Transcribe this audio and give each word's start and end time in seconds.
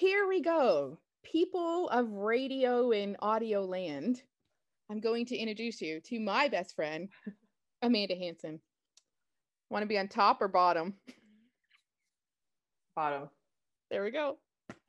here 0.00 0.26
we 0.26 0.40
go. 0.40 0.98
People 1.22 1.90
of 1.90 2.10
radio 2.10 2.90
and 2.90 3.18
audio 3.20 3.66
land. 3.66 4.22
I'm 4.90 4.98
going 4.98 5.26
to 5.26 5.36
introduce 5.36 5.82
you 5.82 6.00
to 6.06 6.18
my 6.18 6.48
best 6.48 6.74
friend, 6.74 7.10
Amanda 7.82 8.14
Hanson. 8.14 8.60
Want 9.68 9.82
to 9.82 9.86
be 9.86 9.98
on 9.98 10.08
top 10.08 10.40
or 10.40 10.48
bottom? 10.48 10.94
Bottom. 12.96 13.28
There 13.90 14.02
we 14.02 14.10
go. 14.10 14.38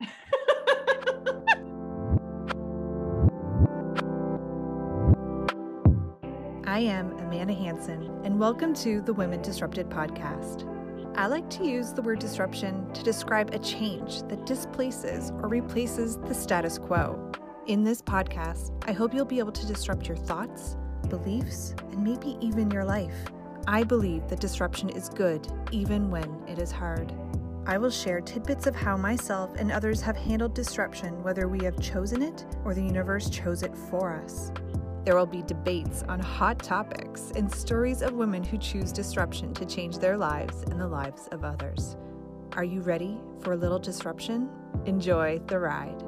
I 6.64 6.78
am 6.78 7.12
Amanda 7.18 7.52
Hanson, 7.52 8.18
and 8.24 8.40
welcome 8.40 8.72
to 8.76 9.02
the 9.02 9.12
Women 9.12 9.42
Disrupted 9.42 9.90
podcast. 9.90 10.71
I 11.14 11.26
like 11.26 11.50
to 11.50 11.64
use 11.64 11.92
the 11.92 12.00
word 12.00 12.20
disruption 12.20 12.90
to 12.94 13.02
describe 13.02 13.52
a 13.52 13.58
change 13.58 14.22
that 14.28 14.46
displaces 14.46 15.30
or 15.30 15.48
replaces 15.48 16.16
the 16.16 16.34
status 16.34 16.78
quo. 16.78 17.30
In 17.66 17.84
this 17.84 18.00
podcast, 18.00 18.72
I 18.88 18.92
hope 18.92 19.12
you'll 19.12 19.26
be 19.26 19.38
able 19.38 19.52
to 19.52 19.66
disrupt 19.66 20.08
your 20.08 20.16
thoughts, 20.16 20.78
beliefs, 21.10 21.74
and 21.90 22.02
maybe 22.02 22.38
even 22.40 22.70
your 22.70 22.86
life. 22.86 23.14
I 23.68 23.84
believe 23.84 24.26
that 24.28 24.40
disruption 24.40 24.88
is 24.88 25.10
good, 25.10 25.46
even 25.70 26.10
when 26.10 26.42
it 26.48 26.58
is 26.58 26.72
hard. 26.72 27.12
I 27.66 27.76
will 27.76 27.90
share 27.90 28.22
tidbits 28.22 28.66
of 28.66 28.74
how 28.74 28.96
myself 28.96 29.50
and 29.56 29.70
others 29.70 30.00
have 30.00 30.16
handled 30.16 30.54
disruption, 30.54 31.22
whether 31.22 31.46
we 31.46 31.62
have 31.64 31.78
chosen 31.78 32.22
it 32.22 32.46
or 32.64 32.72
the 32.72 32.82
universe 32.82 33.28
chose 33.28 33.62
it 33.62 33.76
for 33.90 34.14
us. 34.14 34.50
There 35.04 35.16
will 35.16 35.26
be 35.26 35.42
debates 35.42 36.04
on 36.04 36.20
hot 36.20 36.60
topics 36.60 37.32
and 37.34 37.52
stories 37.52 38.02
of 38.02 38.12
women 38.12 38.44
who 38.44 38.56
choose 38.56 38.92
disruption 38.92 39.52
to 39.54 39.66
change 39.66 39.98
their 39.98 40.16
lives 40.16 40.62
and 40.70 40.80
the 40.80 40.86
lives 40.86 41.26
of 41.32 41.42
others. 41.42 41.96
Are 42.52 42.62
you 42.62 42.82
ready 42.82 43.18
for 43.40 43.54
a 43.54 43.56
little 43.56 43.80
disruption? 43.80 44.48
Enjoy 44.86 45.40
the 45.48 45.58
ride. 45.58 46.00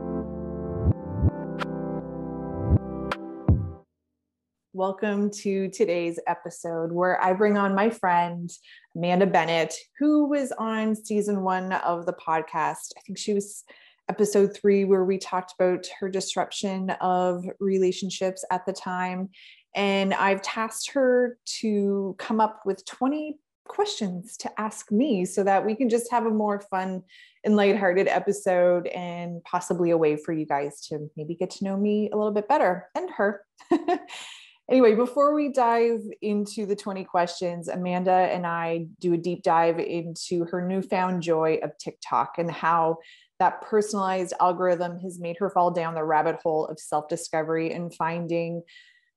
Welcome 4.72 5.30
to 5.42 5.68
today's 5.70 6.20
episode 6.28 6.92
where 6.92 7.20
I 7.20 7.32
bring 7.32 7.58
on 7.58 7.74
my 7.74 7.90
friend 7.90 8.48
Amanda 8.94 9.26
Bennett, 9.26 9.74
who 9.98 10.28
was 10.28 10.52
on 10.52 10.94
season 10.94 11.42
one 11.42 11.72
of 11.72 12.06
the 12.06 12.12
podcast. 12.12 12.92
I 12.96 13.00
think 13.04 13.18
she 13.18 13.34
was 13.34 13.64
episode 14.08 14.56
three, 14.56 14.84
where 14.84 15.04
we 15.04 15.18
talked 15.18 15.54
about 15.58 15.86
her 16.00 16.08
disruption 16.08 16.90
of 17.00 17.44
relationships 17.60 18.44
at 18.50 18.66
the 18.66 18.72
time. 18.72 19.30
And 19.74 20.14
I've 20.14 20.42
tasked 20.42 20.90
her 20.92 21.38
to 21.60 22.14
come 22.18 22.40
up 22.40 22.62
with 22.64 22.84
20 22.84 23.38
questions 23.66 24.36
to 24.36 24.60
ask 24.60 24.92
me 24.92 25.24
so 25.24 25.42
that 25.42 25.64
we 25.64 25.74
can 25.74 25.88
just 25.88 26.10
have 26.10 26.26
a 26.26 26.30
more 26.30 26.60
fun 26.60 27.02
and 27.44 27.56
lighthearted 27.56 28.08
episode 28.08 28.86
and 28.88 29.42
possibly 29.44 29.90
a 29.90 29.96
way 29.96 30.16
for 30.16 30.32
you 30.32 30.46
guys 30.46 30.86
to 30.88 31.10
maybe 31.16 31.34
get 31.34 31.50
to 31.50 31.64
know 31.64 31.76
me 31.76 32.10
a 32.12 32.16
little 32.16 32.32
bit 32.32 32.48
better 32.48 32.88
and 32.94 33.10
her. 33.10 33.44
anyway, 34.70 34.94
before 34.94 35.34
we 35.34 35.50
dive 35.50 36.00
into 36.22 36.66
the 36.66 36.76
20 36.76 37.04
questions, 37.04 37.68
Amanda 37.68 38.12
and 38.12 38.46
I 38.46 38.86
do 39.00 39.14
a 39.14 39.18
deep 39.18 39.42
dive 39.42 39.78
into 39.78 40.44
her 40.46 40.66
newfound 40.66 41.22
joy 41.22 41.58
of 41.62 41.76
TikTok 41.78 42.34
and 42.38 42.50
how 42.50 42.98
that 43.38 43.62
personalized 43.62 44.32
algorithm 44.40 44.98
has 45.00 45.18
made 45.18 45.36
her 45.38 45.50
fall 45.50 45.70
down 45.70 45.94
the 45.94 46.04
rabbit 46.04 46.36
hole 46.42 46.66
of 46.66 46.78
self 46.78 47.08
discovery 47.08 47.72
and 47.72 47.94
finding 47.94 48.62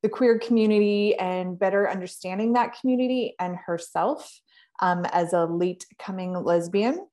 the 0.04 0.10
queer 0.10 0.40
community 0.40 1.16
and 1.16 1.58
better 1.58 1.90
understanding 1.90 2.54
that 2.54 2.76
community 2.80 3.36
and 3.40 3.58
herself 3.58 4.40
um, 4.80 5.06
as 5.06 5.34
a 5.34 5.46
late 5.46 5.86
coming 6.00 6.34
lesbian. 6.34 7.08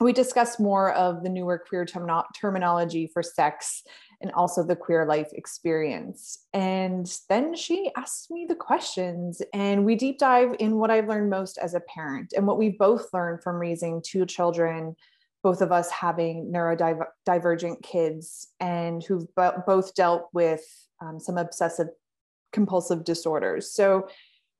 We 0.00 0.12
discussed 0.12 0.58
more 0.58 0.92
of 0.92 1.22
the 1.22 1.28
newer 1.28 1.62
queer 1.68 1.84
term- 1.84 2.10
terminology 2.34 3.08
for 3.12 3.22
sex 3.22 3.84
and 4.20 4.32
also 4.32 4.64
the 4.64 4.74
queer 4.74 5.06
life 5.06 5.28
experience. 5.32 6.46
And 6.52 7.06
then 7.28 7.54
she 7.54 7.90
asked 7.96 8.30
me 8.30 8.46
the 8.48 8.54
questions, 8.54 9.40
and 9.52 9.84
we 9.84 9.94
deep 9.94 10.18
dive 10.18 10.56
in 10.58 10.78
what 10.78 10.90
I've 10.90 11.08
learned 11.08 11.30
most 11.30 11.58
as 11.58 11.74
a 11.74 11.80
parent 11.80 12.32
and 12.34 12.46
what 12.46 12.58
we've 12.58 12.78
both 12.78 13.06
learned 13.12 13.42
from 13.42 13.56
raising 13.56 14.02
two 14.02 14.26
children 14.26 14.96
both 15.44 15.60
of 15.60 15.70
us 15.70 15.90
having 15.90 16.50
neurodivergent 16.50 17.82
kids 17.82 18.48
and 18.60 19.04
who've 19.04 19.26
both 19.66 19.94
dealt 19.94 20.30
with 20.32 20.64
um, 21.02 21.20
some 21.20 21.36
obsessive 21.36 21.88
compulsive 22.50 23.04
disorders. 23.04 23.70
So 23.70 24.08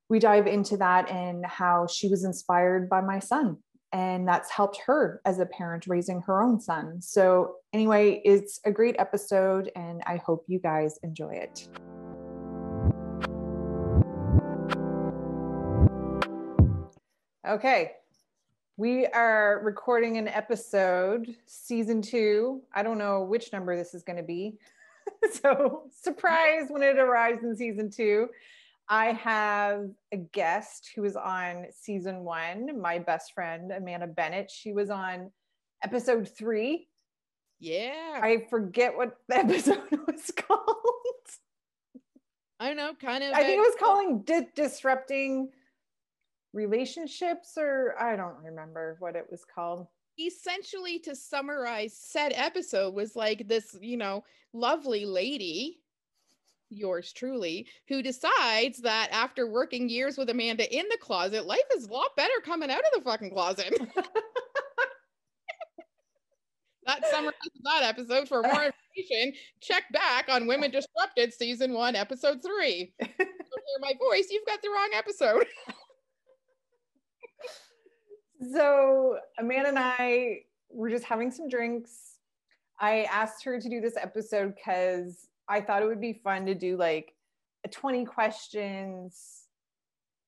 we 0.09 0.19
dive 0.19 0.45
into 0.45 0.77
that 0.77 1.09
and 1.09 1.43
how 1.43 1.87
she 1.87 2.07
was 2.07 2.23
inspired 2.23 2.87
by 2.87 3.01
my 3.01 3.17
son. 3.17 3.57
And 3.91 4.27
that's 4.27 4.51
helped 4.51 4.79
her 4.85 5.21
as 5.25 5.39
a 5.39 5.47
parent 5.47 5.87
raising 5.87 6.21
her 6.27 6.43
own 6.43 6.59
son. 6.59 7.01
So, 7.01 7.55
anyway, 7.73 8.21
it's 8.25 8.59
a 8.65 8.71
great 8.71 8.95
episode, 8.99 9.71
and 9.75 10.03
I 10.05 10.17
hope 10.17 10.43
you 10.47 10.59
guys 10.59 10.99
enjoy 11.01 11.31
it. 11.35 11.69
Okay, 17.47 17.93
we 18.77 19.05
are 19.07 19.61
recording 19.63 20.17
an 20.17 20.27
episode, 20.27 21.33
season 21.45 22.01
two. 22.01 22.61
I 22.73 22.83
don't 22.83 22.97
know 22.97 23.23
which 23.23 23.53
number 23.53 23.75
this 23.75 23.93
is 23.93 24.03
going 24.03 24.17
to 24.17 24.23
be. 24.23 24.57
so, 25.41 25.83
surprise 25.91 26.65
when 26.69 26.83
it 26.83 26.97
arrives 26.97 27.43
in 27.43 27.55
season 27.55 27.89
two. 27.89 28.27
I 28.89 29.13
have 29.13 29.89
a 30.11 30.17
guest 30.17 30.91
who 30.93 31.03
was 31.03 31.15
on 31.15 31.67
season 31.71 32.23
one, 32.23 32.79
my 32.79 32.99
best 32.99 33.33
friend, 33.33 33.71
Amanda 33.71 34.07
Bennett. 34.07 34.51
She 34.51 34.73
was 34.73 34.89
on 34.89 35.31
episode 35.83 36.27
three. 36.27 36.87
Yeah. 37.59 38.19
I 38.21 38.45
forget 38.49 38.95
what 38.95 39.17
the 39.29 39.37
episode 39.37 39.89
was 40.05 40.31
called. 40.35 40.59
I 42.59 42.67
don't 42.67 42.77
know, 42.77 42.93
kind 43.01 43.23
of. 43.23 43.33
I 43.33 43.43
think 43.43 43.57
it 43.57 43.67
was 43.67 43.75
calling 43.79 44.21
Di- 44.21 44.47
Disrupting 44.55 45.49
relationships 46.55 47.57
or 47.57 47.93
I 47.99 48.15
don't 48.15 48.37
remember 48.43 48.95
what 48.99 49.15
it 49.15 49.27
was 49.29 49.45
called. 49.45 49.87
Essentially, 50.17 50.97
to 50.99 51.13
summarize 51.15 51.95
said 51.97 52.31
episode, 52.35 52.95
was 52.95 53.15
like 53.15 53.47
this, 53.47 53.75
you 53.81 53.97
know, 53.97 54.23
lovely 54.53 55.05
lady, 55.05 55.81
yours 56.69 57.11
truly, 57.11 57.67
who 57.89 58.01
decides 58.01 58.79
that 58.79 59.09
after 59.11 59.51
working 59.51 59.89
years 59.89 60.17
with 60.17 60.29
Amanda 60.29 60.73
in 60.73 60.85
the 60.89 60.97
closet, 60.97 61.45
life 61.45 61.59
is 61.75 61.87
a 61.87 61.91
lot 61.91 62.15
better 62.15 62.33
coming 62.43 62.71
out 62.71 62.79
of 62.79 62.91
the 62.93 63.01
fucking 63.01 63.31
closet. 63.31 63.77
that 66.85 67.05
summarizes 67.11 67.61
that 67.63 67.83
episode. 67.83 68.29
For 68.29 68.41
more 68.41 68.71
information, 68.71 69.33
check 69.59 69.83
back 69.91 70.29
on 70.29 70.47
Women 70.47 70.71
Disrupted 70.71 71.33
season 71.33 71.73
one, 71.73 71.95
episode 71.95 72.41
three. 72.41 72.93
Don't 72.99 73.11
hear 73.17 73.79
my 73.81 73.93
voice, 73.99 74.27
you've 74.31 74.45
got 74.45 74.61
the 74.61 74.69
wrong 74.69 74.91
episode. 74.95 75.45
so 78.51 79.17
Amanda 79.39 79.69
and 79.69 79.79
I 79.79 80.41
were 80.69 80.89
just 80.89 81.05
having 81.05 81.31
some 81.31 81.47
drinks. 81.49 82.19
I 82.79 83.03
asked 83.03 83.43
her 83.45 83.59
to 83.59 83.69
do 83.69 83.79
this 83.79 83.95
episode 83.97 84.55
because 84.55 85.27
I 85.47 85.61
thought 85.61 85.81
it 85.81 85.85
would 85.85 86.01
be 86.01 86.13
fun 86.13 86.45
to 86.47 86.55
do 86.55 86.77
like 86.77 87.13
20 87.71 88.05
questions, 88.05 89.43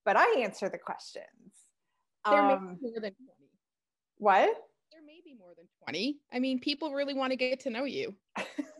but 0.06 0.16
I 0.16 0.40
answer 0.40 0.70
the 0.70 0.78
questions. 0.78 1.26
There 2.30 2.40
um, 2.40 2.48
may 2.48 2.56
be 2.56 2.82
more 2.82 2.94
than 2.94 3.02
20. 3.02 3.16
What? 4.18 4.56
There 4.92 5.02
may 5.06 5.22
be 5.24 5.36
more 5.38 5.54
than 5.56 5.68
20. 5.84 6.20
I 6.34 6.40
mean, 6.40 6.60
people 6.60 6.94
really 6.94 7.14
want 7.14 7.32
to 7.32 7.38
get 7.38 7.60
to 7.62 7.70
know 7.70 7.84
you. 7.84 8.16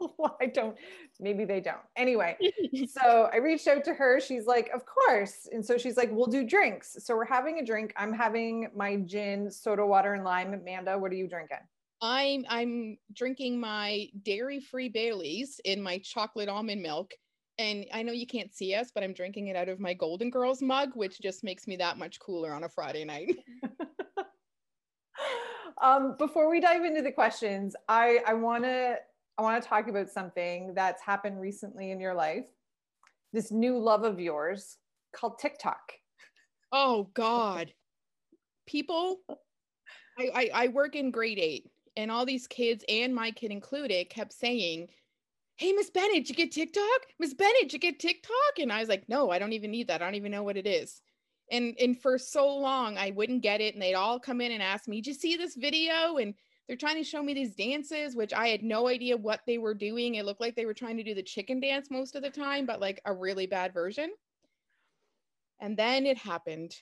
well, 0.18 0.36
I 0.40 0.46
don't, 0.46 0.76
maybe 1.18 1.44
they 1.44 1.60
don't. 1.60 1.78
Anyway, 1.96 2.36
so 2.88 3.28
I 3.32 3.36
reached 3.36 3.68
out 3.68 3.84
to 3.84 3.94
her. 3.94 4.20
She's 4.20 4.46
like, 4.46 4.70
of 4.74 4.84
course. 4.86 5.48
And 5.52 5.64
so 5.64 5.78
she's 5.78 5.96
like, 5.96 6.10
we'll 6.12 6.26
do 6.26 6.46
drinks. 6.46 6.96
So 7.00 7.16
we're 7.16 7.24
having 7.24 7.58
a 7.58 7.64
drink. 7.64 7.92
I'm 7.96 8.12
having 8.12 8.68
my 8.74 8.96
gin, 8.96 9.50
soda 9.50 9.84
water, 9.84 10.14
and 10.14 10.24
lime. 10.24 10.54
Amanda, 10.54 10.98
what 10.98 11.12
are 11.12 11.16
you 11.16 11.28
drinking? 11.28 11.58
I'm 12.02 12.44
I'm 12.48 12.96
drinking 13.12 13.60
my 13.60 14.08
dairy-free 14.22 14.88
Bailey's 14.88 15.60
in 15.64 15.82
my 15.82 15.98
chocolate 15.98 16.48
almond 16.48 16.82
milk. 16.82 17.12
And 17.58 17.84
I 17.92 18.02
know 18.02 18.12
you 18.12 18.26
can't 18.26 18.54
see 18.54 18.74
us, 18.74 18.90
but 18.94 19.04
I'm 19.04 19.12
drinking 19.12 19.48
it 19.48 19.56
out 19.56 19.68
of 19.68 19.80
my 19.80 19.92
Golden 19.92 20.30
Girls 20.30 20.62
mug, 20.62 20.92
which 20.94 21.20
just 21.20 21.44
makes 21.44 21.66
me 21.66 21.76
that 21.76 21.98
much 21.98 22.18
cooler 22.18 22.54
on 22.54 22.64
a 22.64 22.70
Friday 22.70 23.04
night. 23.04 23.36
um, 25.82 26.14
before 26.16 26.48
we 26.48 26.58
dive 26.58 26.86
into 26.86 27.02
the 27.02 27.12
questions, 27.12 27.76
I, 27.86 28.20
I 28.26 28.32
want 28.32 28.64
to 28.64 28.96
I 29.40 29.42
want 29.42 29.62
to 29.62 29.66
talk 29.66 29.88
about 29.88 30.10
something 30.10 30.74
that's 30.74 31.00
happened 31.00 31.40
recently 31.40 31.92
in 31.92 31.98
your 31.98 32.12
life. 32.12 32.44
This 33.32 33.50
new 33.50 33.78
love 33.78 34.04
of 34.04 34.20
yours 34.20 34.76
called 35.16 35.38
TikTok. 35.38 35.92
Oh 36.72 37.08
God. 37.14 37.72
People, 38.66 39.20
I, 40.18 40.30
I, 40.34 40.50
I 40.52 40.68
work 40.68 40.94
in 40.94 41.10
grade 41.10 41.38
eight, 41.38 41.70
and 41.96 42.10
all 42.10 42.26
these 42.26 42.46
kids 42.46 42.84
and 42.86 43.14
my 43.14 43.30
kid 43.30 43.50
included 43.50 44.10
kept 44.10 44.34
saying, 44.34 44.88
Hey, 45.56 45.72
Miss 45.72 45.88
Bennett, 45.88 46.28
you 46.28 46.34
get 46.34 46.52
TikTok? 46.52 47.00
Miss 47.18 47.32
Bennett, 47.32 47.72
you 47.72 47.78
get 47.78 47.98
TikTok? 47.98 48.58
And 48.58 48.70
I 48.70 48.80
was 48.80 48.90
like, 48.90 49.08
No, 49.08 49.30
I 49.30 49.38
don't 49.38 49.54
even 49.54 49.70
need 49.70 49.88
that. 49.88 50.02
I 50.02 50.04
don't 50.04 50.16
even 50.16 50.32
know 50.32 50.42
what 50.42 50.58
it 50.58 50.66
is. 50.66 51.00
And 51.50 51.74
and 51.80 51.98
for 51.98 52.18
so 52.18 52.46
long 52.46 52.98
I 52.98 53.12
wouldn't 53.12 53.42
get 53.42 53.62
it. 53.62 53.72
And 53.72 53.82
they'd 53.82 53.94
all 53.94 54.20
come 54.20 54.42
in 54.42 54.52
and 54.52 54.62
ask 54.62 54.86
me, 54.86 55.00
Did 55.00 55.06
you 55.06 55.14
see 55.14 55.36
this 55.36 55.56
video? 55.56 56.18
And 56.18 56.34
they're 56.70 56.76
trying 56.76 57.02
to 57.02 57.02
show 57.02 57.20
me 57.20 57.34
these 57.34 57.56
dances, 57.56 58.14
which 58.14 58.32
I 58.32 58.46
had 58.46 58.62
no 58.62 58.86
idea 58.86 59.16
what 59.16 59.40
they 59.44 59.58
were 59.58 59.74
doing. 59.74 60.14
It 60.14 60.24
looked 60.24 60.40
like 60.40 60.54
they 60.54 60.66
were 60.66 60.72
trying 60.72 60.96
to 60.98 61.02
do 61.02 61.16
the 61.16 61.22
chicken 61.22 61.58
dance 61.58 61.90
most 61.90 62.14
of 62.14 62.22
the 62.22 62.30
time, 62.30 62.64
but 62.64 62.80
like 62.80 63.00
a 63.04 63.12
really 63.12 63.48
bad 63.48 63.74
version. 63.74 64.12
And 65.58 65.76
then 65.76 66.06
it 66.06 66.16
happened. 66.16 66.76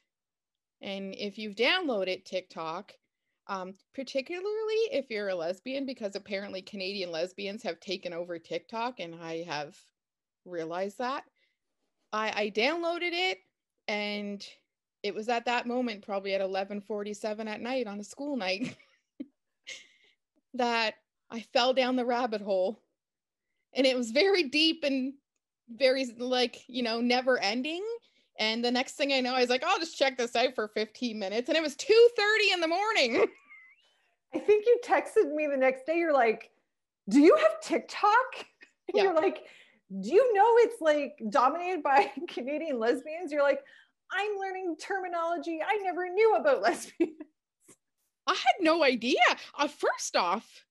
And 0.83 1.15
if 1.17 1.39
you've 1.39 1.55
downloaded 1.55 2.27
TikTok, 2.27 2.93
um, 3.47 3.77
particularly 3.95 4.77
if 4.93 5.09
you're 5.09 5.31
a 5.31 5.35
lesbian, 5.35 5.87
because 5.87 6.17
apparently 6.17 6.61
Canadian 6.61 7.11
lesbians 7.11 7.63
have 7.63 7.81
taken 7.81 8.13
over 8.13 8.39
TikTok, 8.39 9.01
and 9.01 9.15
I 9.15 9.45
have 9.45 9.75
realized 10.45 10.99
that. 10.99 11.25
I, 12.13 12.43
I 12.43 12.51
downloaded 12.51 13.13
it, 13.13 13.39
and 13.89 14.47
it 15.03 15.15
was 15.15 15.31
at 15.31 15.47
that 15.47 15.67
moment, 15.67 16.05
probably 16.05 16.35
at 16.35 16.43
11:47 16.43 17.49
at 17.49 17.63
night 17.63 17.87
on 17.87 18.01
a 18.01 18.05
school 18.05 18.37
night, 18.37 18.77
that 20.55 20.95
I 21.31 21.41
fell 21.53 21.73
down 21.73 21.97
the 21.97 22.05
rabbit 22.05 22.41
hole, 22.41 22.83
and 23.75 23.87
it 23.87 23.97
was 23.97 24.11
very 24.11 24.45
deep 24.45 24.85
and 24.85 25.15
very 25.71 26.07
like 26.19 26.65
you 26.69 26.83
know 26.83 27.01
never 27.01 27.39
ending. 27.39 27.85
And 28.39 28.65
the 28.65 28.71
next 28.71 28.93
thing 28.93 29.13
I 29.13 29.21
know, 29.21 29.35
I 29.35 29.41
was 29.41 29.51
like, 29.51 29.65
I'll 29.65 29.81
just 29.81 29.99
check 29.99 30.17
this 30.17 30.37
out 30.37 30.55
for 30.55 30.69
15 30.69 31.19
minutes. 31.19 31.49
And 31.49 31.59
it 31.59 31.63
was 31.63 31.75
2:30 31.75 32.55
in 32.55 32.61
the 32.61 32.69
morning. 32.69 33.27
I 34.35 34.39
think 34.39 34.65
you 34.67 34.79
texted 34.85 35.35
me 35.35 35.47
the 35.47 35.57
next 35.57 35.87
day. 35.87 35.97
You're 35.97 36.13
like, 36.13 36.51
do 37.09 37.21
you 37.21 37.37
have 37.37 37.61
TikTok? 37.61 38.47
Yeah. 38.95 39.05
You're 39.05 39.15
like, 39.15 39.45
do 40.01 40.11
you 40.11 40.35
know 40.35 40.47
it's 40.59 40.81
like 40.81 41.21
dominated 41.31 41.83
by 41.83 42.11
Canadian 42.29 42.79
lesbians? 42.79 43.33
You're 43.33 43.43
like, 43.43 43.61
I'm 44.11 44.39
learning 44.39 44.77
terminology 44.81 45.61
I 45.67 45.77
never 45.83 46.09
knew 46.09 46.37
about 46.37 46.63
lesbians. 46.63 47.17
I 48.29 48.35
had 48.35 48.61
no 48.61 48.85
idea. 48.85 49.17
Uh, 49.59 49.69
first 49.69 50.15
off, 50.15 50.65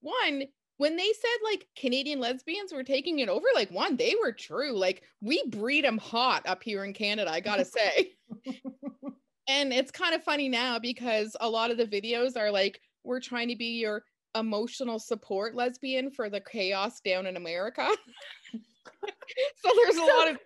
one, 0.00 0.44
when 0.78 0.96
they 0.96 1.12
said 1.12 1.38
like 1.44 1.66
Canadian 1.76 2.20
lesbians 2.20 2.72
were 2.72 2.84
taking 2.84 3.18
it 3.18 3.28
over, 3.28 3.46
like 3.54 3.70
one, 3.70 3.96
they 3.96 4.14
were 4.22 4.32
true. 4.32 4.72
Like 4.72 5.02
we 5.20 5.42
breed 5.48 5.84
them 5.84 5.98
hot 5.98 6.46
up 6.46 6.62
here 6.62 6.84
in 6.84 6.92
Canada, 6.92 7.30
I 7.30 7.40
gotta 7.40 7.64
say. 7.64 8.12
and 9.48 9.72
it's 9.72 9.90
kind 9.90 10.14
of 10.14 10.22
funny 10.22 10.48
now 10.48 10.78
because 10.78 11.36
a 11.40 11.48
lot 11.48 11.70
of 11.70 11.76
the 11.76 11.86
videos 11.86 12.36
are 12.36 12.50
like, 12.50 12.80
we're 13.04 13.20
trying 13.20 13.48
to 13.48 13.56
be 13.56 13.78
your 13.78 14.04
emotional 14.38 14.98
support 14.98 15.54
lesbian 15.54 16.10
for 16.10 16.28
the 16.28 16.40
chaos 16.40 17.00
down 17.00 17.26
in 17.26 17.36
America. 17.36 17.88
so 18.52 19.70
there's 19.82 19.96
a 19.96 20.02
lot 20.02 20.28
of 20.30 20.38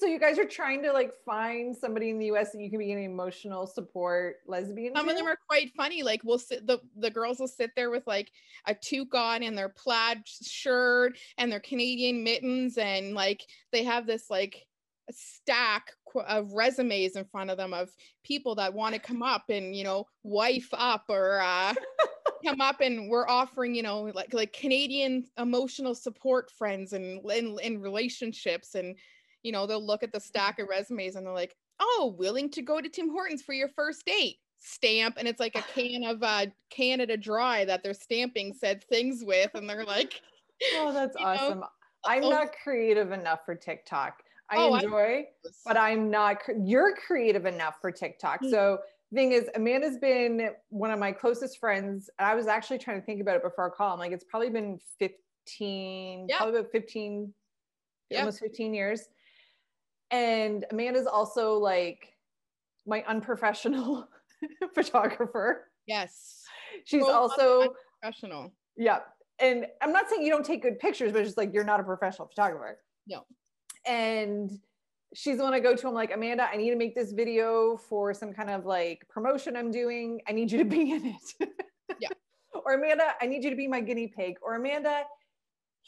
so 0.00 0.06
you 0.06 0.18
guys 0.18 0.38
are 0.38 0.46
trying 0.46 0.82
to 0.82 0.92
like 0.92 1.12
find 1.26 1.76
somebody 1.76 2.08
in 2.08 2.18
the 2.18 2.26
US 2.26 2.52
that 2.52 2.60
you 2.60 2.70
can 2.70 2.78
be 2.78 2.90
an 2.90 2.98
emotional 2.98 3.66
support 3.66 4.36
lesbian. 4.46 4.94
Some 4.96 5.04
to? 5.04 5.12
of 5.12 5.18
them 5.18 5.26
are 5.26 5.38
quite 5.46 5.72
funny. 5.76 6.02
Like 6.02 6.22
we'll 6.24 6.38
sit 6.38 6.66
the 6.66 6.78
the 6.96 7.10
girls 7.10 7.38
will 7.38 7.48
sit 7.48 7.72
there 7.76 7.90
with 7.90 8.06
like 8.06 8.32
a 8.66 8.74
toque 8.74 9.14
on 9.14 9.42
and 9.42 9.56
their 9.56 9.68
plaid 9.68 10.22
shirt 10.26 11.18
and 11.36 11.52
their 11.52 11.60
Canadian 11.60 12.24
mittens 12.24 12.78
and 12.78 13.14
like 13.14 13.44
they 13.72 13.84
have 13.84 14.06
this 14.06 14.30
like 14.30 14.66
stack 15.10 15.92
of 16.26 16.52
resumes 16.52 17.16
in 17.16 17.24
front 17.26 17.50
of 17.50 17.58
them 17.58 17.74
of 17.74 17.90
people 18.24 18.54
that 18.54 18.72
want 18.72 18.94
to 18.94 19.00
come 19.00 19.22
up 19.22 19.44
and 19.48 19.76
you 19.76 19.84
know 19.84 20.06
wife 20.22 20.68
up 20.72 21.04
or 21.08 21.40
uh 21.40 21.74
come 22.44 22.60
up 22.60 22.80
and 22.80 23.10
we're 23.10 23.28
offering 23.28 23.74
you 23.74 23.82
know 23.82 24.02
like 24.14 24.32
like 24.32 24.52
canadian 24.52 25.24
emotional 25.36 25.94
support 25.94 26.50
friends 26.52 26.92
and 26.92 27.20
in, 27.30 27.58
in 27.62 27.80
relationships 27.80 28.74
and 28.74 28.96
you 29.42 29.52
know, 29.52 29.66
they'll 29.66 29.84
look 29.84 30.02
at 30.02 30.12
the 30.12 30.20
stack 30.20 30.58
of 30.58 30.68
resumes 30.68 31.16
and 31.16 31.26
they're 31.26 31.32
like, 31.32 31.56
oh, 31.80 32.14
willing 32.18 32.50
to 32.50 32.62
go 32.62 32.80
to 32.80 32.88
Tim 32.88 33.10
Hortons 33.10 33.42
for 33.42 33.52
your 33.52 33.68
first 33.68 34.04
date. 34.06 34.36
Stamp, 34.62 35.16
and 35.16 35.26
it's 35.26 35.40
like 35.40 35.56
a 35.56 35.62
can 35.74 36.04
of 36.04 36.22
uh, 36.22 36.44
Canada 36.68 37.16
Dry 37.16 37.64
that 37.64 37.82
they're 37.82 37.94
stamping 37.94 38.52
said 38.52 38.84
things 38.84 39.24
with, 39.24 39.50
and 39.54 39.66
they're 39.66 39.86
like, 39.86 40.20
"Oh, 40.74 40.92
that's 40.92 41.16
awesome." 41.18 41.60
Know? 41.60 41.66
I'm 42.04 42.24
oh. 42.24 42.28
not 42.28 42.48
creative 42.62 43.10
enough 43.10 43.40
for 43.46 43.54
TikTok. 43.54 44.22
I 44.50 44.56
oh, 44.58 44.74
enjoy, 44.74 45.24
but 45.64 45.78
I'm 45.78 46.10
not. 46.10 46.42
You're 46.62 46.94
creative 46.94 47.46
enough 47.46 47.76
for 47.80 47.90
TikTok. 47.90 48.42
Mm-hmm. 48.42 48.50
So 48.50 48.80
thing 49.14 49.32
is, 49.32 49.48
Amanda's 49.54 49.96
been 49.96 50.50
one 50.68 50.90
of 50.90 50.98
my 50.98 51.12
closest 51.12 51.58
friends. 51.58 52.10
and 52.18 52.26
I 52.28 52.34
was 52.34 52.46
actually 52.46 52.78
trying 52.78 53.00
to 53.00 53.06
think 53.06 53.22
about 53.22 53.36
it 53.36 53.42
before 53.42 53.64
our 53.64 53.70
call. 53.70 53.94
I'm 53.94 53.98
like, 53.98 54.12
it's 54.12 54.24
probably 54.24 54.50
been 54.50 54.78
15, 54.98 56.26
yeah. 56.28 56.36
probably 56.36 56.58
about 56.58 56.70
15, 56.70 57.32
yeah. 58.10 58.18
almost 58.18 58.40
15 58.40 58.74
years 58.74 59.08
and 60.10 60.64
Amanda's 60.70 61.06
also 61.06 61.54
like 61.54 62.14
my 62.86 63.04
unprofessional 63.06 64.08
photographer. 64.74 65.70
Yes. 65.86 66.42
She's 66.84 67.02
well, 67.02 67.12
also 67.12 67.74
professional. 68.00 68.52
Yeah. 68.76 69.00
And 69.40 69.66
I'm 69.80 69.92
not 69.92 70.08
saying 70.08 70.22
you 70.22 70.30
don't 70.30 70.44
take 70.44 70.62
good 70.62 70.78
pictures, 70.78 71.12
but 71.12 71.20
it's 71.20 71.28
just 71.28 71.38
like 71.38 71.52
you're 71.52 71.64
not 71.64 71.80
a 71.80 71.84
professional 71.84 72.28
photographer. 72.28 72.78
No. 73.06 73.24
And 73.86 74.50
she's 75.14 75.38
the 75.38 75.42
one 75.42 75.54
I 75.54 75.60
go 75.60 75.74
to. 75.74 75.88
I'm 75.88 75.94
like, 75.94 76.12
Amanda, 76.14 76.48
I 76.52 76.56
need 76.56 76.70
to 76.70 76.76
make 76.76 76.94
this 76.94 77.12
video 77.12 77.76
for 77.76 78.12
some 78.12 78.32
kind 78.32 78.50
of 78.50 78.66
like 78.66 79.06
promotion 79.08 79.56
I'm 79.56 79.70
doing. 79.70 80.20
I 80.28 80.32
need 80.32 80.52
you 80.52 80.58
to 80.58 80.64
be 80.64 80.92
in 80.92 81.06
it. 81.06 81.50
yeah. 82.00 82.08
or 82.64 82.74
Amanda, 82.74 83.14
I 83.20 83.26
need 83.26 83.42
you 83.44 83.50
to 83.50 83.56
be 83.56 83.66
my 83.66 83.80
guinea 83.80 84.08
pig. 84.08 84.36
Or 84.42 84.56
Amanda, 84.56 85.02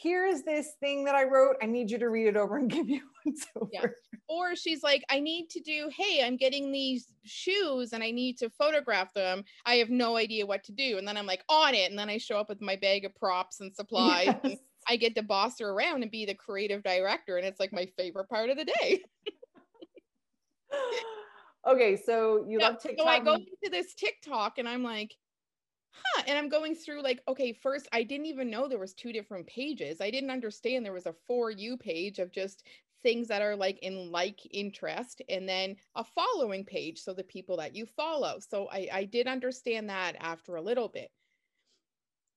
here's 0.02 0.42
this 0.42 0.72
thing 0.80 1.04
that 1.04 1.14
I 1.14 1.24
wrote. 1.24 1.56
I 1.62 1.66
need 1.66 1.90
you 1.90 1.98
to 1.98 2.08
read 2.08 2.26
it 2.26 2.36
over 2.36 2.56
and 2.56 2.70
give 2.70 2.88
you 2.88 3.00
once 3.24 3.46
over. 3.56 3.68
Yeah. 3.72 3.86
Or 4.28 4.56
she's 4.56 4.82
like, 4.82 5.04
I 5.10 5.20
need 5.20 5.48
to 5.50 5.60
do, 5.60 5.90
hey, 5.96 6.22
I'm 6.24 6.36
getting 6.36 6.72
these 6.72 7.06
shoes 7.24 7.92
and 7.92 8.02
I 8.02 8.10
need 8.10 8.38
to 8.38 8.50
photograph 8.50 9.12
them. 9.14 9.44
I 9.66 9.74
have 9.76 9.90
no 9.90 10.16
idea 10.16 10.46
what 10.46 10.64
to 10.64 10.72
do. 10.72 10.98
And 10.98 11.06
then 11.06 11.16
I'm 11.16 11.26
like 11.26 11.44
on 11.48 11.74
it. 11.74 11.90
And 11.90 11.98
then 11.98 12.08
I 12.08 12.18
show 12.18 12.38
up 12.38 12.48
with 12.48 12.60
my 12.60 12.76
bag 12.76 13.04
of 13.04 13.14
props 13.14 13.60
and 13.60 13.74
supplies. 13.74 14.26
Yes. 14.42 14.52
And 14.52 14.58
I 14.88 14.96
get 14.96 15.14
to 15.14 15.22
boss 15.22 15.60
her 15.60 15.70
around 15.70 16.02
and 16.02 16.10
be 16.10 16.26
the 16.26 16.34
creative 16.34 16.82
director. 16.82 17.36
And 17.36 17.46
it's 17.46 17.60
like 17.60 17.72
my 17.72 17.86
favorite 17.96 18.28
part 18.28 18.50
of 18.50 18.56
the 18.56 18.64
day. 18.64 19.00
okay. 21.68 21.96
So 21.96 22.44
you 22.48 22.58
yeah, 22.60 22.68
love 22.68 22.82
TikTok. 22.82 23.06
So 23.06 23.10
I 23.10 23.20
go 23.20 23.34
into 23.34 23.70
this 23.70 23.94
TikTok 23.94 24.58
and 24.58 24.68
I'm 24.68 24.82
like, 24.82 25.14
huh 25.92 26.22
and 26.26 26.38
i'm 26.38 26.48
going 26.48 26.74
through 26.74 27.02
like 27.02 27.20
okay 27.28 27.52
first 27.52 27.88
i 27.92 28.02
didn't 28.02 28.26
even 28.26 28.50
know 28.50 28.68
there 28.68 28.78
was 28.78 28.94
two 28.94 29.12
different 29.12 29.46
pages. 29.46 30.00
I 30.00 30.10
didn't 30.10 30.30
understand 30.30 30.84
there 30.84 30.92
was 30.92 31.06
a 31.06 31.14
for 31.26 31.50
you 31.50 31.76
page 31.76 32.18
of 32.18 32.32
just 32.32 32.64
things 33.02 33.28
that 33.28 33.42
are 33.42 33.56
like 33.56 33.78
in 33.80 34.10
like 34.12 34.40
interest 34.52 35.22
and 35.28 35.48
then 35.48 35.76
a 35.96 36.04
following 36.04 36.64
page 36.64 37.00
so 37.00 37.12
the 37.12 37.24
people 37.24 37.56
that 37.56 37.74
you 37.74 37.86
follow. 37.86 38.38
So 38.38 38.68
i 38.72 38.88
i 38.92 39.04
did 39.04 39.26
understand 39.26 39.90
that 39.90 40.16
after 40.20 40.56
a 40.56 40.62
little 40.62 40.88
bit. 40.88 41.10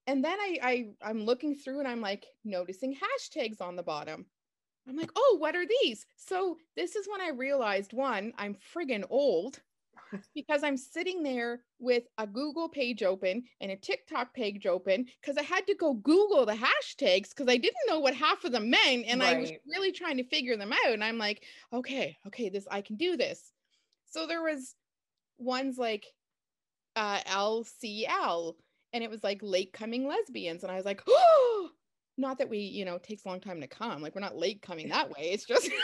And 0.07 0.24
then 0.24 0.40
i, 0.40 0.57
I 0.62 0.88
i'm 1.10 1.25
looking 1.25 1.56
through 1.56 1.80
and 1.80 1.88
i'm 1.88 2.02
like 2.02 2.26
noticing 2.44 2.95
hashtags 2.95 3.62
on 3.62 3.76
the 3.76 3.83
bottom. 3.83 4.26
I'm 4.88 4.97
like 4.97 5.12
oh 5.16 5.38
what 5.40 5.56
are 5.56 5.66
these? 5.81 6.06
So 6.16 6.57
this 6.76 6.95
is 6.95 7.07
when 7.07 7.21
i 7.21 7.30
realized 7.30 7.94
one 7.94 8.33
i'm 8.38 8.56
friggin 8.74 9.06
old 9.09 9.62
because 10.35 10.64
I'm 10.64 10.78
sitting 10.78 11.24
there 11.24 11.62
with 11.80 12.04
a 12.18 12.28
Google 12.28 12.69
page 12.69 13.04
open 13.04 13.44
and 13.62 13.71
a 13.71 13.76
TikTok 13.76 14.33
page 14.33 14.66
open 14.66 15.06
because 15.21 15.38
I 15.38 15.44
had 15.44 15.66
to 15.68 15.76
go 15.76 15.94
Google 15.94 16.45
the 16.45 16.54
hashtags 16.54 17.30
because 17.30 17.47
I 17.47 17.57
didn't 17.57 17.88
know 17.88 18.00
what 18.00 18.14
half 18.14 18.44
of 18.44 18.52
them 18.52 18.69
meant. 18.69 19.06
And 19.07 19.21
right. 19.21 19.38
I 19.38 19.40
was 19.40 19.52
really 19.68 19.92
trying 19.92 20.18
to 20.18 20.24
figure 20.24 20.57
them 20.57 20.74
out. 20.74 20.94
And 20.94 21.04
I'm 21.04 21.18
like, 21.18 21.44
okay, 21.74 22.18
okay, 22.28 22.50
this 22.50 22.68
I 22.69 22.81
can 22.81 22.95
do 22.95 23.18
this. 23.18 23.52
So 24.06 24.28
there 24.28 24.42
was 24.42 24.76
ones 25.38 25.78
like 25.78 26.06
uh, 26.95 27.19
LCL 27.21 28.54
and 28.94 29.04
it 29.04 29.09
was 29.09 29.24
like 29.24 29.40
late 29.42 29.74
coming 29.74 30.07
lesbians. 30.07 30.64
And 30.64 30.71
I 30.71 30.76
was 30.76 30.85
like, 30.85 31.02
oh, 31.07 31.69
not 32.18 32.38
that 32.38 32.50
we, 32.50 32.59
you 32.59 32.85
know, 32.85 32.97
takes 32.97 33.26
a 33.26 33.28
long 33.28 33.42
time 33.42 33.59
to 33.62 33.68
come. 33.68 34.02
Like 34.02 34.16
we're 34.16 34.21
not 34.21 34.38
late 34.38 34.62
coming 34.62 34.90
that 34.90 35.09
way. 35.09 35.31
It's 35.31 35.45
just 35.45 35.69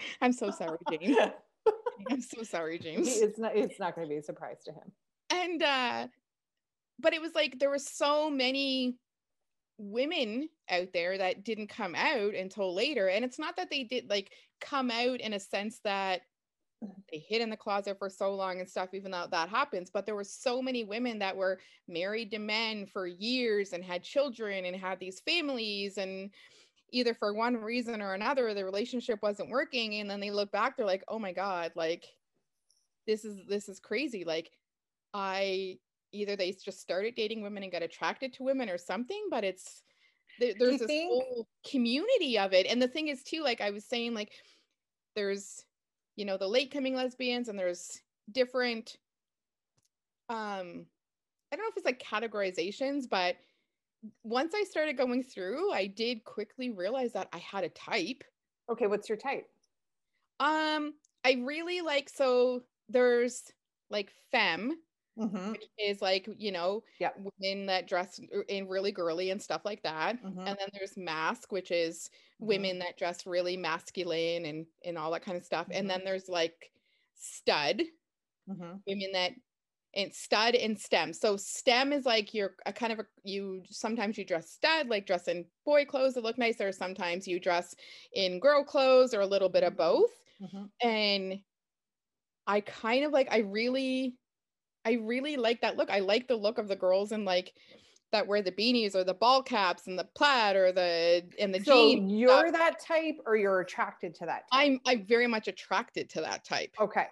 I'm 0.20 0.32
so 0.32 0.50
sorry, 0.50 0.78
James. 0.90 1.16
I'm 2.10 2.20
so 2.20 2.42
sorry, 2.42 2.78
James. 2.82 3.08
It's 3.08 3.38
not 3.38 3.56
it's 3.56 3.80
not 3.80 3.94
going 3.94 4.06
to 4.06 4.10
be 4.10 4.18
a 4.18 4.22
surprise 4.22 4.62
to 4.64 4.72
him. 4.72 4.92
And 5.30 5.62
uh 5.62 6.06
but 6.98 7.14
it 7.14 7.22
was 7.22 7.34
like 7.34 7.58
there 7.58 7.70
were 7.70 7.78
so 7.78 8.30
many 8.30 8.96
women 9.78 10.48
out 10.70 10.88
there 10.92 11.16
that 11.16 11.42
didn't 11.44 11.68
come 11.68 11.94
out 11.94 12.34
until 12.34 12.74
later 12.74 13.08
and 13.08 13.24
it's 13.24 13.38
not 13.38 13.56
that 13.56 13.70
they 13.70 13.82
did 13.82 14.10
like 14.10 14.30
come 14.60 14.90
out 14.90 15.20
in 15.20 15.32
a 15.32 15.40
sense 15.40 15.80
that 15.84 16.20
they 17.10 17.18
hid 17.18 17.40
in 17.40 17.48
the 17.48 17.56
closet 17.56 17.98
for 17.98 18.10
so 18.10 18.34
long 18.34 18.60
and 18.60 18.68
stuff 18.68 18.90
even 18.92 19.10
though 19.10 19.26
that 19.30 19.48
happens 19.48 19.90
but 19.90 20.04
there 20.04 20.14
were 20.14 20.24
so 20.24 20.60
many 20.60 20.84
women 20.84 21.18
that 21.18 21.34
were 21.34 21.58
married 21.88 22.30
to 22.30 22.38
men 22.38 22.84
for 22.84 23.06
years 23.06 23.72
and 23.72 23.82
had 23.82 24.02
children 24.02 24.66
and 24.66 24.76
had 24.76 25.00
these 25.00 25.20
families 25.20 25.96
and 25.96 26.30
either 26.92 27.14
for 27.14 27.34
one 27.34 27.56
reason 27.56 28.02
or 28.02 28.14
another 28.14 28.52
the 28.54 28.64
relationship 28.64 29.20
wasn't 29.22 29.48
working 29.48 29.96
and 30.00 30.10
then 30.10 30.20
they 30.20 30.30
look 30.30 30.50
back 30.52 30.76
they're 30.76 30.86
like 30.86 31.04
oh 31.08 31.18
my 31.18 31.32
god 31.32 31.72
like 31.74 32.06
this 33.06 33.24
is 33.24 33.38
this 33.48 33.68
is 33.68 33.80
crazy. 33.80 34.24
Like 34.24 34.50
i 35.14 35.78
either 36.12 36.36
they 36.36 36.52
just 36.52 36.80
started 36.80 37.14
dating 37.14 37.42
women 37.42 37.62
and 37.62 37.72
got 37.72 37.82
attracted 37.82 38.32
to 38.32 38.42
women 38.42 38.68
or 38.68 38.78
something 38.78 39.26
but 39.30 39.44
it's 39.44 39.82
there, 40.38 40.54
there's 40.58 40.78
this 40.78 40.86
think- 40.86 41.10
whole 41.10 41.48
community 41.68 42.38
of 42.38 42.52
it 42.52 42.66
and 42.66 42.80
the 42.80 42.88
thing 42.88 43.08
is 43.08 43.22
too 43.22 43.42
like 43.42 43.60
i 43.60 43.70
was 43.70 43.84
saying 43.84 44.14
like 44.14 44.32
there's 45.16 45.64
you 46.16 46.24
know 46.24 46.36
the 46.36 46.46
late 46.46 46.72
coming 46.72 46.94
lesbians 46.94 47.48
and 47.48 47.58
there's 47.58 48.00
different 48.32 48.96
um 50.28 50.86
I 51.52 51.56
don't 51.56 51.64
know 51.64 51.70
if 51.70 51.76
it's 51.76 51.86
like 51.86 52.02
categorizations, 52.02 53.08
but 53.10 53.36
once 54.22 54.54
I 54.54 54.64
started 54.64 54.96
going 54.96 55.22
through, 55.22 55.72
I 55.72 55.86
did 55.86 56.24
quickly 56.24 56.70
realize 56.70 57.12
that 57.14 57.28
I 57.32 57.38
had 57.38 57.64
a 57.64 57.68
type. 57.70 58.24
Okay, 58.68 58.86
what's 58.86 59.08
your 59.08 59.18
type? 59.18 59.50
Um, 60.38 60.94
I 61.24 61.32
really 61.44 61.80
like 61.82 62.08
so 62.08 62.64
there's 62.88 63.52
like 63.90 64.10
femme, 64.30 64.80
Mm-hmm. 65.16 65.60
which 65.60 65.64
is 65.78 66.02
like, 66.02 66.28
you 66.38 66.52
know, 66.52 66.84
Yeah. 66.98 67.12
women 67.14 67.66
that 67.66 67.88
dress 67.88 68.20
in 68.48 68.68
really 68.68 68.92
girly 68.92 69.30
and 69.30 69.42
stuff 69.42 69.62
like 69.64 69.82
that. 69.84 70.16
Mhm. 70.22 70.40
And 70.46 70.58
then 70.60 70.68
there's 70.74 70.96
masc, 70.98 71.52
which 71.52 71.70
is 71.72 72.10
Mhm. 72.40 72.70
women 72.70 72.80
that 72.80 72.98
dress 72.98 73.26
really 73.26 73.56
masculine 73.56 74.46
and 74.46 74.66
and 74.84 74.98
all 74.98 75.12
that 75.12 75.22
kind 75.24 75.38
of 75.38 75.44
stuff. 75.44 75.68
And 75.72 75.90
then 75.90 76.04
there's 76.04 76.28
like 76.28 76.72
stud, 77.14 77.82
Mm-hmm. 78.48 78.80
women 78.86 79.12
that 79.12 79.32
and 79.94 80.14
stud 80.14 80.54
and 80.54 80.78
stem. 80.78 81.12
So 81.12 81.36
stem 81.36 81.92
is 81.92 82.06
like 82.06 82.34
you're 82.34 82.56
a 82.66 82.72
kind 82.72 82.92
of 82.92 83.00
a 83.00 83.06
you 83.24 83.62
sometimes 83.70 84.18
you 84.18 84.24
dress 84.24 84.50
stud, 84.50 84.88
like 84.88 85.06
dress 85.06 85.28
in 85.28 85.46
boy 85.64 85.84
clothes 85.84 86.14
that 86.14 86.22
look 86.24 86.38
nice, 86.38 86.60
or 86.60 86.72
sometimes 86.72 87.26
you 87.28 87.40
dress 87.40 87.74
in 88.12 88.40
girl 88.40 88.64
clothes 88.64 89.14
or 89.14 89.20
a 89.20 89.26
little 89.26 89.48
bit 89.48 89.64
of 89.64 89.76
both. 89.76 90.10
Mm-hmm. 90.40 90.70
And 90.82 91.42
I 92.46 92.60
kind 92.60 93.04
of 93.04 93.12
like 93.12 93.28
I 93.30 93.38
really 93.38 94.18
I 94.84 94.94
really 94.94 95.36
like 95.36 95.62
that 95.62 95.76
look. 95.76 95.90
I 95.90 96.00
like 96.00 96.28
the 96.28 96.36
look 96.36 96.58
of 96.58 96.68
the 96.68 96.76
girls 96.76 97.12
in 97.12 97.24
like 97.26 97.54
that 98.12 98.26
wear 98.28 98.42
the 98.42 98.52
beanies 98.52 98.94
or 98.96 99.04
the 99.04 99.14
ball 99.14 99.42
caps 99.42 99.86
and 99.86 99.98
the 99.98 100.04
plaid 100.16 100.56
or 100.56 100.72
the 100.72 101.30
and 101.38 101.54
the 101.54 101.60
So 101.64 101.94
jeans. 101.94 102.10
you're 102.10 102.50
that 102.52 102.78
type, 102.80 103.16
or 103.26 103.36
you're 103.36 103.60
attracted 103.60 104.14
to 104.16 104.26
that 104.26 104.48
type? 104.48 104.52
I'm 104.52 104.80
I'm 104.86 105.04
very 105.06 105.26
much 105.26 105.48
attracted 105.48 106.10
to 106.10 106.20
that 106.22 106.44
type. 106.44 106.76
okay. 106.78 107.08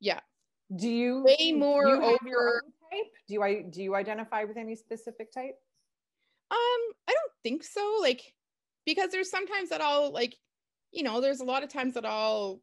Yeah. 0.00 0.20
Do 0.74 0.88
you 0.88 1.24
Way 1.24 1.52
more 1.52 1.86
you 1.86 2.02
over- 2.02 2.62
type? 2.90 3.12
Do 3.28 3.42
I 3.42 3.62
do 3.62 3.82
you 3.82 3.94
identify 3.94 4.44
with 4.44 4.56
any 4.56 4.76
specific 4.76 5.32
type? 5.32 5.56
Um, 6.50 6.58
I 7.06 7.12
don't 7.12 7.32
think 7.42 7.62
so. 7.64 7.98
Like, 8.00 8.34
because 8.86 9.10
there's 9.10 9.30
sometimes 9.30 9.68
that 9.70 9.80
I'll 9.80 10.10
like, 10.12 10.36
you 10.92 11.02
know, 11.02 11.20
there's 11.20 11.40
a 11.40 11.44
lot 11.44 11.62
of 11.62 11.68
times 11.70 11.94
that 11.94 12.06
I'll 12.06 12.60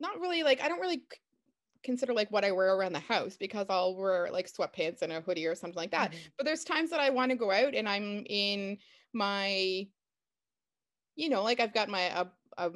not 0.00 0.18
really 0.20 0.42
like 0.42 0.60
I 0.60 0.68
don't 0.68 0.80
really 0.80 1.02
consider 1.84 2.12
like 2.12 2.30
what 2.30 2.44
I 2.44 2.52
wear 2.52 2.74
around 2.74 2.92
the 2.92 3.00
house 3.00 3.36
because 3.36 3.66
I'll 3.68 3.96
wear 3.96 4.28
like 4.30 4.50
sweatpants 4.50 5.02
and 5.02 5.12
a 5.12 5.20
hoodie 5.20 5.46
or 5.46 5.54
something 5.54 5.76
like 5.76 5.90
that. 5.92 6.12
Mhm. 6.12 6.16
But 6.36 6.46
there's 6.46 6.64
times 6.64 6.90
that 6.90 7.00
I 7.00 7.10
want 7.10 7.30
to 7.30 7.36
go 7.36 7.50
out 7.50 7.74
and 7.74 7.88
I'm 7.88 8.24
in 8.28 8.78
my, 9.12 9.86
you 11.16 11.28
know, 11.28 11.42
like 11.42 11.60
I've 11.60 11.74
got 11.74 11.88
my 11.88 12.02
a, 12.02 12.26
a 12.58 12.70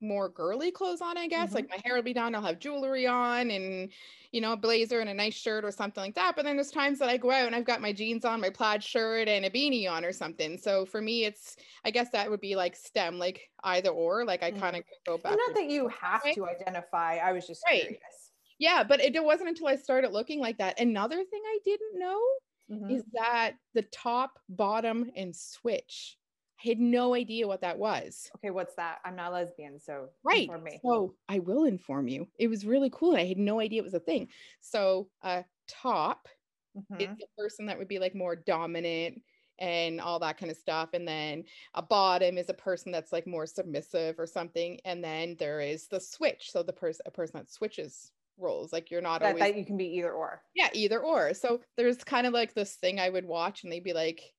more 0.00 0.28
girly 0.28 0.70
clothes 0.70 1.00
on, 1.00 1.16
I 1.18 1.26
guess. 1.28 1.54
Mhm. 1.54 1.54
Like 1.54 1.68
my 1.70 1.80
hair 1.84 1.94
will 1.96 2.02
be 2.02 2.12
done, 2.14 2.34
I'll 2.34 2.42
have 2.42 2.58
jewelry 2.60 3.06
on 3.06 3.50
and 3.50 3.92
you 4.32 4.40
know, 4.40 4.52
a 4.52 4.56
blazer 4.56 5.00
and 5.00 5.08
a 5.08 5.14
nice 5.14 5.34
shirt 5.34 5.64
or 5.64 5.70
something 5.70 6.02
like 6.02 6.14
that. 6.14 6.36
But 6.36 6.44
then 6.44 6.56
there's 6.56 6.70
times 6.70 6.98
that 6.98 7.08
I 7.08 7.16
go 7.16 7.30
out 7.30 7.46
and 7.46 7.56
I've 7.56 7.64
got 7.64 7.80
my 7.80 7.92
jeans 7.92 8.24
on, 8.24 8.40
my 8.40 8.50
plaid 8.50 8.84
shirt 8.84 9.26
and 9.28 9.44
a 9.44 9.50
beanie 9.50 9.90
on 9.90 10.04
or 10.04 10.12
something. 10.12 10.58
So 10.58 10.84
for 10.86 11.00
me, 11.00 11.24
it's 11.24 11.56
I 11.84 11.90
guess 11.90 12.10
that 12.10 12.30
would 12.30 12.40
be 12.40 12.54
like 12.56 12.76
STEM, 12.76 13.18
like 13.18 13.50
either 13.64 13.90
or. 13.90 14.24
Like 14.26 14.42
I 14.42 14.50
Mhm. 14.50 14.52
kind 14.52 14.76
of 14.76 14.84
go 15.06 15.18
back. 15.18 15.40
Not 15.40 15.54
that 15.54 15.66
you 15.70 15.88
have 15.88 16.22
way. 16.24 16.34
to 16.34 16.46
identify. 16.48 17.16
I 17.18 17.32
was 17.32 17.46
just 17.46 17.68
Right. 17.68 17.88
curious. 17.88 18.32
Yeah, 18.58 18.84
but 18.84 19.00
it, 19.00 19.16
it 19.16 19.24
wasn't 19.24 19.50
until 19.50 19.68
I 19.68 19.76
started 19.76 20.12
looking 20.12 20.40
like 20.40 20.58
that. 20.58 20.80
Another 20.80 21.24
thing 21.24 21.42
I 21.46 21.60
didn't 21.64 21.98
know 21.98 22.22
Mhm. 22.68 22.96
is 22.96 23.04
that 23.14 23.58
the 23.74 23.82
top, 23.84 24.40
bottom, 24.50 25.10
and 25.16 25.36
switch. 25.36 26.17
I 26.64 26.68
had 26.68 26.78
no 26.80 27.14
idea 27.14 27.46
what 27.46 27.60
that 27.62 27.78
was. 27.78 28.30
Okay, 28.36 28.50
what's 28.50 28.74
that? 28.76 29.00
I'm 29.04 29.16
not 29.16 29.32
lesbian, 29.32 29.78
so 29.80 30.10
Right. 30.24 30.52
So 30.84 31.16
I 31.28 31.38
will 31.38 31.64
inform 31.64 32.08
you. 32.08 32.28
It 32.38 32.48
was 32.48 32.66
really 32.66 32.90
cool. 32.90 33.16
I 33.16 33.24
had 33.24 33.38
no 33.38 33.60
idea 33.60 33.80
it 33.80 33.84
was 33.84 33.94
a 33.94 34.00
thing. 34.00 34.28
So 34.60 35.10
a 35.22 35.44
top 35.66 36.28
Mhm. 36.74 36.98
is 36.98 37.08
the 37.18 37.28
person 37.38 37.66
that 37.66 37.78
would 37.78 37.88
be 37.88 37.98
like 38.00 38.14
more 38.14 38.36
dominant 38.36 39.22
and 39.58 40.00
all 40.00 40.20
that 40.20 40.38
kind 40.38 40.50
of 40.52 40.58
stuff. 40.58 40.90
And 40.94 41.08
then 41.08 41.44
a 41.74 41.82
bottom 41.82 42.38
is 42.38 42.48
a 42.50 42.54
person 42.54 42.92
that's 42.92 43.12
like 43.12 43.26
more 43.26 43.46
submissive 43.46 44.18
or 44.18 44.26
something. 44.26 44.80
And 44.84 45.04
then 45.04 45.36
there 45.38 45.60
is 45.60 45.88
the 45.88 46.00
switch. 46.00 46.50
So 46.52 46.62
the 46.64 46.72
person 46.74 47.02
a 47.06 47.12
person 47.12 47.38
that 47.40 47.50
switches 47.50 48.12
roles. 48.38 48.72
Like 48.72 48.90
you're 48.90 49.02
not 49.02 49.22
that, 49.22 49.22
always 49.22 49.50
that 49.50 49.56
you 49.56 49.64
can 49.64 49.76
be 49.76 49.86
either 49.96 50.12
or. 50.12 50.44
yeah 50.54 50.68
either 50.72 51.00
or 51.02 51.34
so 51.34 51.60
there's 51.76 52.02
kind 52.04 52.26
of 52.26 52.32
like 52.32 52.54
this 52.54 52.76
thing 52.76 52.98
i 52.98 53.08
would 53.08 53.24
watch 53.24 53.62
and 53.62 53.72
they'd 53.72 53.84
be 53.84 53.92
like 53.92 54.34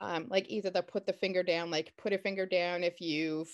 um 0.00 0.26
like 0.28 0.48
either 0.48 0.70
they'll 0.70 0.82
put 0.82 1.06
the 1.06 1.12
finger 1.12 1.42
down 1.42 1.70
like 1.70 1.96
put 1.96 2.12
a 2.12 2.18
finger 2.18 2.46
down 2.46 2.84
if 2.84 3.00
you've 3.00 3.50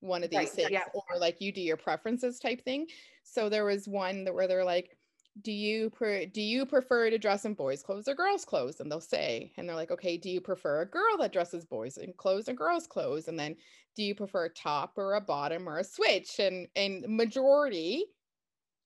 one 0.00 0.22
of 0.22 0.30
these 0.30 0.50
Right, 0.50 0.54
things 0.54 0.72
yeah. 0.72 0.84
or 0.92 1.18
like 1.18 1.40
you 1.40 1.52
do 1.52 1.60
your 1.60 1.76
preferences 1.76 2.38
type 2.38 2.62
thing 2.62 2.86
so 3.22 3.48
there 3.48 3.64
was 3.64 3.88
one 3.88 4.24
that 4.24 4.34
where 4.34 4.46
they're 4.48 4.64
like 4.64 4.96
do 5.40 5.50
you 5.50 5.90
pre- 5.90 6.26
do 6.26 6.40
you 6.40 6.64
prefer 6.64 7.10
to 7.10 7.18
dress 7.18 7.44
in 7.44 7.54
boys 7.54 7.82
clothes 7.82 8.06
or 8.06 8.14
girls 8.14 8.44
clothes 8.44 8.78
and 8.80 8.90
they'll 8.90 9.00
say 9.00 9.52
and 9.56 9.68
they're 9.68 9.74
like 9.76 9.90
okay 9.90 10.16
do 10.16 10.30
you 10.30 10.40
prefer 10.40 10.82
a 10.82 10.86
girl 10.86 11.16
that 11.18 11.32
dresses 11.32 11.64
boys 11.64 11.96
in 11.96 12.12
clothes 12.12 12.48
or 12.48 12.52
girls 12.52 12.86
clothes 12.86 13.26
and 13.26 13.38
then 13.38 13.56
do 13.96 14.02
you 14.02 14.14
prefer 14.14 14.44
a 14.44 14.50
top 14.50 14.92
or 14.96 15.14
a 15.14 15.20
bottom 15.20 15.68
or 15.68 15.78
a 15.78 15.84
switch 15.84 16.38
and 16.38 16.68
and 16.76 17.04
majority 17.08 18.04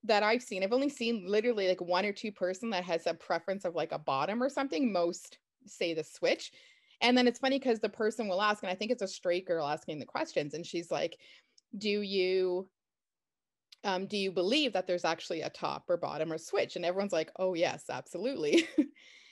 that 0.04 0.22
I've 0.22 0.42
seen, 0.42 0.62
I've 0.62 0.72
only 0.72 0.88
seen 0.88 1.26
literally 1.26 1.68
like 1.68 1.80
one 1.80 2.04
or 2.04 2.12
two 2.12 2.32
person 2.32 2.70
that 2.70 2.84
has 2.84 3.06
a 3.06 3.14
preference 3.14 3.64
of 3.64 3.74
like 3.74 3.92
a 3.92 3.98
bottom 3.98 4.42
or 4.42 4.48
something. 4.48 4.92
Most 4.92 5.38
say 5.66 5.92
the 5.94 6.04
switch. 6.04 6.52
And 7.00 7.16
then 7.16 7.28
it's 7.28 7.38
funny 7.38 7.58
because 7.58 7.78
the 7.78 7.88
person 7.88 8.28
will 8.28 8.42
ask, 8.42 8.62
and 8.62 8.70
I 8.70 8.74
think 8.74 8.90
it's 8.90 9.02
a 9.02 9.08
straight 9.08 9.46
girl 9.46 9.66
asking 9.66 9.98
the 9.98 10.06
questions, 10.06 10.54
and 10.54 10.66
she's 10.66 10.90
like, 10.90 11.18
Do 11.76 11.88
you 12.02 12.68
um 13.84 14.06
do 14.06 14.16
you 14.16 14.32
believe 14.32 14.72
that 14.72 14.86
there's 14.86 15.04
actually 15.04 15.42
a 15.42 15.50
top 15.50 15.84
or 15.88 15.96
bottom 15.96 16.32
or 16.32 16.38
switch? 16.38 16.76
And 16.76 16.84
everyone's 16.84 17.12
like, 17.12 17.30
Oh 17.38 17.54
yes, 17.54 17.84
absolutely. 17.90 18.68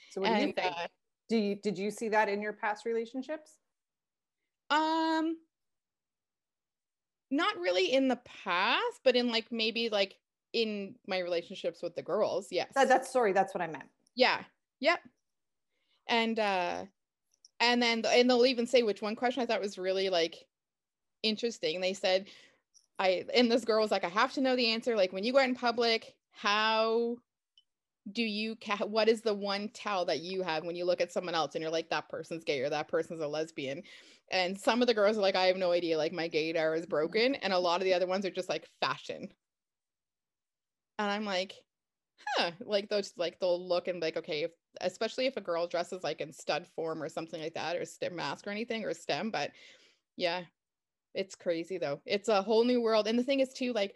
So 0.09 0.21
what 0.21 0.29
do 0.37 0.45
you 0.47 0.53
think? 0.53 0.71
uh, 0.71 0.87
do 1.29 1.37
you 1.37 1.55
did 1.55 1.77
you 1.77 1.91
see 1.91 2.09
that 2.09 2.29
in 2.29 2.41
your 2.41 2.53
past 2.53 2.85
relationships? 2.85 3.57
Um 4.69 5.37
not 7.29 7.57
really 7.57 7.91
in 7.91 8.07
the 8.07 8.19
past, 8.43 9.01
but 9.03 9.15
in 9.15 9.31
like 9.31 9.51
maybe 9.51 9.89
like 9.89 10.15
in 10.53 10.95
my 11.07 11.19
relationships 11.19 11.83
with 11.83 11.95
the 11.95 12.01
girls. 12.01 12.47
Yes. 12.51 12.71
That, 12.73 12.87
that's 12.87 13.11
sorry, 13.11 13.33
that's 13.33 13.53
what 13.53 13.61
I 13.61 13.67
meant. 13.67 13.89
Yeah. 14.15 14.43
Yep. 14.79 14.99
And 16.07 16.39
uh 16.39 16.85
and 17.59 17.81
then 17.81 18.03
and 18.05 18.29
they'll 18.29 18.45
even 18.45 18.67
say 18.67 18.83
which 18.83 19.01
one 19.01 19.15
question 19.15 19.43
I 19.43 19.45
thought 19.45 19.61
was 19.61 19.77
really 19.77 20.09
like 20.09 20.35
interesting. 21.23 21.81
They 21.81 21.93
said 21.93 22.27
I 22.99 23.25
and 23.33 23.51
this 23.51 23.65
girl 23.65 23.81
was 23.81 23.91
like, 23.91 24.03
I 24.03 24.09
have 24.09 24.33
to 24.33 24.41
know 24.41 24.55
the 24.55 24.71
answer. 24.71 24.95
Like 24.95 25.13
when 25.13 25.23
you 25.23 25.33
go 25.33 25.39
out 25.39 25.49
in 25.49 25.55
public, 25.55 26.15
how 26.31 27.17
do 28.11 28.23
you 28.23 28.55
ca- 28.55 28.85
what 28.85 29.09
is 29.09 29.21
the 29.21 29.33
one 29.33 29.69
tell 29.69 30.05
that 30.05 30.19
you 30.19 30.41
have 30.41 30.63
when 30.63 30.75
you 30.75 30.85
look 30.85 31.01
at 31.01 31.11
someone 31.11 31.35
else 31.35 31.55
and 31.55 31.61
you're 31.61 31.71
like 31.71 31.89
that 31.89 32.09
person's 32.09 32.43
gay 32.43 32.61
or 32.61 32.69
that 32.69 32.87
person's 32.87 33.21
a 33.21 33.27
lesbian 33.27 33.83
and 34.31 34.57
some 34.57 34.81
of 34.81 34.87
the 34.87 34.93
girls 34.93 35.17
are 35.17 35.21
like 35.21 35.35
i 35.35 35.45
have 35.45 35.57
no 35.57 35.71
idea 35.71 35.97
like 35.97 36.13
my 36.13 36.29
gaydar 36.29 36.77
is 36.77 36.85
broken 36.85 37.35
and 37.35 37.51
a 37.51 37.59
lot 37.59 37.81
of 37.81 37.85
the 37.85 37.93
other 37.93 38.07
ones 38.07 38.25
are 38.25 38.31
just 38.31 38.49
like 38.49 38.67
fashion 38.79 39.27
and 40.99 41.11
i'm 41.11 41.25
like 41.25 41.53
huh 42.35 42.51
like 42.61 42.89
those 42.89 43.13
like 43.17 43.39
they'll 43.39 43.67
look 43.67 43.87
and 43.87 44.01
like 44.01 44.17
okay 44.17 44.43
if 44.43 44.51
especially 44.81 45.25
if 45.25 45.37
a 45.37 45.41
girl 45.41 45.67
dresses 45.67 46.03
like 46.03 46.21
in 46.21 46.31
stud 46.31 46.67
form 46.75 47.01
or 47.01 47.09
something 47.09 47.41
like 47.41 47.53
that 47.53 47.75
or 47.75 47.85
stem 47.85 48.15
masc 48.15 48.47
or 48.47 48.51
anything 48.51 48.83
or 48.83 48.93
stem 48.93 49.31
but 49.31 49.51
yeah 50.15 50.43
it's 51.13 51.33
crazy 51.33 51.79
though. 51.79 51.99
It's 52.05 52.29
a 52.29 52.43
whole 52.43 52.63
new 52.63 52.79
world 52.79 53.07
and 53.07 53.17
the 53.17 53.23
thing 53.23 53.39
is 53.39 53.51
too 53.51 53.73
like 53.73 53.95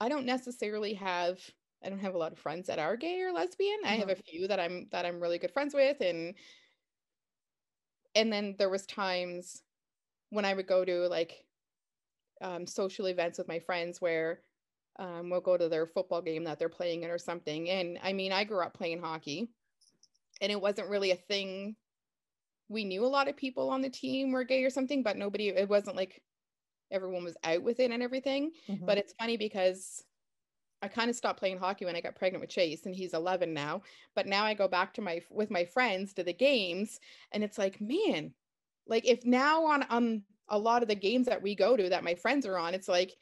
i 0.00 0.08
don't 0.08 0.24
necessarily 0.24 0.94
have 0.94 1.38
i 1.84 1.90
don't 1.90 1.98
have 1.98 2.14
a 2.14 2.18
lot 2.18 2.32
of 2.32 2.38
friends 2.38 2.66
that 2.68 2.78
are 2.78 2.96
gay 2.96 3.20
or 3.20 3.32
lesbian. 3.32 3.78
I 3.84 3.96
have 3.96 4.08
a 4.08 4.16
few 4.16 4.48
that 4.48 4.58
i'm 4.58 4.88
that 4.92 5.04
i'm 5.04 5.20
really 5.20 5.38
good 5.38 5.52
friends 5.52 5.74
with 5.74 6.00
and 6.00 6.34
and 8.14 8.32
then 8.32 8.56
there 8.58 8.70
was 8.70 8.86
times 8.86 9.62
when 10.30 10.46
i 10.46 10.54
would 10.54 10.66
go 10.66 10.84
to 10.84 11.06
like 11.08 11.44
um, 12.42 12.66
social 12.66 13.06
events 13.06 13.36
with 13.36 13.48
my 13.48 13.58
friends 13.58 14.00
where 14.00 14.40
um, 15.00 15.30
we'll 15.30 15.40
go 15.40 15.56
to 15.56 15.68
their 15.68 15.86
football 15.86 16.22
game 16.22 16.44
that 16.44 16.58
they're 16.58 16.68
playing 16.68 17.02
in 17.02 17.10
or 17.10 17.18
something. 17.18 17.68
And 17.68 17.98
i 18.02 18.12
mean 18.12 18.32
i 18.32 18.44
grew 18.44 18.60
up 18.60 18.74
playing 18.74 19.00
hockey 19.00 19.48
and 20.40 20.52
it 20.52 20.60
wasn't 20.60 20.88
really 20.88 21.10
a 21.10 21.16
thing. 21.16 21.76
We 22.68 22.84
knew 22.84 23.04
a 23.04 23.08
lot 23.08 23.28
of 23.28 23.36
people 23.36 23.70
on 23.70 23.82
the 23.82 23.90
team 23.90 24.30
were 24.30 24.44
gay 24.44 24.62
or 24.62 24.70
something 24.70 25.02
but 25.02 25.16
nobody 25.16 25.48
it 25.48 25.68
wasn't 25.68 25.96
like 25.96 26.22
everyone 26.92 27.24
was 27.24 27.36
out 27.42 27.62
with 27.62 27.80
it 27.80 27.90
and 27.90 28.02
everything. 28.02 28.52
Mm-hmm. 28.68 28.86
but 28.86 28.98
it's 28.98 29.14
funny 29.18 29.36
because 29.36 30.04
I 30.82 30.88
kind 30.88 31.10
of 31.10 31.16
stopped 31.16 31.38
playing 31.38 31.58
hockey 31.58 31.84
when 31.84 31.96
I 31.96 32.00
got 32.00 32.16
pregnant 32.16 32.40
with 32.40 32.48
Chase 32.50 32.86
and 32.86 32.94
he's 32.94 33.12
11 33.12 33.52
now. 33.52 33.82
But 34.14 34.26
now 34.26 34.44
I 34.44 34.54
go 34.54 34.66
back 34.66 34.94
to 34.94 35.02
my 35.02 35.20
with 35.30 35.50
my 35.50 35.64
friends 35.64 36.14
to 36.14 36.24
the 36.24 36.32
games 36.32 37.00
and 37.32 37.42
it's 37.42 37.58
like 37.58 37.80
man 37.80 38.32
like 38.86 39.06
if 39.06 39.24
now 39.24 39.64
on 39.64 39.82
on 39.84 40.22
a 40.48 40.58
lot 40.58 40.82
of 40.82 40.88
the 40.88 40.94
games 40.94 41.26
that 41.26 41.40
we 41.40 41.54
go 41.54 41.76
to 41.76 41.88
that 41.88 42.04
my 42.04 42.14
friends 42.14 42.44
are 42.44 42.58
on 42.58 42.74
it's 42.74 42.88
like 42.88 43.14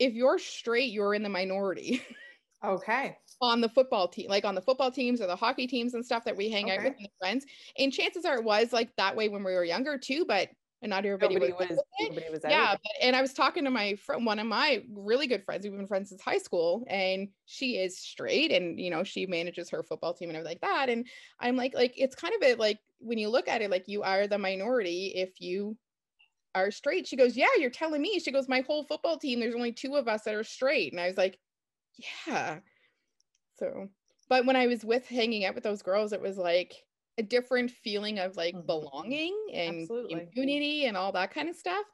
if 0.00 0.14
you're 0.14 0.38
straight 0.38 0.90
you're 0.90 1.14
in 1.14 1.22
the 1.22 1.28
minority 1.28 2.02
okay. 2.64 3.16
on 3.40 3.60
the 3.60 3.68
football 3.68 4.08
team 4.08 4.28
like 4.28 4.44
on 4.44 4.56
the 4.56 4.60
football 4.60 4.90
teams 4.90 5.20
or 5.20 5.28
the 5.28 5.36
hockey 5.36 5.68
teams 5.68 5.94
and 5.94 6.04
stuff 6.04 6.24
that 6.24 6.36
we 6.36 6.48
hang 6.48 6.70
out 6.72 6.82
with 6.82 6.94
and 6.98 7.08
friends 7.20 7.44
and 7.78 7.92
chances 7.92 8.24
are 8.24 8.38
it 8.38 8.44
was 8.44 8.72
like 8.72 8.90
that 8.96 9.14
way 9.14 9.28
when 9.28 9.44
we 9.44 9.52
were 9.52 9.64
younger 9.64 9.96
too 9.96 10.24
but 10.26 10.48
and 10.82 10.88
not 10.88 11.04
everybody 11.04 11.34
Nobody 11.34 11.52
was, 11.52 11.68
was, 11.68 11.80
nobody 12.00 12.26
was 12.30 12.40
yeah 12.48 12.72
but, 12.72 12.92
and 13.02 13.14
i 13.14 13.20
was 13.20 13.34
talking 13.34 13.64
to 13.64 13.70
my 13.70 13.94
friend 13.96 14.24
one 14.24 14.38
of 14.38 14.46
my 14.46 14.82
really 14.90 15.26
good 15.26 15.44
friends 15.44 15.64
we've 15.64 15.76
been 15.76 15.86
friends 15.86 16.08
since 16.08 16.22
high 16.22 16.38
school 16.38 16.84
and 16.88 17.28
she 17.44 17.76
is 17.76 17.98
straight 17.98 18.50
and 18.50 18.80
you 18.80 18.90
know 18.90 19.04
she 19.04 19.26
manages 19.26 19.68
her 19.68 19.82
football 19.82 20.14
team 20.14 20.30
and 20.30 20.38
everything 20.38 20.58
like 20.62 20.62
that 20.62 20.88
and 20.88 21.06
i'm 21.38 21.56
like 21.56 21.74
like 21.74 21.92
it's 21.96 22.16
kind 22.16 22.34
of 22.34 22.48
a 22.48 22.54
like 22.54 22.78
when 22.98 23.18
you 23.18 23.28
look 23.28 23.46
at 23.48 23.60
it 23.60 23.70
like 23.70 23.84
you 23.88 24.02
are 24.02 24.26
the 24.26 24.38
minority 24.38 25.12
if 25.14 25.40
you 25.40 25.76
are 26.54 26.70
straight. 26.70 27.06
She 27.06 27.16
goes 27.16 27.36
yeah 27.36 27.48
you're 27.58 27.70
telling 27.70 28.02
me. 28.02 28.18
She 28.18 28.32
goes 28.32 28.48
my 28.48 28.60
whole 28.60 28.84
football 28.84 29.18
team 29.18 29.40
there's 29.40 29.54
only 29.54 29.72
two 29.72 29.96
of 29.96 30.08
us 30.08 30.22
that 30.24 30.34
are 30.34 30.44
straight. 30.44 30.92
And 30.92 31.00
i 31.00 31.06
was 31.06 31.16
like 31.16 31.38
yeah. 32.26 32.60
So 33.58 33.88
but 34.28 34.46
when 34.46 34.56
i 34.56 34.66
was 34.66 34.84
with 34.84 35.08
hanging 35.08 35.44
out 35.44 35.54
with 35.54 35.64
those 35.64 35.82
girls 35.82 36.12
it 36.12 36.20
was 36.20 36.38
like 36.38 36.84
a 37.18 37.22
different 37.22 37.70
feeling 37.70 38.18
of 38.18 38.36
like 38.36 38.54
Mhm. 38.54 38.66
belonging 38.66 39.48
and 39.52 39.90
Absolutely. 39.92 40.26
community 40.34 40.86
and 40.86 40.96
all 40.96 41.12
that 41.12 41.32
kind 41.32 41.48
of 41.48 41.56
stuff. 41.56 41.86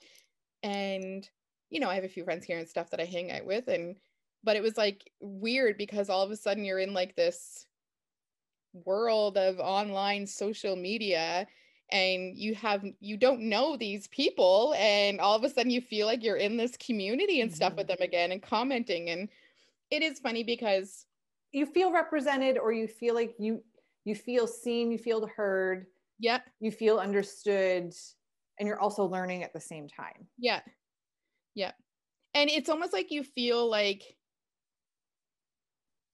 And 0.62 1.28
you 1.70 1.80
know 1.80 1.90
i 1.90 1.94
have 1.96 2.04
a 2.04 2.08
few 2.08 2.24
friends 2.24 2.44
here 2.46 2.58
and 2.58 2.68
stuff 2.68 2.90
that 2.90 3.00
i 3.00 3.04
hang 3.04 3.30
out 3.32 3.44
with 3.46 3.68
and 3.68 3.96
but 4.44 4.56
it 4.56 4.62
was 4.62 4.76
like 4.76 5.10
weird 5.20 5.76
because 5.78 6.08
all 6.08 6.22
of 6.22 6.30
a 6.30 6.36
sudden 6.36 6.64
you're 6.64 6.78
in 6.78 6.94
like 6.94 7.16
this 7.16 7.66
world 8.72 9.38
of 9.38 9.58
online 9.58 10.26
social 10.26 10.76
media 10.76 11.46
and 11.90 12.36
you 12.36 12.54
have 12.54 12.84
you 13.00 13.16
don't 13.16 13.40
know 13.40 13.76
these 13.76 14.08
people 14.08 14.74
and 14.78 15.20
all 15.20 15.36
of 15.36 15.44
a 15.44 15.50
sudden 15.50 15.70
you 15.70 15.80
feel 15.80 16.06
like 16.06 16.22
you're 16.24 16.36
in 16.36 16.56
this 16.56 16.76
community 16.78 17.40
and 17.40 17.52
stuff 17.52 17.74
with 17.76 17.86
them 17.88 17.98
again 18.00 18.32
and 18.32 18.42
commenting 18.42 19.08
and 19.10 19.28
it 19.90 20.02
is 20.02 20.20
funny 20.20 20.44
because 20.44 21.06
You 21.52 21.66
feel 21.66 21.90
represented, 21.92 22.58
or 22.58 22.72
you 22.72 22.86
feel 22.88 23.14
like 23.14 23.34
you 23.38 23.64
you 24.04 24.14
feel 24.14 24.46
seen, 24.46 24.92
you 24.92 24.98
feel 24.98 25.26
heard, 25.26 25.86
yeah 26.18 26.40
you 26.60 26.70
feel 26.70 26.98
understood, 26.98 27.92
and 28.58 28.68
you're 28.68 28.80
also 28.80 29.04
learning 29.06 29.42
at 29.44 29.52
the 29.52 29.60
same 29.60 29.88
time. 29.88 30.28
yeah 30.38 30.60
yeah 31.54 31.72
and 32.34 32.50
it's 32.50 32.70
almost 32.70 32.92
like 32.92 33.10
you 33.12 33.24
feel 33.24 33.68
like 33.70 34.16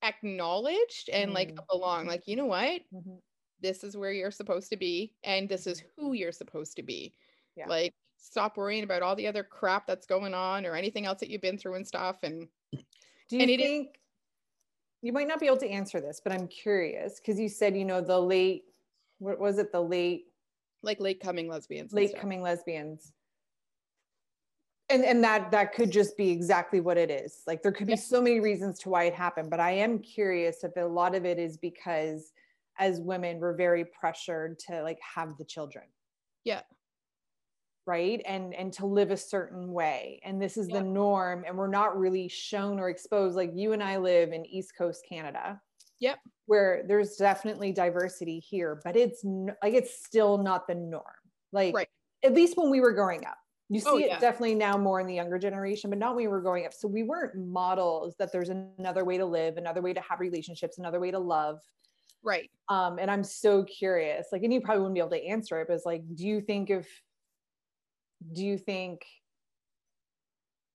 acknowledged 0.02 1.08
and 1.10 1.32
like 1.32 1.54
Mm. 1.54 1.66
belong 1.70 2.06
like 2.06 2.26
you 2.26 2.34
know 2.36 2.46
what 2.46 2.82
Mhm. 2.90 3.22
This 3.62 3.84
is 3.84 3.96
where 3.96 4.12
you're 4.12 4.30
supposed 4.30 4.68
to 4.70 4.76
be 4.76 5.12
and 5.24 5.48
this 5.48 5.66
is 5.66 5.80
mm-hmm. 5.80 6.02
who 6.02 6.12
you're 6.12 6.32
supposed 6.32 6.76
to 6.76 6.82
be 6.82 7.14
Yeah. 7.56 7.66
like 7.68 7.94
stop 8.18 8.56
worrying 8.56 8.84
about 8.84 9.02
all 9.02 9.16
the 9.16 9.26
other 9.26 9.42
crap 9.42 9.86
that's 9.86 10.06
going 10.06 10.34
on 10.34 10.66
or 10.66 10.74
anything 10.74 11.06
else 11.06 11.20
that 11.20 11.30
you've 11.30 11.40
been 11.40 11.58
through 11.58 11.74
and 11.74 11.86
stuff 11.86 12.16
and 12.22 12.48
Do 13.28 13.36
you 13.36 13.42
And 13.42 13.50
is- 13.50 13.56
think 13.58 13.98
you 15.00 15.12
might 15.12 15.26
not 15.26 15.40
be 15.40 15.46
able 15.46 15.56
to 15.56 15.68
answer 15.68 16.00
this, 16.00 16.20
but 16.22 16.32
I'm 16.32 16.46
curious 16.46 17.18
because 17.18 17.40
you 17.40 17.48
said, 17.48 17.76
you 17.76 17.84
know, 17.84 18.00
the 18.00 18.20
late, 18.20 18.66
what 19.18 19.40
was 19.40 19.58
it, 19.58 19.72
the 19.72 19.80
late, 19.80 20.26
like 20.84 21.00
late 21.00 21.18
coming 21.20 21.48
lesbians 21.48 21.92
late 21.92 22.16
coming 22.18 22.42
lesbians. 22.42 23.12
And 24.88 25.04
and 25.04 25.24
that 25.24 25.50
that 25.52 25.72
could 25.72 25.90
just 25.90 26.16
be 26.16 26.30
exactly 26.30 26.80
what 26.80 26.98
it 26.98 27.10
is. 27.10 27.42
Like 27.46 27.62
there 27.62 27.72
could 27.72 27.86
be 27.86 27.94
Yeah. 27.94 27.98
so 27.98 28.20
many 28.20 28.40
reasons 28.40 28.78
to 28.80 28.90
why 28.90 29.04
it 29.04 29.14
happened, 29.14 29.48
but 29.48 29.60
I 29.60 29.70
am 29.72 29.98
curious 29.98 30.62
if 30.64 30.76
a 30.76 30.82
lot 30.82 31.14
of 31.14 31.24
it 31.24 31.38
is 31.38 31.56
because 31.56 32.32
as 32.78 33.00
women 33.00 33.38
we're 33.38 33.54
very 33.56 33.84
pressured 33.84 34.58
to 34.58 34.82
like 34.82 34.98
have 35.14 35.36
the 35.38 35.44
children. 35.44 35.84
Yeah. 36.44 36.62
right 37.86 38.20
and 38.26 38.54
and 38.54 38.72
to 38.72 38.86
live 38.86 39.10
a 39.10 39.16
certain 39.16 39.72
way 39.72 40.20
and 40.24 40.40
this 40.40 40.56
is 40.56 40.68
Yeah. 40.68 40.78
the 40.78 40.84
norm 40.84 41.44
and 41.46 41.56
we're 41.58 41.66
not 41.68 41.98
really 41.98 42.28
shown 42.28 42.78
or 42.78 42.88
exposed 42.88 43.34
like 43.36 43.50
you 43.54 43.72
and 43.72 43.82
i 43.82 43.96
live 43.96 44.32
in 44.32 44.46
east 44.46 44.72
coast 44.76 45.04
canada 45.08 45.60
Yep. 46.00 46.18
where 46.46 46.82
there's 46.86 47.16
definitely 47.16 47.72
diversity 47.72 48.38
here 48.40 48.80
but 48.84 48.96
it's 48.96 49.24
n- 49.24 49.54
like 49.62 49.74
it's 49.74 50.04
still 50.04 50.38
not 50.38 50.66
the 50.66 50.74
norm 50.74 51.04
like 51.52 51.74
Right. 51.74 51.88
at 52.24 52.34
least 52.34 52.56
when 52.56 52.70
we 52.70 52.80
were 52.80 52.92
growing 52.92 53.24
up 53.26 53.36
you 53.68 53.80
oh, 53.86 53.98
see 53.98 54.04
Oh, 54.10 54.14
it 54.14 54.20
definitely 54.20 54.54
now 54.56 54.76
more 54.76 55.00
in 55.00 55.06
the 55.06 55.14
younger 55.14 55.38
generation 55.38 55.90
but 55.90 55.98
not 55.98 56.14
when 56.14 56.24
we 56.24 56.28
were 56.28 56.40
growing 56.40 56.66
up 56.66 56.72
so 56.74 56.86
we 56.88 57.02
weren't 57.04 57.36
models 57.36 58.14
that 58.18 58.30
there's 58.32 58.48
another 58.50 59.04
way 59.04 59.16
to 59.18 59.24
live 59.26 59.56
another 59.56 59.82
way 59.82 59.92
to 59.92 60.00
have 60.00 60.20
relationships 60.20 60.78
another 60.78 61.00
way 61.00 61.10
to 61.10 61.18
love 61.18 61.58
right. 62.22 62.50
Um 62.68 62.98
and 62.98 63.10
i'm 63.10 63.24
so 63.24 63.64
curious 63.64 64.28
like 64.32 64.42
and 64.42 64.52
you 64.52 64.60
probably 64.60 64.80
wouldn't 64.80 64.94
be 64.94 65.00
able 65.00 65.10
to 65.10 65.24
answer 65.24 65.60
it 65.60 65.68
but 65.68 65.74
it's 65.74 65.86
like 65.86 66.02
do 66.14 66.26
you 66.26 66.40
think 66.40 66.70
if 66.70 66.88
do 68.32 68.44
you 68.44 68.56
think 68.56 69.04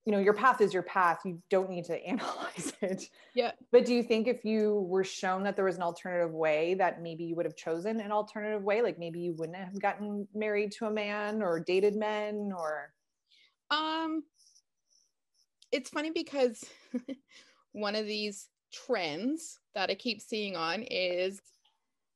you 0.08 0.14
know 0.14 0.20
your 0.20 0.34
path 0.34 0.62
is 0.62 0.74
your 0.74 0.84
path 0.84 1.20
you 1.26 1.42
don't 1.50 1.70
need 1.70 1.84
to 1.84 2.02
analyze 2.08 2.72
it. 2.82 3.10
Yeah. 3.36 3.52
but 3.74 3.86
do 3.86 3.94
you 3.94 4.02
think 4.02 4.28
if 4.28 4.46
you 4.46 4.86
were 4.90 5.04
shown 5.04 5.44
that 5.44 5.58
there 5.58 5.66
was 5.66 5.76
an 5.76 5.82
alternative 5.82 6.34
way 6.34 6.76
that 6.76 7.02
maybe 7.02 7.26
you 7.26 7.36
would 7.36 7.46
have 7.46 7.58
chosen 7.58 8.00
an 8.00 8.12
alternative 8.14 8.64
way? 8.64 8.82
Like 8.82 8.98
maybe 8.98 9.20
you 9.20 9.34
wouldn't 9.34 9.58
have 9.58 9.80
gotten 9.82 10.26
married 10.34 10.72
to 10.80 10.86
a 10.86 10.92
man 10.92 11.44
or 11.44 11.60
dated 11.60 11.98
men 11.98 12.54
or? 12.58 12.94
Um, 13.70 14.24
it's 15.74 15.90
funny 15.90 16.12
because 16.12 16.64
one 17.74 17.96
of 17.96 18.06
these 18.06 18.48
trends 18.72 19.60
that 19.76 19.90
I 19.90 19.96
keep 19.96 20.22
seeing 20.22 20.56
on 20.56 20.84
is, 20.84 21.42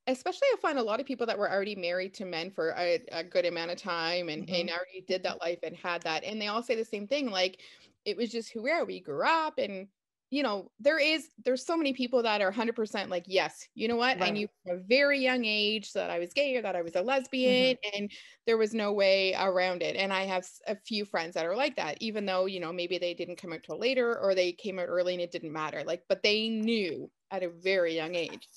especially 0.08 0.48
I 0.54 0.58
find 0.62 0.80
a 0.80 0.84
lot 0.84 1.00
of 1.00 1.06
people 1.06 1.26
that 1.28 1.38
were 1.38 1.52
already 1.52 1.76
married 1.76 2.14
to 2.16 2.26
men 2.26 2.52
for 2.52 2.74
a, 2.78 3.02
a 3.12 3.24
good 3.24 3.46
amount 3.46 3.72
of 3.72 3.78
time 3.78 4.30
and, 4.30 4.44
mm-hmm. 4.44 4.56
and 4.56 4.70
already 4.70 5.06
did 5.08 5.24
that 5.24 5.42
life 5.42 5.60
and 5.64 5.76
had 5.76 6.02
that, 6.04 6.24
and 6.24 6.42
they 6.42 6.48
all 6.48 6.64
say 6.64 6.76
the 6.76 6.86
same 6.86 7.08
thing, 7.08 7.30
like 7.30 7.60
it 8.06 8.18
was 8.18 8.32
just 8.32 8.52
who 8.52 8.64
we 8.64 8.72
are. 8.72 8.84
We 8.84 9.00
grew 9.00 9.26
up, 9.26 9.58
and 9.58 9.88
you 10.32 10.44
know, 10.44 10.72
there 10.80 10.98
is 10.98 11.28
there's 11.44 11.66
so 11.66 11.76
many 11.76 11.92
people 11.92 12.24
that 12.24 12.40
are 12.40 12.52
100% 12.52 13.10
like, 13.10 13.26
yes, 13.28 13.68
you 13.76 13.90
know 13.90 13.98
what, 13.98 14.22
I 14.22 14.30
knew 14.30 14.48
from 14.64 14.78
a 14.78 14.80
very 14.80 15.20
young 15.20 15.44
age 15.44 15.92
that 15.92 16.10
I 16.10 16.20
was 16.20 16.32
gay 16.32 16.56
or 16.56 16.62
that 16.62 16.76
I 16.76 16.82
was 16.82 16.96
a 16.96 17.02
lesbian, 17.02 17.76
and 17.94 18.10
there 18.48 18.58
was 18.58 18.74
no 18.74 18.94
way 18.94 19.36
around 19.36 19.84
it. 19.84 19.98
And 19.98 20.14
I 20.14 20.24
have 20.24 20.48
a 20.68 20.76
few 20.78 21.04
friends 21.04 21.34
that 21.34 21.46
are 21.46 21.56
like 21.56 21.76
that, 21.76 21.98
even 22.00 22.26
though, 22.26 22.46
you 22.46 22.62
know, 22.62 22.72
maybe 22.72 22.98
they 22.98 23.14
didn't 23.14 23.36
come 23.36 23.52
out 23.52 23.64
till 23.64 23.78
later 23.78 24.18
or 24.20 24.34
they 24.34 24.54
came 24.54 24.80
out 24.80 24.88
early 24.88 25.14
and 25.14 25.22
it 25.22 25.32
didn't 25.32 25.52
matter. 25.52 25.84
Like, 25.84 26.04
but 26.08 26.24
they 26.24 26.48
knew 26.48 27.12
at 27.30 27.44
a 27.44 27.50
very 27.50 27.94
young 27.94 28.16
age. 28.16 28.48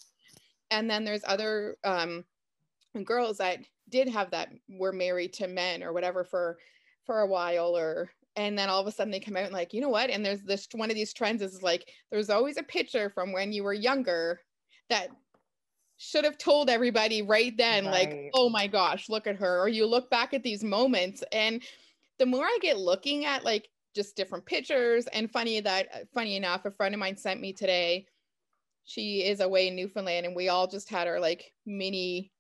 And 0.71 0.89
then 0.89 1.05
there's 1.05 1.25
other 1.27 1.77
um, 1.83 2.25
girls 3.03 3.39
that 3.39 3.59
did 3.89 4.09
have 4.09 4.31
that 4.31 4.51
were 4.69 4.93
married 4.93 5.33
to 5.35 5.49
men 5.49 5.83
or 5.83 5.93
whatever 5.93 6.23
for 6.23 6.57
for 7.05 7.21
a 7.21 7.27
while 7.27 7.77
or 7.77 8.11
and 8.37 8.59
then 8.59 8.69
all 8.69 8.81
of 8.81 8.87
a 8.87 8.93
sudden 8.93 9.11
they 9.11 9.21
come 9.21 9.37
out 9.37 9.45
and 9.45 9.53
like 9.53 9.73
you 9.73 9.81
know 9.81 9.89
what? 9.89 10.11
And 10.11 10.25
there's 10.25 10.43
this 10.43 10.69
one 10.73 10.91
of 10.91 10.97
these 10.97 11.13
trends 11.13 11.43
is 11.43 11.63
like 11.63 11.89
there's 12.11 12.31
always 12.31 12.57
a 12.57 12.63
picture 12.63 13.11
from 13.11 13.33
when 13.33 13.53
you 13.53 13.63
were 13.63 13.73
younger 13.73 14.41
that 14.89 15.09
should 15.97 16.25
have 16.25 16.39
told 16.39 16.69
everybody 16.69 17.23
right 17.23 17.57
then 17.57 17.85
like 17.85 18.31
oh 18.35 18.49
my 18.49 18.67
gosh 18.67 19.09
look 19.09 19.27
at 19.27 19.37
her 19.37 19.61
or 19.61 19.69
you 19.69 19.87
look 19.87 20.11
back 20.11 20.35
at 20.35 20.43
these 20.43 20.65
moments 20.65 21.23
and 21.33 21.63
the 22.19 22.27
more 22.27 22.45
i 22.45 22.59
get 22.61 22.79
looking 22.79 23.25
at 23.25 23.45
like 23.45 23.69
just 23.95 24.17
different 24.17 24.45
pictures 24.45 25.07
and 25.13 25.31
funny 25.31 25.61
that 25.61 25.87
uh, 25.95 25.99
funny 26.13 26.37
enough 26.37 26.65
a 26.65 26.71
friend 26.71 26.95
of 26.95 26.99
mine 26.99 27.17
sent 27.17 27.41
me 27.41 27.53
today 27.53 28.05
she 28.85 29.23
is 29.25 29.39
away 29.39 29.69
in 29.69 29.77
newfoundland 29.77 30.27
and 30.27 30.35
we 30.35 30.49
all 30.49 30.67
just 30.67 30.91
had 30.91 31.07
our 31.07 31.21
like 31.21 31.53
mini 31.65 32.33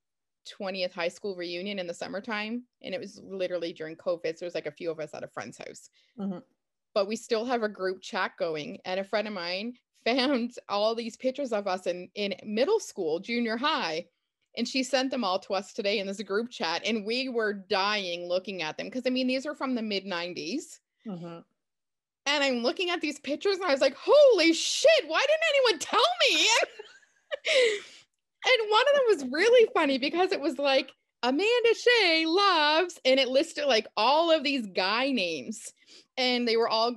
20th 0.45 0.93
high 0.93 1.09
school 1.09 1.35
reunion 1.37 1.79
in 1.79 1.87
the 1.87 1.95
summertime 1.95 2.65
and 2.83 2.95
it 2.95 3.01
was 3.01 3.21
literally 3.25 3.73
during 3.73 3.97
covid 3.97 4.35
so 4.35 4.41
there 4.41 4.47
was 4.47 4.55
like 4.55 4.67
a 4.67 4.71
few 4.73 4.91
of 4.91 5.01
us 5.01 5.15
at 5.15 5.23
a 5.25 5.29
friend's 5.29 5.59
house 5.59 5.91
Mhm. 6.19 6.43
but 6.95 7.07
we 7.09 7.17
still 7.17 7.45
have 7.45 7.63
a 7.63 7.69
group 7.69 8.01
chat 8.03 8.33
going 8.39 8.79
and 8.85 9.01
a 9.01 9.05
friend 9.05 9.27
of 9.29 9.35
mine 9.35 9.75
found 10.05 10.53
all 10.69 10.95
these 10.95 11.17
pictures 11.17 11.53
of 11.53 11.67
us 11.67 11.87
in 11.87 12.09
in 12.15 12.35
middle 12.45 12.81
school 12.81 13.21
junior 13.21 13.57
high 13.57 14.07
and 14.57 14.69
she 14.69 14.83
sent 14.85 15.11
them 15.11 15.25
all 15.25 15.39
to 15.41 15.55
us 15.55 15.73
today 15.73 15.99
in 15.99 16.07
this 16.07 16.23
group 16.23 16.51
chat 16.51 16.83
and 16.85 17.05
we 17.07 17.29
were 17.29 17.53
dying 17.53 18.29
looking 18.29 18.63
at 18.63 18.77
them 18.77 18.87
because 18.87 19.03
i 19.07 19.11
mean 19.11 19.27
these 19.27 19.47
are 19.47 19.55
from 19.55 19.75
the 19.75 19.83
mid 19.83 20.05
90s 20.05 20.81
Mhm. 21.07 21.43
and 22.27 22.45
i'm 22.45 22.63
looking 22.63 22.91
at 22.91 23.01
these 23.01 23.19
pictures 23.21 23.57
and 23.57 23.65
i 23.65 23.73
was 23.73 23.81
like 23.81 23.97
holy 23.99 24.53
shit 24.53 24.91
why 25.07 25.21
didn't 25.21 25.43
anyone 25.55 25.79
tell 25.79 26.07
me 26.29 26.47
and 28.45 28.71
one 28.71 28.83
of 28.83 28.95
them 28.95 29.29
was 29.29 29.33
really 29.33 29.69
funny 29.75 29.99
because 29.99 30.33
it 30.33 30.41
was 30.41 30.59
like 30.59 30.91
Amanda 31.23 31.75
Shea 31.75 32.27
loves, 32.27 33.01
and 33.05 33.19
it 33.19 33.29
listed 33.29 33.65
like 33.67 33.87
all 33.97 34.31
of 34.31 34.45
these 34.45 34.67
guy 34.67 35.11
names, 35.11 35.73
and 36.17 36.47
they 36.47 36.57
were 36.57 36.69
all 36.69 36.97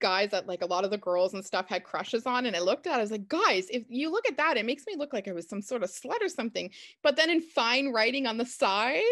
guys 0.00 0.30
that 0.30 0.46
like 0.46 0.62
a 0.62 0.66
lot 0.66 0.84
of 0.84 0.90
the 0.90 0.98
girls 0.98 1.34
and 1.34 1.44
stuff 1.44 1.68
had 1.68 1.84
crushes 1.84 2.26
on. 2.26 2.46
And 2.46 2.54
I 2.54 2.60
looked 2.60 2.86
at, 2.86 2.94
it, 2.94 2.98
I 2.98 3.00
was 3.00 3.10
like, 3.10 3.28
guys, 3.28 3.66
if 3.70 3.84
you 3.88 4.10
look 4.10 4.28
at 4.28 4.36
that, 4.36 4.56
it 4.56 4.66
makes 4.66 4.84
me 4.86 4.94
look 4.96 5.12
like 5.12 5.28
I 5.28 5.32
was 5.32 5.48
some 5.48 5.62
sort 5.62 5.82
of 5.82 5.90
slut 5.90 6.22
or 6.22 6.28
something. 6.28 6.70
But 7.02 7.16
then 7.16 7.30
in 7.30 7.40
fine 7.40 7.92
writing 7.92 8.26
on 8.26 8.38
the 8.38 8.46
side, 8.46 9.02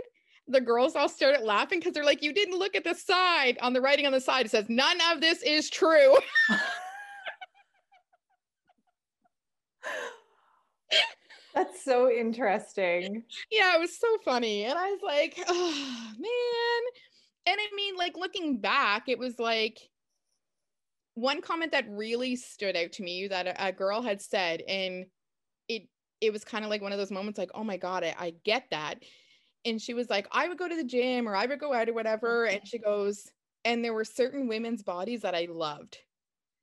the 0.49 0.61
girls 0.61 0.95
all 0.95 1.09
started 1.09 1.43
laughing 1.43 1.81
because 1.81 1.93
they're 1.93 2.05
like, 2.05 2.23
you 2.23 2.33
didn't 2.33 2.59
look 2.59 2.77
at 2.77 2.85
the 2.85 2.95
side 2.95 3.59
on 3.61 3.73
the 3.73 3.81
writing 3.81 4.07
on 4.07 4.13
the 4.13 4.21
side. 4.21 4.47
It 4.47 4.51
says, 4.51 4.67
none 4.69 4.99
of 5.13 5.21
this 5.21 5.43
is 5.43 5.71
true. 5.71 6.17
that's 11.57 11.85
so 11.85 12.11
interesting 12.11 13.25
yeah, 13.51 13.75
it 13.77 13.81
was 13.81 13.99
so 13.99 14.19
funny. 14.25 14.65
And 14.65 14.79
I 14.79 14.91
was 14.91 15.01
like, 15.03 15.39
oh 15.49 16.13
man. 16.19 16.83
And 17.47 17.61
I 17.61 17.69
mean, 17.77 17.97
like 17.97 18.17
looking 18.17 18.61
back, 18.61 19.09
it 19.09 19.19
was 19.19 19.39
like 19.39 19.81
one 21.15 21.41
comment 21.41 21.73
that 21.73 21.87
really 21.89 22.37
stood 22.37 22.77
out 22.77 22.93
to 22.93 23.03
me 23.03 23.29
that 23.29 23.47
a, 23.47 23.69
a 23.69 23.73
girl 23.73 24.03
had 24.03 24.21
said, 24.21 24.63
and 24.69 25.07
it 25.69 25.89
it 26.21 26.33
was 26.33 26.45
kind 26.45 26.65
of 26.65 26.71
like 26.71 26.83
one 26.83 26.93
of 26.93 26.99
those 26.99 27.13
moments 27.13 27.39
like, 27.39 27.51
oh 27.55 27.65
my 27.65 27.79
God, 27.79 28.05
I, 28.05 28.15
I 28.19 28.31
get 28.45 28.71
that. 28.71 29.05
and 29.65 29.83
she 29.83 29.95
was 29.95 30.11
like, 30.11 30.29
I 30.33 30.49
would 30.49 30.59
go 30.59 30.69
to 30.69 30.77
the 30.77 30.85
gym 30.85 31.29
or 31.29 31.37
I 31.37 31.47
would 31.47 31.61
go 31.61 31.75
out 31.75 31.89
or 31.91 31.95
whatever. 31.95 32.47
And 32.47 32.67
she 32.67 32.79
goes, 32.79 33.31
and 33.65 33.85
there 33.85 33.95
were 33.95 34.05
certain 34.05 34.49
women's 34.49 34.83
bodies 34.85 35.23
that 35.23 35.35
I 35.37 35.47
loved 35.51 35.99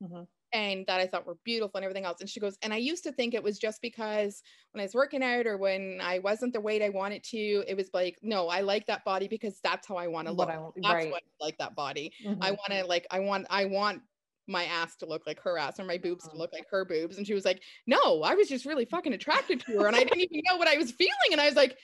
Mhm. 0.02 0.28
And 0.54 0.86
that 0.88 1.00
I 1.00 1.08
thought 1.08 1.26
were 1.26 1.38
beautiful 1.44 1.78
and 1.78 1.84
everything 1.84 2.06
else. 2.06 2.22
And 2.22 2.30
she 2.30 2.39
goes, 2.39 2.58
and 2.62 2.74
I 2.74 2.78
used 2.78 3.04
to 3.04 3.12
think 3.12 3.34
it 3.34 3.44
was 3.44 3.58
just 3.58 3.82
because 3.82 4.42
when 4.72 4.80
I 4.82 4.84
was 4.86 4.94
working 4.94 5.24
out 5.24 5.48
or 5.48 5.58
when 5.58 6.00
I 6.02 6.20
wasn't 6.20 6.54
the 6.54 6.62
weight 6.62 6.82
I 6.84 6.89
wanted 6.89 7.24
to, 7.26 7.63
it 7.68 7.76
was 7.76 7.89
like, 7.94 8.20
no, 8.22 8.48
I 8.48 8.62
like 8.62 8.86
that 8.86 9.04
body 9.04 9.28
because 9.28 9.60
that's 9.63 9.88
how 9.88 9.96
I 9.96 10.08
want 10.08 10.28
to 10.28 10.34
look. 10.34 10.50
I 10.50 10.58
want- 10.60 10.76
that's 10.76 10.94
right. 11.06 11.12
what 11.12 11.24
I 11.42 11.46
like 11.46 11.58
that 11.58 11.76
body. 11.76 12.13
I 12.42 12.52
Mhm. 12.52 12.58
want 12.58 12.72
to 12.72 12.86
like, 12.86 13.08
I 13.10 13.20
want, 13.20 13.48
I 13.50 13.66
want 13.66 14.04
my 14.48 14.66
ass 14.66 14.96
to 14.98 15.06
look 15.06 15.26
like 15.26 15.39
her 15.39 15.58
ass 15.58 15.80
or 15.80 15.86
my 15.86 15.98
boobs 15.98 16.26
to 16.26 16.36
Mhm. 16.36 16.38
look 16.38 16.54
like 16.54 16.68
her 16.70 16.86
boobs. 16.86 17.18
And 17.18 17.26
she 17.26 17.34
was 17.34 17.46
like, 17.46 17.63
no, 17.88 18.22
I 18.22 18.36
was 18.36 18.48
just 18.48 18.66
really 18.66 18.86
fucking 18.86 19.13
attracted 19.13 19.62
to 19.62 19.72
her. 19.80 19.88
And 19.88 19.96
I 19.96 20.04
didn't 20.04 20.20
even 20.22 20.42
know 20.46 20.58
what 20.58 20.68
I 20.68 20.78
was 20.78 20.92
feeling. 20.92 21.32
And 21.32 21.42
I 21.42 21.48
was 21.48 21.56
like, 21.56 21.78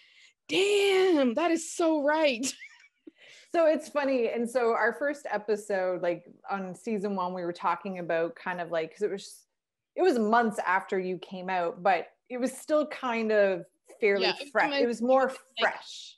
damn, 0.47 1.33
that 1.35 1.51
is 1.51 1.73
so 1.73 2.03
right. 2.03 2.45
So 3.53 3.65
it's 3.65 3.89
funny. 3.89 4.29
And 4.29 4.49
so 4.49 4.73
our 4.73 4.93
first 4.93 5.25
episode, 5.31 6.01
like 6.01 6.25
on 6.49 6.75
season 6.75 7.15
one, 7.15 7.33
we 7.33 7.43
were 7.43 7.53
talking 7.53 7.99
about 7.99 8.35
kind 8.35 8.61
of 8.61 8.69
like, 8.69 8.89
because 8.89 9.01
it 9.01 9.11
was, 9.11 9.45
it 9.95 10.03
was 10.03 10.19
months 10.19 10.59
after 10.65 10.99
you 10.99 11.17
came 11.17 11.49
out, 11.49 11.81
but 11.81 12.07
it 12.29 12.37
was 12.37 12.51
still 12.51 12.85
kind 12.87 13.31
of 13.31 13.63
fairly 13.99 14.25
Yeah, 14.25 14.33
fresh. 14.51 14.79
It 14.79 14.85
was 14.85 15.01
more 15.01 15.31
fresh 15.59 16.15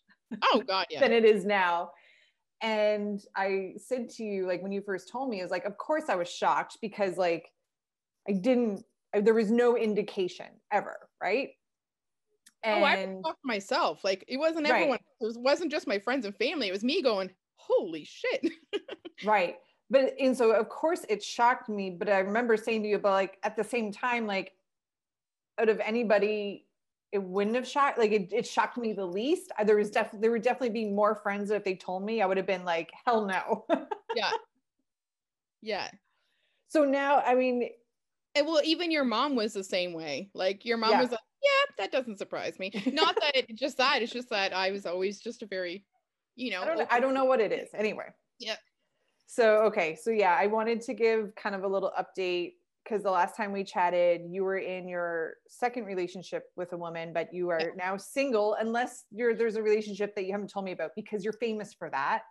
Oh 0.51 0.63
God, 0.65 0.87
yeah. 0.89 0.99
than 1.01 1.11
it 1.11 1.25
is 1.25 1.45
now. 1.45 1.91
And 2.61 3.21
I 3.35 3.73
said 3.77 4.09
to 4.11 4.23
you, 4.23 4.45
like 4.45 4.61
when 4.61 4.71
you 4.71 4.81
first 4.81 5.09
told 5.09 5.29
me, 5.29 5.39
I 5.39 5.43
was 5.43 5.51
like, 5.51 5.65
of 5.65 5.77
course 5.77 6.05
I 6.09 6.15
was 6.15 6.29
shocked 6.29 6.77
because 6.81 7.17
like 7.17 7.49
I 8.27 8.33
didn't, 8.33 8.83
there 9.13 9.33
was 9.33 9.51
no 9.51 9.75
indication 9.75 10.47
ever, 10.71 10.95
right? 11.21 11.49
Oh, 12.63 12.83
I 12.83 12.95
And 12.97 13.23
talked 13.23 13.43
myself. 13.43 14.03
Like 14.03 14.23
it 14.27 14.37
wasn't 14.37 14.67
Right. 14.67 14.75
everyone. 14.75 14.99
It 15.19 15.25
was, 15.25 15.37
wasn't 15.37 15.71
just 15.71 15.87
my 15.87 15.99
friends 15.99 16.25
and 16.25 16.35
family. 16.35 16.67
It 16.67 16.71
was 16.71 16.83
me 16.83 17.01
going, 17.01 17.31
holy 17.55 18.03
shit. 18.05 18.47
Right. 19.23 19.57
But 19.91 20.15
and 20.19 20.35
so 20.35 20.51
of 20.51 20.67
course 20.69 21.05
it 21.09 21.21
shocked 21.23 21.69
me, 21.69 21.91
but 21.91 22.09
I 22.09 22.19
remember 22.19 22.57
saying 22.57 22.81
to 22.83 22.89
you, 22.89 22.97
but 22.97 23.11
like 23.11 23.37
at 23.43 23.55
the 23.55 23.63
same 23.63 23.91
time, 23.91 24.25
like 24.25 24.53
out 25.59 25.69
of 25.69 25.79
anybody, 25.79 26.67
it 27.11 27.21
wouldn't 27.21 27.55
have 27.55 27.67
shocked 27.67 27.97
like 27.99 28.11
it, 28.11 28.33
it 28.33 28.47
shocked 28.47 28.77
me 28.77 28.93
the 28.93 29.05
least. 29.05 29.51
Uh, 29.59 29.63
There 29.63 29.75
was 29.75 29.91
definitely 29.91 30.21
there 30.21 30.31
would 30.31 30.41
definitely 30.41 30.69
be 30.69 30.85
more 30.89 31.13
friends 31.15 31.49
that 31.49 31.55
if 31.57 31.63
they 31.63 31.75
told 31.75 32.03
me, 32.03 32.21
I 32.21 32.25
would 32.25 32.37
have 32.37 32.47
been 32.47 32.63
like, 32.65 32.91
hell 33.05 33.25
no. 33.25 33.65
yeah. 34.15 34.31
Yeah. 35.61 35.91
so 36.69 36.85
now 36.85 37.19
I 37.21 37.35
mean, 37.35 37.69
And 38.35 38.47
well, 38.47 38.61
even 38.63 38.91
your 38.91 39.03
mom 39.03 39.35
was 39.35 39.53
the 39.53 39.63
same 39.63 39.93
way. 39.93 40.29
Like 40.33 40.65
your 40.65 40.77
mom 40.77 40.91
Yeah. 40.91 41.01
was 41.01 41.11
like, 41.11 41.19
yeah, 41.43 41.73
that 41.79 41.91
doesn't 41.91 42.17
surprise 42.17 42.57
me. 42.59 42.71
Not 42.93 43.15
that 43.19 43.35
it 43.35 43.55
just 43.55 43.77
that, 43.77 44.01
it's 44.01 44.11
just 44.13 44.29
that 44.29 44.53
I 44.53 44.71
was 44.71 44.85
always 44.85 45.19
just 45.19 45.41
a 45.41 45.45
very, 45.45 45.85
you 46.35 46.51
know, 46.51 46.61
I 46.61 46.65
don't 46.65 46.77
know, 46.77 46.87
I 46.89 46.99
don't 46.99 47.13
know 47.13 47.25
what 47.25 47.41
it 47.41 47.51
is. 47.51 47.69
Anyway. 47.73 48.05
Yeah. 48.39 48.55
So 49.27 49.59
okay, 49.63 49.95
so 49.95 50.11
yeah, 50.11 50.35
I 50.39 50.47
wanted 50.47 50.81
to 50.81 50.93
give 50.93 51.33
kind 51.35 51.55
of 51.55 51.63
a 51.63 51.67
little 51.67 51.91
update 51.97 52.53
because 52.83 53.03
the 53.03 53.11
last 53.11 53.35
time 53.37 53.51
we 53.53 53.63
chatted, 53.63 54.21
you 54.27 54.43
were 54.43 54.57
in 54.57 54.87
your 54.87 55.35
second 55.47 55.85
relationship 55.85 56.43
with 56.55 56.73
a 56.73 56.77
woman, 56.77 57.13
but 57.13 57.33
you 57.33 57.49
are 57.49 57.71
now 57.77 57.95
single, 57.97 58.55
unless 58.59 59.05
you're 59.11 59.35
there's 59.35 59.55
a 59.55 59.63
relationship 59.63 60.15
that 60.15 60.25
you 60.25 60.31
haven't 60.31 60.49
told 60.49 60.65
me 60.65 60.71
about 60.73 60.91
because 60.95 61.23
you're 61.23 61.33
famous 61.33 61.73
for 61.73 61.89
that. 61.91 62.23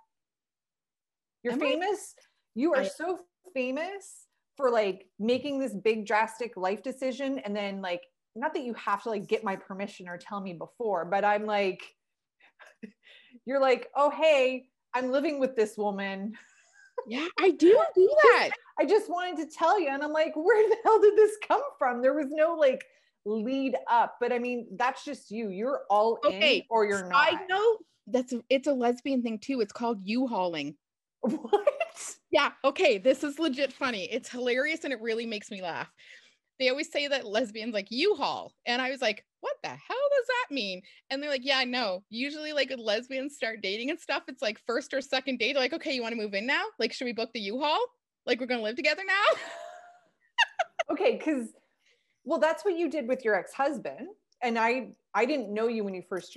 You're 1.42 1.54
Am 1.54 1.62
I? 1.62 1.66
famous. 1.66 2.14
You 2.54 2.74
are 2.74 2.80
I- 2.82 2.88
so 2.88 3.20
famous 3.54 4.26
for 4.60 4.70
like 4.70 5.06
making 5.18 5.58
this 5.58 5.74
big 5.74 6.06
drastic 6.06 6.56
life 6.56 6.82
decision 6.82 7.38
and 7.40 7.56
then 7.56 7.80
like 7.80 8.02
not 8.36 8.54
that 8.54 8.62
you 8.62 8.74
have 8.74 9.02
to 9.02 9.08
like 9.08 9.26
get 9.26 9.42
my 9.42 9.56
permission 9.56 10.08
or 10.08 10.16
tell 10.16 10.40
me 10.40 10.52
before, 10.52 11.04
but 11.04 11.24
I'm 11.24 11.46
like 11.46 11.82
you're 13.46 13.60
like, 13.60 13.88
"Oh, 13.96 14.10
hey, 14.10 14.66
I'm 14.94 15.10
living 15.10 15.40
with 15.40 15.56
this 15.56 15.76
woman. 15.76 16.32
Yeah, 17.08 17.26
I 17.38 17.50
do 17.50 17.82
do 17.94 18.16
that. 18.22 18.50
I 18.78 18.84
just 18.84 19.10
wanted 19.10 19.36
to 19.38 19.56
tell 19.56 19.80
you." 19.80 19.88
And 19.88 20.02
I'm 20.02 20.12
like, 20.12 20.32
"Where 20.36 20.68
the 20.68 20.76
hell 20.84 21.00
did 21.00 21.16
this 21.16 21.36
come 21.46 21.62
from?" 21.78 22.02
There 22.02 22.14
was 22.14 22.28
no 22.30 22.54
like 22.54 22.84
lead 23.24 23.76
up, 23.90 24.16
but 24.20 24.32
I 24.32 24.38
mean, 24.38 24.66
that's 24.76 25.04
just 25.04 25.30
you. 25.30 25.50
You're 25.50 25.82
all 25.90 26.18
in 26.24 26.34
Okay, 26.34 26.66
or 26.70 26.84
you're 26.86 27.08
not. 27.08 27.28
I 27.34 27.46
know 27.46 27.78
that's 28.06 28.34
it's 28.48 28.68
a 28.68 28.72
lesbian 28.72 29.22
thing 29.22 29.38
too. 29.38 29.60
It's 29.60 29.72
called 29.72 30.00
U-hauling. 30.04 30.76
What? 31.30 32.16
Yeah. 32.30 32.52
Okay. 32.64 32.98
This 32.98 33.24
is 33.24 33.38
legit 33.38 33.72
funny. 33.72 34.08
It's 34.10 34.30
hilarious 34.30 34.84
and 34.84 34.92
it 34.92 35.00
really 35.00 35.26
makes 35.26 35.50
me 35.50 35.60
laugh. 35.62 35.90
They 36.58 36.68
always 36.68 36.90
say 36.90 37.08
that 37.08 37.26
lesbians 37.26 37.74
like 37.74 37.88
U-Haul. 37.90 38.52
And 38.66 38.80
I 38.80 38.90
was 38.90 39.00
like, 39.00 39.24
what 39.40 39.56
the 39.62 39.68
hell 39.68 39.76
does 39.78 40.26
that 40.26 40.54
mean? 40.54 40.82
And 41.10 41.22
they're 41.22 41.30
like, 41.30 41.44
yeah, 41.44 41.64
no. 41.64 42.04
Usually, 42.10 42.52
like, 42.52 42.68
when 42.68 42.78
lesbians 42.78 43.34
start 43.34 43.62
dating 43.62 43.90
and 43.90 43.98
stuff, 43.98 44.24
it's 44.28 44.42
like 44.42 44.60
first 44.66 44.92
or 44.92 45.00
second 45.00 45.38
date. 45.38 45.54
They're 45.54 45.62
like, 45.62 45.72
okay, 45.72 45.92
you 45.92 46.02
want 46.02 46.12
to 46.12 46.20
move 46.20 46.34
in 46.34 46.46
now? 46.46 46.64
Like, 46.78 46.92
should 46.92 47.06
we 47.06 47.14
book 47.14 47.30
the 47.32 47.40
U-Haul? 47.40 47.80
Like, 48.26 48.40
we're 48.40 48.46
going 48.46 48.60
to 48.60 48.64
live 48.64 48.76
together 48.76 49.02
now? 49.06 49.38
okay 50.90 51.16
because 51.16 51.48
well 52.24 52.38
that's 52.38 52.64
what 52.64 52.76
you 52.76 52.90
did 52.90 53.08
with 53.08 53.24
your 53.24 53.34
ex-husband 53.34 54.08
and 54.42 54.58
i 54.58 54.88
i 55.14 55.24
didn't 55.24 55.52
know 55.52 55.68
you 55.68 55.84
when 55.84 55.94
you 55.94 56.02
first 56.08 56.36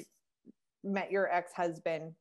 met 0.83 1.11
your 1.11 1.31
ex-husband 1.31 2.13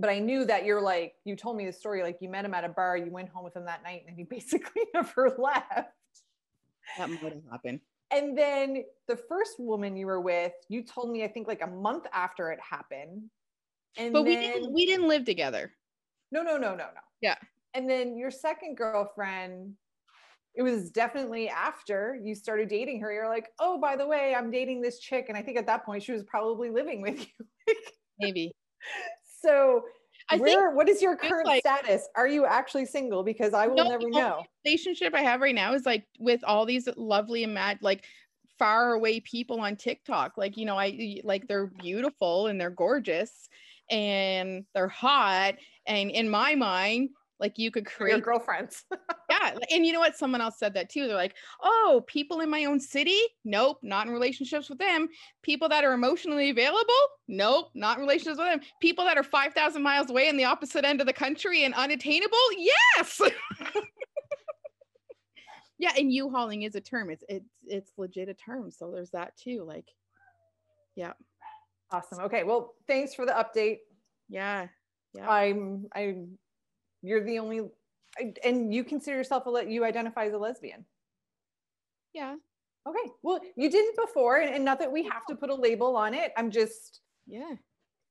but 0.00 0.08
i 0.10 0.18
knew 0.18 0.44
that 0.44 0.64
you're 0.64 0.80
like 0.80 1.14
you 1.24 1.34
told 1.36 1.56
me 1.56 1.66
the 1.66 1.72
story 1.72 2.02
like 2.02 2.18
you 2.20 2.28
met 2.28 2.44
him 2.44 2.54
at 2.54 2.64
a 2.64 2.68
bar 2.68 2.96
you 2.96 3.10
went 3.10 3.28
home 3.28 3.44
with 3.44 3.54
him 3.56 3.64
that 3.64 3.82
night 3.82 4.02
and 4.06 4.16
he 4.16 4.22
basically 4.36 4.82
never 4.94 5.34
left 5.38 5.92
That 6.96 7.10
might 7.10 7.20
have 7.32 7.42
happened. 7.50 7.80
and 8.10 8.36
then 8.36 8.84
the 9.06 9.16
first 9.16 9.58
woman 9.58 9.96
you 9.96 10.06
were 10.06 10.20
with 10.20 10.52
you 10.68 10.82
told 10.82 11.10
me 11.10 11.24
i 11.24 11.28
think 11.28 11.46
like 11.48 11.62
a 11.62 11.66
month 11.66 12.06
after 12.12 12.50
it 12.50 12.58
happened 12.60 13.22
and 13.96 14.12
But 14.12 14.22
we 14.24 14.36
didn't 14.36 14.72
we 14.72 14.86
didn't 14.86 15.08
live 15.08 15.24
together. 15.24 15.72
no, 16.30 16.42
no, 16.42 16.56
no, 16.56 16.70
no, 16.70 16.76
no. 16.76 17.00
Yeah. 17.20 17.36
And 17.74 17.88
then 17.90 18.16
your 18.16 18.30
second 18.30 18.76
girlfriend, 18.76 19.74
it 20.54 20.62
was 20.62 20.90
definitely 20.90 21.48
after 21.48 22.18
you 22.22 22.34
started 22.34 22.68
dating 22.68 23.00
her. 23.00 23.12
You're 23.12 23.28
like, 23.28 23.48
oh, 23.58 23.78
by 23.80 23.96
the 23.96 24.06
way, 24.06 24.34
I'm 24.36 24.50
dating 24.52 24.82
this 24.82 25.00
chick. 25.00 25.26
And 25.28 25.36
I 25.36 25.42
think 25.42 25.58
at 25.58 25.66
that 25.66 25.84
point 25.84 26.02
she 26.02 26.12
was 26.12 26.22
probably 26.24 26.70
living 26.70 27.00
with 27.02 27.18
you. 27.18 27.74
Maybe. 28.20 28.52
So 29.40 29.84
I 30.30 30.36
think 30.36 30.58
where 30.58 30.70
what 30.72 30.88
is 30.88 31.00
your 31.00 31.16
current 31.16 31.46
like- 31.46 31.60
status? 31.60 32.08
Are 32.16 32.26
you 32.26 32.44
actually 32.44 32.86
single? 32.86 33.22
Because 33.22 33.54
I 33.54 33.66
will 33.66 33.76
No, 33.76 33.84
never 33.88 34.08
no. 34.10 34.18
know. 34.18 34.44
relationship 34.64 35.14
I 35.14 35.22
have 35.22 35.40
right 35.40 35.54
now 35.54 35.72
is 35.74 35.86
like 35.86 36.04
with 36.18 36.42
all 36.44 36.66
these 36.66 36.88
lovely 36.96 37.44
and 37.44 37.54
mad 37.54 37.78
like 37.80 38.04
far 38.58 38.92
away 38.94 39.20
people 39.20 39.60
on 39.60 39.76
TikTok. 39.76 40.36
Like, 40.36 40.56
you 40.56 40.66
know, 40.66 40.76
I 40.76 41.20
like 41.24 41.46
they're 41.46 41.68
beautiful 41.68 42.48
and 42.48 42.60
they're 42.60 42.70
gorgeous 42.70 43.48
and 43.90 44.64
they're 44.74 44.88
hot. 44.88 45.54
And 45.86 46.10
in 46.10 46.28
my 46.28 46.54
mind, 46.54 47.10
like 47.40 47.58
you 47.58 47.70
could 47.70 47.84
Your 47.84 47.90
create 47.90 48.22
girlfriends. 48.22 48.84
yeah. 49.30 49.56
And 49.70 49.86
you 49.86 49.92
know 49.92 50.00
what? 50.00 50.16
Someone 50.16 50.40
else 50.40 50.58
said 50.58 50.74
that 50.74 50.90
too. 50.90 51.06
They're 51.06 51.16
like, 51.16 51.36
oh, 51.62 52.04
people 52.06 52.40
in 52.40 52.50
my 52.50 52.64
own 52.64 52.80
city? 52.80 53.18
Nope, 53.44 53.78
not 53.82 54.06
in 54.06 54.12
relationships 54.12 54.68
with 54.68 54.78
them. 54.78 55.08
People 55.42 55.68
that 55.68 55.84
are 55.84 55.92
emotionally 55.92 56.50
available? 56.50 56.94
Nope, 57.28 57.70
not 57.74 57.98
in 57.98 58.02
relationships 58.02 58.38
with 58.38 58.48
them. 58.48 58.60
People 58.80 59.04
that 59.04 59.16
are 59.16 59.22
5,000 59.22 59.82
miles 59.82 60.10
away 60.10 60.28
in 60.28 60.36
the 60.36 60.44
opposite 60.44 60.84
end 60.84 61.00
of 61.00 61.06
the 61.06 61.12
country 61.12 61.64
and 61.64 61.74
unattainable? 61.74 62.36
Yes. 62.56 63.20
yeah. 65.78 65.92
And 65.96 66.12
U 66.12 66.30
hauling 66.30 66.62
is 66.62 66.74
a 66.74 66.80
term. 66.80 67.10
It's, 67.10 67.24
it's, 67.28 67.50
it's 67.66 67.92
legit 67.96 68.28
a 68.28 68.34
term. 68.34 68.70
So 68.70 68.90
there's 68.90 69.10
that 69.10 69.36
too. 69.36 69.64
Like, 69.64 69.86
yeah. 70.96 71.12
awesome. 71.92 72.24
Okay. 72.24 72.42
Well, 72.42 72.74
thanks 72.88 73.14
for 73.14 73.24
the 73.24 73.32
update. 73.32 73.78
Yeah. 74.28 74.66
Yeah. 75.14 75.28
I'm 75.28 75.86
I'm 75.94 76.38
you're 77.02 77.24
the 77.24 77.38
only 77.38 77.68
and 78.44 78.74
you 78.74 78.84
consider 78.84 79.16
yourself 79.16 79.46
a 79.46 79.64
you 79.70 79.84
identify 79.84 80.26
as 80.26 80.32
a 80.32 80.38
lesbian. 80.38 80.84
Yeah. 82.12 82.36
Okay. 82.86 83.10
Well, 83.22 83.40
you 83.56 83.70
didn't 83.70 83.96
before, 83.96 84.38
and, 84.38 84.54
and 84.54 84.64
not 84.64 84.78
that 84.80 84.90
we 84.90 85.02
have 85.04 85.26
to 85.28 85.36
put 85.36 85.50
a 85.50 85.54
label 85.54 85.94
on 85.96 86.14
it. 86.14 86.32
I'm 86.36 86.50
just 86.50 87.00
Yeah. 87.26 87.54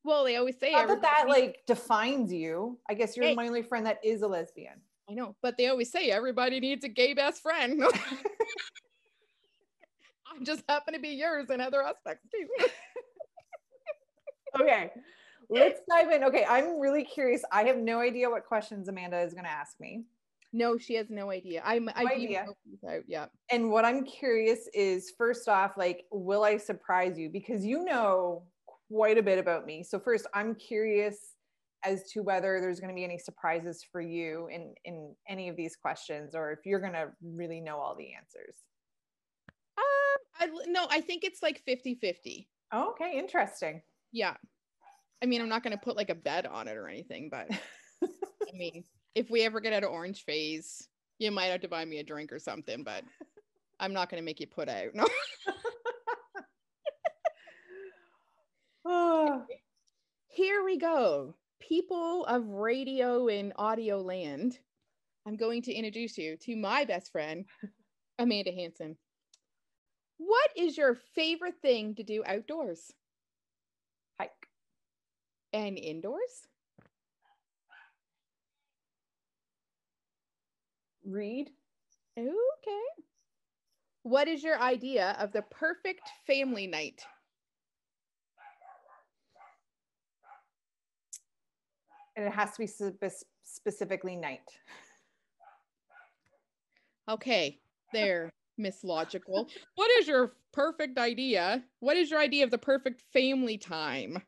Well, 0.04 0.24
they 0.24 0.38
always 0.38 0.58
say 0.60 0.72
not 0.72 0.88
that 0.88 1.02
that 1.02 1.26
like 1.28 1.64
defines 1.66 2.32
you. 2.32 2.80
I 2.90 2.94
guess 2.94 3.18
you're 3.18 3.26
Hey. 3.26 3.36
my 3.36 3.48
only 3.48 3.64
friend 3.64 3.86
that 3.86 4.00
is 4.04 4.22
a 4.22 4.28
lesbian. 4.28 4.82
I 5.10 5.14
know, 5.14 5.36
but 5.42 5.58
they 5.58 5.68
always 5.68 5.92
say 5.92 6.12
everybody 6.12 6.60
needs 6.60 6.84
a 6.86 6.90
gay 6.90 7.14
best 7.14 7.42
friend. 7.42 7.82
I 10.28 10.44
just 10.44 10.64
happen 10.70 10.94
to 10.94 11.00
be 11.00 11.10
yours 11.10 11.50
in 11.50 11.60
other 11.62 11.82
aspects 11.82 12.28
too. 12.32 12.48
Okay. 14.60 14.92
Let's 15.50 15.80
dive 15.90 16.12
in. 16.12 16.24
Okay, 16.26 16.46
I'm 16.48 16.80
really 16.80 17.04
curious. 17.04 17.42
I 17.52 17.64
have 17.64 17.78
no 17.78 18.00
idea 18.00 18.30
what 18.30 18.46
questions 18.46 18.90
Amanda 18.90 19.20
is 19.22 19.34
going 19.34 19.46
to 19.46 19.52
ask 19.52 19.80
me. 19.80 20.04
no, 20.54 20.78
she 20.78 20.96
has 20.96 21.10
no 21.10 21.32
idea. 21.32 21.62
I'm 21.66 21.90
I 21.96 22.04
No 22.04 22.12
even 22.16 22.36
idea. 22.84 23.02
Yeah. 23.08 23.26
And 23.50 23.70
what 23.70 23.86
I'm 23.86 24.04
curious 24.06 24.68
is 24.74 25.14
first 25.18 25.48
off, 25.48 25.78
like, 25.78 26.06
will 26.12 26.44
I 26.44 26.58
surprise 26.58 27.18
you? 27.18 27.30
Because 27.30 27.66
you 27.66 27.84
know 27.86 28.44
quite 28.90 29.18
a 29.18 29.24
bit 29.24 29.40
about 29.40 29.66
me. 29.66 29.84
So 29.84 30.00
first, 30.00 30.28
I'm 30.34 30.56
curious 30.56 31.34
as 31.84 32.10
to 32.12 32.22
whether 32.22 32.60
there's 32.60 32.80
going 32.80 32.90
to 32.90 32.96
be 32.96 33.04
any 33.04 33.18
surprises 33.18 33.86
for 33.90 34.02
you 34.02 34.48
in 34.48 34.74
in 34.84 35.16
any 35.30 35.48
of 35.48 35.56
these 35.56 35.76
questions, 35.76 36.36
or 36.36 36.52
if 36.52 36.60
you're 36.66 36.80
going 36.80 36.94
to 36.94 37.10
really 37.22 37.62
know 37.62 37.78
all 37.78 37.96
the 37.96 38.14
answers. 38.14 38.56
Um, 39.78 40.20
I 40.40 40.48
no, 40.68 40.88
I 40.90 41.02
think 41.02 41.24
it's 41.24 41.44
like 41.44 41.62
50-50. 41.68 42.48
Okay, 42.74 43.18
interesting. 43.18 43.82
Yeah. 44.12 44.36
I 45.22 45.26
mean, 45.26 45.42
I'm 45.42 45.50
not 45.50 45.64
going 45.64 45.76
to 45.76 45.84
put 45.84 45.98
like 45.98 46.10
a 46.10 46.16
bed 46.16 46.46
on 46.46 46.68
it 46.68 46.78
or 46.78 46.88
anything, 46.88 47.30
but 47.30 47.48
I 48.04 48.54
mean, 48.54 48.84
if 49.16 49.30
we 49.30 49.44
ever 49.44 49.60
get 49.60 49.74
out 49.74 49.84
of 49.84 49.92
orange 49.92 50.24
phase, 50.24 50.88
you 51.20 51.32
might 51.32 51.46
have 51.46 51.62
to 51.62 51.68
buy 51.68 51.84
me 51.84 52.00
a 52.00 52.04
drink 52.04 52.32
or 52.32 52.40
something, 52.40 52.84
but 52.84 53.04
I'm 53.80 53.94
not 53.94 54.10
going 54.10 54.22
to 54.22 54.26
make 54.26 54.40
you 54.40 54.48
put 54.48 54.70
out. 54.70 54.94
No. 54.94 55.08
Oh, 58.86 59.44
Here 60.28 60.64
we 60.64 60.78
go. 60.78 61.34
People 61.60 62.24
of 62.26 62.48
radio 62.48 63.28
and 63.28 63.54
audio 63.56 64.00
land. 64.00 64.60
I'm 65.26 65.36
going 65.36 65.64
to 65.64 65.74
introduce 65.74 66.18
you 66.18 66.38
to 66.42 66.56
my 66.56 66.86
best 66.86 67.12
friend, 67.12 67.46
Amanda 68.20 68.52
Hanson. 68.52 68.98
What 70.18 70.50
is 70.56 70.78
your 70.78 70.96
favorite 71.16 71.56
thing 71.62 71.96
to 71.96 72.04
do 72.04 72.24
outdoors. 72.26 72.94
And 75.54 75.78
indoors? 75.78 76.48
Read. 81.06 81.50
Okay. 82.18 83.04
What 84.04 84.28
is 84.28 84.44
your 84.44 84.60
idea 84.62 85.16
of 85.20 85.32
the 85.32 85.42
perfect 85.42 86.10
family 86.26 86.68
night? 86.68 87.02
And 92.16 92.26
it 92.26 92.34
has 92.34 92.52
to 92.52 92.60
be 92.60 92.68
specifically 93.44 94.16
night. 94.16 94.42
Okay, 97.10 97.60
there, 97.94 98.30
Miss 98.58 98.84
Logical. 98.84 99.48
What 99.76 99.92
is 100.00 100.08
your 100.08 100.34
perfect 100.52 100.98
idea? 100.98 101.64
What 101.80 101.96
is 101.96 102.10
your 102.10 102.20
idea 102.20 102.44
of 102.44 102.52
the 102.52 102.58
perfect 102.58 103.02
family 103.14 103.58
time? 103.58 104.24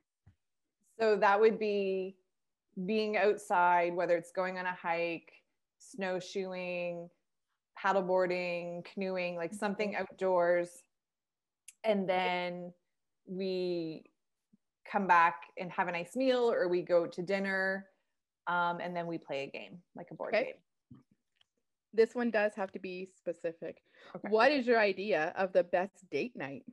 So 0.99 1.15
that 1.15 1.39
would 1.39 1.57
be 1.57 2.15
being 2.85 3.17
outside, 3.17 3.95
whether 3.95 4.17
it's 4.17 4.31
going 4.31 4.57
on 4.57 4.65
a 4.65 4.73
hike, 4.73 5.31
snowshoeing, 5.79 7.09
paddleboarding, 7.81 8.83
canoeing, 8.85 9.35
like 9.35 9.53
something 9.53 9.95
outdoors. 9.95 10.69
And 11.85 12.07
then 12.09 12.73
we 13.25 14.03
come 14.89 15.07
back 15.07 15.43
and 15.57 15.71
have 15.71 15.87
a 15.87 15.91
nice 15.91 16.15
meal, 16.15 16.51
or 16.51 16.67
we 16.67 16.81
go 16.81 17.05
to 17.07 17.21
dinner, 17.21 17.85
um, 18.47 18.79
and 18.81 18.95
then 18.95 19.07
we 19.07 19.17
play 19.17 19.43
a 19.43 19.47
game, 19.47 19.77
like 19.95 20.07
a 20.11 20.15
board 20.15 20.35
Okay. 20.35 20.45
game. 20.45 20.99
This 21.93 22.13
one 22.13 22.29
does 22.29 22.53
have 22.55 22.71
to 22.73 22.79
be 22.79 23.09
specific. 23.17 23.77
Okay. 24.15 24.27
What 24.29 24.51
is 24.51 24.67
your 24.67 24.79
idea 24.79 25.33
of 25.37 25.53
the 25.53 25.63
best 25.63 26.09
date 26.11 26.35
night? 26.35 26.63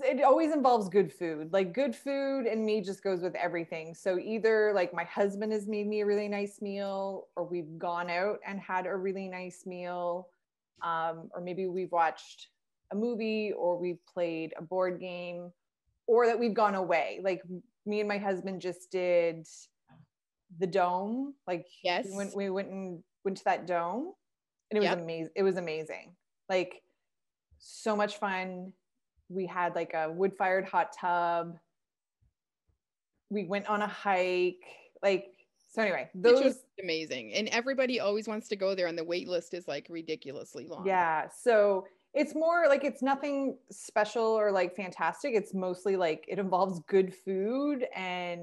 It 0.00 0.22
always 0.22 0.52
involves 0.52 0.88
good 0.88 1.12
food. 1.12 1.52
Like 1.52 1.72
good 1.72 1.94
food 1.94 2.46
and 2.46 2.64
me 2.64 2.80
just 2.80 3.02
goes 3.02 3.22
with 3.22 3.34
everything. 3.34 3.94
So 3.94 4.18
either 4.18 4.72
like 4.74 4.92
my 4.92 5.04
husband 5.04 5.52
has 5.52 5.66
made 5.66 5.86
me 5.86 6.00
a 6.00 6.06
really 6.06 6.28
nice 6.28 6.60
meal 6.60 7.28
or 7.36 7.44
we've 7.44 7.78
gone 7.78 8.10
out 8.10 8.38
and 8.46 8.60
had 8.60 8.86
a 8.86 8.94
really 8.96 9.28
nice 9.28 9.64
meal 9.66 10.28
um, 10.82 11.30
or 11.34 11.40
maybe 11.40 11.66
we've 11.66 11.92
watched 11.92 12.48
a 12.92 12.96
movie 12.96 13.52
or 13.52 13.78
we've 13.78 14.04
played 14.12 14.54
a 14.58 14.62
board 14.62 15.00
game 15.00 15.50
or 16.06 16.26
that 16.26 16.38
we've 16.38 16.54
gone 16.54 16.74
away. 16.74 17.20
Like 17.22 17.42
me 17.86 18.00
and 18.00 18.08
my 18.08 18.18
husband 18.18 18.60
just 18.60 18.90
did 18.90 19.46
the 20.58 20.66
dome. 20.66 21.34
Like 21.46 21.66
Yes. 21.82 22.06
we 22.10 22.16
went, 22.16 22.36
we 22.36 22.50
went 22.50 22.68
and 22.68 23.02
went 23.24 23.36
to 23.38 23.44
that 23.44 23.66
dome 23.66 24.12
and 24.70 24.76
it 24.76 24.80
was 24.80 24.90
Yep. 24.90 24.98
amazing 25.02 25.32
it 25.36 25.42
was 25.42 25.56
amazing. 25.56 26.14
Like 26.48 26.82
so 27.58 27.96
much 27.96 28.18
fun 28.18 28.72
we 29.28 29.46
had 29.46 29.74
like 29.74 29.92
a 29.94 30.10
wood 30.10 30.32
fired 30.36 30.64
hot 30.64 30.92
tub 30.98 31.56
we 33.30 33.44
went 33.44 33.66
on 33.66 33.82
a 33.82 33.86
hike 33.86 34.64
like 35.02 35.26
so 35.72 35.82
anyway 35.82 36.08
It's 36.14 36.22
those 36.22 36.42
just 36.42 36.60
amazing. 36.80 37.34
And 37.34 37.48
everybody 37.48 38.00
always 38.00 38.28
wants 38.28 38.48
to 38.48 38.56
go 38.56 38.74
there, 38.74 38.86
and 38.86 38.96
the 38.96 39.04
wait 39.04 39.28
list 39.28 39.52
is 39.52 39.66
like 39.66 39.86
ridiculously 39.90 40.66
long. 40.66 40.86
yeah 40.86 41.28
so 41.28 41.86
it's 42.14 42.34
more 42.34 42.66
like 42.68 42.84
it's 42.84 43.02
nothing 43.02 43.58
special 43.70 44.22
or 44.24 44.50
like 44.52 44.74
fantastic 44.76 45.32
it's 45.34 45.52
mostly 45.52 45.96
like 45.96 46.24
it 46.28 46.38
involves 46.38 46.80
good 46.86 47.14
food 47.14 47.84
and 47.94 48.40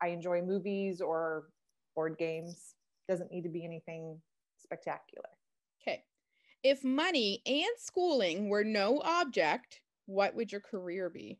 i 0.00 0.08
enjoy 0.08 0.40
movies 0.40 1.00
or 1.00 1.48
board 1.94 2.16
games 2.16 2.74
doesn't 3.08 3.30
need 3.30 3.42
to 3.42 3.50
be 3.50 3.64
anything 3.64 4.18
spectacular 4.62 5.28
Okay. 5.82 6.04
If 6.62 6.84
money 6.84 7.42
and 7.44 7.66
schooling 7.76 8.48
were 8.48 8.62
no 8.62 9.00
object, 9.04 9.80
what 10.12 10.34
would 10.34 10.52
your 10.52 10.60
career 10.60 11.08
be? 11.08 11.38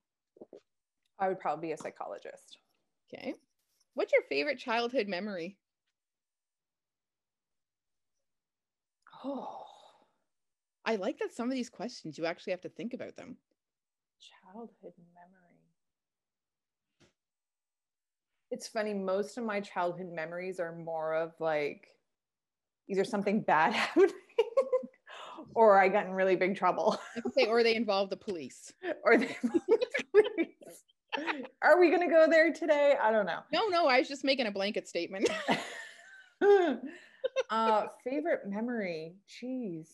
i 1.19 1.29
would 1.29 1.39
probably 1.41 1.69
be 1.69 1.73
a 1.73 1.77
psychologist 1.77 2.59
Okay. 3.13 3.35
What's 3.95 4.13
your 4.13 4.23
favorite 4.23 4.59
childhood 4.59 5.07
memory? 5.07 5.59
oh 9.25 9.59
I 10.85 10.97
like 10.97 11.19
that 11.19 11.33
some 11.33 11.49
of 11.49 11.55
these 11.55 11.71
questions 11.71 12.19
you 12.19 12.27
actually 12.27 12.53
have 12.53 12.63
to 12.63 12.69
think 12.69 12.95
about 12.95 13.15
them. 13.17 13.37
childhood 14.21 14.95
memory 15.15 15.59
it's 18.51 18.69
funny 18.69 18.95
most 18.95 19.39
of 19.39 19.45
my 19.45 19.61
childhood 19.61 20.11
memories 20.13 20.59
are 20.61 20.75
more 20.75 21.15
of 21.15 21.33
like 21.41 21.89
either 22.89 23.05
something 23.05 23.43
bad 23.43 23.73
happening 23.75 24.11
or 25.55 25.79
i 25.79 25.89
got 25.89 26.07
in 26.07 26.13
really 26.13 26.37
big 26.37 26.57
trouble. 26.57 26.99
Say, 27.35 27.47
or 27.47 27.63
they 27.63 27.75
involve 27.75 28.11
the 28.11 28.17
police. 28.17 28.73
or 29.05 29.19
they 29.19 29.37
are 31.63 31.79
we 31.79 31.89
going 31.89 32.01
to 32.01 32.13
go 32.13 32.27
there 32.29 32.53
today? 32.53 32.97
I 33.01 33.13
don't 33.13 33.27
know. 33.27 33.41
No, 33.53 33.69
no, 33.69 33.87
I 33.87 33.99
was 33.99 34.09
just 34.09 34.25
making 34.25 34.47
a 34.47 34.51
blanket 34.51 34.89
statement. 34.89 35.29
uh 37.51 37.85
favorite 38.03 38.41
memory 38.49 39.15
jeez 39.29 39.87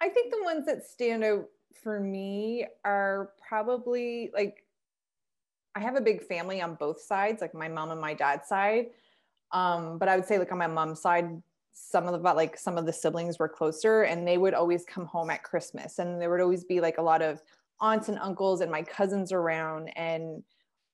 i 0.00 0.08
think 0.08 0.32
the 0.32 0.42
ones 0.42 0.64
that 0.66 0.82
stand 0.82 1.22
out 1.22 1.44
for 1.82 2.00
me 2.00 2.66
are 2.84 3.32
probably 3.46 4.30
like 4.32 4.64
i 5.74 5.80
have 5.80 5.96
a 5.96 6.00
big 6.00 6.22
family 6.22 6.62
on 6.62 6.74
both 6.74 7.00
sides 7.00 7.42
like 7.42 7.54
my 7.54 7.68
mom 7.68 7.90
and 7.90 8.00
my 8.00 8.14
dad's 8.14 8.48
side 8.48 8.86
um 9.54 9.98
but 9.98 10.08
i 10.08 10.16
would 10.16 10.26
say 10.26 10.38
like 10.38 10.52
on 10.52 10.58
my 10.58 10.66
mom's 10.66 11.00
side 11.00 11.30
some 11.72 12.06
of 12.06 12.12
the 12.12 12.34
like 12.34 12.56
some 12.56 12.76
of 12.76 12.86
the 12.86 12.92
siblings 12.92 13.38
were 13.38 13.48
closer 13.48 14.02
and 14.02 14.28
they 14.28 14.38
would 14.38 14.54
always 14.54 14.84
come 14.84 15.06
home 15.06 15.30
at 15.30 15.42
christmas 15.42 15.98
and 15.98 16.20
there 16.20 16.30
would 16.30 16.40
always 16.40 16.64
be 16.64 16.80
like 16.80 16.98
a 16.98 17.02
lot 17.02 17.22
of 17.22 17.40
aunts 17.80 18.08
and 18.08 18.18
uncles 18.18 18.60
and 18.60 18.70
my 18.70 18.82
cousins 18.82 19.32
around 19.32 19.88
and 19.96 20.42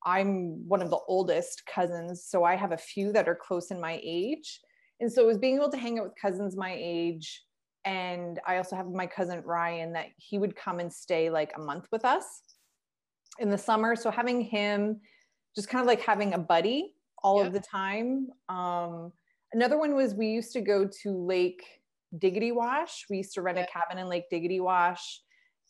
I'm 0.04 0.66
one 0.66 0.80
of 0.80 0.90
the 0.90 1.00
oldest 1.08 1.66
cousins, 1.66 2.24
so 2.24 2.44
I 2.44 2.56
have 2.56 2.72
a 2.72 2.76
few 2.78 3.12
that 3.12 3.28
are 3.28 3.34
close 3.34 3.70
in 3.70 3.80
my 3.80 4.00
age. 4.02 4.60
And 5.00 5.12
so 5.12 5.22
it 5.22 5.26
was 5.26 5.38
being 5.38 5.56
able 5.56 5.70
to 5.70 5.78
hang 5.78 5.98
out 5.98 6.04
with 6.04 6.14
cousins 6.20 6.56
my 6.56 6.74
age. 6.78 7.42
And 7.84 8.40
I 8.46 8.56
also 8.58 8.76
have 8.76 8.86
my 8.86 9.06
cousin 9.06 9.42
Ryan 9.44 9.92
that 9.92 10.06
he 10.16 10.38
would 10.38 10.56
come 10.56 10.80
and 10.80 10.92
stay 10.92 11.30
like 11.30 11.52
a 11.56 11.60
month 11.60 11.86
with 11.90 12.04
us 12.04 12.42
in 13.38 13.50
the 13.50 13.58
summer. 13.58 13.96
So 13.96 14.10
having 14.10 14.40
him 14.40 15.00
just 15.54 15.68
kind 15.68 15.80
of 15.80 15.86
like 15.86 16.00
having 16.00 16.34
a 16.34 16.38
buddy 16.38 16.94
all 17.22 17.38
Yep. 17.38 17.46
of 17.48 17.52
the 17.52 17.60
time. 17.60 18.28
Um, 18.48 19.12
another 19.52 19.78
one 19.78 19.94
was 19.94 20.14
we 20.14 20.28
used 20.28 20.52
to 20.52 20.60
go 20.60 20.86
to 21.02 21.10
Lake 21.12 21.82
Digdeguash. 22.16 23.04
We 23.08 23.18
used 23.18 23.34
to 23.34 23.42
rent 23.42 23.58
Yeah. 23.58 23.64
a 23.64 23.66
cabin 23.66 23.98
in 23.98 24.08
Lake 24.08 24.30
Digdeguash 24.30 25.18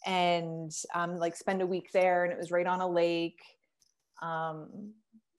and 0.07 0.73
um, 0.95 1.19
like 1.19 1.37
spend 1.37 1.61
a 1.63 1.67
week 1.67 1.91
there, 1.93 2.25
and 2.25 2.33
it 2.33 2.39
was 2.39 2.51
right 2.51 2.67
on 2.67 2.81
a 2.81 2.89
lake 2.89 3.41
um 4.23 4.93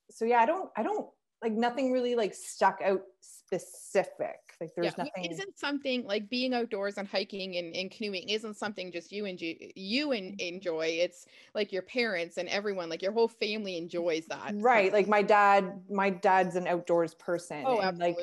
so 0.09 0.25
yeah 0.25 0.39
i 0.39 0.45
don't 0.45 0.69
i 0.75 0.81
don't 0.81 1.07
like 1.43 1.53
nothing 1.53 1.91
really 1.91 2.15
like 2.15 2.33
stuck 2.33 2.79
out 2.83 3.01
specific 3.19 4.39
like 4.61 4.73
there's 4.75 4.97
yeah, 4.97 4.97
nothing 4.97 5.25
isn't 5.31 5.59
something 5.59 6.05
like 6.05 6.29
being 6.29 6.53
outdoors 6.53 6.97
and 6.97 7.07
hiking 7.07 7.57
and, 7.57 7.75
and 7.75 7.91
canoeing 7.91 8.29
isn't 8.29 8.55
something 8.55 8.91
just 8.91 9.11
you 9.11 9.25
and 9.25 9.39
you 9.41 10.11
en- 10.11 10.33
Mm-hmm. 10.33 10.39
enjoy. 10.39 10.85
It's 10.87 11.25
like 11.53 11.71
your 11.71 11.83
parents 11.83 12.37
and 12.37 12.49
everyone, 12.49 12.89
like 12.89 13.01
your 13.01 13.11
whole 13.11 13.27
family 13.27 13.77
enjoys 13.77 14.25
that. 14.27 14.55
right 14.63 14.91
like 14.91 15.07
my 15.07 15.21
dad 15.21 15.81
my 15.89 16.09
dad's 16.09 16.55
an 16.55 16.67
outdoors 16.67 17.13
person 17.15 17.65
Oh, 17.65 17.79
and, 17.79 17.97
like 17.99 18.17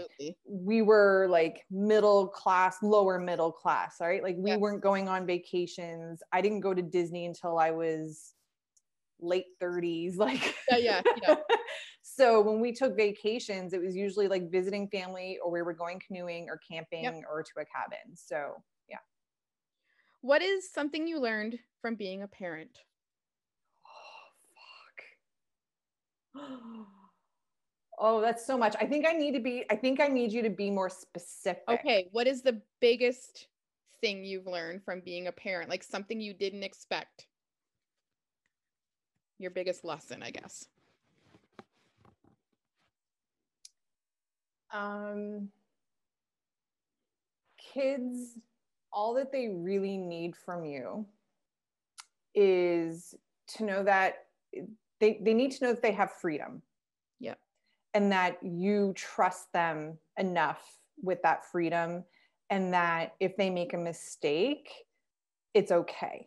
we 0.46 0.83
were 0.83 1.27
like 1.31 1.64
middle 1.70 2.29
class 2.29 2.77
lower 2.83 3.18
middle 3.18 3.53
class 3.53 3.96
right 4.01 4.22
like 4.22 4.37
we 4.38 4.51
Yes. 4.51 4.59
weren't 4.59 4.83
going 4.83 5.09
on 5.09 5.27
vacations 5.27 6.22
i 6.33 6.40
didn't 6.40 6.61
go 6.61 6.74
to 6.74 6.83
disney 6.83 7.24
until 7.24 7.59
i 7.59 7.70
was 7.70 8.35
late 9.20 9.46
30s 9.61 10.16
like 10.16 10.55
Yeah, 10.70 10.79
yeah, 10.79 11.03
yeah. 11.14 11.35
so 12.18 12.40
when 12.40 12.61
we 12.61 12.72
took 12.72 12.96
vacations 12.96 13.72
it 13.72 13.81
was 13.81 13.96
usually 13.96 14.28
like 14.28 14.50
visiting 14.50 14.88
family 14.88 15.38
or 15.42 15.50
we 15.50 15.62
were 15.62 15.72
going 15.72 16.00
canoeing 16.04 16.48
or 16.50 16.61
camping 16.68 17.24
or 17.31 17.42
to 17.42 17.52
a 17.61 17.64
cabin 17.64 18.14
so 18.14 18.62
yeah. 18.88 18.98
What 20.20 20.42
is 20.42 20.70
something 20.70 21.07
you 21.07 21.20
learned 21.20 21.59
from 21.81 21.94
being 21.94 22.22
a 22.22 22.28
parent? 22.28 22.78
Oh, 26.37 26.40
fuck. 26.44 26.87
Oh, 28.00 28.20
that's 28.20 28.46
so 28.46 28.57
much. 28.57 28.74
I 28.81 28.87
think 28.87 29.07
I 29.07 29.12
need 29.12 29.33
to 29.33 29.40
be, 29.40 29.64
I 29.70 29.76
think 29.76 30.00
I 30.00 30.07
need 30.07 30.33
you 30.33 30.42
to 30.42 30.50
be 30.50 30.70
more 30.70 30.88
specific. 30.88 31.64
Okay. 31.68 32.09
What 32.12 32.26
is 32.26 32.42
the 32.42 32.61
biggest 32.81 33.48
thing 34.00 34.24
you've 34.24 34.46
learned 34.46 34.85
from 34.85 35.00
being 35.04 35.26
a 35.26 35.33
parent? 35.33 35.68
Like 35.68 35.83
something 35.83 36.20
you 36.20 36.33
didn't 36.33 36.62
expect? 36.62 37.26
Your 39.38 39.50
biggest 39.50 39.85
lesson, 39.85 40.22
I 40.22 40.31
guess. 40.31 40.66
Um, 44.72 45.48
kids, 47.72 48.38
all 48.92 49.14
that 49.14 49.33
they 49.33 49.48
really 49.48 49.96
need 49.96 50.35
from 50.37 50.64
you 50.64 51.07
is 52.35 53.14
to 53.57 53.64
know 53.64 53.83
that 53.83 54.26
they, 55.00 55.20
they 55.22 55.35
need 55.35 55.52
to 55.52 55.64
know 55.64 55.72
that 55.72 55.83
they 55.83 55.92
have 55.92 56.12
freedom. 56.12 56.62
Yeah. 57.20 57.35
And 57.94 58.12
that 58.12 58.38
you 58.42 58.92
trust 58.94 59.52
them 59.52 59.98
enough 60.18 60.62
with 61.02 61.22
that 61.22 61.44
freedom 61.50 62.04
and 62.50 62.72
that 62.72 63.14
if 63.20 63.37
they 63.37 63.50
make 63.50 63.74
a 63.74 63.78
mistake, 63.78 64.70
it's 65.54 65.72
okay. 65.72 66.26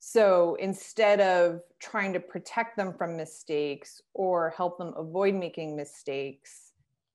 So 0.00 0.56
instead 0.60 1.20
of 1.20 1.60
trying 1.80 2.12
to 2.12 2.20
protect 2.20 2.76
them 2.76 2.92
from 2.92 3.16
mistakes 3.16 4.00
or 4.14 4.54
help 4.56 4.78
them 4.78 4.94
avoid 4.96 5.34
making 5.34 5.76
mistakes, 5.76 6.67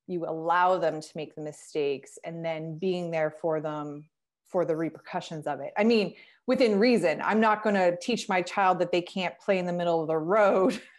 you 0.07 0.25
allow 0.25 0.77
them 0.77 1.01
to 1.01 1.09
make 1.15 1.35
the 1.35 1.41
mistakes 1.41 2.17
and 2.23 2.43
then 2.43 2.77
being 2.77 3.11
there 3.11 3.31
for 3.31 3.61
them 3.61 4.05
for 4.45 4.65
the 4.65 4.75
repercussions 4.75 5.47
of 5.47 5.59
it. 5.59 5.73
I 5.77 5.83
mean, 5.83 6.15
within 6.47 6.79
reason. 6.79 7.21
I'm 7.23 7.39
not 7.39 7.63
going 7.63 7.75
to 7.75 7.97
teach 8.01 8.27
my 8.27 8.41
child 8.41 8.79
that 8.79 8.91
they 8.91 9.01
can't 9.01 9.37
play 9.39 9.57
in 9.57 9.65
the 9.65 9.73
middle 9.73 10.01
of 10.01 10.07
the 10.07 10.17
road. 10.17 10.79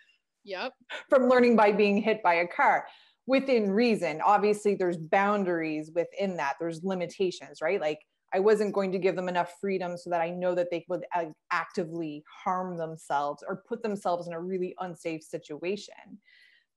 Yep. 0.46 0.74
from 1.08 1.30
learning 1.30 1.56
by 1.56 1.72
being 1.72 1.96
hit 1.96 2.22
by 2.22 2.34
a 2.34 2.46
car 2.46 2.86
within 3.26 3.70
reason. 3.70 4.20
Obviously, 4.22 4.74
there's 4.74 4.98
boundaries 4.98 5.90
within 5.94 6.36
that, 6.36 6.56
there's 6.60 6.84
limitations, 6.84 7.62
right? 7.62 7.80
Like, 7.80 8.00
I 8.34 8.40
wasn't 8.40 8.74
going 8.74 8.92
to 8.92 8.98
give 8.98 9.16
them 9.16 9.30
enough 9.30 9.54
freedom 9.58 9.96
so 9.96 10.10
that 10.10 10.20
I 10.20 10.28
know 10.28 10.54
that 10.54 10.70
they 10.70 10.84
would 10.90 11.06
actively 11.50 12.24
harm 12.28 12.76
themselves 12.76 13.42
or 13.48 13.62
put 13.66 13.82
themselves 13.82 14.26
in 14.26 14.34
a 14.34 14.38
really 14.38 14.74
unsafe 14.80 15.22
situation. 15.22 15.94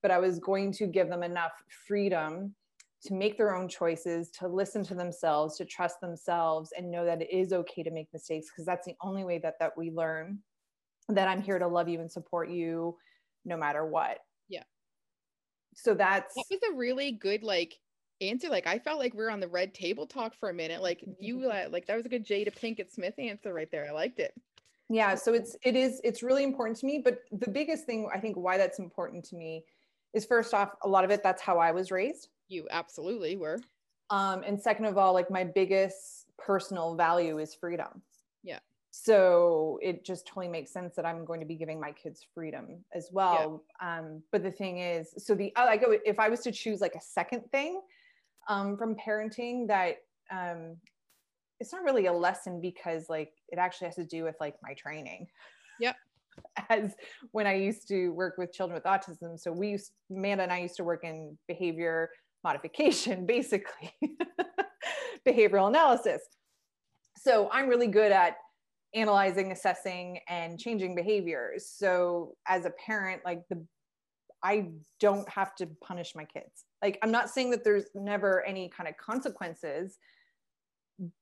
But 0.02 0.12
I 0.12 0.20
was 0.20 0.40
going 0.40 0.72
to 0.74 0.88
give 0.88 1.10
them 1.10 1.24
enough 1.24 1.52
freedom 1.88 2.54
to 3.06 3.14
make 3.14 3.38
their 3.38 3.56
own 3.56 3.68
choices, 3.68 4.30
to 4.32 4.48
listen 4.48 4.84
to 4.84 4.96
themselves, 4.96 5.58
to 5.58 5.66
trust 5.66 6.02
themselves, 6.02 6.72
and 6.78 6.92
know 6.92 7.06
that 7.06 7.22
it 7.22 7.32
is 7.32 7.54
okay 7.54 7.84
to 7.84 7.92
make 7.92 8.08
mistakes 8.12 8.48
because 8.50 8.66
that's 8.66 8.86
the 8.86 8.96
only 9.02 9.24
way 9.24 9.38
that 9.40 9.60
that 9.60 9.78
we 9.78 9.92
learn 9.92 10.40
that 11.10 11.28
I'm 11.28 11.42
here 11.42 11.60
to 11.60 11.68
love 11.68 11.88
you 11.88 12.02
and 12.02 12.12
support 12.12 12.50
you 12.50 12.98
no 13.46 13.58
matter 13.58 13.86
what. 13.86 14.20
Yeah. 14.50 14.64
So 15.76 15.94
that's 15.94 16.36
that 16.36 16.46
was 16.50 16.60
a 16.72 16.76
really 16.76 17.12
good 17.12 17.44
like 17.44 17.76
answer. 18.20 18.50
Like 18.50 18.68
I 18.68 18.80
felt 18.80 19.00
like 19.00 19.14
we 19.14 19.24
are 19.24 19.32
on 19.32 19.40
the 19.40 19.48
red 19.48 19.74
table 19.74 20.06
talk 20.06 20.34
for 20.36 20.50
a 20.50 20.54
minute. 20.54 20.82
Like 20.82 21.04
you 21.20 21.50
uh, 21.52 21.68
like 21.72 21.86
that 21.88 21.96
was 21.96 22.06
a 22.06 22.10
good 22.10 22.26
Jada 22.26 22.54
Pinkett 22.54 22.92
Smith 22.92 23.14
answer 23.18 23.54
right 23.54 23.70
there. 23.72 23.88
I 23.88 23.92
liked 23.92 24.20
it. 24.20 24.34
Yeah, 24.90 25.16
so 25.16 25.34
it's 25.34 25.56
it 25.64 25.76
is 25.76 26.00
it's 26.04 26.24
really 26.24 26.44
important 26.44 26.78
to 26.80 26.86
me, 26.86 27.02
but 27.04 27.20
the 27.32 27.50
biggest 27.50 27.86
thing 27.86 28.10
I 28.14 28.20
think 28.20 28.38
why 28.38 28.58
that's 28.58 28.80
important 28.80 29.26
to 29.26 29.36
me 29.36 29.66
is 30.18 30.26
first 30.26 30.54
off 30.54 30.72
a 30.84 30.88
lot 30.88 31.06
of 31.06 31.12
it 31.12 31.24
that's 31.24 31.42
how 31.42 31.58
I 31.60 31.72
was 31.72 31.92
raised 31.92 32.28
you 32.50 32.68
absolutely 32.72 33.36
were. 33.36 33.60
Um, 34.10 34.44
and 34.46 34.60
second 34.62 34.86
of 34.86 34.98
all, 34.98 35.14
like 35.14 35.30
my 35.30 35.44
biggest 35.44 36.28
personal 36.38 36.96
value 36.96 37.40
is 37.40 37.54
freedom. 37.54 38.02
Yeah. 38.44 38.60
So 38.92 39.80
it 39.82 40.06
just 40.06 40.26
totally 40.26 40.48
makes 40.48 40.72
sense 40.72 40.96
that 40.96 41.06
I'm 41.06 41.26
going 41.26 41.40
to 41.40 41.46
be 41.46 41.56
giving 41.56 41.80
my 41.80 41.92
kids 41.92 42.26
freedom 42.34 42.84
as 42.94 43.10
well. 43.12 43.64
Yeah. 43.82 44.00
Um, 44.00 44.24
but 44.32 44.44
the 44.44 44.52
thing 44.52 44.80
is, 44.80 45.14
so 45.18 45.36
the 45.36 45.52
I 45.56 45.78
go 45.78 45.98
if 46.06 46.20
I 46.20 46.30
was 46.30 46.40
to 46.42 46.52
choose 46.52 46.82
like 46.82 46.96
a 46.96 47.02
second 47.02 47.44
thing 47.52 47.82
um, 48.48 48.78
from 48.78 48.96
parenting 48.96 49.68
that 49.68 49.98
um, 50.32 50.78
it's 51.60 51.74
not 51.74 51.84
really 51.84 52.06
a 52.06 52.14
lesson 52.14 52.62
because 52.62 53.10
like 53.10 53.34
it 53.50 53.60
actually 53.60 53.88
has 53.88 53.96
to 53.96 54.06
do 54.06 54.24
with 54.24 54.36
like 54.40 54.56
my 54.64 54.74
training. 54.74 55.28
Yep. 55.80 55.96
As 56.70 56.96
when 57.32 57.48
I 57.48 57.56
used 57.56 57.88
to 57.90 58.10
work 58.10 58.36
with 58.38 58.54
children 58.54 58.76
with 58.76 58.84
autism. 58.84 59.40
So 59.40 59.52
we 59.52 59.70
used, 59.70 59.92
Amanda 60.12 60.44
and 60.44 60.52
I 60.52 60.60
used 60.60 60.76
to 60.78 60.84
work 60.84 61.04
in 61.04 61.38
behavior 61.48 62.10
modification, 62.44 63.26
basically, 63.36 63.94
behavioral 65.28 65.68
analysis. 65.68 66.22
So 67.18 67.50
I'm 67.52 67.68
really 67.68 67.88
good 67.88 68.12
at 68.12 68.38
analyzing, 68.94 69.52
assessing, 69.52 70.20
and 70.30 70.60
changing 70.60 70.96
behaviors. 70.96 71.70
So 71.70 72.36
as 72.48 72.66
a 72.66 72.72
parent, 72.86 73.22
like 73.26 73.42
the 73.50 73.66
I 74.44 74.70
don't 75.00 75.28
have 75.30 75.56
to 75.56 75.68
punish 75.84 76.14
my 76.16 76.24
kids. 76.24 76.66
Like 76.82 77.00
I'm 77.02 77.12
not 77.12 77.30
saying 77.30 77.52
that 77.52 77.64
there's 77.64 77.86
never 77.96 78.46
any 78.46 78.70
kind 78.70 78.88
of 78.88 78.96
consequences, 78.98 79.98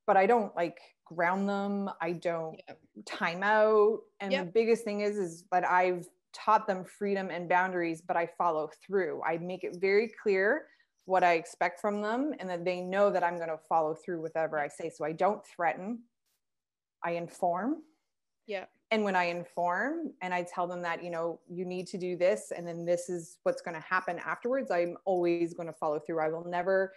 but 0.08 0.18
I 0.18 0.26
don't 0.26 0.56
like 0.56 0.80
ground 1.06 1.48
them. 1.48 1.90
I 2.02 2.14
don't 2.14 2.60
yeah. 2.68 2.76
time 3.06 3.44
out. 3.44 4.00
And 4.20 4.34
the 4.34 4.44
biggest 4.44 4.84
thing 4.84 5.02
is 5.02 5.18
is 5.18 5.46
that 5.52 5.66
I've 5.66 6.08
taught 6.34 6.68
them 6.68 6.84
freedom 6.84 7.30
and 7.30 7.48
boundaries, 7.48 8.02
but 8.02 8.18
I 8.18 8.28
follow 8.38 8.70
through. 8.86 9.22
I 9.24 9.38
make 9.38 9.64
it 9.64 9.78
very 9.80 10.12
clear 10.22 10.68
what 11.06 11.24
I 11.24 11.34
expect 11.34 11.80
from 11.80 12.02
them 12.02 12.34
and 12.40 12.50
that 12.50 12.66
they 12.66 12.82
know 12.82 13.10
that 13.12 13.24
I'm 13.24 13.38
going 13.38 13.50
to 13.50 13.60
follow 13.70 13.94
through 13.94 14.22
whatever 14.22 14.60
I 14.60 14.68
say. 14.68 14.90
So 14.90 15.06
I 15.06 15.12
don't 15.12 15.46
threaten, 15.46 16.00
I 17.04 17.12
inform. 17.12 17.84
Yeah. 18.48 18.66
And 18.92 19.04
when 19.04 19.16
I 19.16 19.26
inform 19.26 20.14
and 20.22 20.34
I 20.34 20.44
tell 20.44 20.68
them 20.68 20.82
that, 20.82 21.04
you 21.04 21.10
know, 21.10 21.40
you 21.48 21.66
need 21.66 21.88
to 21.88 21.98
do 21.98 22.16
this 22.16 22.52
and 22.56 22.68
then 22.68 22.86
this 22.86 23.10
is 23.10 23.38
what's 23.44 23.62
going 23.62 23.76
to 23.76 23.82
happen 23.82 24.20
afterwards, 24.24 24.72
I'm 24.72 24.98
always 25.06 25.54
going 25.54 25.68
to 25.68 25.74
follow 25.74 26.00
through. 26.00 26.20
I 26.20 26.30
will 26.30 26.46
never 26.46 26.92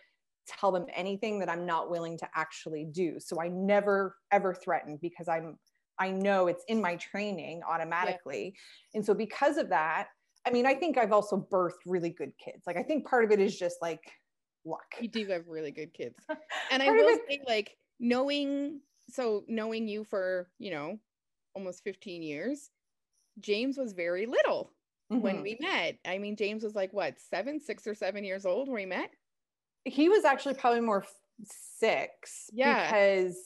tell 0.48 0.72
them 0.72 0.86
anything 0.94 1.38
that 1.40 1.48
I'm 1.48 1.66
not 1.66 1.90
willing 1.90 2.18
to 2.18 2.28
actually 2.34 2.86
do. 2.90 3.18
So 3.20 3.40
I 3.40 3.48
never 3.48 4.16
ever 4.30 4.54
threaten 4.54 4.98
because 5.00 5.28
I'm 5.28 5.58
I 5.98 6.10
know 6.10 6.46
it's 6.46 6.64
in 6.68 6.80
my 6.80 6.96
training 6.96 7.62
automatically. 7.68 8.54
Yeah. 8.54 8.98
And 8.98 9.04
so 9.04 9.14
because 9.14 9.56
of 9.56 9.68
that, 9.70 10.08
I 10.46 10.50
mean, 10.50 10.64
I 10.64 10.74
think 10.74 10.96
I've 10.96 11.12
also 11.12 11.46
birthed 11.50 11.84
really 11.86 12.10
good 12.10 12.32
kids. 12.42 12.64
Like 12.66 12.76
I 12.76 12.82
think 12.82 13.06
part 13.06 13.24
of 13.24 13.30
it 13.30 13.40
is 13.40 13.58
just 13.58 13.76
like 13.82 14.00
luck. 14.64 14.94
You 15.00 15.08
do 15.08 15.26
have 15.26 15.48
really 15.48 15.70
good 15.72 15.92
kids. 15.92 16.16
And 16.70 16.82
I 16.82 16.90
will 16.90 17.18
say 17.28 17.40
like 17.46 17.76
knowing 17.98 18.80
so 19.10 19.44
knowing 19.48 19.88
you 19.88 20.04
for, 20.04 20.50
you 20.58 20.70
know, 20.70 20.98
almost 21.54 21.82
15 21.82 22.22
years, 22.22 22.70
James 23.40 23.78
was 23.78 23.92
very 23.92 24.26
little 24.26 24.72
mm-hmm. 25.10 25.22
when 25.22 25.42
we 25.42 25.56
met. 25.60 25.98
I 26.06 26.18
mean, 26.18 26.36
James 26.36 26.62
was 26.62 26.74
like 26.74 26.92
what, 26.92 27.18
7, 27.18 27.60
6 27.60 27.86
or 27.86 27.94
7 27.94 28.24
years 28.24 28.44
old 28.46 28.68
when 28.68 28.76
we 28.76 28.86
met? 28.86 29.10
He 29.88 30.08
was 30.08 30.24
actually 30.24 30.54
probably 30.54 30.80
more 30.80 31.04
6 31.78 32.50
yeah. 32.52 32.84
because 32.84 33.36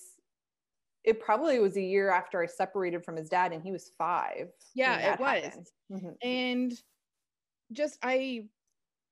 it 1.05 1.21
probably 1.21 1.59
was 1.59 1.77
a 1.77 1.83
year 1.83 2.11
after 2.11 2.43
I 2.43 2.47
separated 2.47 3.05
from 3.05 3.17
his 3.17 3.29
dad 3.29 3.53
and 3.53 3.63
he 3.63 3.73
was 3.73 3.91
5. 3.99 4.49
Yeah, 4.75 5.15
it 5.15 5.21
was. 5.21 5.73
Mm-hmm. 5.91 6.11
And 6.23 6.73
just 7.73 7.99
I 8.03 8.47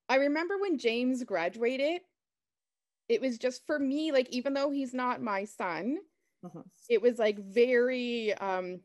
I 0.08 0.16
remember 0.16 0.58
when 0.58 0.78
James 0.78 1.22
graduated, 1.24 2.02
it 3.08 3.20
was 3.20 3.38
just 3.38 3.66
for 3.66 3.78
me, 3.78 4.12
like 4.12 4.28
even 4.30 4.54
though 4.54 4.70
he's 4.70 4.94
not 4.94 5.22
my 5.22 5.44
son, 5.44 5.98
mm-hmm. 6.44 6.60
it 6.88 7.02
was 7.02 7.18
like 7.18 7.38
very 7.38 8.34
um 8.34 8.80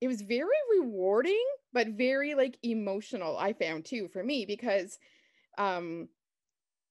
it 0.00 0.08
was 0.08 0.22
very 0.22 0.46
rewarding, 0.78 1.44
but 1.72 1.88
very 1.88 2.34
like 2.34 2.58
emotional, 2.62 3.36
I 3.36 3.52
found 3.52 3.84
too 3.84 4.08
for 4.08 4.22
me 4.22 4.46
because 4.46 4.98
um 5.58 6.08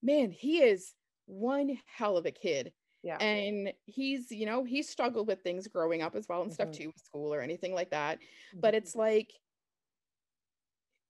man, 0.02 0.32
he 0.32 0.60
is 0.60 0.94
one 1.28 1.78
hell 1.86 2.18
of 2.18 2.26
a 2.26 2.32
kid. 2.32 2.74
Yeah. 3.04 3.18
And 3.18 3.72
he's, 3.86 4.32
you 4.32 4.46
know, 4.46 4.64
he 4.64 4.82
struggled 4.82 5.28
with 5.28 5.42
things 5.42 5.68
growing 5.68 6.02
up 6.02 6.16
as 6.16 6.28
well 6.28 6.42
and 6.42 6.50
mm-hmm. 6.50 6.56
stuff 6.56 6.72
too, 6.72 6.92
school 6.98 7.34
or 7.34 7.42
anything 7.42 7.74
like 7.74 7.92
that. 7.92 8.18
Mm-hmm. 8.18 8.62
But 8.62 8.74
it's 8.74 8.96
like 8.96 9.32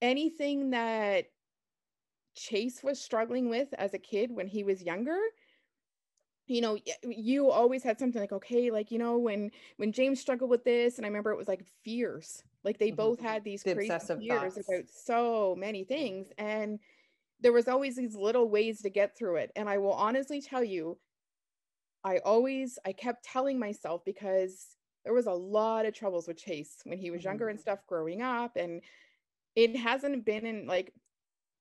anything 0.01 0.71
that 0.71 1.25
Chase 2.35 2.83
was 2.83 3.01
struggling 3.01 3.49
with 3.49 3.69
as 3.77 3.93
a 3.93 3.99
kid 3.99 4.31
when 4.31 4.47
he 4.47 4.63
was 4.63 4.83
younger, 4.83 5.17
you 6.47 6.61
know 6.61 6.77
you 7.03 7.51
always 7.51 7.83
had 7.83 7.99
something 7.99 8.21
like 8.21 8.31
okay 8.31 8.71
like 8.71 8.89
you 8.89 8.97
know 8.97 9.17
when 9.17 9.51
when 9.75 9.91
james 9.91 10.19
struggled 10.19 10.49
with 10.49 10.63
this 10.63 10.97
and 10.97 11.05
i 11.05 11.09
remember 11.09 11.31
it 11.31 11.37
was 11.37 11.47
like 11.47 11.65
fears 11.83 12.41
like 12.63 12.77
they 12.79 12.87
mm-hmm. 12.87 12.95
both 12.95 13.19
had 13.19 13.43
these 13.43 13.63
the 13.63 13.73
crazy 13.73 13.89
fears 13.89 14.53
thoughts. 14.53 14.57
about 14.57 14.83
so 14.89 15.55
many 15.57 15.83
things 15.83 16.27
and 16.37 16.79
there 17.41 17.53
was 17.53 17.67
always 17.67 17.95
these 17.95 18.15
little 18.15 18.49
ways 18.49 18.81
to 18.81 18.89
get 18.89 19.17
through 19.17 19.35
it 19.35 19.51
and 19.55 19.69
i 19.69 19.77
will 19.77 19.93
honestly 19.93 20.41
tell 20.41 20.63
you 20.63 20.97
i 22.03 22.17
always 22.19 22.79
i 22.85 22.91
kept 22.91 23.23
telling 23.23 23.59
myself 23.59 24.01
because 24.05 24.75
there 25.03 25.13
was 25.13 25.27
a 25.27 25.31
lot 25.31 25.85
of 25.85 25.93
troubles 25.93 26.27
with 26.27 26.37
chase 26.37 26.77
when 26.83 26.97
he 26.97 27.11
was 27.11 27.19
mm-hmm. 27.19 27.29
younger 27.29 27.49
and 27.49 27.59
stuff 27.59 27.79
growing 27.87 28.21
up 28.21 28.55
and 28.55 28.81
it 29.55 29.75
hasn't 29.75 30.25
been 30.25 30.45
in 30.45 30.67
like 30.67 30.93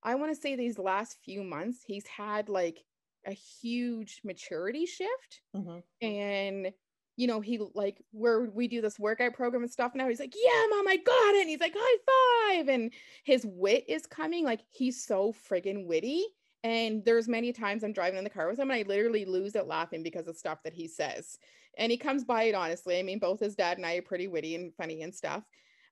I 0.02 0.14
want 0.14 0.32
to 0.32 0.40
say 0.40 0.54
these 0.54 0.78
last 0.78 1.18
few 1.24 1.42
months 1.42 1.78
he's 1.84 2.06
had 2.06 2.48
like 2.48 2.84
a 3.26 3.32
huge 3.32 4.20
maturity 4.24 4.86
shift 4.86 5.40
mm-hmm. 5.54 5.78
and 6.06 6.72
you 7.16 7.26
know, 7.26 7.40
he 7.40 7.58
like 7.74 8.02
where 8.12 8.42
we 8.42 8.68
do 8.68 8.80
this 8.80 8.98
workout 8.98 9.34
program 9.34 9.62
and 9.62 9.72
stuff 9.72 9.92
now. 9.94 10.08
He's 10.08 10.20
like, 10.20 10.34
Yeah, 10.36 10.66
mom, 10.70 10.86
I 10.86 10.96
got 10.96 11.34
it. 11.34 11.40
And 11.40 11.48
he's 11.48 11.60
like, 11.60 11.74
high 11.76 12.56
five. 12.56 12.68
And 12.68 12.92
his 13.24 13.44
wit 13.46 13.84
is 13.88 14.06
coming. 14.06 14.44
Like 14.44 14.60
he's 14.70 15.02
so 15.02 15.34
friggin' 15.50 15.86
witty. 15.86 16.24
And 16.62 17.04
there's 17.04 17.28
many 17.28 17.52
times 17.52 17.84
I'm 17.84 17.92
driving 17.92 18.18
in 18.18 18.24
the 18.24 18.30
car 18.30 18.48
with 18.48 18.58
him 18.58 18.70
and 18.70 18.78
I 18.78 18.84
literally 18.86 19.24
lose 19.24 19.54
it 19.54 19.66
laughing 19.66 20.02
because 20.02 20.26
of 20.26 20.36
stuff 20.36 20.62
that 20.64 20.74
he 20.74 20.88
says. 20.88 21.38
And 21.78 21.90
he 21.90 21.98
comes 21.98 22.24
by 22.24 22.44
it 22.44 22.54
honestly. 22.54 22.98
I 22.98 23.02
mean, 23.02 23.18
both 23.18 23.40
his 23.40 23.54
dad 23.54 23.78
and 23.78 23.86
I 23.86 23.96
are 23.96 24.02
pretty 24.02 24.28
witty 24.28 24.54
and 24.54 24.74
funny 24.74 25.02
and 25.02 25.14
stuff. 25.14 25.44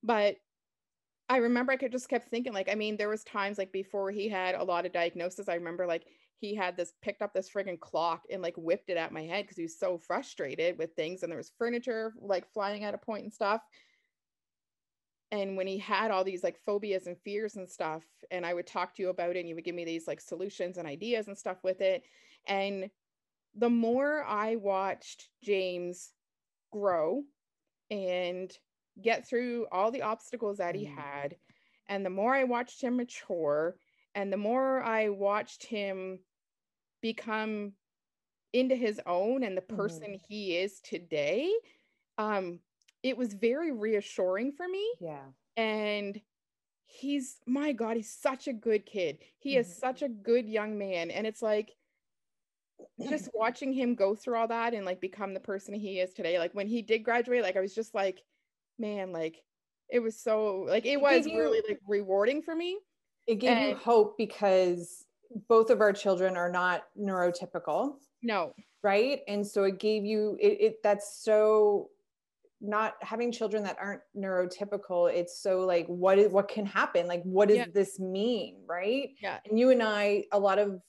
But 0.02 0.36
I 1.28 1.38
remember 1.38 1.72
I 1.72 1.76
could 1.76 1.92
just 1.92 2.08
kept 2.10 2.28
thinking, 2.28 2.52
like, 2.52 2.68
I 2.70 2.74
mean, 2.74 2.96
there 2.98 3.08
was 3.08 3.24
times 3.24 3.56
like 3.56 3.72
before 3.72 4.10
he 4.10 4.28
had 4.28 4.54
a 4.54 4.64
lot 4.64 4.84
of 4.84 4.92
diagnosis. 4.92 5.48
I 5.48 5.54
remember 5.54 5.86
like 5.86 6.04
he 6.44 6.54
had 6.54 6.76
this 6.76 6.92
picked 7.02 7.22
up 7.22 7.32
this 7.32 7.50
friggin' 7.50 7.80
clock 7.80 8.22
and 8.30 8.42
like 8.42 8.54
whipped 8.56 8.90
it 8.90 8.96
at 8.96 9.12
my 9.12 9.22
head 9.22 9.44
because 9.44 9.56
he 9.56 9.62
was 9.62 9.78
so 9.78 9.98
frustrated 9.98 10.78
with 10.78 10.94
things 10.94 11.22
and 11.22 11.30
there 11.30 11.38
was 11.38 11.52
furniture 11.58 12.12
like 12.20 12.50
flying 12.52 12.84
at 12.84 12.94
a 12.94 12.98
point 12.98 13.24
and 13.24 13.32
stuff 13.32 13.62
and 15.30 15.56
when 15.56 15.66
he 15.66 15.78
had 15.78 16.10
all 16.10 16.22
these 16.22 16.44
like 16.44 16.58
phobias 16.64 17.06
and 17.06 17.16
fears 17.24 17.56
and 17.56 17.68
stuff 17.68 18.02
and 18.30 18.44
i 18.44 18.52
would 18.52 18.66
talk 18.66 18.94
to 18.94 19.02
you 19.02 19.08
about 19.08 19.36
it 19.36 19.40
and 19.40 19.48
you 19.48 19.54
would 19.54 19.64
give 19.64 19.74
me 19.74 19.84
these 19.84 20.06
like 20.06 20.20
solutions 20.20 20.76
and 20.76 20.86
ideas 20.86 21.28
and 21.28 21.38
stuff 21.38 21.58
with 21.64 21.80
it 21.80 22.02
and 22.46 22.90
the 23.56 23.70
more 23.70 24.22
i 24.24 24.56
watched 24.56 25.28
james 25.42 26.12
grow 26.72 27.22
and 27.90 28.52
get 29.02 29.26
through 29.26 29.66
all 29.72 29.90
the 29.90 30.02
obstacles 30.02 30.58
that 30.58 30.74
he 30.74 30.86
mm. 30.86 30.94
had 30.94 31.36
and 31.88 32.04
the 32.04 32.10
more 32.10 32.34
i 32.34 32.44
watched 32.44 32.82
him 32.82 32.96
mature 32.96 33.76
and 34.14 34.32
the 34.32 34.36
more 34.36 34.82
I 34.82 35.08
watched 35.08 35.66
him 35.66 36.20
become 37.04 37.72
into 38.54 38.74
his 38.74 38.98
own 39.04 39.42
and 39.42 39.54
the 39.54 39.60
person 39.60 40.12
mm-hmm. 40.12 40.24
he 40.26 40.56
is 40.56 40.80
today, 40.80 41.52
um, 42.16 42.60
it 43.02 43.14
was 43.18 43.34
very 43.34 43.72
reassuring 43.72 44.52
for 44.52 44.66
me. 44.66 44.90
Yeah. 45.02 45.26
And 45.58 46.18
he's 46.86 47.36
my 47.46 47.72
God, 47.72 47.98
he's 47.98 48.10
such 48.10 48.48
a 48.48 48.54
good 48.54 48.86
kid. 48.86 49.18
He 49.38 49.50
mm-hmm. 49.50 49.60
is 49.60 49.76
such 49.76 50.00
a 50.00 50.08
good 50.08 50.48
young 50.48 50.78
man. 50.78 51.10
And 51.10 51.26
it's 51.26 51.42
like 51.42 51.72
just 53.06 53.28
watching 53.34 53.74
him 53.74 53.94
go 53.94 54.14
through 54.14 54.38
all 54.38 54.48
that 54.48 54.72
and 54.72 54.86
like 54.86 55.02
become 55.02 55.34
the 55.34 55.40
person 55.40 55.74
he 55.74 56.00
is 56.00 56.14
today. 56.14 56.38
Like 56.38 56.54
when 56.54 56.68
he 56.68 56.80
did 56.80 57.04
graduate, 57.04 57.42
like 57.42 57.58
I 57.58 57.60
was 57.60 57.74
just 57.74 57.94
like, 57.94 58.22
man, 58.78 59.12
like 59.12 59.42
it 59.90 59.98
was 59.98 60.18
so 60.18 60.64
like 60.66 60.86
it 60.86 60.98
was 60.98 61.26
really 61.26 61.60
like 61.68 61.80
rewarding 61.86 62.40
for 62.40 62.56
me 62.56 62.78
it 63.26 63.36
gave 63.36 63.50
and, 63.50 63.68
you 63.70 63.76
hope 63.76 64.16
because 64.18 65.03
both 65.48 65.70
of 65.70 65.80
our 65.80 65.92
children 65.92 66.36
are 66.36 66.50
not 66.50 66.84
neurotypical. 66.98 67.94
No. 68.22 68.54
Right? 68.82 69.20
And 69.28 69.46
so 69.46 69.64
it 69.64 69.78
gave 69.78 70.04
you 70.04 70.36
it, 70.40 70.58
it 70.60 70.82
that's 70.82 71.22
so 71.22 71.90
not 72.60 72.94
having 73.02 73.30
children 73.30 73.62
that 73.62 73.76
aren't 73.78 74.00
neurotypical 74.16 75.12
it's 75.12 75.38
so 75.38 75.60
like 75.60 75.86
what 75.86 76.18
is 76.18 76.30
what 76.30 76.48
can 76.48 76.64
happen? 76.64 77.06
Like 77.06 77.22
what 77.24 77.48
does 77.48 77.58
yeah. 77.58 77.66
this 77.72 77.98
mean? 77.98 78.56
Right? 78.66 79.10
Yeah. 79.20 79.38
And 79.48 79.58
you 79.58 79.70
and 79.70 79.82
i 79.82 80.24
a 80.32 80.38
lot 80.38 80.58
of 80.58 80.80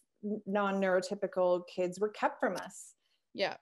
non-neurotypical 0.48 1.64
kids 1.68 2.00
were 2.00 2.10
kept 2.10 2.40
from 2.40 2.56
us. 2.56 2.94
Yeah 3.34 3.56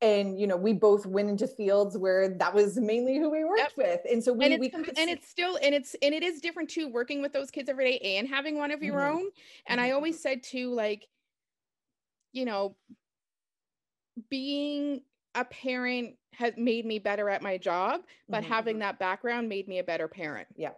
and 0.00 0.38
you 0.38 0.46
know 0.46 0.56
we 0.56 0.72
both 0.72 1.06
went 1.06 1.28
into 1.28 1.46
fields 1.46 1.96
where 1.96 2.28
that 2.28 2.54
was 2.54 2.76
mainly 2.76 3.18
who 3.18 3.30
we 3.30 3.44
worked 3.44 3.58
yep. 3.58 3.72
with 3.76 4.00
and 4.10 4.22
so 4.22 4.32
we 4.32 4.44
and 4.44 4.54
it's, 4.54 4.76
we 4.76 4.84
and 4.96 5.10
it's 5.10 5.28
still 5.28 5.58
and 5.62 5.74
it's 5.74 5.96
and 6.02 6.14
it 6.14 6.22
is 6.22 6.40
different 6.40 6.68
too 6.68 6.88
working 6.88 7.20
with 7.20 7.32
those 7.32 7.50
kids 7.50 7.68
every 7.68 7.98
day 7.98 8.16
and 8.16 8.28
having 8.28 8.56
one 8.56 8.70
of 8.70 8.82
your 8.82 8.98
mm-hmm. 8.98 9.18
own 9.18 9.24
and 9.66 9.80
mm-hmm. 9.80 9.86
i 9.86 9.92
always 9.92 10.20
said 10.20 10.42
too 10.42 10.72
like 10.72 11.06
you 12.32 12.44
know 12.44 12.76
being 14.30 15.00
a 15.34 15.44
parent 15.44 16.14
has 16.32 16.52
made 16.56 16.86
me 16.86 16.98
better 16.98 17.28
at 17.28 17.42
my 17.42 17.56
job 17.56 18.00
but 18.28 18.42
mm-hmm. 18.42 18.52
having 18.52 18.78
that 18.78 18.98
background 18.98 19.48
made 19.48 19.66
me 19.66 19.78
a 19.78 19.84
better 19.84 20.06
parent 20.06 20.46
yeah 20.56 20.70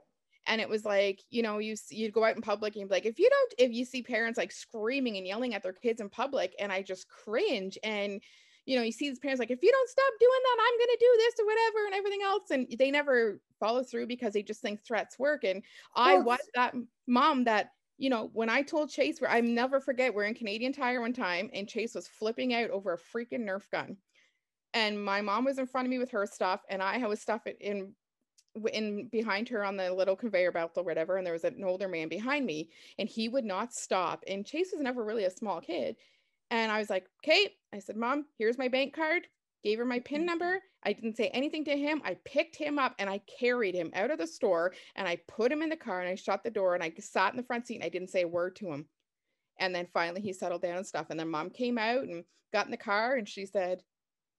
and 0.46 0.62
it 0.62 0.68
was 0.68 0.86
like 0.86 1.20
you 1.28 1.42
know 1.42 1.58
you 1.58 1.76
you 1.90 2.10
go 2.10 2.24
out 2.24 2.36
in 2.36 2.42
public 2.42 2.74
and 2.74 2.88
be 2.88 2.94
like 2.94 3.06
if 3.06 3.18
you 3.18 3.28
don't 3.28 3.54
if 3.58 3.70
you 3.70 3.84
see 3.84 4.02
parents 4.02 4.38
like 4.38 4.50
screaming 4.50 5.18
and 5.18 5.26
yelling 5.26 5.54
at 5.54 5.62
their 5.62 5.74
kids 5.74 6.00
in 6.00 6.08
public 6.08 6.54
and 6.58 6.72
i 6.72 6.80
just 6.80 7.06
cringe 7.08 7.76
and 7.82 8.22
you 8.70 8.76
know, 8.76 8.82
you 8.82 8.92
see 8.92 9.08
these 9.08 9.18
parents 9.18 9.40
like, 9.40 9.50
if 9.50 9.64
you 9.64 9.72
don't 9.72 9.90
stop 9.90 10.12
doing 10.20 10.30
that, 10.44 10.62
I'm 10.62 10.78
going 10.78 10.96
to 10.96 10.98
do 11.00 11.14
this 11.16 11.34
or 11.40 11.46
whatever 11.46 11.86
and 11.86 11.94
everything 11.96 12.20
else. 12.22 12.50
And 12.52 12.78
they 12.78 12.92
never 12.92 13.40
follow 13.58 13.82
through 13.82 14.06
because 14.06 14.32
they 14.32 14.44
just 14.44 14.62
think 14.62 14.80
threats 14.84 15.18
work. 15.18 15.42
And 15.42 15.64
I 15.96 16.18
was 16.18 16.38
that 16.54 16.76
mom 17.08 17.42
that, 17.44 17.72
you 17.98 18.10
know, 18.10 18.30
when 18.32 18.48
I 18.48 18.62
told 18.62 18.90
Chase, 18.90 19.20
where 19.20 19.28
I 19.28 19.40
never 19.40 19.80
forget, 19.80 20.14
we're 20.14 20.22
in 20.22 20.34
Canadian 20.34 20.72
Tire 20.72 21.00
one 21.00 21.12
time 21.12 21.50
and 21.52 21.68
Chase 21.68 21.96
was 21.96 22.06
flipping 22.06 22.54
out 22.54 22.70
over 22.70 22.92
a 22.92 22.96
freaking 22.96 23.44
Nerf 23.44 23.68
gun. 23.72 23.96
And 24.72 25.04
my 25.04 25.20
mom 25.20 25.46
was 25.46 25.58
in 25.58 25.66
front 25.66 25.88
of 25.88 25.90
me 25.90 25.98
with 25.98 26.12
her 26.12 26.24
stuff 26.24 26.60
and 26.70 26.80
I 26.80 27.04
was 27.08 27.20
stuff 27.20 27.42
in 27.58 27.92
in 28.72 29.08
behind 29.08 29.48
her 29.48 29.64
on 29.64 29.76
the 29.76 29.92
little 29.92 30.16
conveyor 30.16 30.50
belt 30.50 30.72
or 30.76 30.82
whatever 30.82 31.16
and 31.16 31.24
there 31.24 31.32
was 31.32 31.44
an 31.44 31.62
older 31.62 31.86
man 31.86 32.08
behind 32.08 32.44
me 32.44 32.68
and 32.98 33.08
he 33.08 33.28
would 33.28 33.44
not 33.44 33.72
stop 33.72 34.24
and 34.26 34.44
chase 34.44 34.70
was 34.72 34.82
never 34.82 35.04
really 35.04 35.22
a 35.22 35.30
small 35.30 35.60
kid 35.60 35.94
and 36.50 36.70
I 36.70 36.78
was 36.78 36.90
like, 36.90 37.06
okay. 37.24 37.54
I 37.72 37.78
said, 37.78 37.96
Mom, 37.96 38.26
here's 38.38 38.58
my 38.58 38.68
bank 38.68 38.94
card. 38.94 39.26
Gave 39.62 39.78
her 39.78 39.84
my 39.84 40.00
PIN 40.00 40.20
mm-hmm. 40.20 40.26
number. 40.26 40.60
I 40.82 40.92
didn't 40.92 41.16
say 41.16 41.28
anything 41.28 41.64
to 41.66 41.76
him. 41.76 42.00
I 42.04 42.16
picked 42.24 42.56
him 42.56 42.78
up 42.78 42.94
and 42.98 43.08
I 43.10 43.20
carried 43.38 43.74
him 43.74 43.90
out 43.94 44.10
of 44.10 44.18
the 44.18 44.26
store 44.26 44.72
and 44.96 45.06
I 45.06 45.18
put 45.28 45.52
him 45.52 45.62
in 45.62 45.68
the 45.68 45.76
car 45.76 46.00
and 46.00 46.08
I 46.08 46.14
shut 46.14 46.42
the 46.42 46.50
door 46.50 46.74
and 46.74 46.82
I 46.82 46.92
sat 46.98 47.32
in 47.32 47.36
the 47.36 47.42
front 47.42 47.66
seat 47.66 47.76
and 47.76 47.84
I 47.84 47.90
didn't 47.90 48.08
say 48.08 48.22
a 48.22 48.28
word 48.28 48.56
to 48.56 48.72
him. 48.72 48.86
And 49.58 49.74
then 49.74 49.86
finally 49.92 50.22
he 50.22 50.32
settled 50.32 50.62
down 50.62 50.78
and 50.78 50.86
stuff. 50.86 51.06
And 51.10 51.20
then 51.20 51.28
mom 51.28 51.50
came 51.50 51.76
out 51.76 52.04
and 52.04 52.24
got 52.52 52.64
in 52.64 52.70
the 52.70 52.78
car 52.78 53.16
and 53.16 53.28
she 53.28 53.44
said, 53.44 53.82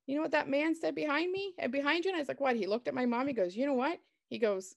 You 0.08 0.16
know 0.16 0.24
what 0.24 0.32
that 0.32 0.50
man 0.50 0.74
said 0.74 0.96
behind 0.96 1.32
me 1.32 1.54
and 1.60 1.72
behind 1.72 2.04
you? 2.04 2.10
And 2.10 2.18
I 2.18 2.20
was 2.22 2.28
like, 2.28 2.42
What? 2.42 2.56
He 2.56 2.66
looked 2.66 2.88
at 2.88 2.96
my 2.96 3.06
mom. 3.06 3.28
He 3.28 3.34
goes, 3.34 3.56
You 3.56 3.68
know 3.68 3.74
what? 3.74 4.00
He 4.30 4.40
goes, 4.40 4.76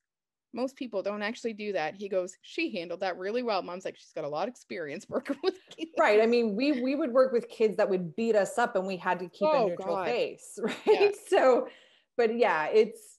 most 0.54 0.76
people 0.76 1.02
don't 1.02 1.22
actually 1.22 1.52
do 1.52 1.72
that. 1.72 1.94
He 1.94 2.08
goes, 2.08 2.36
she 2.42 2.74
handled 2.74 3.00
that 3.00 3.18
really 3.18 3.42
well. 3.42 3.60
Mom's 3.62 3.84
like, 3.84 3.96
she's 3.96 4.12
got 4.14 4.24
a 4.24 4.28
lot 4.28 4.48
of 4.48 4.52
experience 4.52 5.06
working 5.08 5.36
with 5.42 5.54
kids. 5.70 5.90
Right. 5.98 6.20
I 6.20 6.26
mean, 6.26 6.54
we 6.54 6.80
we 6.80 6.94
would 6.94 7.12
work 7.12 7.32
with 7.32 7.48
kids 7.48 7.76
that 7.76 7.90
would 7.90 8.14
beat 8.16 8.36
us 8.36 8.56
up 8.58 8.76
and 8.76 8.86
we 8.86 8.96
had 8.96 9.18
to 9.18 9.28
keep 9.28 9.48
oh, 9.48 9.66
a 9.66 9.68
neutral 9.70 9.96
God. 9.96 10.06
face. 10.06 10.58
Right. 10.62 10.76
Yeah. 10.86 11.08
So, 11.28 11.68
but 12.16 12.36
yeah, 12.36 12.68
it's 12.72 13.18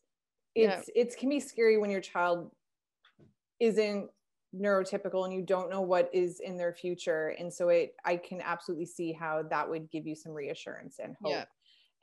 it's 0.55 0.89
yeah. 0.95 1.01
it 1.03 1.17
can 1.17 1.29
be 1.29 1.39
scary 1.39 1.77
when 1.77 1.91
your 1.91 2.01
child 2.01 2.51
isn't 3.59 4.09
neurotypical 4.57 5.25
and 5.25 5.33
you 5.33 5.41
don't 5.41 5.69
know 5.69 5.81
what 5.81 6.09
is 6.13 6.39
in 6.39 6.57
their 6.57 6.73
future. 6.73 7.35
And 7.37 7.53
so 7.53 7.69
it 7.69 7.95
I 8.05 8.17
can 8.17 8.41
absolutely 8.41 8.85
see 8.85 9.11
how 9.11 9.43
that 9.49 9.69
would 9.69 9.91
give 9.91 10.07
you 10.07 10.15
some 10.15 10.31
reassurance 10.31 10.99
and 11.03 11.15
hope. 11.21 11.31
Yeah. 11.31 11.45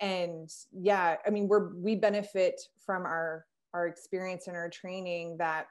And 0.00 0.50
yeah, 0.72 1.16
I 1.26 1.30
mean, 1.30 1.48
we're 1.48 1.74
we 1.74 1.96
benefit 1.96 2.60
from 2.84 3.04
our 3.04 3.46
our 3.74 3.86
experience 3.86 4.46
and 4.46 4.56
our 4.56 4.68
training 4.68 5.36
that 5.38 5.66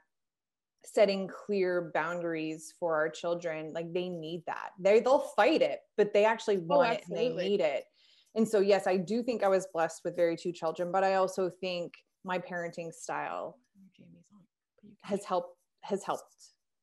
setting 0.84 1.28
clear 1.28 1.92
boundaries 1.94 2.74
for 2.80 2.96
our 2.96 3.10
children 3.10 3.72
like 3.74 3.94
they 3.94 4.10
need 4.10 4.44
that. 4.48 4.72
They 4.80 5.00
they'll 5.00 5.20
fight 5.20 5.62
it 5.62 5.80
but 5.98 6.14
they 6.14 6.26
actually 6.26 6.58
oh, 6.58 6.66
want 6.66 6.90
oh, 6.90 6.94
it 6.94 7.04
and 7.08 7.18
they 7.18 7.30
need 7.30 7.62
it. 7.62 7.86
And 8.36 8.48
so 8.48 8.60
yes 8.60 8.88
i 8.88 8.96
do 8.96 9.22
think 9.22 9.44
i 9.44 9.50
was 9.50 9.68
blessed 9.74 10.02
with 10.06 10.16
very 10.16 10.38
two 10.38 10.54
children 10.54 10.90
but 10.90 11.04
i 11.04 11.16
also 11.16 11.50
think 11.50 11.94
my 12.24 12.40
parenting 12.40 12.94
style 12.94 13.58
has 15.02 15.26
helped 15.26 15.58
has 15.82 16.04
helped 16.04 16.34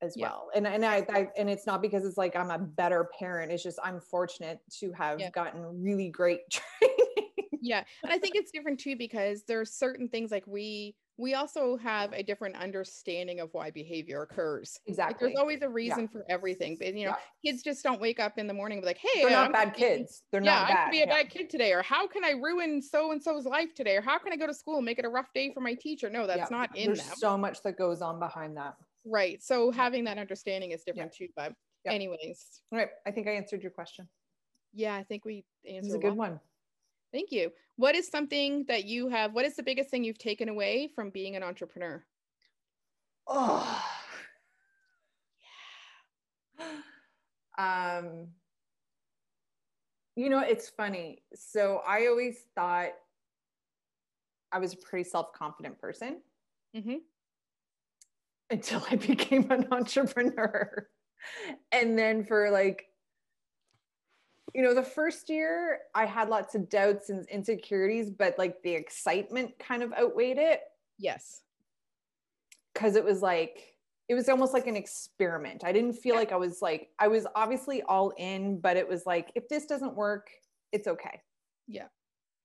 as 0.01 0.15
yeah. 0.17 0.27
well. 0.27 0.51
And 0.55 0.67
and 0.67 0.85
I, 0.85 1.05
I, 1.09 1.29
and 1.37 1.51
it's 1.51 1.67
not 1.67 1.83
because 1.83 2.05
it's 2.05 2.17
like 2.17 2.37
i'm 2.37 2.51
a 2.51 2.59
better 2.59 3.09
parent 3.19 3.51
it's 3.53 3.63
just 3.63 3.79
i'm 3.83 4.01
fortunate 4.01 4.61
to 4.81 4.93
have 4.93 5.21
yeah. 5.21 5.31
gotten 5.31 5.83
really 5.83 6.09
great 6.09 6.41
training. 6.51 7.49
Yeah 7.61 7.83
and 8.03 8.13
i 8.13 8.19
think 8.19 8.37
it's 8.37 8.51
different 8.53 8.79
too 8.79 8.97
because 8.97 9.43
there 9.45 9.61
are 9.61 9.65
certain 9.65 10.09
things 10.09 10.31
like 10.31 10.47
we 10.47 10.95
we 11.19 11.35
also 11.35 11.77
have 11.77 12.13
a 12.13 12.23
different 12.23 12.55
understanding 12.57 13.41
of 13.41 13.49
why 13.53 13.73
behavior 13.73 14.23
occurs. 14.23 14.79
Exactly. 14.87 15.13
Like 15.13 15.35
there's 15.35 15.41
always 15.41 15.63
a 15.63 15.69
reason 15.69 16.03
yeah. 16.03 16.07
for 16.13 16.25
everything. 16.31 16.77
But 16.79 16.95
you 16.95 17.07
know, 17.07 17.15
yeah. 17.45 17.51
kids 17.51 17.65
just 17.65 17.83
don't 17.83 18.01
wake 18.01 18.21
up 18.21 18.39
in 18.39 18.47
the 18.47 18.55
morning 18.55 18.79
and 18.79 18.83
be 18.85 18.87
like, 18.87 18.99
hey, 18.99 19.23
they're 19.23 19.31
not 19.31 19.47
I'm 19.47 19.53
bad 19.53 19.75
kids. 19.75 20.23
They're 20.31 20.43
yeah, 20.43 20.61
not 20.61 20.69
bad. 20.69 20.79
I 20.79 20.85
could 20.85 20.91
be 20.93 20.97
a 20.99 21.07
yeah. 21.07 21.23
bad 21.23 21.31
kid 21.31 21.51
today, 21.51 21.73
or 21.73 21.83
how 21.83 22.07
can 22.07 22.25
I 22.25 22.31
ruin 22.31 22.81
so 22.81 23.11
and 23.11 23.21
so's 23.23 23.45
life 23.45 23.75
today? 23.75 23.97
Or 23.97 24.01
how 24.01 24.19
can 24.19 24.33
I 24.33 24.37
go 24.37 24.47
to 24.47 24.55
school 24.55 24.77
and 24.77 24.85
make 24.85 25.01
it 25.01 25.05
a 25.05 25.09
rough 25.09 25.33
day 25.35 25.51
for 25.53 25.61
my 25.61 25.75
teacher? 25.75 26.09
No, 26.09 26.27
that's 26.27 26.53
not 26.53 26.71
in 26.77 26.87
them. 26.87 26.95
there's 26.95 27.07
them. 27.09 27.17
so 27.19 27.37
much 27.37 27.63
that 27.63 27.77
goes 27.77 28.01
on 28.01 28.21
behind 28.21 28.57
that. 28.57 28.77
Right. 29.05 29.43
So 29.43 29.73
having 29.73 30.05
that 30.05 30.19
understanding 30.19 30.71
is 30.71 30.85
different 30.85 31.13
too. 31.13 31.29
But 31.35 31.53
anyways. 31.85 32.63
All 32.73 32.79
right. 32.79 32.91
I 33.07 33.11
think 33.11 33.27
I 33.27 33.33
answered 33.33 33.63
your 33.63 33.73
question. 33.73 34.09
Yeah, 34.73 34.95
I 34.95 35.03
think 35.03 35.25
we 35.25 35.45
answered. 35.69 35.87
It's 35.87 35.95
a 35.95 35.99
good 35.99 36.17
one. 36.17 36.39
Thank 37.13 37.33
you. 37.33 37.51
What 37.77 37.95
is 37.95 38.09
something 38.09 38.65
that 38.69 38.85
you 38.85 39.09
have? 39.09 39.33
What 39.33 39.45
is 39.45 39.57
the 39.57 39.63
biggest 39.63 39.91
thing 39.91 40.05
you've 40.05 40.19
taken 40.19 40.49
away 40.49 40.91
from 40.95 41.11
being 41.11 41.37
an 41.37 41.43
entrepreneur? 41.43 42.05
Oh, 43.27 43.85
yeah. 46.59 47.99
Um, 47.99 48.29
you 50.17 50.29
know, 50.29 50.41
it's 50.41 50.69
funny. 50.69 51.23
So 51.35 51.81
I 51.87 52.09
always 52.09 52.39
thought 52.55 52.91
I 54.51 54.59
was 54.59 54.73
a 54.73 54.77
pretty 54.77 55.09
self 55.09 55.33
confident 55.33 55.79
person 55.79 56.21
mm-hmm. 56.77 56.97
until 58.51 58.83
I 58.91 58.97
became 58.97 59.51
an 59.51 59.69
entrepreneur. 59.71 60.89
and 61.73 61.99
then 61.99 62.25
for 62.25 62.51
like 62.51 62.88
you 64.55 64.63
know, 64.63 64.75
the 64.75 64.83
first 64.83 65.29
year 65.29 65.81
I 65.95 66.07
had 66.07 66.29
lots 66.29 66.55
of 66.55 66.69
doubts 66.69 67.11
and 67.11 67.27
insecurities, 67.29 68.11
but 68.11 68.39
like 68.39 68.63
the 68.63 68.73
excitement 68.73 69.59
kind 69.59 69.83
of 69.83 69.93
outweighed 69.93 70.39
it 70.39 70.63
Yes. 70.99 71.43
because 72.75 72.97
it 72.97 73.05
was 73.05 73.23
like 73.23 73.75
it 74.09 74.15
was 74.15 74.29
almost 74.31 74.55
like 74.55 74.67
an 74.67 74.75
experiment. 74.77 75.65
I 75.65 75.73
didn't 75.73 75.93
feel 75.93 76.15
like 76.15 76.33
I 76.33 76.37
was 76.37 76.63
like 76.63 76.89
I 76.99 77.09
was 77.09 77.27
obviously 77.35 77.83
all 77.83 78.13
in, 78.17 78.59
but 78.59 78.77
it 78.77 78.89
was 78.89 79.05
like 79.05 79.31
if 79.35 79.49
this 79.49 79.67
doesn't 79.67 79.95
work, 79.95 80.29
it's 80.73 80.89
okay. 80.89 81.21
Yeah. 81.67 81.89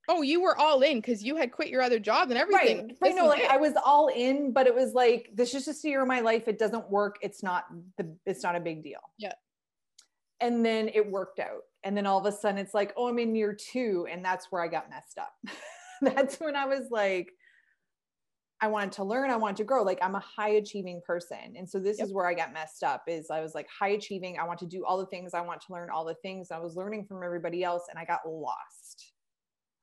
Oh, 0.10 0.22
you 0.22 0.42
were 0.42 0.58
all 0.58 0.82
in 0.82 0.98
because 0.98 1.24
you 1.24 1.38
had 1.38 1.54
quit 1.54 1.70
your 1.70 1.82
other 1.82 1.98
job 2.00 2.30
and 2.30 2.38
everything. 2.38 2.78
Right. 2.80 2.88
This 2.90 2.98
Right. 3.02 3.16
No, 3.16 3.28
like 3.28 3.44
it. 3.44 3.50
I 3.50 3.56
was 3.56 3.74
all 3.86 4.08
in, 4.08 4.52
but 4.52 4.68
it 4.68 4.76
was 4.76 4.94
like 4.94 5.30
this 5.34 5.54
is 5.56 5.64
just 5.64 5.86
a 5.86 5.88
year 5.88 6.02
of 6.02 6.08
my 6.10 6.20
life. 6.20 6.50
It 6.50 6.60
doesn't 6.60 6.90
work. 6.90 7.16
It's 7.22 7.42
not 7.42 7.64
the 7.98 8.14
it's 8.26 8.44
not 8.44 8.58
a 8.58 8.60
big 8.60 8.84
deal. 8.84 9.00
Yeah. 9.18 9.32
And 10.42 10.66
then 10.66 10.90
it 10.94 11.10
worked 11.10 11.40
out. 11.40 11.62
And 11.84 11.96
then 11.96 12.06
all 12.06 12.20
of 12.20 12.26
a 12.26 12.32
sudden 12.32 12.58
it's 12.58 12.74
like, 12.74 12.94
oh, 12.98 13.08
I'm 13.08 13.20
in 13.20 13.36
year 13.36 13.54
two. 13.54 14.08
And 14.10 14.24
that's 14.24 14.48
where 14.52 14.64
I 14.64 14.68
got 14.68 14.90
messed 14.90 15.18
up. 15.18 15.34
that's 16.02 16.40
when 16.40 16.56
I 16.56 16.66
was 16.66 16.88
like, 16.92 17.32
I 18.62 18.68
wanted 18.68 18.94
to 18.94 19.04
learn, 19.04 19.30
I 19.30 19.36
wanted 19.36 19.58
to 19.58 19.64
grow. 19.66 19.84
Like 19.84 20.00
I'm 20.02 20.16
a 20.16 20.22
high 20.22 20.52
achieving 20.52 21.02
person. 21.06 21.56
And 21.58 21.70
so 21.70 21.80
this 21.80 21.98
Yep. 21.98 22.08
is 22.08 22.14
where 22.14 22.26
I 22.26 22.34
got 22.34 22.54
messed 22.54 22.84
up 22.84 23.04
is 23.08 23.30
I 23.30 23.42
was 23.42 23.54
like 23.54 23.68
high 23.68 23.90
achieving. 23.90 24.38
I 24.40 24.46
want 24.46 24.60
to 24.60 24.66
do 24.66 24.86
all 24.86 24.98
the 24.98 25.06
things. 25.08 25.34
I 25.34 25.42
want 25.42 25.60
to 25.62 25.74
learn 25.74 25.90
all 25.90 26.06
the 26.06 26.16
things. 26.16 26.50
I 26.50 26.60
was 26.60 26.78
learning 26.78 27.06
from 27.06 27.24
everybody 27.24 27.64
else 27.64 27.84
and 27.90 28.00
I 28.00 28.06
got 28.06 28.22
lost. 28.26 29.12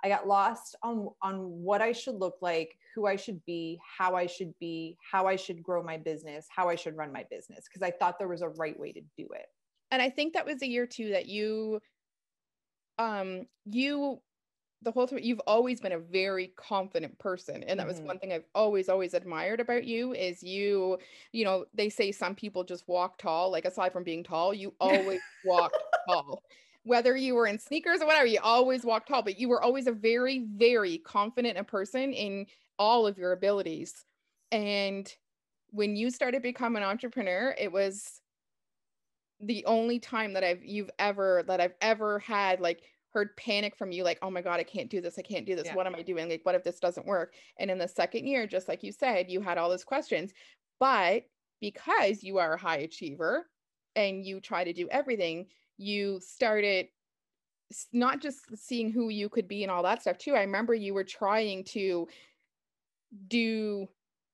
I 0.03 0.09
got 0.09 0.27
lost 0.27 0.77
on 0.83 1.11
on 1.21 1.41
what 1.41 1.83
I 1.83 1.93
should 1.93 2.15
look 2.15 2.37
like, 2.41 2.71
who 2.95 3.07
I 3.07 3.17
should 3.17 3.45
be, 3.45 3.79
how 3.99 4.15
I 4.15 4.25
should 4.25 4.55
be, 4.59 4.97
how 5.13 5.27
I 5.27 5.37
should 5.37 5.63
grow 5.63 5.83
my 5.83 5.99
business, 5.99 6.47
how 6.49 6.71
I 6.71 6.75
should 6.75 6.97
run 6.97 7.13
my 7.13 7.27
business 7.31 7.67
because 7.69 7.83
I 7.87 7.91
thought 7.91 8.19
there 8.19 8.29
was 8.29 8.41
a 8.41 8.49
right 8.49 8.79
way 8.79 8.93
to 8.93 9.01
do 9.19 9.29
it. 9.35 9.47
And 9.91 10.03
I 10.03 10.11
think 10.11 10.35
that 10.35 10.47
was 10.47 10.59
the 10.61 10.69
year 10.69 10.87
too 10.87 11.11
that 11.11 11.27
you, 11.27 11.81
um, 12.99 13.47
you, 13.65 14.23
the 14.83 14.93
whole 14.93 15.09
time 15.09 15.21
you've 15.21 15.41
always 15.47 15.81
been 15.81 15.93
a 15.93 15.99
very 15.99 16.49
confident 16.49 17.19
person, 17.19 17.65
and 17.65 17.81
that 17.81 17.89
was 17.89 18.01
Mhm. 18.01 18.07
one 18.07 18.21
thing 18.21 18.33
I've 18.33 18.47
always 18.55 18.89
always 18.89 19.15
admired 19.15 19.61
about 19.61 19.85
you 19.87 20.15
is 20.15 20.43
you, 20.43 20.99
you 21.33 21.45
know, 21.45 21.67
they 21.75 21.89
say 21.91 22.13
some 22.13 22.37
people 22.37 22.65
just 22.65 22.89
walk 22.89 23.19
tall. 23.19 23.51
Like 23.53 23.65
aside 23.67 23.93
from 23.93 24.05
being 24.05 24.25
tall, 24.25 24.55
you 24.55 24.77
always 24.81 25.21
walked 25.45 25.77
tall. 26.09 26.45
Whether 26.85 27.17
you 27.17 27.35
were 27.37 27.47
in 27.47 27.59
sneakers 27.59 28.03
or 28.03 28.07
whatever, 28.07 28.27
you 28.27 28.41
always 28.43 28.85
walked 28.85 29.09
tall. 29.09 29.23
But 29.23 29.39
you 29.39 29.49
were 29.49 29.63
always 29.63 29.87
a 29.89 29.93
very, 29.93 30.41
very 30.41 30.99
confident 30.99 31.67
person 31.69 32.13
in 32.15 32.47
all 32.79 33.07
of 33.07 33.19
your 33.19 33.33
abilities. 33.33 34.07
And 34.53 35.15
when 35.71 35.97
you 35.97 36.11
started 36.11 36.43
becoming 36.43 36.83
an 36.83 36.89
entrepreneur, 36.89 37.55
it 37.59 37.73
was 37.73 38.21
the 39.41 39.65
only 39.67 39.99
time 39.99 40.33
that 40.35 40.45
I've 40.45 40.65
you've 40.65 40.91
ever 40.99 41.43
that 41.47 41.61
I've 41.61 41.75
ever 41.81 42.19
had 42.19 42.61
like 42.61 42.83
heard 43.13 43.37
panic 43.37 43.75
from 43.77 43.91
you 43.93 44.05
like 44.05 44.19
oh 44.23 44.31
my 44.31 44.43
god 44.43 44.61
I 44.61 44.65
can't 44.65 44.91
do 44.91 45.01
this 45.01 45.19
I 45.19 45.23
can't 45.23 45.47
do 45.47 45.57
this 45.57 45.67
Yeah. 45.67 45.75
what 45.75 45.87
am 45.87 45.95
I 45.95 46.03
doing 46.03 46.29
like 46.29 46.45
what 46.45 46.55
if 46.55 46.63
this 46.65 46.79
doesn't 46.81 47.07
work 47.07 47.35
and 47.59 47.71
in 47.71 47.79
the 47.79 47.89
second 47.89 48.27
year 48.27 48.47
just 48.47 48.69
like 48.69 48.83
you 48.83 48.93
said 48.93 49.31
you 49.31 49.41
had 49.41 49.59
all 49.59 49.69
those 49.71 49.85
questions 49.85 50.33
but 50.79 51.25
because 51.61 52.23
you 52.23 52.39
are 52.39 52.55
a 52.55 52.59
high 52.61 52.79
achiever 52.79 53.51
and 53.97 54.25
you 54.25 54.41
try 54.41 54.63
to 54.65 54.73
do 54.73 54.89
everything 54.91 55.47
you 55.79 56.21
started 56.21 56.89
not 57.93 58.21
just 58.21 58.57
seeing 58.57 58.91
who 58.93 59.09
you 59.09 59.29
could 59.29 59.49
be 59.49 59.63
and 59.63 59.71
all 59.71 59.83
that 59.83 60.03
stuff 60.03 60.19
too 60.19 60.35
I 60.35 60.41
remember 60.43 60.75
you 60.75 60.93
were 60.95 61.05
trying 61.05 61.65
to 61.65 62.09
do 63.27 63.89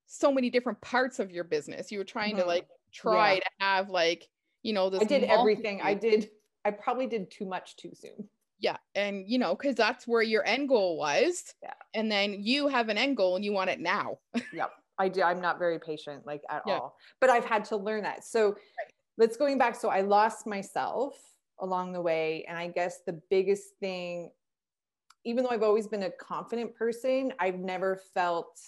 so 0.06 0.30
many 0.30 0.50
different 0.50 0.80
parts 0.80 1.18
of 1.18 1.30
your 1.30 1.44
business 1.44 1.90
you 1.90 1.98
were 1.98 2.04
trying 2.04 2.36
to 2.36 2.42
Mhm. 2.42 2.46
like 2.46 2.68
try 2.92 3.34
Yeah. 3.34 3.40
to 3.40 3.50
have 3.60 3.90
like 3.90 4.28
you 4.66 4.72
know 4.72 4.90
this 4.90 5.00
I 5.02 5.04
did 5.04 5.24
everything. 5.24 5.80
I 5.82 5.94
did 5.94 6.30
I 6.64 6.70
probably 6.72 7.06
did 7.06 7.30
too 7.30 7.46
much 7.46 7.76
too 7.76 7.92
soon. 7.94 8.28
yeah 8.58 8.76
and 8.94 9.24
you 9.28 9.38
know 9.38 9.54
because 9.54 9.76
that's 9.76 10.06
where 10.06 10.22
your 10.22 10.44
end 10.46 10.68
goal 10.68 10.98
was 10.98 11.54
Yeah. 11.62 11.74
and 11.94 12.10
then 12.10 12.28
you 12.42 12.68
have 12.68 12.88
an 12.88 12.98
end 12.98 13.16
goal 13.16 13.36
and 13.36 13.44
you 13.44 13.52
want 13.52 13.70
it 13.70 13.80
now 13.80 14.18
Yep. 14.52 14.70
I 14.98 15.08
do. 15.10 15.22
I'm 15.22 15.42
not 15.42 15.58
very 15.58 15.78
patient, 15.78 16.26
like 16.26 16.40
at 16.48 16.62
Yeah. 16.66 16.78
all. 16.78 16.96
But 17.20 17.28
I've 17.28 17.44
had 17.44 17.66
to 17.66 17.76
learn 17.76 18.02
that. 18.04 18.24
So 18.24 18.56
let's 19.18 19.36
going 19.36 19.58
back. 19.58 19.74
So 19.76 19.90
I 19.90 20.00
lost 20.00 20.46
myself 20.46 21.12
along 21.60 21.92
the 21.92 22.00
way. 22.00 22.46
And 22.48 22.56
I 22.56 22.68
guess 22.68 23.00
the 23.06 23.20
biggest 23.28 23.76
thing, 23.78 24.30
even 25.26 25.44
though 25.44 25.50
I've 25.50 25.62
always 25.62 25.86
been 25.86 26.04
a 26.04 26.10
confident 26.10 26.74
person, 26.74 27.34
I've 27.38 27.58
never 27.58 28.00
felt 28.14 28.58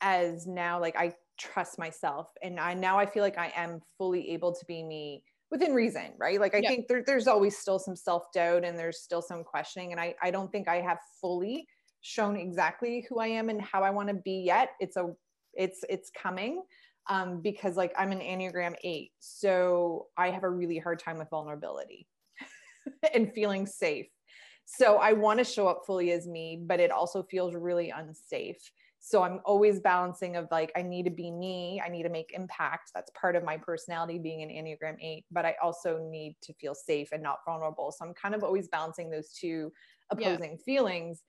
as 0.00 0.46
now 0.46 0.80
like 0.80 0.96
I 0.96 1.14
trust 1.38 1.78
myself. 1.78 2.28
And 2.42 2.58
I 2.58 2.74
now 2.74 2.98
I 2.98 3.06
feel 3.06 3.22
like 3.22 3.38
I 3.38 3.52
am 3.56 3.80
fully 3.96 4.30
able 4.30 4.54
to 4.54 4.64
be 4.66 4.82
me 4.82 5.22
within 5.50 5.72
reason, 5.72 6.12
right? 6.18 6.40
Like 6.40 6.54
I 6.54 6.62
Yeah. 6.62 6.68
think 6.68 6.88
there, 6.88 7.02
there's 7.06 7.26
always 7.26 7.56
still 7.56 7.78
some 7.78 7.96
self-doubt 7.96 8.64
and 8.64 8.78
there's 8.78 9.00
still 9.00 9.22
some 9.22 9.44
questioning. 9.44 9.92
And 9.92 10.00
I, 10.00 10.14
I 10.22 10.30
don't 10.30 10.52
think 10.52 10.68
I 10.68 10.80
have 10.80 10.98
fully 11.20 11.66
shown 12.00 12.36
exactly 12.36 13.06
who 13.08 13.18
I 13.18 13.28
am 13.28 13.48
and 13.48 13.60
how 13.60 13.82
I 13.82 13.90
want 13.90 14.08
to 14.08 14.14
be 14.14 14.42
yet. 14.44 14.70
It's 14.80 14.96
a 14.96 15.14
it's 15.54 15.84
it's 15.88 16.10
coming 16.10 16.62
um, 17.08 17.40
because 17.40 17.76
like 17.76 17.92
I'm 17.96 18.12
an 18.12 18.20
Enneagram 18.20 18.74
eight. 18.84 19.12
So 19.18 20.08
I 20.16 20.30
have 20.30 20.44
a 20.44 20.50
really 20.50 20.78
hard 20.78 20.98
time 20.98 21.18
with 21.18 21.30
vulnerability 21.30 22.06
and 23.14 23.32
feeling 23.32 23.66
safe. 23.66 24.06
So 24.66 24.98
I 24.98 25.14
want 25.14 25.38
to 25.38 25.44
show 25.44 25.66
up 25.66 25.84
fully 25.86 26.12
as 26.12 26.26
me, 26.26 26.60
but 26.62 26.78
it 26.78 26.90
also 26.90 27.22
feels 27.22 27.54
really 27.54 27.88
unsafe. 27.90 28.70
So 29.00 29.22
I'm 29.22 29.40
always 29.44 29.80
balancing 29.80 30.36
of 30.36 30.48
like, 30.50 30.72
I 30.76 30.82
need 30.82 31.04
to 31.04 31.10
be 31.10 31.30
me. 31.30 31.80
I 31.84 31.88
need 31.88 32.02
to 32.02 32.08
make 32.08 32.32
impact. 32.34 32.90
That's 32.94 33.10
part 33.18 33.36
of 33.36 33.44
my 33.44 33.56
personality 33.56 34.18
being 34.18 34.42
an 34.42 34.48
Enneagram 34.48 34.96
eight, 35.00 35.24
but 35.30 35.46
I 35.46 35.54
also 35.62 35.98
need 36.10 36.36
to 36.42 36.52
feel 36.54 36.74
safe 36.74 37.08
and 37.12 37.22
not 37.22 37.38
vulnerable. 37.46 37.92
So 37.96 38.04
I'm 38.04 38.14
kind 38.14 38.34
of 38.34 38.42
always 38.42 38.68
balancing 38.68 39.10
those 39.10 39.32
two 39.32 39.72
Yeah. 40.16 40.32
opposing 40.34 40.58
feelings. 40.58 41.22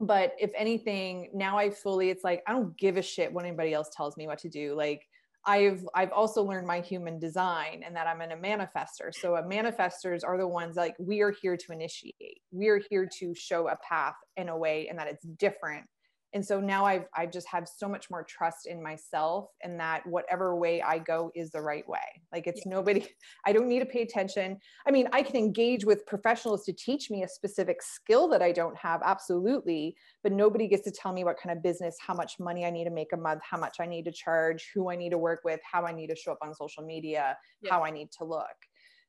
But 0.00 0.34
if 0.38 0.50
anything, 0.56 1.30
now 1.34 1.58
I 1.58 1.70
fully, 1.70 2.10
it's 2.10 2.22
like, 2.22 2.42
I 2.46 2.52
don't 2.52 2.76
give 2.76 2.96
a 2.96 3.02
shit 3.02 3.32
what 3.32 3.44
anybody 3.44 3.72
else 3.72 3.90
tells 3.96 4.16
me 4.16 4.26
what 4.26 4.38
to 4.40 4.48
do. 4.48 4.74
Like, 4.76 5.02
I've 5.44 5.86
I've 5.94 6.12
also 6.12 6.42
learned 6.42 6.66
my 6.66 6.80
human 6.80 7.18
design 7.18 7.82
and 7.86 7.96
that 7.96 8.06
I'm 8.06 8.20
in 8.20 8.32
a 8.32 8.36
manifester. 8.36 9.12
So 9.12 9.36
a 9.36 9.42
manifestors 9.42 10.20
are 10.24 10.36
the 10.36 10.46
ones 10.46 10.76
like 10.76 10.94
we 10.98 11.22
are 11.22 11.30
here 11.30 11.56
to 11.56 11.72
initiate. 11.72 12.42
We 12.50 12.68
are 12.68 12.80
here 12.90 13.08
to 13.18 13.34
show 13.34 13.68
a 13.68 13.76
path 13.76 14.16
in 14.36 14.50
a 14.50 14.56
way 14.56 14.88
and 14.88 14.98
that 14.98 15.08
it's 15.08 15.24
different. 15.24 15.86
And 16.34 16.44
so 16.44 16.60
now 16.60 16.84
I've 16.84 17.06
I 17.16 17.26
just 17.26 17.48
have 17.48 17.66
so 17.66 17.88
much 17.88 18.10
more 18.10 18.22
trust 18.22 18.66
in 18.66 18.82
myself 18.82 19.50
and 19.62 19.80
that 19.80 20.06
whatever 20.06 20.54
way 20.56 20.82
I 20.82 20.98
go 20.98 21.30
is 21.34 21.50
the 21.50 21.62
right 21.62 21.88
way. 21.88 21.98
Like 22.32 22.46
it's 22.46 22.66
nobody 22.66 23.06
I 23.46 23.52
don't 23.52 23.66
need 23.68 23.78
to 23.80 23.86
pay 23.86 24.02
attention. 24.02 24.58
I 24.86 24.90
mean, 24.90 25.08
I 25.12 25.22
can 25.22 25.36
engage 25.36 25.84
with 25.86 26.04
professionals 26.06 26.64
to 26.66 26.72
teach 26.72 27.10
me 27.10 27.22
a 27.22 27.28
specific 27.28 27.82
skill 27.82 28.28
that 28.28 28.42
I 28.42 28.52
don't 28.52 28.76
have 28.76 29.00
absolutely, 29.04 29.96
but 30.22 30.32
nobody 30.32 30.68
gets 30.68 30.84
to 30.84 30.90
tell 30.90 31.12
me 31.12 31.24
what 31.24 31.38
kind 31.38 31.56
of 31.56 31.62
business, 31.62 31.96
how 31.98 32.14
much 32.14 32.38
money 32.38 32.66
I 32.66 32.70
need 32.70 32.84
to 32.84 32.90
make 32.90 33.12
a 33.12 33.16
month, 33.16 33.42
how 33.48 33.58
much 33.58 33.76
I 33.80 33.86
need 33.86 34.04
to 34.04 34.12
charge, 34.12 34.70
who 34.74 34.90
I 34.90 34.96
need 34.96 35.10
to 35.10 35.18
work 35.18 35.40
with, 35.44 35.60
how 35.70 35.84
I 35.84 35.92
need 35.92 36.08
to 36.08 36.16
show 36.16 36.32
up 36.32 36.38
on 36.42 36.54
social 36.54 36.84
media, 36.84 37.38
Yeah. 37.60 37.70
how 37.70 37.84
I 37.84 37.90
need 37.90 38.10
to 38.18 38.24
look. 38.24 38.46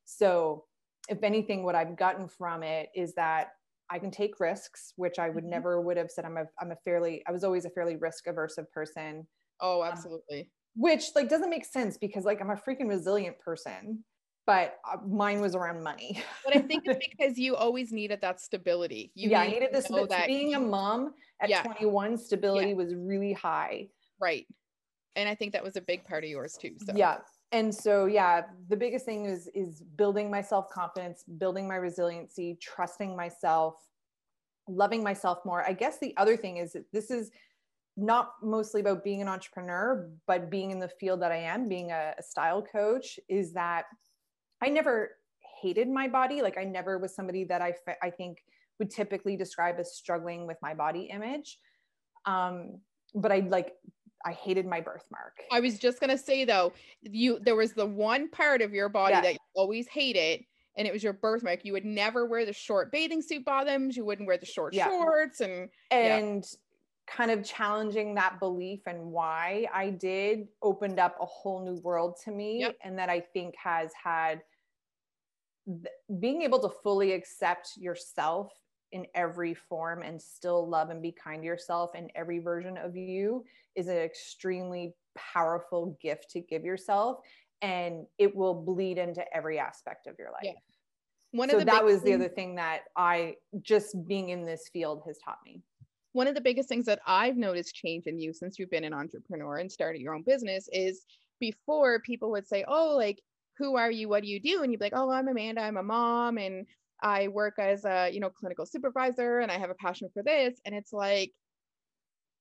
So, 0.04 0.64
if 1.08 1.22
anything, 1.22 1.64
what 1.64 1.74
I've 1.74 1.96
gotten 1.96 2.28
from 2.28 2.62
it 2.62 2.90
is 2.94 3.14
that 3.14 3.48
I 3.90 3.98
can 3.98 4.10
take 4.10 4.38
risks, 4.40 4.92
which 4.96 5.18
I 5.18 5.28
would 5.30 5.44
Mhm. 5.44 5.48
never 5.48 5.80
would 5.80 5.96
have 5.96 6.10
said. 6.10 6.24
I'm 6.24 6.36
a 6.36 6.44
I'm 6.60 6.70
a 6.72 6.76
fairly 6.84 7.22
I 7.26 7.32
was 7.32 7.44
always 7.44 7.64
a 7.64 7.70
fairly 7.70 7.96
risk 7.96 8.26
averse 8.26 8.58
person, 8.72 9.26
oh 9.60 9.82
absolutely 9.82 10.50
which 10.76 11.06
like 11.16 11.28
doesn't 11.28 11.50
make 11.50 11.64
sense 11.64 11.98
because 11.98 12.24
like 12.24 12.40
I'm 12.40 12.50
a 12.50 12.54
freaking 12.56 12.88
resilient 12.88 13.36
person, 13.40 14.04
but 14.46 14.76
uh, 14.90 14.98
mine 15.04 15.40
was 15.40 15.56
around 15.56 15.82
money. 15.82 16.22
but 16.44 16.56
i 16.56 16.60
think 16.60 16.84
it's 16.86 17.04
because 17.10 17.36
you 17.38 17.56
always 17.56 17.90
needed 17.92 18.20
that 18.20 18.40
stability 18.40 19.10
you 19.16 19.30
yeah, 19.30 19.40
I 19.40 19.48
needed 19.48 19.70
this. 19.72 19.88
that 19.88 20.26
Being 20.28 20.54
a 20.54 20.60
mom 20.60 21.14
at 21.42 21.50
Yeah. 21.50 21.62
21, 21.62 22.16
stability 22.18 22.74
was 22.74 22.94
really 22.94 23.32
high. 23.32 23.88
right 24.20 24.46
and 25.16 25.28
i 25.28 25.34
think 25.34 25.52
that 25.54 25.64
was 25.64 25.74
a 25.76 25.80
big 25.80 26.04
part 26.04 26.22
of 26.22 26.30
yours 26.30 26.56
too 26.56 26.76
so 26.78 26.92
Yeah. 26.94 27.18
And 27.52 27.74
so 27.74 28.06
yeah, 28.06 28.42
the 28.68 28.76
biggest 28.76 29.04
thing 29.04 29.24
is 29.24 29.48
is 29.54 29.82
building 29.96 30.30
my 30.30 30.40
self-confidence, 30.40 31.24
building 31.38 31.66
my 31.66 31.76
resiliency, 31.76 32.58
trusting 32.60 33.16
myself, 33.16 33.74
loving 34.68 35.02
myself 35.02 35.38
more. 35.44 35.66
I 35.66 35.72
guess 35.72 35.98
the 35.98 36.16
other 36.16 36.36
thing 36.36 36.58
is 36.58 36.76
this 36.92 37.10
is 37.10 37.30
not 37.96 38.34
mostly 38.42 38.80
about 38.80 39.02
being 39.02 39.20
an 39.20 39.28
entrepreneur, 39.28 40.08
but 40.26 40.48
being 40.48 40.70
in 40.70 40.78
the 40.78 40.88
field 40.88 41.20
that 41.22 41.32
I 41.32 41.38
am, 41.38 41.68
being 41.68 41.90
a, 41.90 42.14
a 42.18 42.22
style 42.22 42.62
coach, 42.62 43.18
is 43.28 43.52
that 43.54 43.86
I 44.62 44.68
never 44.68 45.16
hated 45.60 45.88
my 45.88 46.06
body. 46.06 46.42
Like 46.42 46.56
I 46.56 46.64
never 46.64 46.98
was 46.98 47.14
somebody 47.14 47.44
that 47.44 47.60
I 47.60 47.74
I 48.02 48.10
think 48.10 48.44
would 48.78 48.90
typically 48.90 49.36
describe 49.36 49.76
as 49.78 49.94
struggling 49.94 50.46
with 50.46 50.56
my 50.62 50.72
body 50.72 51.10
image. 51.12 51.58
Um, 52.26 52.80
but 53.14 53.32
I 53.32 53.40
like 53.40 53.74
I 54.24 54.32
hated 54.32 54.66
my 54.66 54.80
birthmark. 54.80 55.38
i 55.50 55.60
was 55.60 55.78
just 55.78 56.00
going 56.00 56.10
to 56.10 56.18
say 56.18 56.44
though 56.44 56.72
you 57.02 57.38
there 57.40 57.56
was 57.56 57.72
the 57.72 57.86
one 57.86 58.28
part 58.30 58.60
of 58.62 58.72
your 58.74 58.88
body 58.88 59.14
Yeah. 59.14 59.20
that 59.22 59.32
you 59.34 59.38
always 59.54 59.88
hated 59.88 60.44
and 60.76 60.86
it 60.86 60.92
was 60.92 61.02
your 61.02 61.12
birthmark 61.12 61.64
you 61.64 61.72
would 61.72 61.84
never 61.84 62.26
wear 62.26 62.44
the 62.44 62.52
short 62.52 62.92
bathing 62.92 63.22
suit 63.22 63.44
bottoms 63.44 63.96
you 63.96 64.04
wouldn't 64.04 64.26
wear 64.26 64.36
the 64.36 64.46
short 64.46 64.74
Yeah. 64.74 64.88
shorts 64.88 65.40
and 65.40 65.70
Yeah. 65.90 66.16
and 66.18 66.44
kind 67.06 67.30
of 67.32 67.44
challenging 67.44 68.14
that 68.14 68.38
belief 68.38 68.82
and 68.86 69.10
why 69.10 69.66
I 69.72 69.90
did 69.90 70.46
opened 70.62 71.00
up 71.00 71.16
a 71.20 71.26
whole 71.26 71.64
new 71.64 71.80
world 71.80 72.16
to 72.24 72.30
me 72.30 72.60
Yep. 72.60 72.76
and 72.84 72.98
that 72.98 73.08
I 73.08 73.20
think 73.20 73.56
has 73.56 73.90
had 73.94 74.42
th- 75.66 76.20
being 76.20 76.42
able 76.42 76.60
to 76.60 76.68
fully 76.82 77.12
accept 77.12 77.76
yourself 77.76 78.52
in 78.92 79.06
every 79.14 79.54
form 79.54 80.02
and 80.02 80.20
still 80.20 80.68
love 80.68 80.90
and 80.90 81.02
be 81.02 81.12
kind 81.12 81.42
to 81.42 81.46
yourself 81.46 81.90
and 81.94 82.10
every 82.14 82.38
version 82.38 82.76
of 82.76 82.96
you 82.96 83.44
is 83.76 83.88
an 83.88 83.96
extremely 83.96 84.94
powerful 85.16 85.96
gift 86.00 86.30
to 86.30 86.40
give 86.40 86.64
yourself 86.64 87.18
and 87.62 88.06
it 88.18 88.34
will 88.34 88.54
bleed 88.54 88.98
into 88.98 89.24
every 89.34 89.58
aspect 89.58 90.06
of 90.06 90.16
your 90.18 90.30
life. 90.30 90.42
Yeah. 90.44 90.52
One 91.32 91.48
so 91.48 91.60
that 91.60 91.84
was 91.84 92.02
the 92.02 92.12
other 92.12 92.28
thing 92.28 92.56
that 92.56 92.82
I 92.96 93.36
just 93.62 93.94
being 94.08 94.30
in 94.30 94.44
this 94.44 94.68
field 94.72 95.02
has 95.06 95.18
taught 95.24 95.38
me. 95.44 95.62
One 96.12 96.26
of 96.26 96.34
the 96.34 96.40
biggest 96.40 96.68
things 96.68 96.86
that 96.86 97.00
I've 97.06 97.36
noticed 97.36 97.74
change 97.76 98.06
in 98.06 98.18
you 98.18 98.32
since 98.32 98.58
you've 98.58 98.70
been 98.70 98.82
an 98.82 98.92
entrepreneur 98.92 99.58
and 99.58 99.70
started 99.70 100.00
your 100.00 100.14
own 100.14 100.22
business 100.22 100.68
is 100.72 101.04
before 101.38 102.00
people 102.00 102.32
would 102.32 102.48
say, 102.48 102.64
Oh, 102.66 102.96
like, 102.96 103.20
who 103.58 103.76
are 103.76 103.92
you? 103.92 104.08
What 104.08 104.24
do 104.24 104.28
you 104.28 104.40
do? 104.40 104.62
And 104.62 104.72
you'd 104.72 104.80
be 104.80 104.86
like, 104.86 104.92
Oh, 104.96 105.10
I'm 105.10 105.28
Amanda, 105.28 105.60
I'm 105.60 105.76
a 105.76 105.82
mom, 105.84 106.38
and 106.38 106.66
I 107.02 107.28
work 107.28 107.58
as 107.58 107.84
a, 107.84 108.10
you 108.12 108.20
know, 108.20 108.30
clinical 108.30 108.66
supervisor 108.66 109.40
and 109.40 109.50
I 109.50 109.58
have 109.58 109.70
a 109.70 109.74
passion 109.74 110.08
for 110.12 110.22
this. 110.22 110.60
And 110.64 110.74
it's 110.74 110.92
like, 110.92 111.32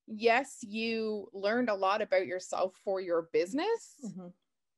yes, 0.07 0.57
you 0.61 1.29
learned 1.33 1.69
a 1.69 1.75
lot 1.75 2.01
about 2.01 2.27
yourself 2.27 2.73
for 2.83 2.99
your 3.01 3.29
business. 3.31 3.95
Mm-hmm 4.05 4.27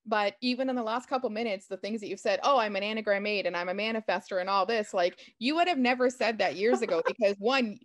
but 0.06 0.36
even 0.42 0.70
in 0.70 0.76
the 0.76 0.84
last 0.84 1.08
couple 1.08 1.30
minutes 1.30 1.68
the 1.68 1.78
things 1.78 2.02
that 2.02 2.08
you've 2.08 2.20
said 2.20 2.40
oh 2.44 2.58
i'm 2.58 2.76
an 2.76 2.84
anagram 2.84 3.26
8 3.26 3.46
and 3.46 3.56
i'm 3.56 3.70
a 3.70 3.74
manifester 3.74 4.40
and 4.40 4.50
all 4.50 4.66
this 4.66 4.94
like 4.94 5.20
you 5.40 5.56
would 5.56 5.68
have 5.68 5.78
never 5.78 6.10
said 6.10 6.38
that 6.40 6.56
years 6.56 6.82
ago 6.82 7.02
because 7.08 7.36
one 7.40 7.80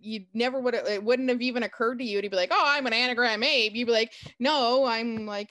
you 0.00 0.24
never 0.34 0.60
would 0.60 0.74
have 0.74 0.86
it 0.86 1.02
wouldn't 1.02 1.28
have 1.28 1.40
even 1.40 1.62
occurred 1.62 1.98
to 1.98 2.04
you 2.04 2.20
to 2.20 2.28
be 2.28 2.36
like 2.36 2.50
oh 2.52 2.64
i'm 2.66 2.86
an 2.86 2.92
anagram 2.92 3.42
8 3.42 3.72
you'd 3.72 3.86
be 3.86 3.92
like 3.92 4.12
no 4.38 4.84
i'm 4.84 5.26
like 5.26 5.50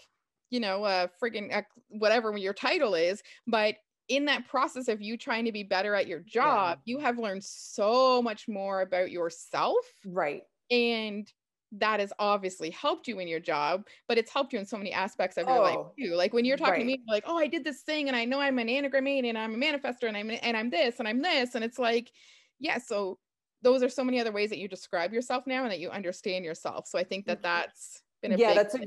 you 0.50 0.60
know 0.60 0.84
uh 0.84 1.08
friggin 1.22 1.56
uh, 1.56 1.62
whatever 1.88 2.36
your 2.38 2.54
title 2.54 2.96
is 2.96 3.22
but 3.48 3.76
in 4.08 4.26
that 4.26 4.48
process 4.48 4.88
of 4.88 5.02
you 5.02 5.18
trying 5.18 5.46
to 5.46 5.52
be 5.52 5.64
better 5.64 5.96
at 5.96 6.08
your 6.08 6.20
job 6.20 6.80
yeah. 6.84 6.94
you 6.94 7.00
have 7.00 7.18
learned 7.18 7.44
so 7.44 8.22
much 8.22 8.48
more 8.48 8.82
about 8.82 9.12
yourself 9.12 9.86
right 10.06 10.44
and 10.70 11.32
that 11.72 12.00
has 12.00 12.12
obviously 12.20 12.70
helped 12.70 13.08
you 13.08 13.20
in 13.20 13.28
your 13.28 13.40
job, 13.40 13.86
but 14.08 14.18
it's 14.18 14.32
helped 14.32 14.52
you 14.52 14.60
in 14.60 14.66
so 14.66 14.78
many 14.78 14.92
aspects 14.92 15.38
of 15.38 15.48
your 15.48 15.60
oh, 15.60 15.62
life 15.62 15.78
too. 15.98 16.16
Like 16.16 16.34
when 16.34 16.44
you're 16.44 16.58
talking 16.58 16.74
right. 16.74 16.80
to 16.80 16.86
me, 16.86 17.02
like, 17.08 17.24
oh, 17.26 17.38
I 17.38 17.48
did 17.48 17.64
this 17.64 17.82
thing 17.82 18.08
and 18.08 18.16
I 18.16 18.26
know 18.26 18.42
I'm 18.42 18.60
an 18.60 18.68
anagram 18.68 19.08
and 19.08 19.38
I'm 19.38 19.56
a 19.56 19.58
manifester 19.58 20.08
and 20.08 20.18
I'm 20.18 20.30
and 20.30 20.58
I'm 20.58 20.70
this 20.70 21.00
and 21.00 21.08
I'm 21.08 21.22
this. 21.22 21.56
And 21.56 21.64
it's 21.64 21.80
like, 21.80 22.12
yeah, 22.60 22.78
so 22.78 23.20
those 23.62 23.84
are 23.84 23.90
so 23.90 24.04
many 24.04 24.20
other 24.20 24.32
ways 24.32 24.50
that 24.50 24.58
you 24.58 24.68
describe 24.68 25.14
yourself 25.14 25.46
now 25.48 25.64
and 25.64 25.72
that 25.72 25.80
you 25.80 25.90
understand 25.90 26.44
yourself. 26.44 26.88
So 26.88 27.00
I 27.00 27.04
think 27.04 27.26
that 27.28 27.38
mm-hmm. 27.38 27.44
that's 27.44 28.02
yeah, 28.24 28.54
that's 28.54 28.76
a, 28.76 28.80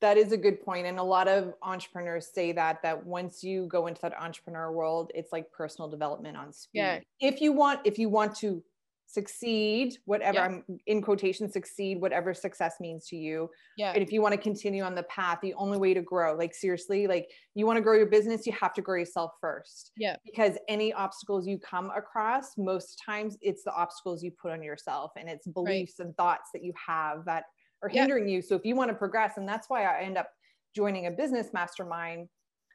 that 0.00 0.16
is 0.16 0.32
a 0.32 0.36
good. 0.36 0.58
And 0.66 0.98
a 0.98 1.02
lot 1.02 1.28
of 1.28 1.54
entrepreneurs 1.62 2.28
say 2.32 2.52
that 2.52 2.82
that 2.82 3.04
once 3.04 3.42
you 3.42 3.66
go 3.66 3.86
into 3.86 4.00
that 4.02 4.14
entrepreneur 4.20 4.72
world, 4.72 5.10
it's 5.14 5.32
like 5.32 5.50
personal 5.52 5.88
development 5.88 6.36
on 6.36 6.52
speed. 6.52 6.78
Yeah. 6.78 7.00
If 7.20 7.40
you 7.40 7.52
want, 7.52 7.80
if 7.84 7.98
you 7.98 8.08
want 8.08 8.36
to 8.36 8.62
succeed 9.10 9.96
whatever 10.04 10.38
yeah. 10.38 10.44
i'm 10.44 10.64
in 10.86 11.02
quotation 11.02 11.50
succeed 11.50 12.00
whatever 12.00 12.32
success 12.32 12.76
means 12.78 13.08
to 13.08 13.16
you 13.16 13.50
yeah 13.76 13.92
and 13.92 14.04
if 14.04 14.12
you 14.12 14.22
want 14.22 14.32
to 14.32 14.40
continue 14.40 14.84
on 14.84 14.94
the 14.94 15.02
path 15.04 15.38
the 15.42 15.52
only 15.54 15.76
way 15.76 15.92
to 15.92 16.00
grow 16.00 16.36
like 16.36 16.54
seriously 16.54 17.08
like 17.08 17.28
you 17.56 17.66
want 17.66 17.76
to 17.76 17.80
grow 17.80 17.96
your 17.96 18.06
business 18.06 18.46
you 18.46 18.52
have 18.52 18.72
to 18.72 18.80
grow 18.80 18.96
yourself 18.96 19.32
first 19.40 19.90
yeah 19.96 20.14
because 20.24 20.56
any 20.68 20.92
obstacles 20.92 21.44
you 21.44 21.58
come 21.58 21.90
across 21.96 22.56
most 22.56 23.02
times 23.04 23.36
it's 23.40 23.64
the 23.64 23.74
obstacles 23.74 24.22
you 24.22 24.30
put 24.30 24.52
on 24.52 24.62
yourself 24.62 25.10
and 25.16 25.28
it's 25.28 25.48
beliefs 25.48 25.94
right. 25.98 26.06
and 26.06 26.16
thoughts 26.16 26.50
that 26.54 26.62
you 26.62 26.72
have 26.86 27.24
that 27.24 27.44
are 27.82 27.88
hindering 27.88 28.28
you 28.28 28.42
so 28.42 28.54
if 28.54 28.64
you 28.64 28.76
want 28.76 28.90
to 28.90 28.94
progress 28.94 29.36
and 29.36 29.48
that's 29.48 29.68
why 29.68 29.84
i 29.84 30.02
end 30.02 30.18
up 30.18 30.30
joining 30.74 31.06
a 31.06 31.10
business 31.10 31.48
mastermind 31.52 32.28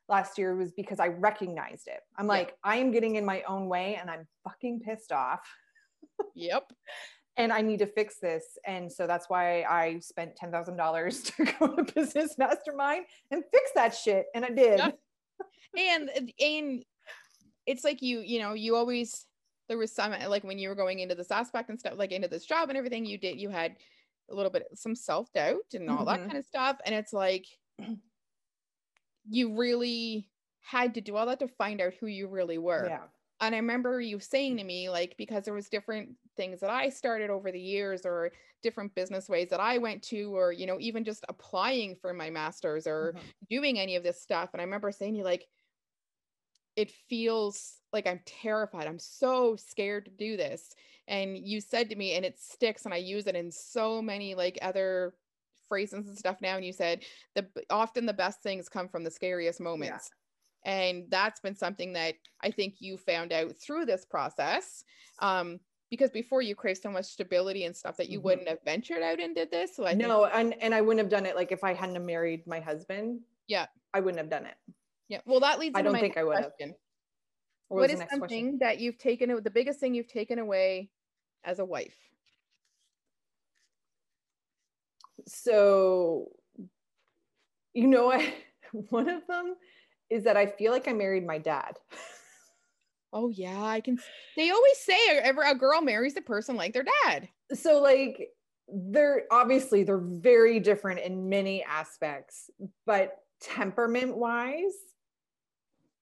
last 0.07 0.37
year 0.37 0.55
was 0.55 0.71
because 0.71 0.99
I 0.99 1.07
recognized 1.07 1.87
it. 1.87 1.99
I'm 2.15 2.27
like. 2.27 2.55
I 2.63 2.75
am 2.75 2.91
getting 2.91 3.15
in 3.15 3.25
my 3.25 3.41
own 3.47 3.67
way 3.67 3.97
and 3.99 4.07
I'm 4.07 4.27
fucking 4.43 4.81
pissed 4.81 5.11
off 5.11 5.41
yep. 6.33 6.71
And 7.37 7.51
I 7.51 7.59
need 7.59 7.79
to 7.79 7.85
fix 7.85 8.19
this. 8.21 8.57
And 8.65 8.89
so 8.89 9.07
that's 9.07 9.29
why 9.29 9.63
I 9.63 9.99
spent 9.99 10.39
$10,000 10.41 11.35
to 11.35 11.53
go 11.59 11.75
to 11.75 11.93
business 11.93 12.37
mastermind 12.37 13.07
and 13.29 13.43
fix 13.51 13.71
that 13.75 13.93
shit. 13.93 14.27
And 14.33 14.45
I 14.45 14.49
did. 14.49 14.79
Yep. 14.79 14.99
And, 15.77 16.09
and 16.39 16.85
it's 17.65 17.83
like 17.83 18.01
you, 18.01 18.21
you 18.21 18.39
know, 18.39 18.53
you 18.53 18.77
always, 18.77 19.25
there 19.67 19.77
was 19.77 19.91
some, 19.91 20.13
like 20.29 20.45
when 20.45 20.57
you 20.57 20.69
were 20.69 20.75
going 20.75 20.99
into 20.99 21.15
this 21.15 21.31
aspect 21.31 21.69
and 21.69 21.77
stuff, 21.77 21.95
like 21.97 22.13
into 22.13 22.29
this 22.29 22.45
job 22.45 22.69
and 22.69 22.77
everything 22.77 23.05
you 23.05 23.17
did, 23.17 23.41
you 23.41 23.49
had 23.49 23.75
a 24.29 24.35
little 24.35 24.51
bit, 24.51 24.67
some 24.73 24.95
self-doubt 24.95 25.73
and 25.73 25.89
all 25.89 25.97
mm-hmm. 25.97 26.05
that 26.05 26.19
kind 26.19 26.37
of 26.37 26.45
stuff. 26.45 26.77
And 26.85 26.95
it's 26.95 27.13
like, 27.13 27.45
you 29.29 29.55
really 29.55 30.29
had 30.61 30.93
to 30.95 31.01
do 31.01 31.15
all 31.15 31.25
that 31.25 31.39
to 31.39 31.47
find 31.47 31.81
out 31.81 31.93
who 31.99 32.07
you 32.07 32.27
really 32.27 32.57
were. 32.57 32.87
Yeah 32.87 32.99
and 33.41 33.53
I 33.53 33.57
remember 33.57 33.99
you 33.99 34.19
saying 34.19 34.57
to 34.57 34.63
me, 34.63 34.89
like, 34.89 35.15
because 35.17 35.43
there 35.43 35.53
was 35.53 35.67
different 35.67 36.09
things 36.37 36.59
that 36.61 36.69
I 36.69 36.89
started 36.89 37.29
over 37.29 37.51
the 37.51 37.59
years 37.59 38.05
or 38.05 38.31
different 38.63 38.95
business 38.95 39.27
ways 39.27 39.49
that 39.49 39.59
I 39.59 39.77
went 39.77 40.01
to, 40.03 40.35
or, 40.35 40.51
you 40.53 40.65
know, 40.65 40.77
even 40.79 41.03
just 41.03 41.25
applying 41.27 41.95
for 41.95 42.13
my 42.13 42.29
master's 42.29 42.87
or 42.87 43.13
mm-hmm. 43.15 43.27
doing 43.49 43.77
any 43.77 43.95
of 43.97 44.03
this 44.03 44.21
stuff. 44.21 44.51
And 44.53 44.61
I 44.61 44.63
remember 44.63 44.91
saying 44.91 45.13
to 45.13 45.17
you, 45.19 45.23
like, 45.25 45.47
it 46.75 46.91
feels 47.09 47.75
like 47.93 48.07
I'm 48.07 48.19
terrified. 48.25 48.87
I'm 48.87 48.99
so 48.99 49.55
scared 49.55 50.05
to 50.05 50.11
do 50.11 50.37
this. 50.37 50.73
And 51.07 51.37
you 51.37 51.61
said 51.61 51.89
to 51.89 51.95
me, 51.95 52.15
and 52.15 52.25
it 52.25 52.39
sticks, 52.39 52.85
and 52.85 52.93
I 52.93 52.97
use 52.97 53.27
it 53.27 53.35
in 53.35 53.51
so 53.51 54.01
many 54.01 54.35
like 54.35 54.57
other 54.61 55.13
phrases 55.69 56.07
and 56.07 56.17
stuff 56.17 56.37
now. 56.41 56.55
And 56.55 56.65
you 56.65 56.73
said 56.73 57.03
the 57.35 57.47
often 57.69 58.05
the 58.05 58.13
best 58.13 58.41
things 58.41 58.69
come 58.69 58.87
from 58.87 59.03
the 59.03 59.11
scariest 59.11 59.59
moments. 59.59 60.09
Yeah 60.11 60.15
and 60.65 61.05
that's 61.09 61.39
been 61.39 61.55
something 61.55 61.93
that 61.93 62.15
I 62.41 62.51
think 62.51 62.75
you 62.79 62.97
found 62.97 63.31
out 63.31 63.55
through 63.55 63.85
this 63.85 64.03
process. 64.03 64.83
Um, 65.19 65.59
because 65.91 66.09
before 66.09 66.41
you 66.41 66.55
crave 66.55 66.79
so 66.79 66.89
much 66.89 67.05
stability 67.05 67.63
and 67.63 67.75
stuff 67.75 67.95
that 67.97 68.09
you 68.09 68.17
mm-hmm. 68.17 68.25
wouldn't 68.25 68.49
have 68.49 68.57
ventured 68.65 69.03
out 69.03 69.19
and 69.19 69.35
did 69.35 69.51
this. 69.51 69.75
So 69.75 69.85
I 69.85 69.93
no, 69.93 70.25
and 70.25 70.55
and 70.61 70.73
I 70.73 70.81
wouldn't 70.81 70.99
have 70.99 71.11
done 71.11 71.27
it 71.27 71.35
like 71.35 71.51
if 71.51 71.63
I 71.63 71.73
hadn't 71.73 72.03
married 72.03 72.45
my 72.47 72.59
husband. 72.59 73.21
Yeah, 73.47 73.67
I 73.93 73.99
wouldn't 73.99 74.17
have 74.17 74.29
done 74.29 74.47
it. 74.47 74.55
Yeah, 75.07 75.19
well, 75.25 75.39
that 75.41 75.59
leads. 75.59 75.73
To 75.73 75.79
I 75.79 75.81
don't 75.83 75.99
think 75.99 76.17
I 76.17 76.23
would 76.23 76.37
have. 76.37 76.51
What, 77.67 77.81
what 77.81 77.89
is 77.89 77.99
something 77.99 78.19
question? 78.19 78.57
that 78.59 78.79
you've 78.79 78.97
taken? 78.97 79.31
Away, 79.31 79.41
the 79.41 79.49
biggest 79.49 79.79
thing 79.79 79.93
you've 79.93 80.07
taken 80.07 80.39
away 80.39 80.89
as 81.43 81.59
a 81.59 81.65
wife. 81.65 81.95
So, 85.27 86.29
you 87.73 87.87
know, 87.87 88.11
I 88.11 88.33
one 88.89 89.09
of 89.09 89.25
them 89.27 89.55
is 90.09 90.23
that 90.23 90.37
I 90.37 90.45
feel 90.45 90.71
like 90.71 90.87
I 90.87 90.93
married 90.93 91.25
my 91.25 91.37
dad. 91.37 91.77
Oh 93.13 93.29
yeah, 93.29 93.63
I 93.63 93.79
can. 93.79 93.97
They 94.35 94.49
always 94.49 94.77
say 94.77 95.19
a, 95.23 95.33
a 95.51 95.55
girl 95.55 95.81
marries 95.81 96.17
a 96.17 96.21
person 96.21 96.57
like 96.57 96.73
their 96.73 96.85
dad. 97.03 97.29
So 97.53 97.81
like 97.81 98.29
they're 98.67 99.23
obviously 99.31 99.83
they're 99.83 99.97
very 99.97 100.59
different 100.59 100.99
in 100.99 101.29
many 101.29 101.63
aspects, 101.63 102.49
but 102.85 103.15
temperament 103.39 104.17
wise, 104.17 104.73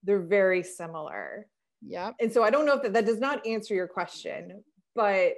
they're 0.04 0.20
very 0.20 0.62
similar. 0.62 1.46
Yeah. 1.86 2.12
And 2.20 2.32
so 2.32 2.42
I 2.42 2.50
don't 2.50 2.66
know 2.66 2.76
if 2.76 2.82
that, 2.82 2.92
that 2.92 3.06
does 3.06 3.20
not 3.20 3.46
answer 3.46 3.74
your 3.74 3.88
question, 3.88 4.62
but 4.94 5.34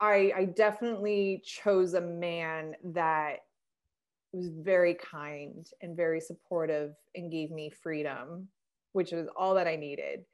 I 0.00 0.32
I 0.36 0.44
definitely 0.54 1.42
chose 1.44 1.94
a 1.94 2.00
man 2.00 2.74
that 2.84 3.40
was 4.32 4.48
very 4.48 4.94
kind 4.94 5.66
and 5.80 5.96
very 5.96 6.20
supportive 6.20 6.94
and 7.14 7.30
gave 7.30 7.50
me 7.50 7.70
freedom, 7.70 8.48
which 8.92 9.12
was 9.12 9.26
all 9.36 9.54
that 9.54 9.66
I 9.66 9.76
needed. 9.76 10.24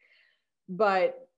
But, 0.68 1.28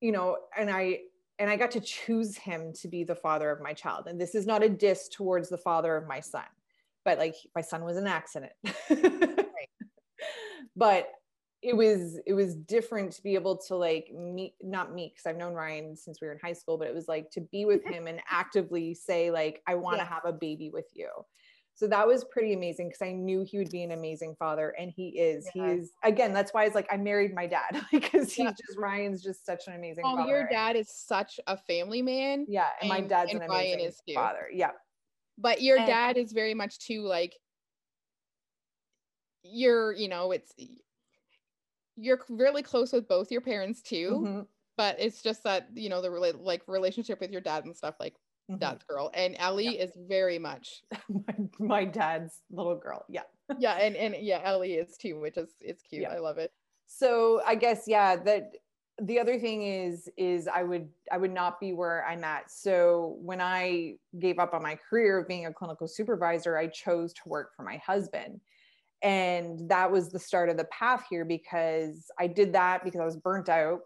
you 0.00 0.12
know, 0.12 0.36
and 0.56 0.70
I, 0.70 1.00
and 1.38 1.48
I 1.48 1.56
got 1.56 1.70
to 1.72 1.80
choose 1.80 2.36
him 2.36 2.72
to 2.80 2.88
be 2.88 3.04
the 3.04 3.14
father 3.14 3.50
of 3.50 3.60
my 3.60 3.72
child. 3.72 4.06
And 4.08 4.20
this 4.20 4.34
is 4.34 4.46
not 4.46 4.64
a 4.64 4.68
diss 4.68 5.08
towards 5.08 5.48
the 5.48 5.58
father 5.58 5.96
of 5.96 6.08
my 6.08 6.20
son, 6.20 6.44
but 7.04 7.18
like 7.18 7.36
my 7.54 7.60
son 7.60 7.84
was 7.84 7.96
an 7.96 8.06
accident. 8.08 8.52
But 10.78 11.08
it 11.60 11.76
was 11.76 12.20
it 12.24 12.34
was 12.34 12.54
different 12.54 13.12
to 13.12 13.22
be 13.22 13.34
able 13.34 13.56
to 13.56 13.74
like 13.74 14.12
meet 14.14 14.54
not 14.62 14.94
meet 14.94 15.14
because 15.14 15.26
I've 15.26 15.36
known 15.36 15.54
Ryan 15.54 15.96
since 15.96 16.20
we 16.20 16.28
were 16.28 16.32
in 16.32 16.38
high 16.38 16.52
school, 16.52 16.78
but 16.78 16.86
it 16.86 16.94
was 16.94 17.08
like 17.08 17.30
to 17.32 17.40
be 17.40 17.64
with 17.64 17.84
him 17.84 18.06
and 18.06 18.20
actively 18.30 18.94
say 18.94 19.30
like 19.30 19.60
I 19.66 19.74
want 19.74 19.98
to 19.98 20.04
yeah. 20.04 20.08
have 20.08 20.24
a 20.24 20.32
baby 20.32 20.70
with 20.70 20.86
you 20.94 21.08
so 21.78 21.86
that 21.86 22.08
was 22.08 22.24
pretty 22.24 22.54
amazing 22.54 22.88
because 22.88 23.02
I 23.02 23.12
knew 23.12 23.44
he 23.48 23.56
would 23.56 23.70
be 23.70 23.84
an 23.84 23.92
amazing 23.92 24.34
father, 24.36 24.74
and 24.76 24.90
he 24.90 25.10
is. 25.10 25.48
Yeah. 25.54 25.66
He 25.66 25.72
is 25.74 25.92
again. 26.02 26.32
That's 26.32 26.52
why 26.52 26.64
it's 26.64 26.74
like 26.74 26.88
I 26.90 26.96
married 26.96 27.32
my 27.32 27.46
dad 27.46 27.80
because 27.92 28.32
he's 28.32 28.46
yeah. 28.46 28.50
just 28.50 28.76
Ryan's 28.76 29.22
just 29.22 29.46
such 29.46 29.68
an 29.68 29.76
amazing. 29.76 30.02
Oh, 30.04 30.16
father. 30.16 30.28
your 30.28 30.48
dad 30.48 30.74
is 30.74 30.90
such 30.90 31.38
a 31.46 31.56
family 31.56 32.02
man. 32.02 32.46
Yeah, 32.48 32.64
and, 32.82 32.90
and 32.90 33.02
my 33.02 33.06
dad's 33.06 33.32
and 33.32 33.44
an 33.44 33.48
amazing 33.48 33.92
father. 34.12 34.48
Yeah, 34.52 34.72
but 35.38 35.62
your 35.62 35.78
and, 35.78 35.86
dad 35.86 36.16
is 36.16 36.32
very 36.32 36.54
much 36.54 36.80
too 36.80 37.02
like. 37.02 37.36
You're, 39.50 39.92
you 39.92 40.08
know, 40.08 40.32
it's 40.32 40.52
you're 41.96 42.20
really 42.28 42.62
close 42.62 42.92
with 42.92 43.08
both 43.08 43.30
your 43.30 43.40
parents 43.40 43.82
too. 43.82 44.22
Mm-hmm. 44.24 44.40
But 44.76 44.96
it's 45.00 45.22
just 45.22 45.42
that 45.42 45.68
you 45.74 45.88
know 45.88 46.00
the 46.00 46.10
like 46.10 46.62
relationship 46.68 47.20
with 47.20 47.32
your 47.32 47.40
dad 47.40 47.64
and 47.64 47.76
stuff 47.76 47.96
like 47.98 48.14
mm-hmm. 48.48 48.58
dad's 48.58 48.84
girl 48.84 49.10
and 49.12 49.34
ellie 49.40 49.76
yeah. 49.76 49.82
is 49.82 49.90
very 50.08 50.38
much 50.38 50.84
my, 51.08 51.34
my, 51.58 51.84
dad's 51.84 52.42
little 52.52 52.76
girl 52.76 53.04
yeah 53.08 53.22
yeah 53.58 53.74
and 53.74 53.96
and 53.96 54.14
yeah 54.20 54.40
ellie 54.44 54.74
is 54.74 54.96
too 54.96 55.18
which 55.18 55.36
is 55.36 55.48
it's 55.60 55.82
cute 55.82 56.02
yeah. 56.02 56.12
i 56.12 56.18
love 56.18 56.38
it 56.38 56.52
so 56.88 57.40
I 57.46 57.54
guess 57.54 57.84
yeah 57.86 58.16
that 58.16 58.54
the 59.00 59.20
other 59.20 59.38
thing 59.38 59.62
is 59.62 60.08
is 60.16 60.48
I 60.48 60.64
would 60.64 60.88
I 61.12 61.18
would 61.18 61.32
not 61.32 61.60
be 61.60 61.72
where 61.72 62.04
I'm 62.04 62.24
at. 62.24 62.50
So 62.50 63.16
when 63.20 63.40
I 63.40 63.94
gave 64.18 64.40
up 64.40 64.54
on 64.54 64.62
my 64.62 64.76
career 64.88 65.18
of 65.18 65.28
being 65.28 65.46
a 65.46 65.52
clinical 65.52 65.86
supervisor, 65.86 66.56
I 66.56 66.66
chose 66.66 67.12
to 67.12 67.20
work 67.26 67.54
for 67.54 67.62
my 67.62 67.76
husband. 67.76 68.40
And 69.02 69.68
that 69.70 69.90
was 69.90 70.10
the 70.10 70.18
start 70.18 70.48
of 70.48 70.56
the 70.56 70.64
path 70.64 71.04
here 71.08 71.24
because 71.24 72.06
I 72.18 72.26
did 72.26 72.52
that 72.54 72.84
because 72.84 73.00
I 73.00 73.04
was 73.04 73.16
burnt 73.16 73.48
out. 73.48 73.80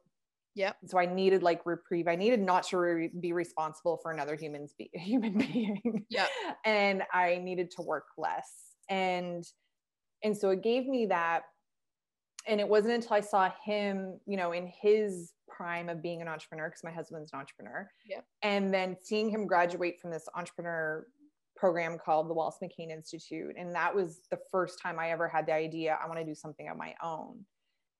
yeah 0.55 0.73
So 0.87 0.99
I 0.99 1.07
needed 1.07 1.43
like 1.43 1.61
reprieve. 1.67 2.09
I 2.09 2.17
needed 2.17 2.41
not 2.41 2.63
to 2.69 2.79
re- 2.79 3.11
be 3.21 3.33
responsible 3.33 3.99
for 4.03 4.11
another 4.11 4.37
human's 4.37 4.73
be- 4.79 4.91
human 4.95 5.37
being. 5.39 6.05
yeah 6.09 6.27
and 6.65 7.03
I 7.13 7.39
needed 7.43 7.71
to 7.77 7.83
work 7.83 8.07
less. 8.17 8.51
And 8.89 9.45
and 10.25 10.37
so 10.37 10.51
it 10.51 10.63
gave 10.63 10.87
me 10.87 11.07
that 11.07 11.43
and 12.49 12.61
it 12.61 12.69
wasn't 12.69 12.95
until 12.95 13.13
I 13.15 13.21
saw 13.21 13.51
him, 13.65 14.19
you 14.27 14.37
know, 14.37 14.53
in 14.53 14.67
his 14.81 15.33
prime 15.49 15.89
of 15.89 16.03
being 16.03 16.21
an 16.23 16.29
entrepreneur, 16.29 16.69
because 16.69 16.83
my 16.83 16.91
husband's 16.91 17.33
an 17.33 17.39
entrepreneur. 17.39 17.89
Yeah. 18.09 18.21
And 18.43 18.75
then 18.75 18.97
seeing 19.01 19.29
him 19.31 19.47
graduate 19.47 20.01
from 20.01 20.11
this 20.11 20.27
entrepreneur 20.35 21.07
program 21.63 21.97
called 21.97 22.29
the 22.29 22.35
Wallace 22.35 22.57
McCain 22.61 22.91
Institute. 22.91 23.55
And 23.57 23.73
that 23.73 23.95
was 23.95 24.23
the 24.33 24.39
first 24.51 24.81
time 24.83 24.99
I 24.99 25.11
ever 25.13 25.29
had 25.29 25.47
the 25.47 25.55
idea 25.55 25.97
I 26.03 26.09
want 26.09 26.19
to 26.19 26.25
do 26.27 26.35
something 26.35 26.69
on 26.69 26.77
my 26.77 26.93
own. 27.01 27.39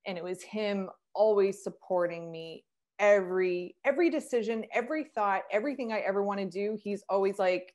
And 0.05 0.19
it 0.19 0.25
was 0.25 0.43
him 0.43 0.91
always 1.15 1.63
supporting 1.63 2.33
me 2.33 2.65
every 2.99 3.77
every 3.85 4.11
decision, 4.11 4.65
every 4.75 5.05
thought, 5.15 5.43
everything 5.53 5.93
I 5.93 6.01
ever 6.01 6.25
want 6.25 6.41
to 6.41 6.47
do. 6.47 6.77
He's 6.83 7.05
always 7.09 7.39
like, 7.39 7.73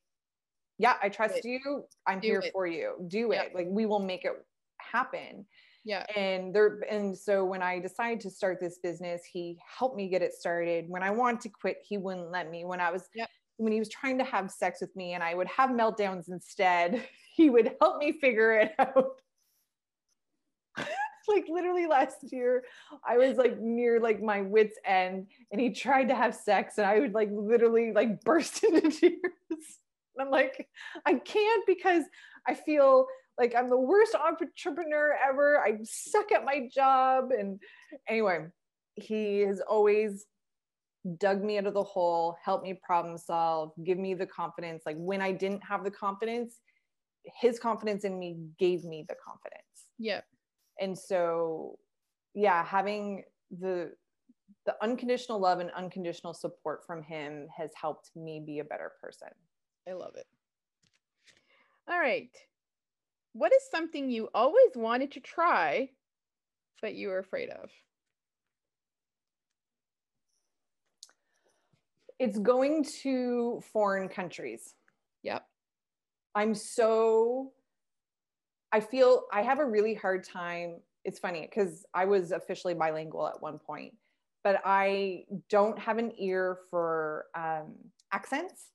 Yeah, 0.77 0.95
I 1.01 1.07
trust 1.07 1.45
you. 1.45 1.85
I'm 2.05 2.19
Do 2.19 2.27
here 2.27 2.39
it. 2.41 2.51
for 2.51 2.67
you. 2.67 2.95
Do 3.07 3.29
Yeah. 3.31 3.43
it. 3.43 3.55
Like 3.55 3.67
we 3.69 3.85
will 3.85 3.99
make 3.99 4.25
it 4.25 4.33
happen 4.91 5.45
Yeah. 5.85 6.03
and 6.17 6.53
there 6.53 6.79
and 6.89 7.17
so 7.17 7.43
when 7.45 7.61
i 7.61 7.79
decided 7.79 8.19
to 8.21 8.29
start 8.29 8.59
this 8.61 8.77
business 8.83 9.21
he 9.25 9.57
helped 9.79 9.95
me 9.97 10.07
get 10.07 10.21
it 10.21 10.33
started 10.33 10.85
when 10.87 11.01
i 11.01 11.09
wanted 11.11 11.41
to 11.41 11.49
quit 11.49 11.77
he 11.89 11.97
wouldn't 11.97 12.29
let 12.31 12.49
me 12.51 12.63
when 12.63 12.79
i 12.79 12.89
was 12.91 13.09
Yep. 13.15 13.29
When 13.57 13.71
he 13.71 13.79
was 13.79 13.89
trying 13.89 14.17
to 14.17 14.23
have 14.23 14.51
sex 14.51 14.81
with 14.81 14.95
me 14.95 15.13
and 15.13 15.23
i 15.23 15.33
would 15.33 15.47
have 15.47 15.69
meltdowns 15.69 16.29
instead 16.29 17.03
he 17.35 17.49
would 17.49 17.75
help 17.81 17.97
me 17.97 18.11
figure 18.11 18.53
it 18.53 18.73
out 18.79 19.21
like 21.27 21.45
literally 21.49 21.87
last 21.87 22.17
year 22.31 22.63
i 23.05 23.17
was 23.17 23.37
like 23.37 23.59
near 23.59 23.99
like 23.99 24.21
my 24.21 24.41
wits 24.41 24.77
end 24.85 25.27
and 25.51 25.59
he 25.59 25.71
tried 25.71 26.07
to 26.07 26.15
have 26.15 26.33
sex 26.33 26.77
and 26.77 26.87
i 26.87 26.99
would 26.99 27.13
like 27.13 27.29
literally 27.31 27.91
like 27.91 28.21
burst 28.23 28.63
into 28.63 28.89
tears 28.89 29.19
and 29.49 30.21
i'm 30.21 30.29
like 30.29 30.67
i 31.05 31.13
can't 31.15 31.67
because 31.67 32.03
i 32.47 32.53
feel 32.53 33.07
like 33.37 33.53
I'm 33.55 33.69
the 33.69 33.77
worst 33.77 34.15
entrepreneur 34.15 35.15
ever. 35.27 35.59
I 35.59 35.77
suck 35.83 36.31
at 36.31 36.45
my 36.45 36.67
job. 36.73 37.31
And 37.37 37.59
anyway, 38.07 38.47
he 38.95 39.41
has 39.41 39.61
always 39.61 40.25
dug 41.19 41.43
me 41.43 41.57
out 41.57 41.65
of 41.65 41.73
the 41.73 41.83
hole, 41.83 42.35
helped 42.43 42.63
me 42.63 42.79
problem 42.83 43.17
solve, 43.17 43.71
give 43.83 43.97
me 43.97 44.13
the 44.13 44.25
confidence. 44.25 44.83
Like 44.85 44.97
when 44.97 45.21
I 45.21 45.31
didn't 45.31 45.63
have 45.63 45.83
the 45.83 45.91
confidence, 45.91 46.59
his 47.23 47.59
confidence 47.59 48.03
in 48.03 48.17
me 48.17 48.37
gave 48.59 48.83
me 48.83 49.05
the 49.07 49.15
confidence. 49.23 49.63
Yep. 49.99 50.25
And 50.79 50.97
so, 50.97 51.77
yeah, 52.33 52.63
having 52.63 53.23
the 53.59 53.93
the 54.65 54.75
unconditional 54.81 55.39
love 55.39 55.59
and 55.59 55.71
unconditional 55.71 56.33
support 56.33 56.85
from 56.85 57.01
him 57.01 57.47
has 57.55 57.71
helped 57.79 58.11
me 58.15 58.43
be 58.45 58.59
a 58.59 58.65
better 58.65 58.91
person. 59.01 59.29
I 59.87 59.93
love 59.93 60.15
it. 60.15 60.25
All 61.89 61.97
right. 61.97 62.29
What 63.31 63.53
is 63.53 63.61
something 63.71 64.09
you 64.09 64.29
always 64.33 64.71
wanted 64.75 65.11
to 65.13 65.21
try, 65.21 65.89
but 66.81 66.95
you 66.95 67.07
were 67.07 67.19
afraid 67.19 67.49
of? 67.49 67.69
It's 72.19 72.39
going 72.39 72.83
to 73.03 73.61
foreign 73.71 74.09
countries. 74.09 74.75
Yep. 75.23 75.45
I'm 76.35 76.53
so 76.55 77.51
I 78.71 78.79
feel 78.79 79.23
I 79.31 79.41
have 79.41 79.59
a 79.59 79.65
really 79.65 79.93
hard 79.93 80.23
time. 80.23 80.79
It's 81.05 81.19
funny 81.19 81.47
because 81.49 81.85
I 81.93 82.05
was 82.05 82.31
officially 82.31 82.73
bilingual 82.73 83.27
at 83.27 83.41
one 83.41 83.59
point, 83.59 83.93
but 84.43 84.61
I 84.65 85.23
don't 85.49 85.79
have 85.79 85.97
an 85.97 86.11
ear 86.17 86.59
for 86.69 87.25
um, 87.35 87.75
accents. 88.11 88.71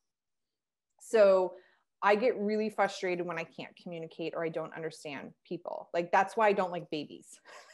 So 1.01 1.55
I 2.03 2.17
get 2.17 2.39
really 2.39 2.71
frustrated 2.71 3.27
when 3.27 3.39
I 3.39 3.45
can't 3.45 3.75
communicate 3.81 4.33
or 4.35 4.45
I 4.45 4.49
don't 4.49 4.75
understand 4.75 5.33
people. 5.47 5.89
Like 5.93 6.11
that's 6.11 6.37
why 6.37 6.49
I 6.49 6.53
don't 6.53 6.73
like 6.73 6.91
babies. 6.91 7.39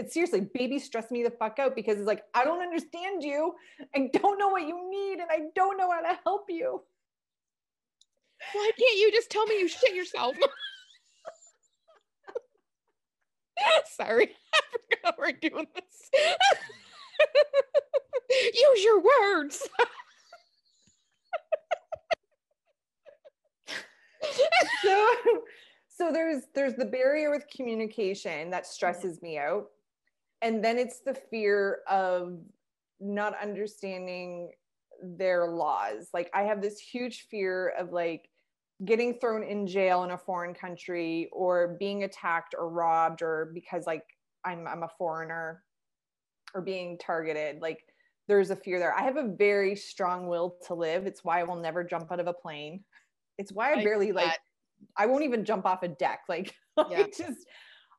It's 0.00 0.14
seriously, 0.14 0.40
babies 0.54 0.84
stress 0.84 1.10
me 1.10 1.22
the 1.22 1.30
fuck 1.30 1.58
out 1.58 1.76
because 1.76 1.98
it's 1.98 2.06
like, 2.06 2.24
I 2.32 2.42
don't 2.42 2.62
understand 2.62 3.22
you. 3.22 3.52
I 3.94 4.08
don't 4.14 4.38
know 4.38 4.48
what 4.48 4.66
you 4.66 4.90
need 4.90 5.20
and 5.20 5.28
I 5.30 5.48
don't 5.54 5.76
know 5.76 5.90
how 5.90 6.00
to 6.00 6.18
help 6.24 6.46
you. 6.48 6.80
Why 8.54 8.70
can't 8.78 8.98
you 8.98 9.12
just 9.12 9.28
tell 9.28 9.44
me 9.44 9.60
you 9.60 9.68
shit 9.68 9.94
yourself? 9.94 10.34
Sorry, 13.94 14.30
I 14.54 14.60
forgot 14.88 15.18
we're 15.18 15.32
doing 15.32 15.66
this. 15.74 16.10
Use 18.54 18.82
your 18.82 19.02
words. 19.02 19.68
so 24.82 25.16
so 25.88 26.10
there's 26.10 26.44
there's 26.54 26.74
the 26.74 26.86
barrier 26.86 27.30
with 27.30 27.44
communication 27.54 28.48
that 28.50 28.66
stresses 28.66 29.20
me 29.20 29.36
out 29.36 29.66
and 30.42 30.64
then 30.64 30.78
it's 30.78 31.00
the 31.00 31.14
fear 31.14 31.80
of 31.88 32.38
not 33.00 33.34
understanding 33.42 34.50
their 35.02 35.46
laws 35.48 36.08
like 36.12 36.30
i 36.34 36.42
have 36.42 36.60
this 36.60 36.78
huge 36.78 37.26
fear 37.30 37.72
of 37.78 37.92
like 37.92 38.28
getting 38.84 39.14
thrown 39.14 39.42
in 39.42 39.66
jail 39.66 40.04
in 40.04 40.10
a 40.10 40.18
foreign 40.18 40.54
country 40.54 41.28
or 41.32 41.76
being 41.78 42.04
attacked 42.04 42.54
or 42.58 42.68
robbed 42.68 43.22
or 43.22 43.50
because 43.54 43.86
like 43.86 44.04
i'm 44.44 44.66
i'm 44.66 44.82
a 44.82 44.90
foreigner 44.98 45.62
or 46.54 46.60
being 46.60 46.98
targeted 46.98 47.62
like 47.62 47.78
there's 48.28 48.50
a 48.50 48.56
fear 48.56 48.78
there 48.78 48.94
i 48.94 49.02
have 49.02 49.16
a 49.16 49.34
very 49.38 49.74
strong 49.74 50.28
will 50.28 50.56
to 50.66 50.74
live 50.74 51.06
it's 51.06 51.24
why 51.24 51.40
i 51.40 51.44
will 51.44 51.56
never 51.56 51.82
jump 51.82 52.12
out 52.12 52.20
of 52.20 52.26
a 52.26 52.32
plane 52.32 52.84
it's 53.38 53.52
why 53.52 53.72
i 53.72 53.80
I 53.80 53.84
barely 53.84 54.12
like. 54.12 54.38
I 54.96 55.06
won't 55.06 55.24
even 55.24 55.44
jump 55.44 55.66
off 55.66 55.82
a 55.82 55.88
deck. 55.88 56.20
Like 56.28 56.54
Yeah. 56.90 57.00
I 57.00 57.02
just 57.04 57.46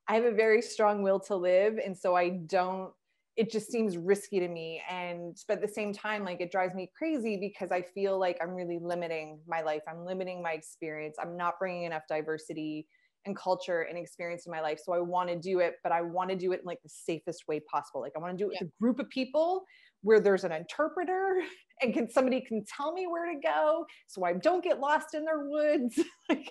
I 0.07 0.15
have 0.15 0.25
a 0.25 0.31
very 0.31 0.61
strong 0.61 1.03
will 1.03 1.19
to 1.21 1.35
live. 1.35 1.77
And 1.83 1.97
so 1.97 2.15
I 2.15 2.29
don't, 2.47 2.91
it 3.37 3.51
just 3.51 3.71
seems 3.71 3.97
risky 3.97 4.39
to 4.39 4.47
me. 4.47 4.81
And 4.89 5.37
but 5.47 5.55
at 5.55 5.61
the 5.61 5.73
same 5.73 5.93
time, 5.93 6.25
like 6.25 6.41
it 6.41 6.51
drives 6.51 6.75
me 6.75 6.91
crazy 6.97 7.37
because 7.37 7.71
I 7.71 7.81
feel 7.81 8.19
like 8.19 8.37
I'm 8.41 8.51
really 8.51 8.79
limiting 8.81 9.39
my 9.47 9.61
life. 9.61 9.81
I'm 9.87 10.05
limiting 10.05 10.41
my 10.41 10.51
experience. 10.51 11.17
I'm 11.21 11.37
not 11.37 11.55
bringing 11.59 11.83
enough 11.83 12.03
diversity 12.09 12.87
and 13.25 13.35
culture 13.35 13.81
and 13.81 13.97
experience 13.97 14.45
in 14.45 14.51
my 14.51 14.61
life. 14.61 14.79
So 14.83 14.93
I 14.93 14.99
want 14.99 15.29
to 15.29 15.37
do 15.37 15.59
it, 15.59 15.75
but 15.83 15.91
I 15.91 16.01
want 16.01 16.29
to 16.31 16.35
do 16.35 16.51
it 16.51 16.61
in 16.61 16.65
like 16.65 16.81
the 16.83 16.89
safest 16.89 17.43
way 17.47 17.59
possible. 17.71 18.01
Like 18.01 18.13
I 18.15 18.19
want 18.19 18.37
to 18.37 18.43
do 18.43 18.49
it 18.49 18.57
with 18.59 18.69
a 18.69 18.71
group 18.81 18.99
of 18.99 19.09
people 19.09 19.63
where 20.01 20.19
there's 20.19 20.43
an 20.43 20.51
interpreter 20.51 21.41
and 21.81 21.93
can 21.93 22.09
somebody 22.09 22.41
can 22.41 22.63
tell 22.65 22.93
me 22.93 23.07
where 23.07 23.31
to 23.31 23.39
go 23.39 23.85
so 24.07 24.25
I 24.25 24.33
don't 24.33 24.63
get 24.63 24.79
lost 24.79 25.13
in 25.13 25.25
their 25.25 25.47
woods. 25.47 25.99
like 26.29 26.49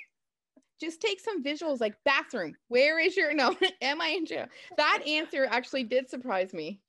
Just 0.81 1.01
take 1.01 1.21
some 1.21 1.43
visuals 1.43 1.81
like 1.81 1.95
bathroom. 2.05 2.55
Where 2.69 2.99
is 2.99 3.17
your 3.17 3.35
no? 3.35 3.55
Am 3.83 4.01
I 4.01 4.09
in 4.09 4.27
jail? 4.27 4.47
That 4.77 5.03
answer 5.07 5.47
actually 5.51 5.85
did 5.85 6.09
surprise 6.09 6.53
me 6.53 6.81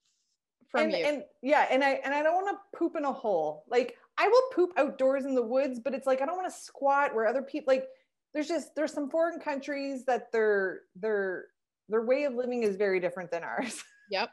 from 0.68 0.84
and, 0.84 0.92
you. 0.92 1.04
and 1.04 1.24
yeah, 1.42 1.66
and 1.70 1.84
I 1.84 2.00
and 2.04 2.14
I 2.14 2.22
don't 2.22 2.34
want 2.34 2.56
to 2.56 2.78
poop 2.78 2.96
in 2.96 3.04
a 3.04 3.12
hole. 3.12 3.64
Like 3.68 3.96
I 4.18 4.28
will 4.28 4.42
poop 4.54 4.72
outdoors 4.76 5.24
in 5.24 5.34
the 5.34 5.42
woods, 5.42 5.78
but 5.78 5.94
it's 5.94 6.06
like 6.06 6.22
I 6.22 6.26
don't 6.26 6.36
want 6.36 6.52
to 6.52 6.58
squat 6.58 7.14
where 7.14 7.26
other 7.26 7.42
people 7.42 7.72
like 7.72 7.86
there's 8.32 8.48
just 8.48 8.74
there's 8.74 8.92
some 8.92 9.10
foreign 9.10 9.38
countries 9.38 10.04
that 10.06 10.32
their 10.32 10.80
their 10.96 11.46
their 11.88 12.02
way 12.02 12.24
of 12.24 12.34
living 12.34 12.62
is 12.62 12.76
very 12.76 13.00
different 13.00 13.30
than 13.30 13.44
ours. 13.44 13.82
yep. 14.10 14.30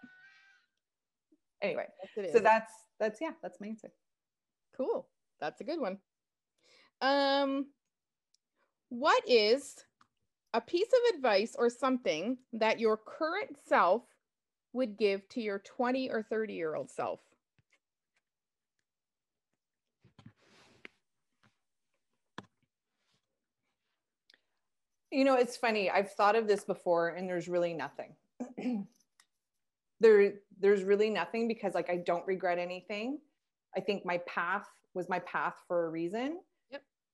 anyway, 1.61 1.85
Yes, 2.17 2.33
so 2.33 2.39
that's 2.39 2.71
that's 2.99 3.19
yeah, 3.21 3.31
that's 3.41 3.59
my 3.59 3.67
answer. 3.67 3.91
Cool. 4.75 5.07
That's 5.41 5.59
a 5.61 5.63
good 5.63 5.79
one. 5.79 5.97
Um, 7.01 7.67
what 8.89 9.23
is 9.27 9.75
a 10.53 10.61
piece 10.61 10.87
of 10.87 11.15
advice 11.15 11.55
or 11.57 11.69
something 11.69 12.37
that 12.53 12.79
your 12.79 12.97
current 12.97 13.57
self 13.67 14.03
would 14.73 14.97
give 14.97 15.27
to 15.29 15.41
your 15.41 15.59
20 15.59 16.09
or 16.09 16.23
30 16.23 16.53
year 16.53 16.75
old 16.75 16.89
self? 16.89 17.19
You 25.11 25.23
know, 25.23 25.35
it's 25.35 25.57
funny. 25.57 25.89
I've 25.89 26.11
thought 26.11 26.35
of 26.35 26.47
this 26.47 26.63
before 26.63 27.09
and 27.09 27.27
there's 27.27 27.47
really 27.47 27.73
nothing. 27.73 28.15
there 29.99 30.33
there's 30.59 30.83
really 30.83 31.09
nothing 31.09 31.47
because 31.47 31.73
like 31.73 31.89
I 31.89 31.97
don't 31.97 32.25
regret 32.27 32.59
anything. 32.59 33.19
I 33.75 33.81
think 33.81 34.05
my 34.05 34.19
path 34.27 34.67
was 34.93 35.09
my 35.09 35.19
path 35.19 35.55
for 35.67 35.85
a 35.85 35.89
reason. 35.89 36.39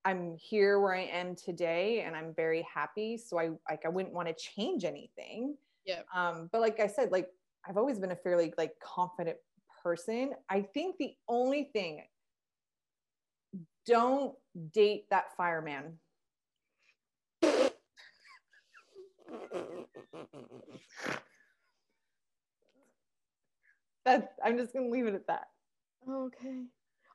I'm 0.05 0.37
here 0.37 0.79
where 0.79 0.93
I 0.93 1.01
am 1.01 1.35
today 1.35 2.01
and 2.01 2.15
I'm 2.15 2.33
very 2.35 2.65
happy. 2.71 3.17
So 3.17 3.39
I 3.39 3.49
like 3.69 3.85
I 3.85 3.89
wouldn't 3.89 4.13
want 4.13 4.27
to 4.27 4.35
change 4.35 4.85
anything. 4.85 5.57
Yeah. 5.85 6.01
Um, 6.13 6.49
but 6.51 6.61
like 6.61 6.79
I 6.79 6.87
said, 6.87 7.11
like 7.11 7.29
I've 7.67 7.77
always 7.77 7.97
been 7.97 8.11
a 8.11 8.15
fairly 8.15 8.53
like 8.57 8.79
confident 8.79 9.37
person. 9.83 10.33
I 10.47 10.61
think 10.61 10.97
the 10.99 11.13
only 11.27 11.69
thing 11.73 12.03
don't 13.85 14.35
date 14.71 15.05
that 15.09 15.35
fireman. 15.35 15.97
That 24.05 24.35
I'm 24.43 24.55
just 24.55 24.71
gonna 24.71 24.89
leave 24.89 25.07
it 25.07 25.15
at 25.15 25.25
that. 25.25 25.47
Okay. 26.07 26.65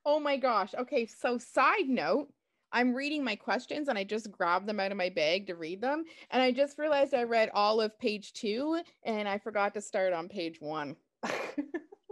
Oh 0.04 0.18
my 0.18 0.36
gosh. 0.36 0.74
Okay. 0.76 1.06
So, 1.06 1.38
side 1.38 1.88
note, 1.88 2.32
I'm 2.72 2.94
reading 2.94 3.24
my 3.24 3.36
questions 3.36 3.88
and 3.88 3.98
I 3.98 4.04
just 4.04 4.30
grabbed 4.30 4.66
them 4.66 4.80
out 4.80 4.92
of 4.92 4.96
my 4.96 5.08
bag 5.08 5.46
to 5.48 5.54
read 5.54 5.80
them. 5.80 6.04
And 6.30 6.42
I 6.42 6.52
just 6.52 6.78
realized 6.78 7.14
I 7.14 7.24
read 7.24 7.50
all 7.52 7.80
of 7.80 7.98
page 7.98 8.32
two 8.32 8.80
and 9.02 9.28
I 9.28 9.38
forgot 9.38 9.74
to 9.74 9.80
start 9.80 10.12
on 10.12 10.28
page 10.28 10.60
one, 10.60 10.96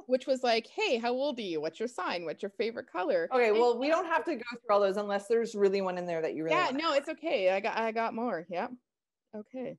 which 0.07 0.27
was 0.27 0.43
like, 0.43 0.67
hey, 0.67 0.99
how 0.99 1.13
old 1.13 1.39
are 1.39 1.43
you? 1.43 1.61
What's 1.61 1.79
your 1.79 1.89
sign? 1.89 2.25
What's 2.25 2.43
your 2.43 2.51
favorite 2.51 2.91
color? 2.91 3.29
Okay, 3.33 3.49
And- 3.51 3.59
well, 3.59 3.79
we 3.79 3.89
don't 3.89 4.07
have 4.07 4.25
to 4.25 4.35
go 4.35 4.43
through 4.51 4.75
all 4.75 4.81
those 4.81 4.97
unless 4.97 5.29
there's 5.29 5.55
really 5.55 5.81
one 5.81 5.99
in 5.99 6.07
there 6.07 6.23
that 6.23 6.35
you 6.35 6.45
really 6.45 6.57
yeah, 6.57 6.71
no, 6.75 6.95
it's 6.95 7.09
okay. 7.09 7.51
I 7.51 7.61
got 7.61 7.77
I 7.79 7.93
got 7.93 8.15
more. 8.15 8.47
Yep. 8.51 8.73
Okay. 9.37 9.77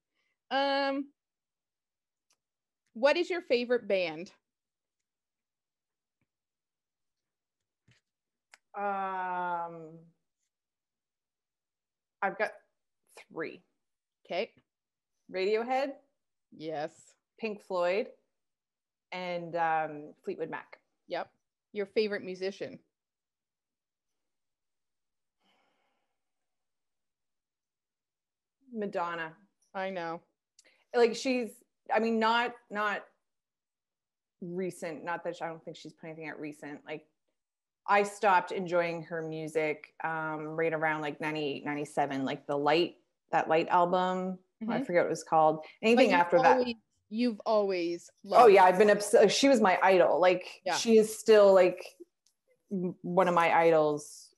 Um 0.51 1.07
what 2.93 3.17
is 3.17 3.29
your 3.29 3.41
favorite 3.41 3.87
band? 3.87 4.31
Um, 8.77 9.99
I've 12.21 12.37
got 12.37 12.51
three: 13.31 13.61
Okay. 14.25 14.51
Radiohead, 15.33 15.89
Yes. 16.55 16.91
Pink 17.39 17.61
Floyd, 17.67 18.07
and 19.11 19.55
um, 19.55 20.13
Fleetwood 20.23 20.49
Mac. 20.49 20.77
Yep. 21.07 21.29
Your 21.73 21.85
favorite 21.85 22.23
musician? 22.23 22.79
Madonna. 28.73 29.33
I 29.73 29.89
know. 29.89 30.21
Like 30.95 31.15
she's, 31.15 31.49
I 31.93 31.99
mean, 31.99 32.19
not 32.19 32.53
not 32.69 33.01
recent. 34.41 35.03
Not 35.03 35.23
that 35.23 35.37
she, 35.37 35.43
I 35.43 35.47
don't 35.47 35.63
think 35.63 35.77
she's 35.77 35.93
put 35.93 36.07
anything 36.07 36.27
out 36.29 36.39
recent. 36.39 36.79
Like 36.85 37.05
I 37.89 38.03
stopped 38.03 38.51
enjoying 38.51 39.01
her 39.03 39.21
music 39.27 39.93
um, 40.03 40.45
right 40.45 40.71
around 40.71 41.01
like 41.01 41.19
98, 41.19 41.65
97, 41.65 42.23
like 42.23 42.45
the 42.45 42.55
light 42.57 42.95
that 43.31 43.49
light 43.49 43.67
album. 43.69 44.37
I 44.61 44.79
Mhm. 44.79 44.85
forget 44.85 45.01
what 45.03 45.07
it 45.07 45.09
was 45.09 45.23
called. 45.23 45.65
Anything 45.81 46.11
after 46.11 46.39
that. 46.41 46.67
You've 47.09 47.41
always 47.45 48.09
loved 48.23 48.43
Oh 48.43 48.47
yeah, 48.47 48.63
I've 48.65 48.77
been 48.77 48.91
obsessed. 48.91 49.35
She 49.35 49.47
was 49.49 49.59
my 49.59 49.79
idol. 49.81 50.19
Like 50.19 50.61
Yeah. 50.63 50.75
she 50.75 50.97
is 50.97 51.17
still 51.17 51.53
like 51.53 51.83
one 52.69 53.27
of 53.27 53.33
my 53.33 53.51
idols. 53.57 54.29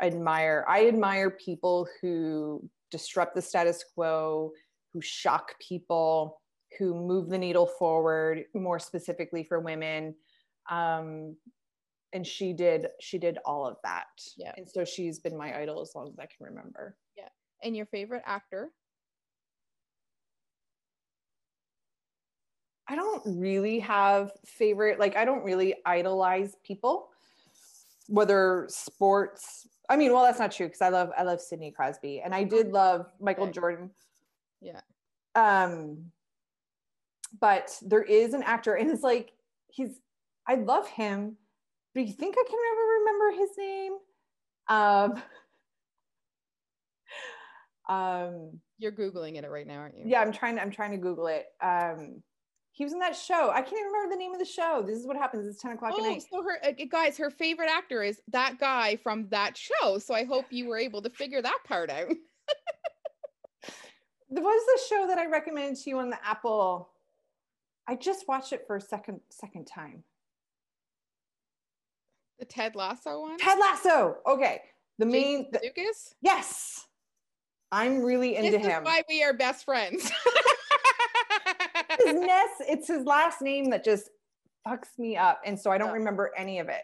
I 0.00 0.06
admire. 0.08 0.64
I 0.68 0.86
admire 0.88 1.30
people 1.30 1.88
who 2.00 2.68
disrupt 2.90 3.34
the 3.34 3.42
status 3.42 3.82
quo, 3.94 4.52
who 4.92 5.00
shock 5.00 5.58
people, 5.58 6.40
who 6.78 6.94
move 6.94 7.28
the 7.30 7.38
needle 7.38 7.66
forward. 7.66 8.44
More 8.54 8.78
specifically 8.78 9.44
for 9.44 9.58
women, 9.60 10.14
um, 10.70 11.36
and 12.12 12.26
she 12.26 12.52
did. 12.52 12.88
She 13.00 13.18
did 13.18 13.38
all 13.44 13.66
of 13.66 13.76
that. 13.84 14.06
Yeah. 14.36 14.52
And 14.56 14.68
so 14.68 14.84
she's 14.84 15.18
been 15.18 15.36
my 15.36 15.58
idol 15.58 15.80
as 15.80 15.92
long 15.94 16.08
as 16.08 16.18
I 16.18 16.26
can 16.26 16.46
remember. 16.46 16.96
Yeah. 17.16 17.28
And 17.62 17.76
your 17.76 17.86
favorite 17.86 18.22
actor? 18.26 18.70
I 22.88 22.96
don't 22.96 23.22
really 23.38 23.80
have 23.80 24.32
favorite, 24.46 24.98
like 24.98 25.14
I 25.16 25.26
don't 25.26 25.44
really 25.44 25.74
idolize 25.84 26.56
people, 26.64 27.10
whether 28.08 28.64
sports. 28.70 29.68
I 29.90 29.96
mean, 29.96 30.12
well, 30.12 30.24
that's 30.24 30.38
not 30.38 30.52
true 30.52 30.66
because 30.66 30.80
I 30.80 30.88
love 30.88 31.10
I 31.16 31.22
love 31.22 31.40
Sidney 31.40 31.70
Crosby 31.70 32.22
and 32.24 32.34
I 32.34 32.44
did 32.44 32.68
love 32.68 33.06
Michael 33.20 33.44
Okay. 33.44 33.52
Jordan. 33.52 33.90
Yeah. 34.62 34.80
Um, 35.34 36.10
but 37.40 37.78
there 37.82 38.02
is 38.02 38.32
an 38.32 38.42
actor, 38.42 38.74
and 38.74 38.90
it's 38.90 39.02
like 39.02 39.32
he's 39.68 40.00
I 40.46 40.54
love 40.54 40.88
him, 40.88 41.36
but 41.98 42.06
you 42.06 42.12
think 42.12 42.36
I 42.38 42.44
can 42.48 42.58
ever 42.72 42.86
remember 43.00 43.42
his 43.42 43.50
name? 43.58 43.92
Um, 44.68 45.22
um 47.96 48.60
You're 48.78 48.92
googling 48.92 49.34
it 49.34 49.50
right 49.50 49.66
now, 49.66 49.78
aren't 49.78 49.96
you? 49.96 50.04
yeah 50.06 50.20
i'm 50.20 50.30
trying 50.30 50.56
to 50.56 50.62
i'm 50.62 50.70
trying 50.70 50.90
to 50.92 50.98
google 50.98 51.26
it 51.26 51.46
um 51.62 52.22
he 52.70 52.84
was 52.84 52.92
in 52.92 52.98
that 52.98 53.16
show 53.16 53.50
i 53.50 53.62
can't 53.62 53.72
even 53.72 53.86
remember 53.86 54.14
the 54.14 54.18
name 54.18 54.32
of 54.32 54.38
the 54.38 54.44
show 54.44 54.84
this 54.86 54.98
is 54.98 55.06
what 55.06 55.16
happens 55.16 55.46
it's 55.46 55.60
10 55.60 55.72
o'clock 55.72 55.94
at 55.94 55.98
Oh, 55.98 56.02
night 56.02 56.22
so 56.30 56.42
her 56.42 56.58
uh, 56.64 56.72
guys, 56.88 57.16
her 57.16 57.30
favorite 57.30 57.70
actor 57.70 58.02
is 58.02 58.20
that 58.28 58.60
guy 58.60 58.96
from 58.96 59.26
that 59.30 59.56
show. 59.56 59.98
So 59.98 60.14
I 60.14 60.24
hope 60.24 60.44
you 60.50 60.68
were 60.68 60.78
able 60.78 61.02
to 61.02 61.10
figure 61.10 61.42
that 61.42 61.58
part 61.64 61.90
out. 61.90 62.10
there 64.30 64.44
was 64.44 64.66
the 64.66 64.80
show 64.94 65.06
that 65.08 65.18
i 65.18 65.26
recommended 65.26 65.82
to 65.82 65.90
you 65.90 65.98
on 65.98 66.10
the 66.10 66.18
apple 66.24 66.90
i 67.88 67.96
just 67.96 68.28
watched 68.28 68.52
it 68.52 68.64
for 68.66 68.76
a 68.76 68.80
second 68.80 69.20
second 69.30 69.64
time 69.66 70.04
The 72.38 72.44
Ted 72.44 72.76
Lasso 72.76 73.20
one. 73.22 73.38
ted 73.38 73.58
lasso 73.58 74.16
okay 74.26 74.60
the 74.98 75.06
main 75.06 75.46
the- 75.52 75.58
Sudeikis? 75.58 76.14
yes 76.22 76.86
i'm 77.72 78.02
really 78.02 78.36
into 78.36 78.52
this 78.52 78.66
him 78.66 78.82
is 78.82 78.86
why 78.86 79.02
we 79.08 79.22
are 79.22 79.32
best 79.32 79.64
friends. 79.64 80.10
his 82.04 82.14
ness 82.14 82.50
it's 82.60 82.88
his 82.88 83.04
last 83.04 83.42
name 83.42 83.70
that 83.70 83.84
just 83.84 84.10
fucks 84.66 84.98
me 84.98 85.16
up 85.16 85.40
and 85.44 85.58
so 85.58 85.70
i 85.70 85.78
don't 85.78 85.88
Yeah. 85.88 85.94
remember 85.94 86.30
any 86.36 86.58
of 86.60 86.68
it 86.68 86.82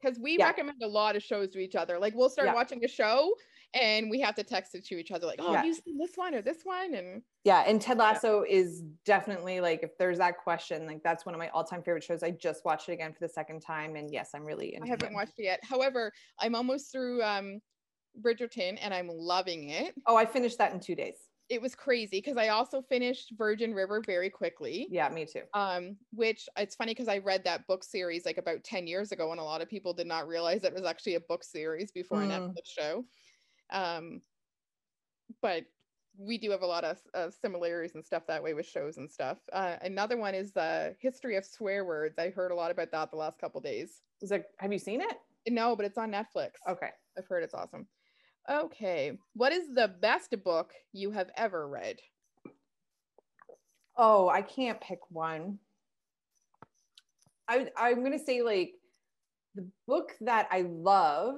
because 0.00 0.18
we 0.18 0.38
Yeah. 0.38 0.46
recommend 0.46 0.82
a 0.82 0.86
lot 0.88 1.16
of 1.16 1.22
shows 1.22 1.50
to 1.50 1.58
each 1.58 1.74
other. 1.74 1.98
Like 1.98 2.14
we'll 2.14 2.30
start 2.30 2.46
Yeah. 2.46 2.54
watching 2.54 2.84
a 2.84 2.88
show 2.88 3.34
and 3.74 4.10
we 4.10 4.20
have 4.20 4.34
to 4.36 4.44
text 4.44 4.74
it 4.74 4.84
to 4.86 4.96
each 4.96 5.10
other, 5.10 5.26
like, 5.26 5.40
"Oh, 5.42 5.52
Yeah. 5.52 5.58
have 5.58 5.66
you 5.66 5.74
seen 5.74 5.98
this 5.98 6.16
one 6.16 6.34
or 6.34 6.42
this 6.42 6.64
one?" 6.64 6.94
And 6.94 7.22
Yeah, 7.44 7.64
and 7.66 7.80
Ted 7.80 7.98
Lasso 7.98 8.42
is 8.42 8.82
definitely 9.04 9.60
like 9.60 9.82
if 9.82 9.96
there's 9.98 10.18
that 10.18 10.38
question, 10.38 10.86
like 10.86 11.02
that's 11.02 11.24
one 11.26 11.34
of 11.34 11.38
my 11.38 11.48
all-time 11.50 11.82
favorite 11.82 12.04
shows. 12.04 12.22
I 12.22 12.30
just 12.32 12.64
watched 12.64 12.88
it 12.88 12.92
again 12.92 13.12
for 13.12 13.20
the 13.20 13.28
second 13.28 13.60
time, 13.60 13.96
and 13.96 14.12
yes, 14.12 14.30
I'm 14.34 14.44
really 14.44 14.74
into 14.74 14.86
I 14.86 14.90
haven't 14.90 15.08
him. 15.08 15.14
watched 15.14 15.38
it 15.38 15.44
yet. 15.44 15.60
However, 15.64 16.12
I'm 16.38 16.54
almost 16.54 16.92
through 16.92 17.22
um, 17.22 17.60
Bridgerton 18.20 18.78
and 18.80 18.94
I'm 18.94 19.08
loving 19.08 19.70
it. 19.70 19.94
Oh, 20.06 20.16
I 20.16 20.26
finished 20.26 20.58
that 20.58 20.72
in 20.72 20.80
two 20.80 20.94
days. 20.94 21.18
It 21.48 21.62
was 21.62 21.74
crazy 21.74 22.18
because 22.18 22.36
I 22.36 22.48
also 22.48 22.82
finished 22.82 23.32
Virgin 23.36 23.72
River 23.74 24.00
very 24.00 24.30
quickly. 24.30 24.88
Yeah, 24.90 25.08
me 25.08 25.26
too. 25.26 25.42
um 25.54 25.96
which 26.10 26.48
it's 26.56 26.74
funny 26.74 26.90
because 26.92 27.08
i 27.08 27.18
read 27.18 27.44
that 27.44 27.66
book 27.68 27.84
series 27.84 28.26
like 28.26 28.36
about 28.38 28.64
10 28.64 28.86
years 28.88 29.12
ago 29.12 29.30
and 29.30 29.40
a 29.40 29.44
lot 29.44 29.62
of 29.62 29.68
people 29.68 29.94
did 29.94 30.06
not 30.06 30.26
realize 30.26 30.64
it 30.64 30.74
was 30.74 30.84
actually 30.84 31.14
a 31.14 31.20
book 31.20 31.44
series 31.44 31.92
before 31.92 32.22
a 32.22 32.26
Mm. 32.26 32.28
netflix 32.28 32.66
show 32.66 33.04
um 33.70 34.22
but 35.40 35.66
we 36.18 36.38
do 36.38 36.50
have 36.50 36.62
a 36.62 36.66
lot 36.66 36.84
of, 36.84 37.02
of 37.12 37.34
similarities 37.34 37.94
and 37.94 38.04
stuff 38.04 38.26
that 38.26 38.42
way 38.42 38.54
with 38.54 38.66
shows 38.66 38.96
and 38.96 39.10
stuff 39.10 39.38
uh, 39.52 39.76
another 39.82 40.16
one 40.16 40.34
is 40.34 40.52
the 40.52 40.96
history 41.00 41.36
of 41.36 41.44
swear 41.44 41.84
words 41.84 42.18
i 42.18 42.30
heard 42.30 42.50
a 42.52 42.54
lot 42.54 42.70
about 42.70 42.90
that 42.90 43.10
the 43.10 43.16
last 43.16 43.38
couple 43.38 43.60
days 43.60 44.02
Was 44.20 44.30
like, 44.30 44.46
have 44.58 44.72
you 44.72 44.78
seen 44.78 45.00
it? 45.00 45.18
no 45.48 45.76
but 45.76 45.84
it's 45.86 45.98
on 45.98 46.10
netflix 46.10 46.52
Okay. 46.66 46.90
i've 47.16 47.26
heard 47.26 47.42
it's 47.42 47.54
awesome 47.54 47.88
okay 48.50 49.18
what 49.34 49.52
is 49.52 49.74
the 49.74 49.88
best 50.00 50.34
book 50.44 50.72
you 50.92 51.10
have 51.10 51.30
ever 51.36 51.66
read 51.68 51.98
Oh, 53.96 54.28
I 54.28 54.42
can't 54.42 54.80
pick 54.80 54.98
one. 55.10 55.58
I 57.48 57.68
I'm 57.76 58.02
gonna 58.02 58.18
say 58.18 58.42
like 58.42 58.74
the 59.54 59.66
book 59.86 60.12
that 60.20 60.48
I 60.50 60.62
love 60.68 61.36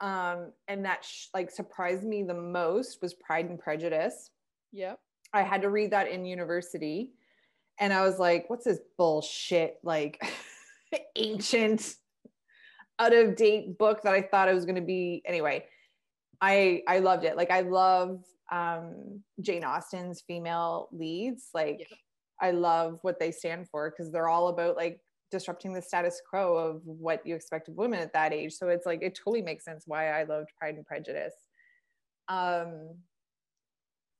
um 0.00 0.52
and 0.68 0.84
that 0.84 1.04
sh- 1.04 1.26
like 1.34 1.50
surprised 1.50 2.04
me 2.04 2.22
the 2.22 2.32
most 2.32 3.02
was 3.02 3.12
Pride 3.14 3.50
and 3.50 3.58
Prejudice. 3.58 4.30
yep 4.72 5.00
I 5.34 5.42
had 5.42 5.62
to 5.62 5.68
read 5.68 5.90
that 5.90 6.08
in 6.08 6.24
university. 6.24 7.12
And 7.78 7.92
I 7.92 8.02
was 8.02 8.18
like, 8.18 8.48
what's 8.48 8.64
this 8.64 8.80
bullshit, 8.96 9.78
like 9.82 10.18
ancient, 11.16 11.94
out 12.98 13.12
of 13.12 13.36
date 13.36 13.76
book 13.76 14.02
that 14.02 14.14
I 14.14 14.22
thought 14.22 14.48
it 14.48 14.54
was 14.54 14.64
going 14.64 14.76
to 14.76 14.80
be? 14.80 15.22
Anyway, 15.26 15.66
I 16.40 16.82
I 16.86 16.98
loved 17.00 17.24
it. 17.24 17.36
Like 17.36 17.50
I 17.50 17.60
love 17.60 18.24
um, 18.50 19.22
Jane 19.40 19.64
Austen's 19.64 20.22
female 20.26 20.88
leads. 20.92 21.48
Like 21.54 21.80
Yeah. 21.80 21.96
I 22.40 22.52
love 22.52 22.98
what 23.02 23.18
they 23.18 23.32
stand 23.32 23.68
for 23.68 23.90
because 23.90 24.12
they're 24.12 24.28
all 24.28 24.48
about 24.48 24.76
like 24.76 25.00
disrupting 25.30 25.72
the 25.72 25.82
status 25.82 26.22
quo 26.28 26.56
of 26.56 26.80
what 26.84 27.26
you 27.26 27.34
expect 27.34 27.68
of 27.68 27.74
women 27.74 28.00
at 28.00 28.12
that 28.12 28.32
age. 28.32 28.54
So 28.54 28.68
it's 28.68 28.86
like 28.86 29.02
it 29.02 29.14
totally 29.14 29.42
makes 29.42 29.64
sense 29.64 29.84
why 29.86 30.10
I 30.10 30.24
loved 30.24 30.50
Pride 30.58 30.76
and 30.76 30.86
Prejudice. 30.86 31.34
Um, 32.28 32.94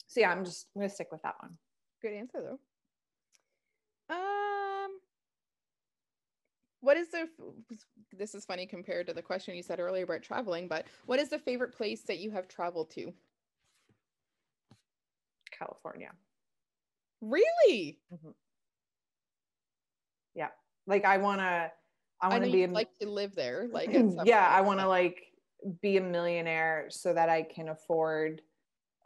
so 0.08 0.20
yeah, 0.20 0.30
I'm 0.30 0.44
just 0.44 0.66
I'm 0.74 0.82
gonna 0.82 0.90
stick 0.90 1.08
with 1.12 1.22
that 1.22 1.36
one. 1.40 1.56
Good 2.02 2.14
answer 2.14 2.42
though. 2.42 2.58
Um, 4.14 4.47
what 6.80 6.96
is 6.96 7.08
the? 7.08 7.28
This 8.16 8.34
is 8.34 8.44
funny 8.44 8.66
compared 8.66 9.06
to 9.08 9.14
the 9.14 9.22
question 9.22 9.54
you 9.54 9.62
said 9.62 9.80
earlier 9.80 10.04
about 10.04 10.22
traveling, 10.22 10.68
but 10.68 10.86
what 11.06 11.18
is 11.18 11.28
the 11.28 11.38
favorite 11.38 11.72
place 11.72 12.02
that 12.02 12.18
you 12.18 12.30
have 12.30 12.48
traveled 12.48 12.90
to? 12.92 13.12
California. 15.50 16.10
Really? 17.20 17.98
Mhm. 18.12 18.34
Yeah. 20.34 20.48
Like 20.86 21.04
I 21.04 21.18
want 21.18 21.40
to, 21.40 21.72
I 22.20 22.28
want 22.28 22.44
to 22.44 22.50
be, 22.50 22.64
a, 22.64 22.68
like 22.68 22.96
to 23.00 23.08
live 23.08 23.34
there. 23.34 23.68
Like, 23.70 23.90
yeah, 24.24 24.46
I 24.48 24.60
want 24.60 24.80
to 24.80 24.86
like 24.86 25.32
be 25.82 25.96
a 25.96 26.00
millionaire 26.00 26.86
so 26.90 27.12
that 27.12 27.28
I 27.28 27.42
can 27.42 27.68
afford 27.68 28.42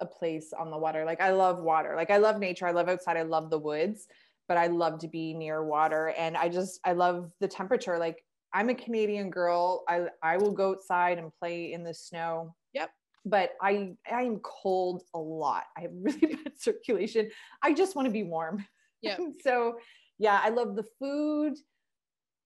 a 0.01 0.07
place 0.07 0.53
on 0.53 0.71
the 0.71 0.79
water. 0.79 1.05
Like 1.05 1.21
I 1.21 1.31
love 1.31 1.63
water. 1.63 1.95
Like 1.97 2.11
I 2.11 2.19
love 2.19 2.39
nature. 2.39 2.67
I 2.67 2.73
love 2.73 2.89
outside. 2.89 3.17
I 3.17 3.23
love 3.23 3.51
the 3.51 3.59
woods, 3.59 4.09
but 4.49 4.57
I 4.57 4.67
love 4.67 4.99
to 5.01 5.09
be 5.09 5.35
near 5.35 5.65
water. 5.65 6.15
And 6.19 6.37
I 6.37 6.49
just 6.49 6.81
I 6.85 6.93
love 6.93 7.31
the 7.41 7.49
temperature. 7.49 7.99
Like 7.99 8.25
I'm 8.53 8.69
a 8.69 8.75
Canadian 8.75 9.31
girl. 9.31 9.85
I 9.89 10.07
I 10.23 10.37
will 10.37 10.53
go 10.53 10.73
outside 10.73 11.19
and 11.19 11.33
play 11.39 11.73
in 11.73 11.85
the 11.85 11.95
snow. 11.95 12.55
Yep. 12.75 12.91
But 13.25 13.51
I 13.61 13.95
I 14.11 14.23
am 14.23 14.41
cold 14.41 15.03
a 15.15 15.19
lot. 15.19 15.65
I 15.77 15.83
have 15.83 15.91
really 16.01 16.37
bad 16.37 16.53
circulation. 16.59 17.31
I 17.63 17.73
just 17.73 17.97
want 17.97 18.07
to 18.07 18.13
be 18.13 18.25
warm. 18.25 18.65
Yeah. 19.01 19.19
so 19.43 19.79
yeah, 20.19 20.41
I 20.43 20.51
love 20.51 20.77
the 20.77 20.85
food. 20.99 21.55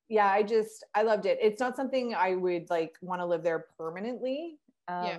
Yeah, 0.09 0.30
I 0.30 0.42
just 0.42 0.84
I 0.94 1.03
loved 1.03 1.26
it. 1.26 1.38
It's 1.42 1.61
not 1.61 1.76
something 1.76 2.14
I 2.14 2.34
would 2.34 2.70
like 2.70 2.94
want 3.01 3.20
to 3.20 3.26
live 3.26 3.42
there 3.42 3.66
permanently. 3.76 4.59
Um 4.88 5.05
Yeah. 5.05 5.18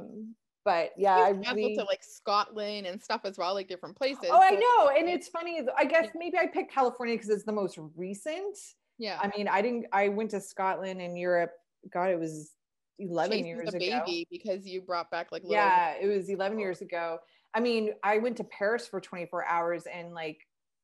But 0.68 0.92
yeah, 0.98 1.16
I 1.16 1.30
really 1.30 1.78
to 1.78 1.84
like 1.86 2.04
Scotland 2.04 2.88
and 2.88 3.02
stuff 3.02 3.22
as 3.24 3.38
well, 3.38 3.54
like 3.54 3.70
different 3.70 3.96
places. 3.96 4.26
Oh, 4.30 4.42
I 4.42 4.52
know. 4.52 4.90
And 4.90 5.08
it's 5.08 5.30
funny. 5.30 5.62
I 5.78 5.86
guess 5.86 6.10
maybe 6.14 6.38
I 6.38 6.46
picked 6.46 6.74
California 6.74 7.16
because 7.16 7.30
it's 7.30 7.46
the 7.46 7.54
most 7.54 7.80
recent. 7.96 8.58
yeah. 8.98 9.18
I 9.22 9.32
mean, 9.38 9.48
I 9.48 9.62
didn't, 9.62 9.86
I 9.94 10.10
went 10.10 10.32
to 10.32 10.42
Scotland 10.42 11.00
and 11.00 11.18
Europe. 11.18 11.54
God, 11.90 12.10
it 12.10 12.20
was 12.20 12.52
11 13.00 13.32
Chasing 13.32 13.48
years 13.48 13.72
the 13.72 13.78
ago. 13.78 14.04
baby 14.06 14.28
because 14.30 14.68
you 14.68 14.82
brought 14.82 15.10
back 15.10 15.32
like 15.32 15.44
Yeah, 15.46 15.94
it 16.02 16.08
was 16.08 16.30
11 16.30 16.60
years 16.60 16.82
ago. 16.82 17.20
I 17.54 17.62
mean, 17.62 17.94
I 18.04 18.18
went 18.18 18.36
to 18.38 18.44
Paris 18.44 18.86
for 18.90 19.00
24 19.00 19.46
hours 19.46 19.86
and 19.86 20.14
like, 20.14 20.40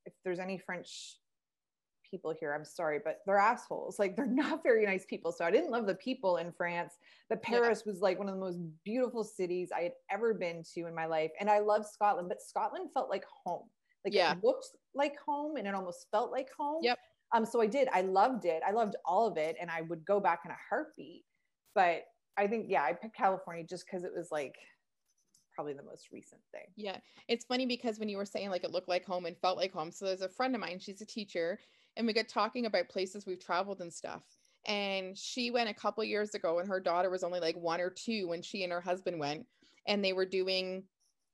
if 0.06 0.14
there's 0.24 0.40
any 0.40 0.60
French 0.60 1.18
people 2.14 2.32
here, 2.39 2.53
I'm 2.53 2.64
sorry, 2.64 2.99
but 3.03 3.22
they're 3.26 3.39
assholes. 3.39 3.97
Like, 3.97 4.16
they're 4.16 4.26
not 4.43 4.61
very 4.61 4.86
nice 4.86 5.03
people. 5.05 5.32
So 5.32 5.43
I 5.43 5.49
didn't 5.49 5.72
love 5.72 5.88
the 5.88 5.95
people 5.95 6.38
in 6.38 6.51
France. 6.51 6.93
But 7.28 7.39
Yeah. 7.43 7.49
Paris 7.59 7.84
was 7.86 8.01
like 8.01 8.20
one 8.20 8.30
of 8.30 8.36
the 8.36 8.39
most 8.39 8.59
beautiful 8.86 9.24
cities 9.24 9.72
I 9.76 9.82
had 9.82 9.93
ever 10.11 10.36
been 10.36 10.64
to 10.76 10.86
in 10.86 10.93
my 10.93 11.07
life. 11.07 11.32
And 11.39 11.49
I 11.49 11.59
love 11.59 11.88
Scotland, 11.88 12.30
but 12.30 12.41
Scotland 12.41 12.91
felt 12.93 13.09
like 13.09 13.26
home. 13.26 13.68
Like, 14.05 14.14
Yeah. 14.14 14.34
it 14.34 14.43
looked 14.43 14.68
like 14.93 15.18
home 15.20 15.57
and 15.57 15.68
it 15.68 15.74
almost 15.74 16.05
felt 16.11 16.32
like 16.32 16.49
home. 16.57 16.84
Yep. 16.84 16.99
Um, 17.34 17.45
so 17.47 17.59
I 17.59 17.66
did. 17.66 17.88
I 17.91 18.01
loved 18.01 18.45
it. 18.45 18.61
I 18.68 18.72
loved 18.72 18.95
all 19.05 19.26
of 19.26 19.38
it, 19.38 19.55
and 19.59 19.72
I 19.72 19.82
would 19.82 20.05
go 20.05 20.20
back 20.20 20.41
in 20.45 20.51
a 20.51 20.57
heartbeat. 20.70 21.26
But 21.74 22.03
I 22.38 22.45
think, 22.45 22.68
yeah, 22.70 22.84
I 22.84 22.93
picked 22.93 23.16
California 23.16 23.64
just 23.68 23.88
because 23.88 24.03
it 24.03 24.11
was 24.16 24.30
like 24.32 24.55
probably 25.55 25.74
the 25.74 25.84
most 25.84 26.09
recent 26.11 26.41
thing. 26.51 26.66
Yeah, 26.76 26.97
it's 27.28 27.45
funny 27.45 27.66
because 27.66 27.99
when 27.99 28.09
you 28.09 28.18
were 28.18 28.26
saying 28.26 28.49
like 28.49 28.64
it 28.64 28.72
looked 28.72 28.89
like 28.89 29.05
home 29.05 29.26
and 29.26 29.38
felt 29.38 29.57
like 29.57 29.72
home. 29.72 29.91
So 29.91 30.05
there's 30.05 30.22
a 30.22 30.30
friend 30.30 30.55
of 30.55 30.61
mine, 30.61 30.80
she's 30.80 31.01
a 31.01 31.05
teacher, 31.05 31.59
and 31.96 32.08
we 32.08 32.14
got 32.14 32.28
talking 32.28 32.66
about 32.66 32.89
places 32.89 33.26
we've 33.26 33.44
traveled 33.44 33.82
and 33.82 33.94
stuff. 33.94 34.24
And 34.66 35.18
she 35.18 35.52
went 35.52 35.70
a 35.70 35.74
couple 35.74 36.04
years 36.04 36.36
ago, 36.36 36.60
and 36.60 36.68
her 36.70 36.80
daughter 36.80 37.10
was 37.10 37.24
only 37.24 37.39
like 37.39 37.58
one 37.58 37.82
or 37.82 37.89
two 37.89 38.28
when 38.28 38.41
she 38.41 38.64
and 38.64 38.72
her 38.72 38.82
husband 38.82 39.20
went, 39.20 39.46
and 39.88 40.04
they 40.04 40.14
were 40.14 40.26
doing 40.26 40.84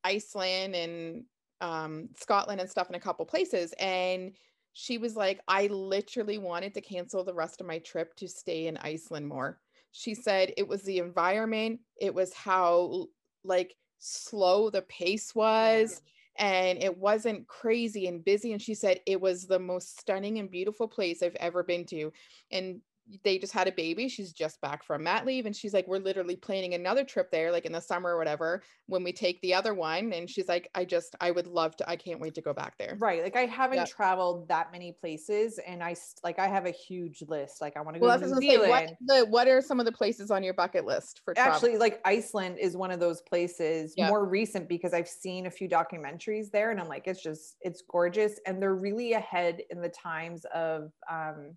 Iceland 0.03 0.76
and 0.76 1.24
um, 1.62 2.10
Scotland 2.18 2.60
and 2.60 2.70
stuff 2.70 2.89
in 2.89 2.95
a 2.95 2.99
couple 2.99 3.26
places. 3.26 3.74
And 3.80 4.34
she 4.74 4.97
was 4.97 5.16
like, 5.16 5.41
I 5.47 5.68
literally 5.68 6.38
wanted 6.38 6.74
to 6.74 6.82
cancel 6.82 7.24
the 7.24 7.34
rest 7.34 7.62
of 7.62 7.68
my 7.68 7.80
trip 7.80 8.16
to 8.16 8.28
stay 8.28 8.68
in 8.68 8.78
Iceland 8.78 9.28
more. 9.28 9.60
She 9.91 10.14
said 10.14 10.53
it 10.57 10.68
was 10.68 10.84
the 10.84 10.99
environment, 10.99 11.82
it 11.99 12.14
was 12.14 12.34
how 12.34 13.07
like 13.43 13.76
slow 13.99 14.70
the 14.70 14.84
pace 14.84 15.36
was 15.36 16.01
and 16.39 16.81
it 16.81 16.97
wasn't 16.97 17.47
crazy 17.47 18.07
and 18.07 18.23
busy 18.23 18.53
and 18.53 18.61
she 18.61 18.73
said 18.73 18.99
it 19.05 19.19
was 19.19 19.45
the 19.45 19.59
most 19.59 19.99
stunning 19.99 20.39
and 20.39 20.49
beautiful 20.49 20.87
place 20.87 21.21
I've 21.21 21.35
ever 21.35 21.63
been 21.63 21.85
to 21.87 22.11
and 22.51 22.81
they 23.24 23.38
just 23.39 23.53
had 23.53 23.68
a 23.68 23.72
baby 23.72 24.07
she's 24.07 24.34
just 24.34 24.62
back 24.62 24.84
from 24.84 25.03
mat 25.03 25.26
leave 25.26 25.45
and 25.45 25.55
she's 25.55 25.74
like 25.74 25.88
we're 25.88 25.97
literally 25.97 26.36
planning 26.36 26.74
another 26.74 27.03
trip 27.03 27.32
there 27.32 27.51
like 27.51 27.66
in 27.66 27.72
the 27.72 27.80
summer 27.82 28.12
or 28.16 28.18
whatever 28.18 28.64
when 28.88 29.03
we 29.03 29.12
take 29.14 29.41
the 29.41 29.53
other 29.53 29.74
one 29.74 30.14
and 30.14 30.30
she's 30.30 30.47
like 30.47 30.70
I 30.76 30.86
just 30.86 31.16
I 31.22 31.32
would 31.32 31.47
love 31.47 31.76
to 31.78 31.89
I 31.89 31.95
can't 31.95 32.20
wait 32.20 32.36
to 32.36 32.41
go 32.41 32.53
back 32.53 32.78
there 32.78 33.01
Right. 33.01 33.22
Like 33.22 33.36
I 33.36 33.45
haven't 33.45 33.84
Yep. 33.84 33.88
traveled 33.88 34.47
that 34.47 34.72
many 34.72 34.93
places, 34.93 35.60
and 35.60 35.84
I, 35.84 35.95
like 36.24 36.39
I 36.39 36.47
have 36.47 36.66
a 36.66 36.72
huge 36.72 37.22
list. 37.22 37.62
Like 37.62 37.78
I 37.78 37.82
want 37.82 37.93
to 37.95 37.99
go 37.99 38.10
well 38.10 38.18
to 38.18 38.18
New 38.18 38.26
what 38.30 38.32
I 38.32 38.36
was 38.38 38.45
gonna 38.45 38.45
say, 38.45 38.57
what 38.57 38.86
the 39.01 39.26
what 39.26 39.47
are 39.47 39.62
some 39.62 39.80
of 39.80 39.86
the 39.86 39.91
places 39.91 40.32
on 40.32 40.43
your 40.43 40.53
bucket 40.53 40.86
list 40.86 41.22
for 41.26 41.34
travel? 41.34 41.68
Actually, 41.68 41.78
like 41.78 42.01
Iceland 42.03 42.57
is 42.60 42.76
one 42.76 42.91
of 42.91 42.99
those 42.99 43.22
places 43.22 43.95
Yeah. 43.95 44.10
more 44.10 44.28
recent 44.28 44.68
because 44.68 44.93
I've 44.93 45.07
seen 45.07 45.45
a 45.45 45.51
few 45.51 45.70
documentaries 45.70 46.51
there, 46.51 46.70
and 46.72 46.80
I'm 46.82 46.89
like, 46.89 47.07
it's 47.07 47.22
just 47.22 47.55
it's 47.62 47.82
gorgeous, 47.82 48.39
and 48.45 48.62
they're 48.62 48.76
really 48.76 49.14
ahead 49.14 49.62
in 49.70 49.80
the 49.80 49.89
times 49.89 50.43
of 50.53 50.91
um, 51.10 51.55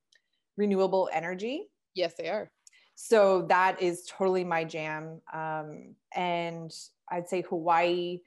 renewable 0.56 1.08
energy. 1.12 1.68
yes 1.94 2.14
they 2.18 2.28
are 2.28 2.50
so 2.94 3.42
that 3.48 3.80
is 3.80 4.04
totally 4.06 4.44
my 4.44 4.64
jam 4.64 5.20
um, 5.32 5.94
and 6.14 6.70
i'd 7.10 7.28
say 7.28 7.42
hawaii 7.48 8.20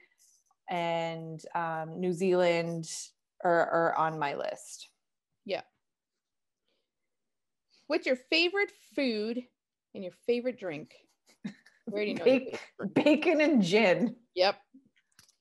and 0.68 1.40
um, 1.54 2.00
new 2.00 2.12
zealand 2.12 2.88
are, 3.44 3.70
are 3.70 3.94
on 3.96 4.18
my 4.18 4.34
list 4.34 4.88
Yeah. 5.44 5.62
what's 7.86 8.06
your 8.06 8.16
favorite 8.16 8.72
food 8.94 9.40
and 9.94 10.02
your 10.02 10.12
favorite 10.26 10.58
drink 10.58 10.94
where 11.86 12.04
do 12.04 12.10
you 12.10 12.16
know 12.16 12.24
your 12.26 12.88
bacon 12.94 13.40
and 13.40 13.62
gin 13.62 14.16
Yep. 14.34 14.56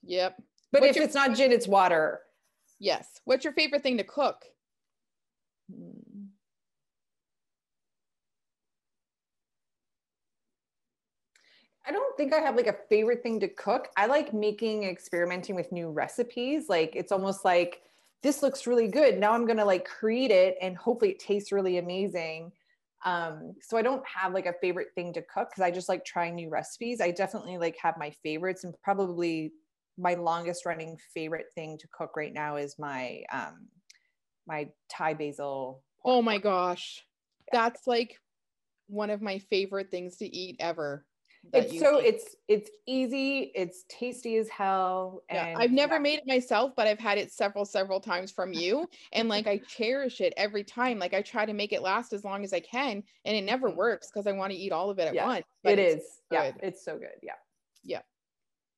Yep. 0.03 0.41
but 0.71 0.81
What's 0.81 0.89
if 0.91 0.95
your- 0.97 1.05
it's 1.05 1.15
not 1.15 1.35
gin 1.35 1.51
it's 1.51 1.67
water 1.67 2.21
Yes. 2.77 3.07
What's 3.23 3.45
your 3.45 3.53
favorite 3.53 3.83
thing 3.83 3.97
to 3.99 4.03
cook? 4.03 4.43
Hmm. 5.73 6.04
I 11.87 11.91
don't 11.91 12.17
think 12.17 12.33
I 12.33 12.39
have 12.39 12.55
like 12.55 12.67
a 12.67 12.75
favorite 12.89 13.21
thing 13.21 13.39
to 13.41 13.47
cook. 13.47 13.89
I 13.95 14.07
like 14.07 14.33
making 14.33 14.83
experimenting 14.83 15.55
with 15.55 15.71
new 15.71 15.91
recipes. 15.91 16.67
Like 16.67 16.95
it's 16.95 17.11
almost 17.11 17.45
like 17.45 17.81
this 18.23 18.41
looks 18.41 18.65
really 18.65 18.87
good. 18.87 19.19
Now 19.19 19.33
I'm 19.33 19.45
going 19.45 19.57
to 19.57 19.65
like 19.65 19.85
create 19.85 20.31
it 20.31 20.57
and 20.61 20.75
hopefully 20.75 21.11
it 21.11 21.19
tastes 21.19 21.51
really 21.51 21.77
amazing. 21.77 22.51
Um, 23.05 23.53
so 23.61 23.77
I 23.77 23.83
don't 23.83 24.03
have 24.07 24.33
like 24.33 24.47
a 24.47 24.55
favorite 24.61 24.87
thing 24.95 25.13
to 25.13 25.21
cook 25.21 25.49
because 25.51 25.61
I 25.61 25.69
just 25.69 25.87
like 25.87 26.03
trying 26.03 26.33
new 26.33 26.49
recipes. 26.49 27.01
I 27.01 27.11
definitely 27.11 27.59
like 27.59 27.77
have 27.79 27.97
my 27.99 28.09
favorites 28.23 28.63
and 28.63 28.73
probably 28.83 29.53
my 29.97 30.15
longest 30.15 30.65
running 30.65 30.97
favorite 31.13 31.47
thing 31.53 31.77
to 31.77 31.87
cook 31.91 32.17
right 32.17 32.33
now 32.33 32.55
is 32.55 32.79
my 32.79 33.21
um 33.31 33.67
my 34.47 34.69
Thai 34.89 35.13
basil. 35.13 35.83
Oh 36.03 36.21
my 36.21 36.39
gosh. 36.39 37.03
That's 37.51 37.85
like 37.85 38.19
one 38.87 39.11
of 39.11 39.21
my 39.21 39.37
favorite 39.37 39.91
things 39.91 40.17
to 40.17 40.25
eat 40.25 40.57
ever. 40.59 41.05
It's 41.53 41.77
so 41.77 41.97
make. 41.97 41.99
it's 41.99 42.35
it's 42.47 42.69
easy 42.85 43.51
it's 43.55 43.85
tasty 43.89 44.35
as 44.37 44.49
hell 44.49 45.21
Yeah, 45.31 45.47
and 45.55 45.59
I've 45.59 45.71
never 45.71 45.99
yeah. 45.99 45.99
made 45.99 46.19
it 46.19 46.27
myself, 46.27 46.73
but 46.75 46.87
I've 46.87 46.99
had 46.99 47.17
it 47.17 47.31
several, 47.31 47.65
several 47.65 47.99
times 47.99 48.31
from 48.31 48.53
you. 48.53 48.87
And 49.11 49.27
like 49.27 49.47
I 49.47 49.57
cherish 49.57 50.21
it 50.21 50.33
every 50.37 50.63
time. 50.63 50.99
Like 50.99 51.13
I 51.15 51.21
try 51.23 51.45
to 51.45 51.53
make 51.53 51.73
it 51.73 51.81
last 51.81 52.13
as 52.13 52.23
long 52.23 52.43
as 52.43 52.53
I 52.53 52.59
can. 52.59 53.03
And 53.25 53.35
it 53.35 53.41
never 53.43 53.69
Mhm. 53.69 53.71
works 53.71 54.09
because 54.11 54.27
I 54.27 54.33
want 54.33 54.53
to 54.53 54.57
eat 54.57 54.71
all 54.71 54.89
of 54.91 54.99
it 54.99 55.07
at 55.07 55.17
Yeah, 55.17 55.27
once. 55.27 55.45
it's 55.63 55.79
is 55.79 56.21
yeah 56.29 56.51
it's 56.61 56.83
so 56.83 56.97
good 56.97 57.19
Yeah, 57.21 57.35
yeah 57.83 58.01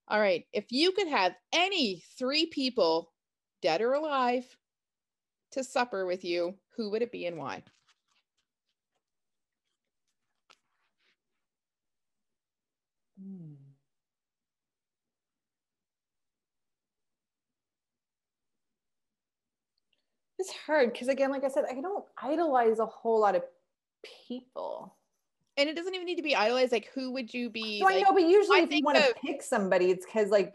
All 0.08 0.20
right. 0.20 0.46
If 0.54 0.72
you 0.72 0.92
could 0.94 1.08
have 1.10 1.36
any 1.54 2.02
three 2.18 2.48
people, 2.48 3.14
dead 3.62 3.82
or 3.82 3.94
alive, 3.94 4.58
to 5.52 5.64
supper 5.64 6.06
with 6.06 6.24
you, 6.24 6.60
who 6.76 6.90
would 6.92 7.02
it 7.02 7.12
be 7.12 7.26
and 7.26 7.38
why? 7.38 7.64
It's 20.40 20.52
hard 20.66 20.92
because 20.92 21.08
again 21.08 21.32
like 21.32 21.44
i 21.44 21.48
said 21.48 21.66
i 21.70 21.74
don't 21.74 22.06
idolize 22.22 22.80
a 22.80 22.86
whole 22.86 23.20
lot 23.20 23.36
of 23.36 23.44
people 24.28 24.96
And 25.58 25.68
it 25.68 25.76
doesn't 25.76 25.96
even 25.96 26.06
need 26.06 26.18
to 26.18 26.24
be 26.24 26.36
idolized. 26.36 26.72
Like, 26.72 26.90
who 26.94 27.12
would 27.14 27.34
you 27.34 27.50
be? 27.50 27.80
so 27.80 27.90
i 27.90 28.02
know 28.02 28.14
but 28.14 28.22
usually 28.24 28.60
I 28.60 28.64
if 28.64 28.72
you 28.72 28.84
want 28.84 28.98
to 28.98 29.14
pick 29.26 29.42
somebody 29.42 29.90
it's 29.90 30.06
because 30.06 30.30
like 30.30 30.54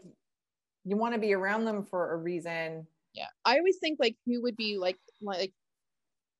you 0.85 0.95
want 0.97 1.13
to 1.13 1.19
be 1.19 1.33
around 1.33 1.65
them 1.65 1.83
for 1.83 2.13
a 2.13 2.17
reason 2.17 2.87
Yeah. 3.13 3.27
I 3.45 3.57
always 3.57 3.77
think 3.79 3.99
like 3.99 4.15
who 4.25 4.41
would 4.41 4.55
be 4.57 4.77
like 4.77 4.97
like 5.21 5.53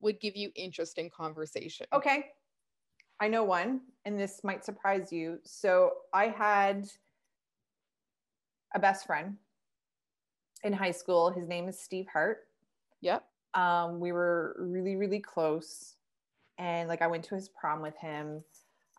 would 0.01 0.19
give 0.19 0.35
you 0.35 0.51
interesting 0.55 1.09
conversation. 1.09 1.87
Okay. 1.93 2.25
I 3.19 3.29
know 3.29 3.43
one, 3.45 3.79
and 4.03 4.19
this 4.19 4.43
might 4.43 4.65
surprise 4.65 5.13
you. 5.13 5.39
So 5.43 5.91
I 6.13 6.27
had 6.27 6.89
a 8.75 8.79
best 8.79 9.05
friend 9.05 9.37
in 10.63 10.73
high 10.73 10.91
school. 10.91 11.29
His 11.29 11.47
name 11.47 11.69
is 11.69 11.79
Steve 11.79 12.07
Hart. 12.11 12.39
Yep. 13.01 13.23
Um, 13.56 13.99
we 13.99 14.12
were 14.12 14.56
really, 14.60 14.95
really 14.95 15.20
close. 15.20 15.95
And 16.58 16.88
like 16.88 17.01
I 17.01 17.08
went 17.08 17.24
to 17.26 17.36
his 17.36 17.49
prom 17.49 17.82
with 17.82 17.97
him. 17.97 18.43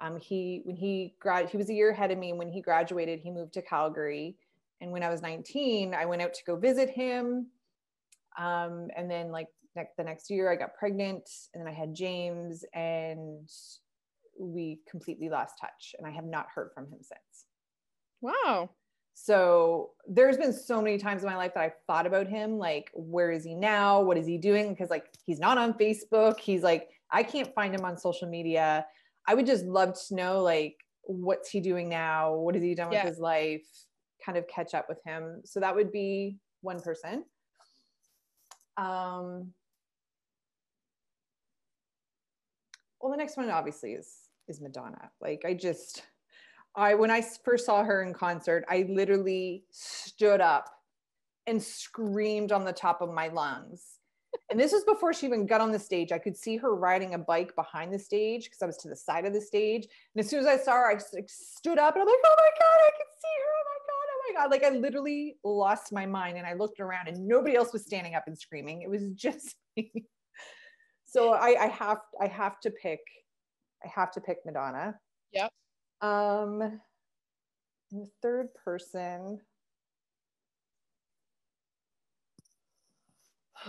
Um, 0.00 0.18
he 0.18 0.62
when 0.64 0.76
he 0.76 1.14
grad 1.20 1.48
he 1.48 1.56
was 1.56 1.70
a 1.70 1.74
year 1.74 1.90
ahead 1.90 2.10
of 2.10 2.18
me. 2.18 2.32
When 2.32 2.50
he 2.50 2.60
graduated, 2.60 3.20
he 3.20 3.30
moved 3.30 3.54
to 3.54 3.62
Calgary. 3.62 4.36
And 4.80 4.90
when 4.90 5.02
I 5.02 5.08
was 5.08 5.22
19, 5.22 5.94
I 5.94 6.04
went 6.04 6.20
out 6.20 6.34
to 6.34 6.44
go 6.44 6.56
visit 6.56 6.90
him. 6.90 7.46
Um, 8.38 8.88
and 8.96 9.10
then 9.10 9.30
like 9.30 9.48
next 9.76 9.96
the 9.96 10.04
next 10.04 10.30
year 10.30 10.52
I 10.52 10.56
got 10.56 10.74
pregnant 10.74 11.28
and 11.52 11.60
then 11.60 11.72
I 11.72 11.76
had 11.76 11.94
James 11.94 12.64
and 12.74 13.48
we 14.38 14.80
completely 14.90 15.28
lost 15.28 15.54
touch 15.60 15.94
and 15.98 16.06
I 16.06 16.10
have 16.10 16.24
not 16.24 16.46
heard 16.54 16.70
from 16.74 16.86
him 16.86 16.98
since. 17.00 17.46
Wow. 18.20 18.70
So 19.14 19.92
there's 20.08 20.36
been 20.36 20.52
so 20.52 20.82
many 20.82 20.98
times 20.98 21.22
in 21.22 21.28
my 21.28 21.36
life 21.36 21.52
that 21.54 21.62
I've 21.62 21.78
thought 21.86 22.06
about 22.06 22.26
him, 22.26 22.58
like, 22.58 22.90
where 22.94 23.30
is 23.30 23.44
he 23.44 23.54
now? 23.54 24.02
What 24.02 24.18
is 24.18 24.26
he 24.26 24.38
doing? 24.38 24.70
Because 24.70 24.90
like 24.90 25.06
he's 25.24 25.38
not 25.38 25.56
on 25.56 25.74
Facebook. 25.74 26.38
He's 26.40 26.62
like, 26.62 26.88
I 27.10 27.22
can't 27.22 27.54
find 27.54 27.74
him 27.74 27.84
on 27.84 27.96
social 27.96 28.28
media. 28.28 28.84
I 29.26 29.34
would 29.34 29.46
just 29.46 29.64
love 29.64 29.94
to 30.08 30.14
know 30.14 30.42
like 30.42 30.76
what's 31.02 31.48
he 31.50 31.60
doing 31.60 31.88
now? 31.88 32.34
What 32.34 32.54
has 32.54 32.64
he 32.64 32.74
done 32.74 32.90
Yeah. 32.92 33.04
with 33.04 33.10
his 33.14 33.20
life? 33.20 33.64
Kind 34.24 34.36
of 34.36 34.48
catch 34.48 34.74
up 34.74 34.86
with 34.88 34.98
him. 35.06 35.42
So 35.44 35.60
that 35.60 35.74
would 35.74 35.92
be 35.92 36.38
one 36.62 36.80
person. 36.80 37.24
Um 38.76 39.52
well 43.00 43.12
the 43.12 43.16
next 43.16 43.36
one 43.36 43.48
obviously 43.48 43.92
is 43.92 44.10
is 44.48 44.60
Madonna. 44.60 45.10
Like 45.20 45.42
I 45.46 45.54
just 45.54 46.02
I 46.76 46.94
when 46.94 47.10
I 47.10 47.22
first 47.22 47.66
saw 47.66 47.84
her 47.84 48.02
in 48.02 48.12
concert, 48.12 48.64
I 48.68 48.86
literally 48.88 49.64
stood 49.70 50.40
up 50.40 50.68
and 51.46 51.62
screamed 51.62 52.52
on 52.52 52.64
the 52.64 52.72
top 52.72 53.00
of 53.00 53.12
my 53.12 53.28
lungs. 53.28 53.98
And 54.50 54.58
this 54.58 54.72
was 54.72 54.84
before 54.84 55.12
she 55.12 55.26
even 55.26 55.46
got 55.46 55.60
on 55.60 55.70
the 55.70 55.78
stage. 55.78 56.10
I 56.10 56.18
could 56.18 56.36
see 56.36 56.56
her 56.56 56.74
riding 56.74 57.14
a 57.14 57.18
bike 57.18 57.54
behind 57.54 57.92
the 57.92 57.98
stage 57.98 58.44
because 58.44 58.62
I 58.62 58.66
was 58.66 58.76
to 58.78 58.88
the 58.88 58.96
side 58.96 59.24
of 59.24 59.32
the 59.32 59.40
stage. 59.40 59.86
And 60.14 60.24
as 60.24 60.28
soon 60.28 60.40
as 60.40 60.46
I 60.46 60.56
saw 60.56 60.72
her, 60.72 60.90
I 60.90 60.98
stood 60.98 61.78
up 61.78 61.94
and 61.94 62.02
I'm 62.02 62.08
like, 62.08 62.16
oh 62.24 62.34
my 62.36 62.50
God, 62.58 62.78
I 62.86 62.90
can 62.90 63.06
see 63.22 63.36
her. 63.44 63.52
Oh 63.54 63.64
my 63.70 63.78
God, 63.86 64.08
oh 64.10 64.22
my 64.26 64.40
God. 64.40 64.50
Like 64.50 64.64
I 64.64 64.76
literally 64.76 65.36
lost 65.44 65.92
my 65.92 66.06
mind 66.06 66.36
and 66.36 66.46
I 66.46 66.54
looked 66.54 66.80
around 66.80 67.08
and 67.08 67.26
nobody 67.28 67.54
else 67.54 67.72
was 67.72 67.82
standing 67.82 68.14
up 68.14 68.24
and 68.26 68.36
screaming. 68.36 68.82
It 68.82 68.90
was 68.90 69.08
just 69.14 69.54
me. 69.76 69.92
So 71.04 71.32
I, 71.32 71.64
I 71.64 71.66
have 71.68 71.98
I 72.20 72.26
have 72.26 72.58
to 72.60 72.70
pick, 72.70 73.00
I 73.84 73.88
have 73.88 74.10
to 74.12 74.20
pick 74.20 74.38
Madonna. 74.44 74.98
Yep. 75.32 75.52
Um, 76.00 76.80
the 77.90 78.06
third 78.22 78.54
person. 78.54 79.40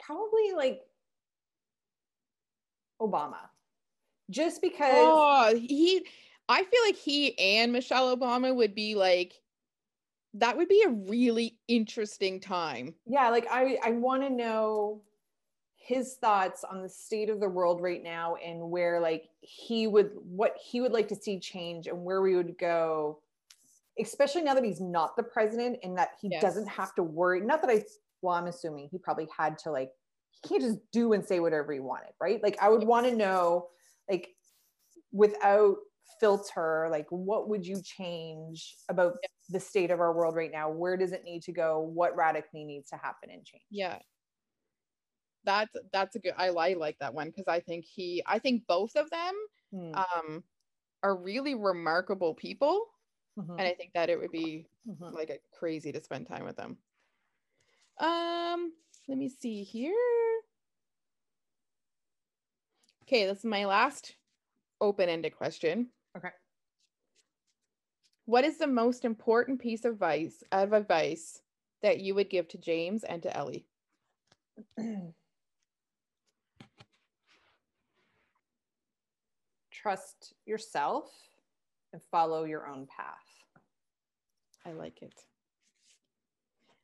Probably 0.00 0.52
like 0.56 0.82
Obama. 3.00 3.50
Just 4.30 4.60
because 4.62 4.90
Oh, 4.90 5.54
he 5.56 6.06
I 6.48 6.64
feel 6.64 6.80
like 6.84 6.96
he 6.96 7.38
and 7.38 7.72
Michelle 7.72 8.14
Obama 8.16 8.54
would 8.54 8.74
be 8.74 8.94
like 8.94 9.34
that 10.34 10.56
would 10.56 10.68
be 10.68 10.82
a 10.82 10.90
really 10.90 11.58
interesting 11.68 12.40
time. 12.40 12.94
yeah, 13.06 13.30
like 13.30 13.46
I 13.50 13.78
I 13.82 13.90
want 13.92 14.22
to 14.22 14.30
know 14.30 15.02
his 15.88 16.16
thoughts 16.16 16.64
on 16.64 16.82
the 16.82 16.88
state 16.88 17.30
of 17.30 17.40
the 17.40 17.48
world 17.48 17.80
right 17.80 18.02
now 18.02 18.34
and 18.36 18.60
where 18.60 19.00
like 19.00 19.30
he 19.40 19.86
would 19.86 20.10
what 20.22 20.54
he 20.62 20.82
would 20.82 20.92
like 20.92 21.08
to 21.08 21.16
see 21.16 21.40
change 21.40 21.86
and 21.86 22.04
where 22.04 22.20
we 22.20 22.36
would 22.36 22.58
go 22.58 23.18
especially 23.98 24.42
now 24.42 24.52
that 24.52 24.62
he's 24.62 24.82
not 24.82 25.16
the 25.16 25.22
president 25.22 25.78
and 25.82 25.96
that 25.96 26.10
he 26.20 26.28
Yes. 26.30 26.42
doesn't 26.42 26.68
have 26.68 26.94
to 26.94 27.02
worry 27.02 27.40
not 27.40 27.62
that 27.62 27.70
i 27.70 27.82
well 28.20 28.34
i'm 28.34 28.48
assuming 28.48 28.86
he 28.92 28.98
probably 28.98 29.26
had 29.34 29.56
to 29.56 29.70
like 29.70 29.90
he 30.30 30.46
can't 30.46 30.60
just 30.60 30.78
do 30.92 31.14
and 31.14 31.24
say 31.24 31.40
whatever 31.40 31.72
he 31.72 31.80
wanted 31.80 32.12
right? 32.20 32.42
Like 32.42 32.58
i 32.60 32.68
would 32.68 32.84
want 32.84 33.06
to 33.06 33.16
know 33.16 33.68
like 34.10 34.28
without 35.10 35.76
filter 36.20 36.88
like 36.90 37.06
what 37.10 37.48
would 37.48 37.66
you 37.66 37.80
change 37.82 38.76
about 38.90 39.14
the 39.48 39.60
state 39.60 39.90
of 39.90 40.00
our 40.00 40.12
world 40.12 40.36
right 40.36 40.52
now? 40.52 40.70
Where 40.70 40.96
does 40.96 41.12
it 41.12 41.24
need 41.24 41.42
to 41.44 41.52
go? 41.52 41.80
What 41.80 42.14
radically 42.14 42.64
needs 42.64 42.90
to 42.90 42.96
happen 42.96 43.30
and 43.30 43.42
change? 43.44 43.62
Yeah. 43.70 43.98
That's 45.44 45.74
that's 45.92 46.16
a 46.16 46.18
good 46.18 46.34
I, 46.36 46.48
I 46.48 46.74
like 46.74 46.98
that 47.00 47.14
one 47.14 47.28
because 47.28 47.48
I 47.48 47.60
think 47.60 47.84
he 47.84 48.22
I 48.26 48.38
think 48.38 48.66
both 48.66 48.96
of 48.96 49.10
them 49.10 49.34
Hmm. 49.72 50.00
um 50.16 50.44
are 51.02 51.16
really 51.16 51.54
remarkable 51.54 52.34
people 52.34 52.86
Mhm. 53.36 53.58
and 53.58 53.68
I 53.68 53.74
think 53.74 53.92
that 53.94 54.10
it 54.10 54.18
would 54.20 54.32
be 54.32 54.66
Mhm. 54.84 55.12
like 55.12 55.30
a 55.30 55.38
crazy 55.58 55.92
to 55.92 56.02
spend 56.02 56.26
time 56.28 56.44
with 56.44 56.56
them. 56.56 56.78
Um, 57.98 58.72
let 59.08 59.18
me 59.18 59.28
see 59.28 59.62
here. 59.64 59.94
Okay, 63.02 63.26
this 63.26 63.38
is 63.38 63.44
my 63.44 63.64
last 63.64 64.16
open-ended 64.80 65.36
question. 65.36 65.92
Okay. 66.16 66.30
What 68.26 68.44
is 68.44 68.58
the 68.58 68.68
most 68.68 69.04
important 69.04 69.60
piece 69.60 69.84
of 69.84 69.94
advice 69.94 70.44
of 70.52 70.72
advice 70.72 71.42
that 71.82 71.98
you 71.98 72.14
would 72.14 72.30
give 72.30 72.46
to 72.48 72.58
James 72.58 73.02
and 73.02 73.20
to 73.24 73.36
Ellie? 73.36 73.66
trust 79.82 80.34
yourself 80.46 81.04
and 81.92 82.02
follow 82.10 82.44
your 82.44 82.66
own 82.68 82.86
path 82.86 83.14
I 84.66 84.72
like 84.72 85.00
it. 85.00 85.14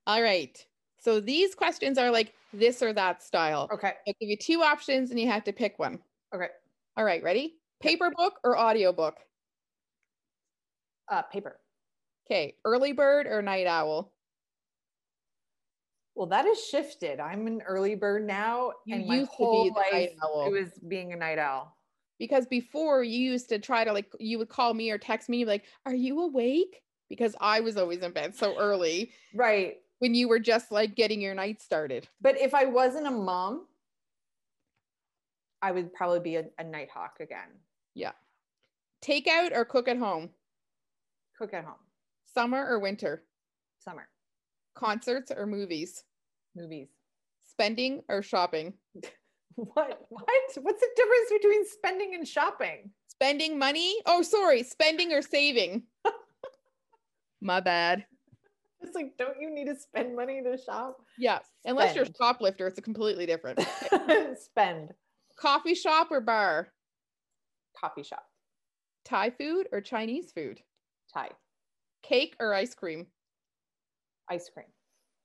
All 0.07 0.23
right. 0.23 0.57
So 0.99 1.21
these 1.21 1.55
questions 1.55 1.99
are 1.99 2.11
like 2.11 2.33
this 2.55 2.83
or 2.83 2.95
that 2.95 3.23
style. 3.23 3.69
okay 3.75 3.93
I'll 4.07 4.15
give 4.21 4.31
you 4.31 4.37
two 4.39 4.63
options 4.63 5.11
and 5.11 5.21
you 5.21 5.27
have 5.27 5.45
to 5.45 5.53
pick 5.53 5.79
one. 5.79 5.99
okay 6.35 6.49
All 6.97 7.05
right, 7.05 7.23
ready? 7.23 7.57
Paper 7.83 8.11
book 8.17 8.35
or 8.45 8.59
audiobook? 8.59 9.17
uh 11.13 11.23
paper 11.23 11.61
Okay, 12.27 12.55
early 12.65 12.93
bird 12.93 13.27
or 13.27 13.43
night 13.43 13.67
owl? 13.67 14.13
well 16.15 16.29
that 16.29 16.47
has 16.47 16.65
shifted 16.65 17.21
i'm 17.21 17.47
an 17.47 17.61
early 17.67 17.95
bird 17.97 18.25
now 18.27 18.71
You 18.87 18.95
and 18.95 19.07
my 19.07 19.17
used 19.17 19.33
to 19.33 19.37
be 19.39 19.45
whole 19.45 19.65
the 19.65 19.71
life 19.73 19.93
night 19.93 20.11
owl. 20.23 20.47
it 20.47 20.53
was 20.53 20.71
being 20.89 21.13
a 21.13 21.17
night 21.17 21.39
owl 21.39 21.74
Because 22.19 22.47
before 22.47 23.03
you 23.03 23.19
used 23.33 23.49
to 23.49 23.59
try 23.59 23.85
to 23.85 23.93
like 23.93 24.11
you 24.21 24.39
would 24.39 24.49
call 24.49 24.73
me 24.75 24.91
or 24.91 24.99
text 24.99 25.29
me 25.29 25.45
like, 25.45 25.65
"Are 25.85 25.95
you 25.95 26.21
awake?" 26.21 26.83
Because 27.09 27.35
I 27.41 27.61
was 27.61 27.77
always 27.77 28.01
in 28.01 28.13
bed 28.13 28.35
so 28.35 28.57
early 28.59 29.13
right 29.35 29.77
when 29.99 30.15
you 30.15 30.29
were 30.29 30.39
just 30.41 30.73
like 30.73 30.95
getting 30.95 31.21
your 31.21 31.35
night 31.35 31.61
started. 31.63 32.09
but 32.21 32.39
if 32.41 32.53
i 32.55 32.65
wasn't 32.65 33.07
a 33.07 33.11
mom 33.11 33.67
i 35.63 35.71
would 35.71 35.93
probably 35.93 36.21
be 36.21 36.37
a, 36.37 36.45
a 36.59 36.65
night 36.65 36.89
hawk 36.93 37.19
again 37.21 37.49
Yeah. 37.95 38.13
Take 39.01 39.29
out 39.29 39.53
or 39.55 39.65
cook 39.65 39.87
at 39.89 39.99
home? 39.99 40.31
cook 41.39 41.53
at 41.55 41.65
home 41.65 41.83
Summer 42.35 42.67
or 42.67 42.79
winter? 42.81 43.23
summer 43.79 44.09
Concerts 44.75 45.31
or 45.31 45.47
movies? 45.47 46.05
movies 46.57 46.89
Spending 47.45 48.03
or 48.09 48.23
shopping? 48.23 48.75
what 49.57 50.07
what 50.09 50.25
what's 50.63 50.81
the 50.81 50.89
difference 50.97 51.31
between 51.43 51.67
spending 51.67 52.15
and 52.15 52.27
shopping 52.27 52.91
Spending 53.09 53.59
money? 53.59 53.95
Oh, 54.07 54.23
sorry, 54.23 54.65
spending 54.65 55.13
or 55.13 55.23
saving? 55.23 55.85
My 57.41 57.61
bad. 57.61 58.05
it's 58.81 58.95
like 58.97 59.17
don't 59.17 59.41
you 59.41 59.51
need 59.55 59.67
to 59.67 59.77
spend 59.77 60.17
money 60.17 60.43
to 60.43 60.57
shop 60.59 60.97
Yeah, 61.19 61.39
unless 61.65 61.95
you're 61.95 62.05
a 62.05 62.15
shoplifter, 62.21 62.67
it's 62.67 62.79
a 62.79 62.83
completely 62.83 63.25
different. 63.27 63.61
spend 64.39 64.91
Coffee 65.37 65.75
shop 65.75 66.09
or 66.11 66.21
bar? 66.21 66.69
coffee 67.81 68.03
shop 68.03 68.25
Thai 69.05 69.31
food 69.31 69.69
or 69.73 69.81
Chinese 69.81 70.33
food? 70.33 70.61
Thai 71.13 71.31
Cake 72.03 72.35
or 72.41 72.53
ice 72.55 72.75
cream? 72.75 73.07
ice 74.29 74.51
cream 74.53 74.67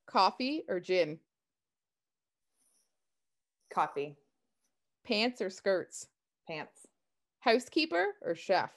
Coffee 0.07 0.63
or 0.69 0.79
gin? 0.79 1.19
coffee 3.73 4.15
Pants 5.05 5.41
or 5.41 5.49
skirts? 5.49 6.07
pants 6.47 6.87
Housekeeper 7.41 8.07
or 8.21 8.35
chef? 8.35 8.71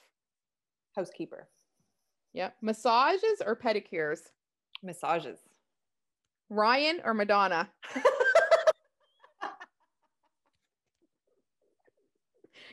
housekeeper 0.96 1.48
Yep. 2.34 2.56
Massages 2.62 3.42
or 3.44 3.56
pedicures? 3.56 4.20
massages 4.82 5.38
Ryan 6.48 7.00
or 7.04 7.14
Madonna? 7.14 7.70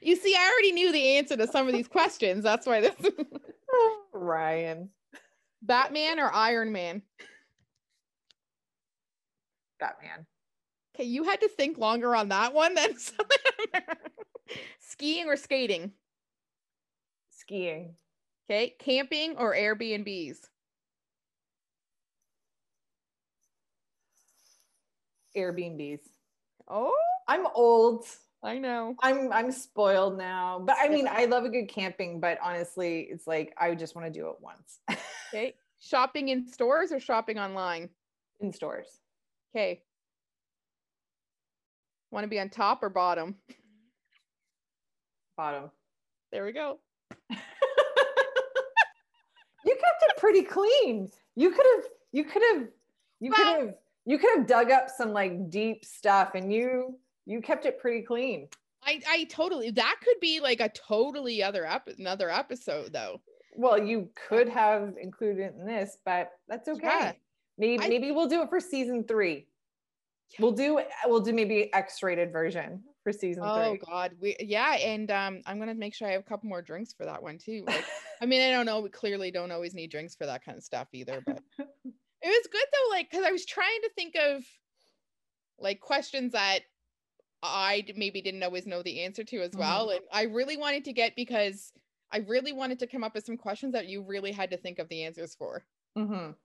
You 0.01 0.15
see, 0.15 0.35
I 0.35 0.49
already 0.51 0.71
knew 0.71 0.91
the 0.91 1.17
answer 1.17 1.35
to 1.35 1.47
some 1.47 1.67
of 1.67 1.73
these 1.73 1.87
questions. 1.87 2.43
That's 2.43 2.65
why 2.65 2.81
this 2.81 2.95
Ryan 4.13 4.89
Batman 5.61 6.19
or 6.19 6.33
Iron 6.33 6.71
Man? 6.71 7.01
Batman 9.79 10.25
Okay, 10.99 11.07
you 11.07 11.23
had 11.23 11.39
to 11.39 11.47
think 11.47 11.77
longer 11.77 12.13
on 12.13 12.27
that 12.27 12.53
one 12.53 12.73
than 12.75 12.89
skiing 14.79 15.27
or 15.27 15.37
skating. 15.37 15.93
skiing 17.29 17.95
Okay, 18.49 18.75
camping 18.79 19.37
or 19.37 19.55
Airbnbs. 19.55 20.39
Airbnbs 25.37 26.01
Oh, 26.67 26.93
I'm 27.29 27.47
old 27.55 28.05
I 28.43 28.57
know. 28.57 28.95
I'm 29.01 29.31
I'm 29.31 29.51
spoiled 29.53 30.17
now 30.17 30.59
but 30.59 30.75
I 30.77 30.89
mean 30.89 31.07
I 31.09 31.25
love 31.25 31.45
a 31.45 31.49
good 31.49 31.69
camping 31.69 32.19
but 32.19 32.37
honestly 32.43 33.07
it's 33.09 33.25
like 33.25 33.53
I 33.57 33.73
just 33.73 33.95
want 33.95 34.11
to 34.11 34.19
do 34.19 34.27
it 34.29 34.35
once 34.41 34.79
Okay, 35.33 35.55
shopping 35.79 36.27
in 36.29 36.45
stores 36.47 36.91
or 36.91 36.99
shopping 36.99 37.39
online. 37.39 37.89
in 38.41 38.51
stores. 38.51 38.87
Okay. 39.55 39.83
Want 42.11 42.23
to 42.23 42.27
be 42.27 42.39
on 42.39 42.49
top 42.49 42.81
or 42.83 42.89
bottom? 42.89 43.35
Bottom. 45.37 45.69
There 46.31 46.45
we 46.45 46.51
go. 46.51 46.79
you 47.31 47.37
kept 49.65 50.03
it 50.03 50.17
pretty 50.17 50.43
clean. 50.43 51.09
You 51.35 51.51
could 51.51 51.65
have, 51.75 51.85
you 52.11 52.23
could 52.23 52.41
have, 52.53 52.67
you 53.19 53.31
could 53.31 53.47
have, 53.47 53.73
you 54.05 54.17
could 54.17 54.37
have 54.37 54.47
dug 54.47 54.71
up 54.71 54.89
some 54.89 55.13
like 55.13 55.49
deep 55.49 55.85
stuff 55.85 56.31
and 56.35 56.51
you, 56.51 56.97
you 57.25 57.41
kept 57.41 57.65
it 57.65 57.79
pretty 57.79 58.01
clean. 58.03 58.47
I 58.83 59.01
I 59.09 59.23
totally 59.25 59.71
that 59.71 59.97
could 60.03 60.19
be 60.21 60.39
like 60.39 60.61
a 60.61 60.69
totally 60.69 61.43
other 61.43 61.65
ep- 61.65 61.89
another 61.97 62.29
episode 62.29 62.93
though. 62.93 63.19
Well, 63.55 63.77
you 63.77 64.09
could 64.29 64.47
have 64.47 64.93
included 65.01 65.39
it 65.41 65.55
in 65.59 65.65
this, 65.67 65.97
but 66.05 66.31
that's 66.47 66.69
okay. 66.69 66.87
Yeah. 66.87 67.11
Maybe, 67.57 67.83
I- 67.83 67.89
maybe 67.89 68.11
we'll 68.11 68.27
do 68.29 68.41
it 68.41 68.49
for 68.49 68.61
season 68.61 69.03
three. 69.03 69.47
We'll 70.37 70.51
do, 70.51 70.81
we'll 71.05 71.21
do 71.21 71.33
maybe 71.33 71.73
X-rated 71.73 72.31
version 72.31 72.83
for 73.03 73.11
season 73.11 73.43
Oh 73.45 73.71
three. 73.71 73.79
God, 73.79 74.11
we 74.19 74.35
yeah, 74.39 74.73
and 74.75 75.09
um, 75.09 75.41
I'm 75.45 75.59
gonna 75.59 75.73
make 75.73 75.95
sure 75.95 76.07
I 76.07 76.11
have 76.11 76.21
a 76.21 76.25
couple 76.25 76.49
more 76.49 76.61
drinks 76.61 76.93
for 76.93 77.05
that 77.05 77.21
one 77.21 77.37
too. 77.37 77.63
Like, 77.65 77.85
I 78.21 78.25
mean, 78.25 78.41
I 78.41 78.51
don't 78.51 78.65
know, 78.65 78.81
we 78.81 78.89
clearly 78.89 79.31
don't 79.31 79.51
always 79.51 79.73
need 79.73 79.91
drinks 79.91 80.15
for 80.15 80.25
that 80.25 80.43
kind 80.43 80.57
of 80.57 80.63
stuff 80.63 80.87
either, 80.93 81.21
but 81.25 81.41
it 81.57 81.67
was 82.23 82.47
good 82.51 82.65
though, 82.73 82.89
like, 82.91 83.09
because 83.09 83.25
I 83.25 83.31
was 83.31 83.45
trying 83.45 83.81
to 83.83 83.89
think 83.95 84.15
of 84.15 84.43
like 85.57 85.79
questions 85.79 86.33
that 86.33 86.59
I 87.41 87.85
maybe 87.95 88.21
didn't 88.21 88.43
always 88.43 88.67
know 88.67 88.83
the 88.83 89.01
answer 89.01 89.23
to 89.23 89.41
as 89.41 89.51
well, 89.55 89.89
and 89.89 90.01
I 90.11 90.23
really 90.23 90.57
wanted 90.57 90.85
to 90.85 90.93
get 90.93 91.15
because 91.15 91.71
I 92.11 92.17
really 92.19 92.53
wanted 92.53 92.79
to 92.79 92.87
come 92.87 93.03
up 93.03 93.15
with 93.15 93.25
some 93.25 93.37
questions 93.37 93.73
that 93.73 93.87
you 93.87 94.03
really 94.03 94.31
had 94.31 94.51
to 94.51 94.57
think 94.57 94.79
of 94.79 94.89
the 94.89 95.03
answers 95.03 95.35
for. 95.35 95.63
Mhm. 95.97 96.35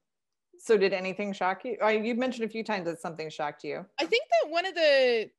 So 0.59 0.77
did 0.77 0.93
anything 0.93 1.33
shock 1.33 1.65
you? 1.65 1.77
You 1.89 2.15
mentioned 2.15 2.45
a 2.45 2.49
few 2.49 2.65
times 2.65 2.87
that 2.87 3.01
something 3.01 3.29
shocked 3.31 3.65
you. 3.65 3.85
I 4.01 4.07
think 4.07 4.25
that 4.31 4.51
one 4.51 4.67
of 4.67 4.75
the 4.75 5.31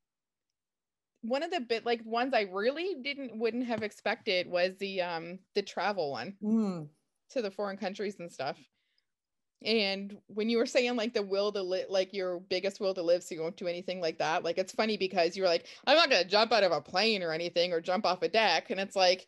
one 1.22 1.42
of 1.42 1.50
the 1.52 1.60
bit 1.60 1.86
like 1.86 2.06
ones 2.06 2.34
I 2.34 2.42
really 2.52 2.96
didn't 3.02 3.38
wouldn't 3.40 3.66
have 3.66 3.82
expected 3.82 4.48
was 4.48 4.78
the 4.80 5.02
um 5.02 5.40
the 5.56 5.62
travel 5.62 6.12
one. 6.12 6.36
Mm. 6.44 6.88
to 7.32 7.42
the 7.42 7.52
foreign 7.52 7.78
countries 7.78 8.18
and 8.20 8.32
stuff. 8.32 8.58
And 9.64 10.18
when 10.28 10.50
you 10.50 10.60
were 10.60 10.68
saying 10.68 10.96
like 10.96 11.14
the 11.16 11.24
will 11.24 11.52
to 11.54 11.62
live, 11.64 11.88
like 11.90 12.14
your 12.14 12.40
biggest 12.40 12.80
will 12.80 12.94
to 12.94 13.02
live, 13.02 13.24
so 13.24 13.34
you 13.34 13.42
won't 13.42 13.58
do 13.58 13.68
anything 13.68 14.00
like 14.00 14.20
that. 14.20 14.44
Like 14.44 14.60
it's 14.60 14.74
funny 14.74 14.98
because 14.98 15.36
you 15.36 15.42
were 15.42 15.50
like, 15.50 15.66
I'm 15.88 15.96
not 15.98 16.10
gonna 16.10 16.26
jump 16.26 16.52
out 16.52 16.64
of 16.64 16.72
a 16.72 16.82
plane 16.82 17.24
or 17.24 17.32
anything 17.32 17.74
or 17.74 17.82
jump 17.82 18.06
off 18.06 18.22
a 18.22 18.28
deck. 18.28 18.70
And 18.70 18.80
it's 18.80 18.96
like, 18.96 19.28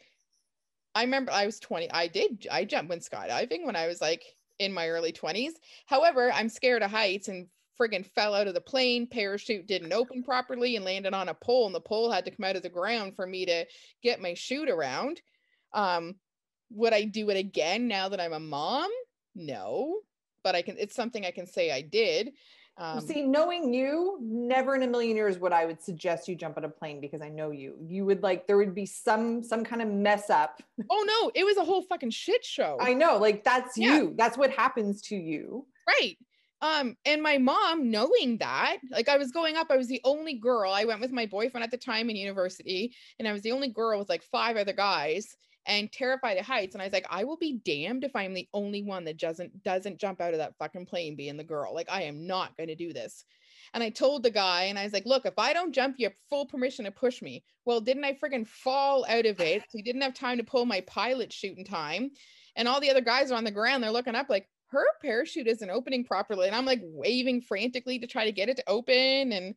I 0.94 1.02
remember 1.04 1.32
I 1.32 1.46
was 1.48 1.60
20. 1.60 1.90
I 1.92 2.08
did 2.08 2.48
I 2.52 2.66
jumped 2.66 2.90
when 2.90 3.00
skydiving 3.00 3.66
when 3.66 3.76
I 3.76 3.88
was 3.88 4.02
like 4.02 4.24
in 4.60 4.74
my 4.74 4.90
early 4.90 5.12
20s. 5.12 5.54
However, 5.86 6.32
I'm 6.32 6.50
scared 6.50 6.84
of 6.84 6.92
heights 6.92 7.28
and 7.28 7.48
friggin' 7.80 8.06
fell 8.06 8.34
out 8.34 8.48
of 8.48 8.54
the 8.54 8.62
plane. 8.62 9.08
Parachute 9.08 9.68
didn't 9.68 9.94
open 9.94 10.24
properly 10.24 10.76
and 10.76 10.86
landed 10.86 11.14
on 11.14 11.30
a 11.30 11.34
pole, 11.34 11.66
and 11.66 11.76
the 11.76 11.80
pole 11.80 12.12
had 12.12 12.26
to 12.26 12.32
come 12.32 12.46
out 12.46 12.56
of 12.56 12.64
the 12.64 12.70
ground 12.70 13.16
for 13.16 13.26
me 13.26 13.46
to 13.46 13.66
get 14.02 14.22
my 14.22 14.34
chute 14.34 14.70
around. 14.70 15.22
Um, 15.74 16.16
would 16.72 16.94
I 16.94 17.04
do 17.04 17.30
it 17.30 17.38
again 17.38 17.88
now 17.88 18.10
that 18.10 18.20
I'm 18.20 18.34
a 18.34 18.40
mom? 18.40 18.90
No, 19.36 20.00
but 20.44 20.56
I 20.56 20.62
can. 20.62 20.78
It's 20.80 20.96
something 20.96 21.26
I 21.26 21.32
can 21.32 21.46
say 21.46 21.72
I 21.72 21.82
did. 21.82 22.32
Um, 22.80 23.02
See, 23.02 23.24
knowing 23.24 23.74
you, 23.74 24.20
never 24.22 24.76
in 24.76 24.84
a 24.84 24.88
million 24.88 25.16
years 25.16 25.40
would 25.40 25.52
I 25.52 25.66
would 25.66 25.82
suggest 25.82 26.28
you 26.28 26.36
jump 26.36 26.58
on 26.58 26.64
a 26.66 26.70
plane 26.70 27.02
because 27.02 27.22
I 27.22 27.30
know 27.30 27.50
you. 27.50 27.76
You 27.88 28.06
would 28.06 28.22
like 28.22 28.46
there 28.46 28.58
would 28.58 28.76
be 28.76 28.86
some 28.86 29.42
some 29.44 29.64
kind 29.64 29.82
of 29.82 29.88
mess 29.88 30.30
up. 30.30 30.62
oh 30.90 31.06
no, 31.08 31.32
it 31.34 31.44
was 31.44 31.58
a 31.58 31.64
whole 31.64 31.82
fucking 31.84 32.12
shit 32.12 32.46
show. 32.46 32.78
I 32.80 32.94
know, 32.94 33.18
like 33.18 33.44
that's 33.44 33.78
Yeah. 33.78 33.98
you. 33.98 34.14
That's 34.16 34.38
what 34.38 34.52
happens 34.52 35.02
to 35.04 35.16
you. 35.16 35.66
right. 35.88 36.18
Um, 36.60 36.96
and 37.06 37.22
my 37.22 37.38
mom 37.38 37.92
knowing 37.92 38.38
that, 38.40 38.78
like 38.92 39.10
I 39.10 39.18
was 39.18 39.32
going 39.32 39.56
up, 39.58 39.68
I 39.70 39.78
was 39.78 39.88
the 39.88 40.02
only 40.04 40.34
girl. 40.34 40.72
I 40.72 40.86
went 40.86 41.02
with 41.02 41.12
my 41.12 41.28
boyfriend 41.28 41.64
at 41.64 41.70
the 41.70 41.78
time 41.78 42.10
in 42.10 42.16
university, 42.16 42.96
and 43.20 43.28
I 43.28 43.32
was 43.32 43.44
the 43.44 43.52
only 43.52 43.68
girl 43.70 44.00
with 44.00 44.10
like 44.10 44.24
five 44.24 44.58
other 44.58 44.74
guys 44.74 45.36
and 45.68 45.92
terrified 45.92 46.38
of 46.38 46.46
heights. 46.46 46.74
And 46.74 46.82
I 46.82 46.86
was 46.86 46.94
like, 46.94 47.06
I 47.10 47.24
will 47.24 47.38
be 47.38 47.60
damned 47.64 48.04
if 48.04 48.16
I'm 48.16 48.34
the 48.34 48.48
only 48.54 48.82
one 48.82 49.04
that 49.06 49.18
doesn't 49.18 49.64
doesn't 49.64 50.00
jump 50.00 50.22
out 50.22 50.34
of 50.34 50.40
that 50.40 50.58
fucking 50.58 50.88
plane 50.88 51.16
being 51.16 51.38
the 51.38 51.44
girl. 51.44 51.74
Like 51.74 51.92
I 51.92 52.04
am 52.04 52.26
not 52.26 52.58
gonna 52.58 52.76
do 52.76 52.94
this. 52.94 53.26
And 53.74 53.84
I 53.84 53.90
told 53.90 54.24
the 54.24 54.32
guy, 54.32 54.64
and 54.64 54.80
I 54.80 54.86
was 54.86 54.94
like, 54.94 55.06
look, 55.06 55.26
if 55.26 55.38
I 55.38 55.52
don't 55.52 55.76
jump, 55.76 55.96
you 55.98 56.08
have 56.08 56.16
full 56.30 56.46
permission 56.46 56.86
to 56.86 56.92
push 56.92 57.22
me. 57.22 57.44
Well, 57.66 57.82
didn't 57.82 58.06
I 58.06 58.14
friggin' 58.14 58.48
fall 58.48 59.06
out 59.10 59.26
of 59.26 59.42
it? 59.42 59.62
So 59.64 59.78
he 59.78 59.82
didn't 59.82 60.04
have 60.04 60.14
time 60.14 60.38
to 60.38 60.44
pull 60.44 60.66
my 60.66 60.82
pilot 60.82 61.34
chute 61.34 61.58
in 61.58 61.66
time. 61.66 62.12
And 62.56 62.68
all 62.68 62.80
the 62.80 62.90
other 62.90 63.02
guys 63.02 63.30
are 63.30 63.36
on 63.36 63.44
the 63.44 63.52
ground, 63.52 63.84
they're 63.84 63.92
looking 63.92 64.16
up 64.16 64.30
like, 64.30 64.48
her 64.70 64.86
parachute 65.02 65.48
isn't 65.48 65.70
opening 65.70 66.04
properly. 66.04 66.48
And 66.48 66.56
I'm 66.56 66.66
like 66.66 66.82
waving 66.84 67.42
frantically 67.42 68.00
to 68.00 68.08
try 68.08 68.26
to 68.26 68.32
get 68.32 68.50
it 68.50 68.58
to 68.58 68.64
open. 68.68 69.32
And 69.32 69.56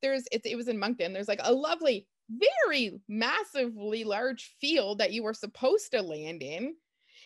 there's 0.00 0.24
it, 0.30 0.42
it 0.44 0.56
was 0.56 0.68
in 0.68 0.78
Moncton. 0.78 1.12
There's 1.12 1.28
like 1.28 1.40
a 1.42 1.52
lovely, 1.52 2.06
very 2.28 3.00
massively 3.08 4.04
large 4.04 4.54
field 4.60 4.98
that 4.98 5.12
you 5.12 5.22
were 5.22 5.34
supposed 5.34 5.90
to 5.92 6.02
land 6.02 6.42
in. 6.42 6.74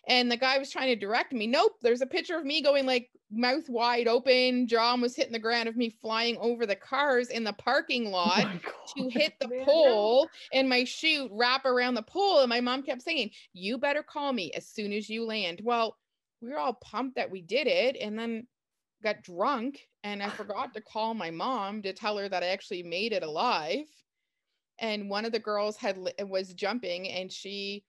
And 0.07 0.31
the 0.31 0.37
guy 0.37 0.59
was 0.59 0.71
trying 0.71 0.89
to 0.89 0.97
direct 0.97 1.33
me. 1.33 1.47
Nope, 1.47 1.77
there's 1.83 2.01
a 2.01 2.07
picture 2.07 2.37
of 2.39 2.45
me 2.45 2.63
going 2.63 2.87
like 2.87 3.11
mouth 3.31 3.69
wide 3.69 4.09
open, 4.09 4.67
jaw 4.67 4.97
was 4.97 5.15
hitting 5.15 5.33
the 5.33 5.39
ground 5.39 5.69
of 5.69 5.77
me 5.77 5.91
flying 6.01 6.37
over 6.39 6.65
the 6.67 6.77
cars 6.77 7.29
in 7.29 7.45
the 7.45 7.53
parking 7.53 8.11
Oh 8.35 8.37
lot 8.37 8.41
my 8.41 8.61
to 8.97 9.09
hit 9.11 9.35
the 9.41 9.49
Amanda. 9.49 9.65
pole 9.65 10.29
and 10.53 10.69
my 10.69 10.85
chute 10.85 11.31
wrap 11.33 11.65
around 11.67 11.95
the 11.95 12.03
pole. 12.03 12.41
And 12.41 12.49
my 12.49 12.61
mom 12.61 12.83
kept 12.83 13.03
saying, 13.03 13.31
You 13.53 13.77
better 13.79 14.03
call 14.03 14.33
me 14.33 14.53
as 14.53 14.67
soon 14.67 14.93
as 14.93 15.09
you 15.11 15.25
land. 15.25 15.61
Well, 15.63 15.97
we 16.41 16.51
were 16.51 16.59
all 16.59 16.75
pumped 16.75 17.17
that 17.17 17.31
we 17.31 17.43
did 17.43 17.67
it 17.67 17.97
and 18.01 18.19
then 18.19 18.47
got 19.03 19.23
drunk 19.23 19.81
and 20.05 20.23
I 20.23 20.31
forgot 20.31 20.75
to 20.75 20.81
call 20.81 21.15
my 21.15 21.31
mom 21.31 21.83
to 21.83 21.93
tell 21.93 22.17
her 22.19 22.29
that 22.29 22.43
I 22.43 22.47
actually 22.49 22.83
made 22.83 23.13
it 23.13 23.23
alive. 23.23 23.87
And 24.81 25.11
one 25.11 25.25
of 25.25 25.33
the 25.33 25.39
girls 25.39 25.77
had 25.77 25.99
was 26.21 26.55
jumping 26.55 27.09
and 27.09 27.33
she 27.33 27.85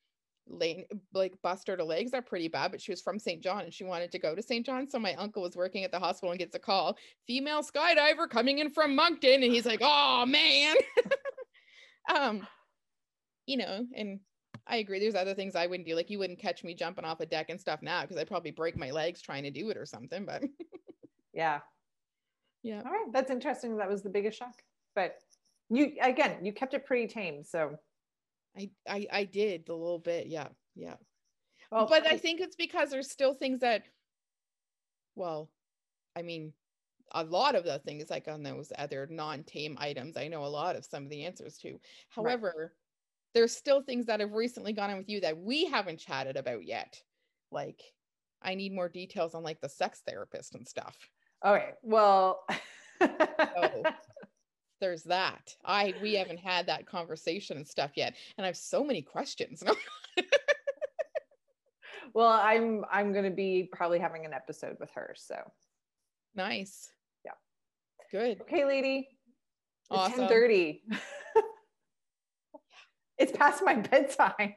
like 1.13 1.35
busted 1.43 1.79
her 1.79 1.85
legs 1.85 2.13
up 2.13 2.25
pretty 2.25 2.47
bad, 2.47 2.71
but 2.71 2.81
she 2.81 2.91
was 2.91 3.01
from 3.01 3.19
St. 3.19 3.41
John 3.41 3.61
and 3.61 3.73
she 3.73 3.83
wanted 3.83 4.11
to 4.11 4.19
go 4.19 4.35
to 4.35 4.41
St. 4.41 4.65
John. 4.65 4.89
So 4.89 4.97
my 4.97 5.13
uncle 5.15 5.43
was 5.43 5.55
working 5.55 5.83
at 5.83 5.91
the 5.91 5.99
hospital 5.99 6.31
and 6.31 6.39
gets 6.39 6.55
a 6.55 6.59
call, 6.59 6.97
female 7.27 7.61
skydiver 7.61 8.29
coming 8.29 8.59
in 8.59 8.71
from 8.71 8.95
Moncton. 8.95 9.43
And 9.43 9.53
he's 9.53 9.65
like, 9.65 9.81
oh 9.81 10.25
man. 10.25 10.75
um, 12.15 12.47
you 13.45 13.57
know, 13.57 13.85
and 13.95 14.19
I 14.67 14.77
agree. 14.77 14.99
There's 14.99 15.15
other 15.15 15.33
things 15.33 15.55
I 15.55 15.67
wouldn't 15.67 15.87
do. 15.87 15.95
Like 15.95 16.09
you 16.09 16.19
wouldn't 16.19 16.39
catch 16.39 16.63
me 16.63 16.73
jumping 16.73 17.05
off 17.05 17.19
a 17.19 17.25
deck 17.25 17.49
and 17.49 17.59
stuff 17.59 17.81
now 17.81 18.01
because 18.01 18.17
I'd 18.17 18.27
probably 18.27 18.51
break 18.51 18.77
my 18.77 18.91
legs 18.91 19.21
trying 19.21 19.43
to 19.43 19.51
do 19.51 19.69
it 19.69 19.77
or 19.77 19.85
something. 19.85 20.25
But 20.25 20.43
Yeah. 21.33 21.59
yeah. 22.63 22.81
All 22.85 22.91
right. 22.91 23.11
That's 23.11 23.31
interesting. 23.31 23.77
That 23.77 23.89
was 23.89 24.03
the 24.03 24.09
biggest 24.09 24.37
shock. 24.37 24.53
But 24.95 25.15
you 25.69 25.93
again, 26.01 26.43
you 26.43 26.53
kept 26.53 26.73
it 26.73 26.85
pretty 26.85 27.07
tame. 27.07 27.43
So 27.43 27.77
I, 28.57 28.69
I 28.87 29.07
I 29.11 29.23
did 29.25 29.69
a 29.69 29.73
little 29.73 29.99
bit. 29.99 30.27
Yeah. 30.27 30.49
Yeah. 30.75 30.95
well, 31.71 31.87
but 31.87 32.05
I 32.07 32.17
think 32.17 32.39
it's 32.41 32.55
because 32.55 32.89
there's 32.89 33.09
still 33.11 33.33
things 33.33 33.59
that, 33.59 33.83
well, 35.15 35.49
I 36.15 36.21
mean, 36.21 36.53
a 37.11 37.23
lot 37.23 37.55
of 37.55 37.63
the 37.65 37.79
things 37.79 38.09
like 38.09 38.27
on 38.27 38.43
those 38.43 38.71
other 38.77 39.07
non-tame 39.09 39.77
items, 39.79 40.15
I 40.17 40.27
know 40.27 40.45
a 40.45 40.47
lot 40.47 40.75
of 40.75 40.85
some 40.85 41.03
of 41.03 41.09
the 41.09 41.25
answers 41.25 41.57
to. 41.59 41.79
However, 42.09 42.75
there's 43.33 43.55
still 43.55 43.81
things 43.81 44.05
that 44.07 44.19
have 44.21 44.31
recently 44.33 44.73
gone 44.73 44.89
on 44.89 44.97
with 44.97 45.09
you 45.09 45.21
that 45.21 45.37
we 45.37 45.65
haven't 45.65 45.99
chatted 45.99 46.37
about 46.37 46.65
yet. 46.65 47.01
Like, 47.51 47.81
I 48.41 48.55
need 48.55 48.73
more 48.73 48.89
details 48.89 49.35
on 49.35 49.43
like 49.43 49.59
the 49.61 49.69
sex 49.69 50.01
therapist 50.07 50.55
and 50.55 50.67
stuff. 50.67 50.95
okay. 51.45 51.71
Well 51.83 52.45
Oh. 53.01 53.83
There's 54.79 55.03
that. 55.03 55.55
I 55.65 55.93
we 56.01 56.13
haven't 56.13 56.39
had 56.39 56.67
that 56.67 56.85
conversation 56.85 57.57
and 57.57 57.67
stuff 57.67 57.91
yet, 57.95 58.15
and 58.37 58.45
I 58.45 58.47
have 58.47 58.57
so 58.57 58.83
many 58.83 59.01
questions. 59.01 59.63
well, 62.13 62.29
I'm 62.29 62.85
I'm 62.91 63.13
gonna 63.13 63.31
be 63.31 63.69
probably 63.71 63.99
having 63.99 64.25
an 64.25 64.33
episode 64.33 64.77
with 64.79 64.91
her. 64.91 65.13
So 65.17 65.35
nice. 66.35 66.91
Yeah. 67.25 67.31
Good. 68.11 68.41
okay, 68.41 68.65
lady. 68.65 69.07
It's 69.91 69.91
Awesome. 69.91 70.27
10:30. 70.27 70.81
it's 73.17 73.35
past 73.35 73.63
my 73.63 73.75
bedtime. 73.75 74.53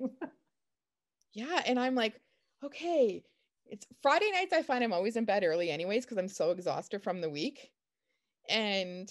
Yeah. 1.34 1.62
And 1.66 1.80
I'm 1.80 1.94
like, 1.94 2.20
okay, 2.64 3.22
it's 3.66 3.86
Friday 4.02 4.30
nights. 4.32 4.52
I 4.52 4.62
find 4.62 4.84
I'm 4.84 4.92
always 4.92 5.16
in 5.16 5.24
bed 5.24 5.44
early, 5.44 5.70
anyways, 5.70 6.04
because 6.04 6.18
I'm 6.18 6.28
so 6.28 6.50
exhausted 6.50 7.02
from 7.02 7.20
the 7.20 7.30
week. 7.30 7.70
And 8.48 9.08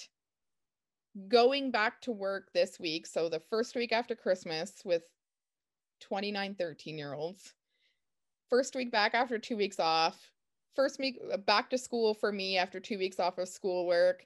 going 1.27 1.71
back 1.71 2.01
to 2.01 2.11
work 2.11 2.51
this 2.53 2.79
week, 2.79 3.05
so 3.05 3.29
the 3.29 3.39
first 3.39 3.75
week 3.75 3.91
after 3.91 4.15
Christmas 4.15 4.81
with 4.85 5.03
29, 5.99 6.55
13 6.55 6.97
year 6.97 7.13
olds, 7.13 7.53
first 8.49 8.75
week 8.75 8.91
back 8.91 9.13
after 9.13 9.37
two 9.37 9.57
weeks 9.57 9.79
off, 9.79 10.31
first 10.75 10.99
week 10.99 11.19
uh, 11.31 11.37
back 11.37 11.69
to 11.69 11.77
school 11.77 12.13
for 12.13 12.31
me 12.31 12.57
after 12.57 12.79
two 12.79 12.97
weeks 12.97 13.19
off 13.19 13.37
of 13.37 13.47
schoolwork. 13.47 14.25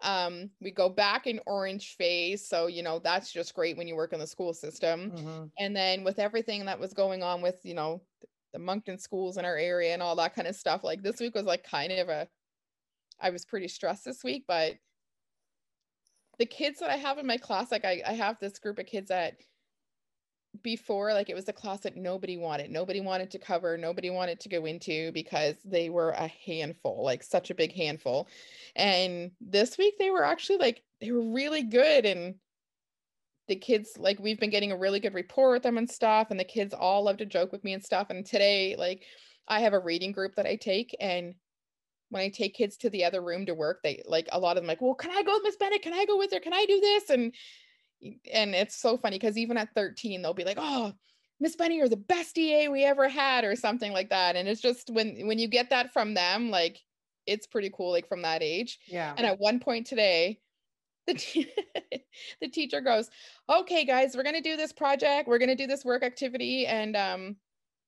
Um, 0.00 0.50
we 0.60 0.70
go 0.72 0.88
back 0.88 1.26
in 1.26 1.40
orange 1.46 1.94
phase. 1.96 2.46
So, 2.46 2.66
you 2.66 2.82
know, 2.82 2.98
that's 2.98 3.32
just 3.32 3.54
great 3.54 3.76
when 3.76 3.86
you 3.86 3.94
work 3.94 4.12
in 4.12 4.18
the 4.18 4.26
school 4.26 4.52
system 4.52 5.12
Mhm. 5.12 5.50
and 5.58 5.74
then 5.74 6.02
with 6.04 6.18
everything 6.18 6.64
that 6.66 6.80
was 6.80 6.92
going 6.92 7.22
on 7.22 7.40
with 7.42 7.64
you 7.64 7.74
know 7.74 8.02
the 8.52 8.58
moncton 8.58 8.98
schools 8.98 9.36
in 9.36 9.44
our 9.44 9.56
area 9.56 9.92
and 9.94 10.02
all 10.02 10.14
that 10.16 10.34
kind 10.34 10.46
of 10.46 10.54
stuff 10.54 10.84
like 10.84 11.02
this 11.02 11.18
week 11.20 11.34
was 11.34 11.44
like 11.46 11.64
kind 11.64 11.92
of 11.92 12.08
a 12.08 12.28
I 13.20 13.30
was 13.30 13.44
pretty 13.44 13.68
stressed 13.68 14.04
this 14.04 14.24
week, 14.24 14.44
but 14.48 14.74
the 16.38 16.46
kids 16.46 16.80
that 16.80 16.90
I 16.90 16.96
have 16.96 17.18
in 17.18 17.26
my 17.26 17.36
class, 17.36 17.70
like 17.70 17.84
I, 17.84 18.02
I 18.06 18.12
have 18.12 18.38
this 18.40 18.58
group 18.58 18.78
of 18.78 18.86
kids 18.86 19.08
that 19.08 19.36
before 20.62 21.12
like 21.12 21.28
it 21.28 21.34
was 21.34 21.48
a 21.48 21.52
class 21.52 21.80
that 21.80 21.96
nobody 21.96 22.36
wanted. 22.36 22.70
Nobody 22.70 23.00
wanted 23.00 23.30
to 23.32 23.38
cover 23.38 23.76
nobody 23.76 24.10
wanted 24.10 24.40
to 24.40 24.48
go 24.48 24.64
into 24.64 25.10
because 25.12 25.56
they 25.64 25.90
were 25.90 26.10
a 26.10 26.28
handful 26.46 27.02
like 27.04 27.22
such 27.22 27.50
a 27.50 27.54
big 27.54 27.72
handful. 27.72 28.28
And 28.76 29.32
this 29.40 29.76
week 29.78 29.94
they 29.98 30.10
were 30.10 30.24
actually 30.24 30.58
like 30.58 30.82
they 31.00 31.10
were 31.10 31.32
really 31.32 31.62
good. 31.62 32.06
And 32.06 32.36
the 33.48 33.56
kids 33.56 33.90
like 33.98 34.18
we've 34.20 34.40
been 34.40 34.50
getting 34.50 34.72
a 34.72 34.78
really 34.78 35.00
good 35.00 35.14
rapport 35.14 35.50
with 35.52 35.62
them 35.62 35.78
and 35.78 35.90
stuff. 35.90 36.28
And 36.30 36.38
the 36.38 36.44
kids 36.44 36.72
all 36.72 37.04
love 37.04 37.18
to 37.18 37.26
joke 37.26 37.52
with 37.52 37.64
me 37.64 37.72
and 37.72 37.84
stuff. 37.84 38.08
And 38.10 38.24
today 38.24 38.76
like 38.78 39.04
i 39.46 39.60
have 39.60 39.74
a 39.74 39.78
reading 39.78 40.10
group 40.10 40.34
that 40.36 40.46
i 40.46 40.56
take 40.56 40.96
and 41.00 41.34
when 42.14 42.22
I 42.22 42.28
take 42.28 42.54
kids 42.54 42.76
to 42.76 42.90
the 42.90 43.04
other 43.04 43.20
room 43.20 43.44
to 43.46 43.54
work, 43.54 43.82
they 43.82 44.00
like 44.06 44.28
a 44.30 44.38
lot 44.38 44.56
of 44.56 44.62
them 44.62 44.68
like, 44.68 44.80
well, 44.80 44.94
can 44.94 45.10
I 45.10 45.24
go 45.24 45.34
with 45.34 45.42
Miss 45.42 45.56
Bennett? 45.56 45.82
Can 45.82 45.92
I 45.92 46.04
go 46.04 46.16
with 46.16 46.32
her? 46.32 46.38
Can 46.38 46.54
I 46.54 46.64
do 46.64 46.78
this? 46.78 47.10
And 47.10 47.34
and 48.32 48.54
it's 48.54 48.76
so 48.76 48.96
funny 48.96 49.18
because 49.18 49.36
even 49.36 49.56
at 49.56 49.74
13, 49.74 50.22
they'll 50.22 50.32
be 50.32 50.44
like, 50.44 50.58
oh, 50.60 50.92
Miss 51.40 51.56
Benny, 51.56 51.76
you're 51.76 51.88
the 51.88 51.96
best 51.96 52.38
EA 52.38 52.68
we 52.68 52.84
ever 52.84 53.08
had, 53.08 53.44
or 53.44 53.56
something 53.56 53.92
like 53.92 54.10
that. 54.10 54.36
And 54.36 54.46
it's 54.46 54.60
just 54.60 54.90
when 54.90 55.26
when 55.26 55.40
you 55.40 55.48
get 55.48 55.70
that 55.70 55.92
from 55.92 56.14
them, 56.14 56.50
like 56.50 56.78
it's 57.26 57.48
pretty 57.48 57.72
cool, 57.76 57.90
like 57.90 58.08
from 58.08 58.22
that 58.22 58.44
age. 58.44 58.78
Yeah. 58.86 59.12
And 59.16 59.26
at 59.26 59.40
one 59.40 59.58
point 59.58 59.88
today, 59.88 60.38
the, 61.08 61.14
the 62.40 62.48
teacher 62.48 62.80
goes, 62.80 63.10
okay, 63.50 63.84
guys, 63.84 64.16
we're 64.16 64.22
gonna 64.22 64.40
do 64.40 64.56
this 64.56 64.72
project, 64.72 65.28
we're 65.28 65.38
gonna 65.38 65.56
do 65.56 65.66
this 65.66 65.84
work 65.84 66.04
activity, 66.04 66.64
and 66.68 66.96
um, 66.96 67.36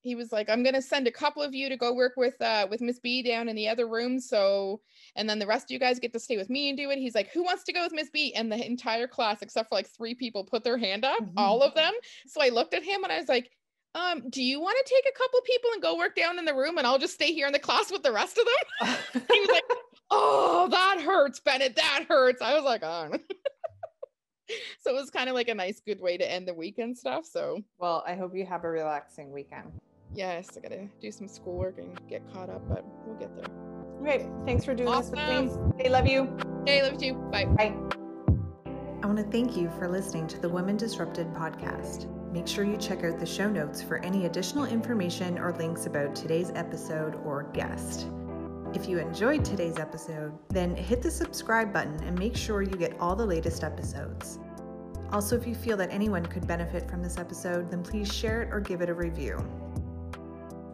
he 0.07 0.15
was 0.15 0.31
like, 0.31 0.49
I'm 0.49 0.63
gonna 0.63 0.81
send 0.81 1.07
a 1.07 1.11
couple 1.11 1.43
of 1.43 1.53
you 1.53 1.69
to 1.69 1.77
go 1.77 1.93
work 1.93 2.13
with 2.17 2.41
uh 2.41 2.67
with 2.69 2.81
Miss 2.81 2.99
B 2.99 3.21
down 3.21 3.49
in 3.49 3.55
the 3.55 3.67
other 3.67 3.87
room. 3.87 4.19
So 4.19 4.81
and 5.15 5.29
then 5.29 5.39
the 5.39 5.47
rest 5.47 5.65
of 5.65 5.71
you 5.71 5.79
guys 5.79 5.99
get 5.99 6.13
to 6.13 6.19
stay 6.19 6.37
with 6.37 6.49
me 6.49 6.69
and 6.69 6.77
do 6.77 6.89
it. 6.89 6.99
He's 6.99 7.15
like, 7.15 7.29
Who 7.31 7.43
wants 7.43 7.63
to 7.65 7.73
go 7.73 7.83
with 7.83 7.93
Miss 7.93 8.09
B? 8.09 8.33
And 8.33 8.51
the 8.51 8.65
entire 8.65 9.07
class, 9.07 9.41
except 9.41 9.69
for 9.69 9.75
like 9.75 9.87
three 9.87 10.15
people, 10.15 10.43
put 10.43 10.63
their 10.63 10.77
hand 10.77 11.05
up, 11.05 11.19
mm-hmm. 11.19 11.37
all 11.37 11.61
of 11.61 11.73
them. 11.75 11.93
So 12.27 12.41
I 12.41 12.49
looked 12.49 12.73
at 12.73 12.83
him 12.83 13.03
and 13.03 13.11
I 13.11 13.19
was 13.19 13.29
like, 13.29 13.51
um, 13.95 14.29
do 14.29 14.43
you 14.43 14.61
want 14.61 14.77
to 14.77 14.93
take 14.93 15.11
a 15.11 15.17
couple 15.17 15.39
of 15.39 15.45
people 15.45 15.71
and 15.73 15.81
go 15.81 15.97
work 15.97 16.15
down 16.15 16.39
in 16.39 16.45
the 16.45 16.53
room 16.53 16.77
and 16.77 16.85
I'll 16.85 16.99
just 16.99 17.15
stay 17.15 17.33
here 17.33 17.47
in 17.47 17.53
the 17.53 17.59
class 17.59 17.91
with 17.91 18.03
the 18.03 18.11
rest 18.11 18.37
of 18.37 18.45
them? 18.45 18.95
he 19.31 19.39
was 19.39 19.49
like, 19.49 19.63
Oh, 20.09 20.67
that 20.71 21.01
hurts, 21.01 21.39
Bennett. 21.39 21.75
That 21.75 22.05
hurts. 22.07 22.41
I 22.41 22.53
was 22.53 22.63
like, 22.63 22.83
oh. 22.83 23.09
so 24.79 24.91
it 24.91 24.93
was 24.95 25.09
kind 25.09 25.29
of 25.29 25.35
like 25.35 25.49
a 25.49 25.55
nice, 25.55 25.81
good 25.85 25.99
way 25.99 26.17
to 26.17 26.31
end 26.31 26.47
the 26.47 26.53
weekend 26.53 26.97
stuff. 26.97 27.25
So, 27.25 27.61
well, 27.77 28.03
I 28.07 28.15
hope 28.15 28.35
you 28.35 28.45
have 28.45 28.63
a 28.63 28.69
relaxing 28.69 29.31
weekend 29.31 29.71
yes, 30.13 30.57
I 30.57 30.61
gotta 30.61 30.87
do 31.01 31.11
some 31.11 31.27
schoolwork 31.27 31.77
and 31.77 31.99
get 32.07 32.21
caught 32.33 32.49
up, 32.49 32.67
but 32.67 32.85
we'll 33.05 33.17
get 33.17 33.35
there. 33.35 33.47
Great. 33.99 34.27
Thanks 34.45 34.63
for 34.63 34.73
doing 34.75 34.89
awesome. 34.89 35.15
this 35.15 35.55
with 35.55 35.75
me. 35.75 35.83
Hey, 35.83 35.89
love 35.89 36.07
you. 36.07 36.37
Hey, 36.65 36.83
love 36.83 37.01
you. 37.01 37.13
Bye. 37.31 37.45
Bye. 37.45 37.73
I 39.03 39.05
want 39.05 39.17
to 39.17 39.23
thank 39.31 39.55
you 39.55 39.69
for 39.77 39.87
listening 39.87 40.27
to 40.27 40.39
the 40.39 40.49
Women 40.49 40.77
Disrupted 40.77 41.33
podcast. 41.33 42.07
Make 42.31 42.47
sure 42.47 42.63
you 42.65 42.77
check 42.77 43.03
out 43.03 43.19
the 43.19 43.25
show 43.25 43.49
notes 43.49 43.81
for 43.81 43.97
any 43.99 44.25
additional 44.25 44.65
information 44.65 45.39
or 45.39 45.53
links 45.53 45.85
about 45.85 46.15
today's 46.15 46.51
episode 46.55 47.15
or 47.25 47.43
guest. 47.53 48.07
If 48.73 48.89
you 48.89 48.99
enjoyed 48.99 49.45
today's 49.45 49.79
episode, 49.79 50.37
then 50.49 50.75
hit 50.75 51.01
the 51.01 51.09
subscribe 51.09 51.71
button 51.71 52.03
and 52.03 52.17
make 52.19 52.35
sure 52.35 52.61
you 52.61 52.75
get 52.75 52.99
all 52.99 53.15
the 53.15 53.25
latest 53.25 53.63
episodes. 53.63 54.39
Also, 55.11 55.37
if 55.37 55.47
you 55.47 55.55
feel 55.55 55.77
that 55.77 55.91
anyone 55.91 56.25
could 56.25 56.45
benefit 56.45 56.89
from 56.89 57.01
this 57.01 57.17
episode, 57.17 57.71
then 57.71 57.81
please 57.81 58.13
share 58.13 58.43
it 58.43 58.49
or 58.51 58.59
give 58.59 58.81
it 58.81 58.89
a 58.89 58.93
review. 58.93 59.37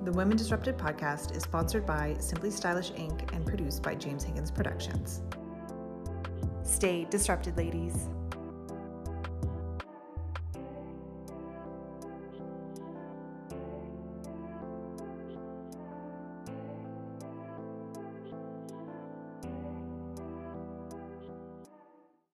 The 0.04 0.12
Women 0.12 0.36
Disrupted 0.36 0.78
podcast 0.78 1.34
is 1.34 1.44
sponsored 1.44 1.86
by 1.86 2.18
Simply 2.20 2.52
Stylish 2.52 2.92
Inc. 2.92 3.34
and 3.34 3.46
produced 3.46 3.82
by 3.82 3.96
James 3.96 4.22
Higgins 4.22 4.52
Productions. 4.52 5.22
Stay 6.62 7.06
disrupted, 7.10 7.56
ladies. 7.56 8.10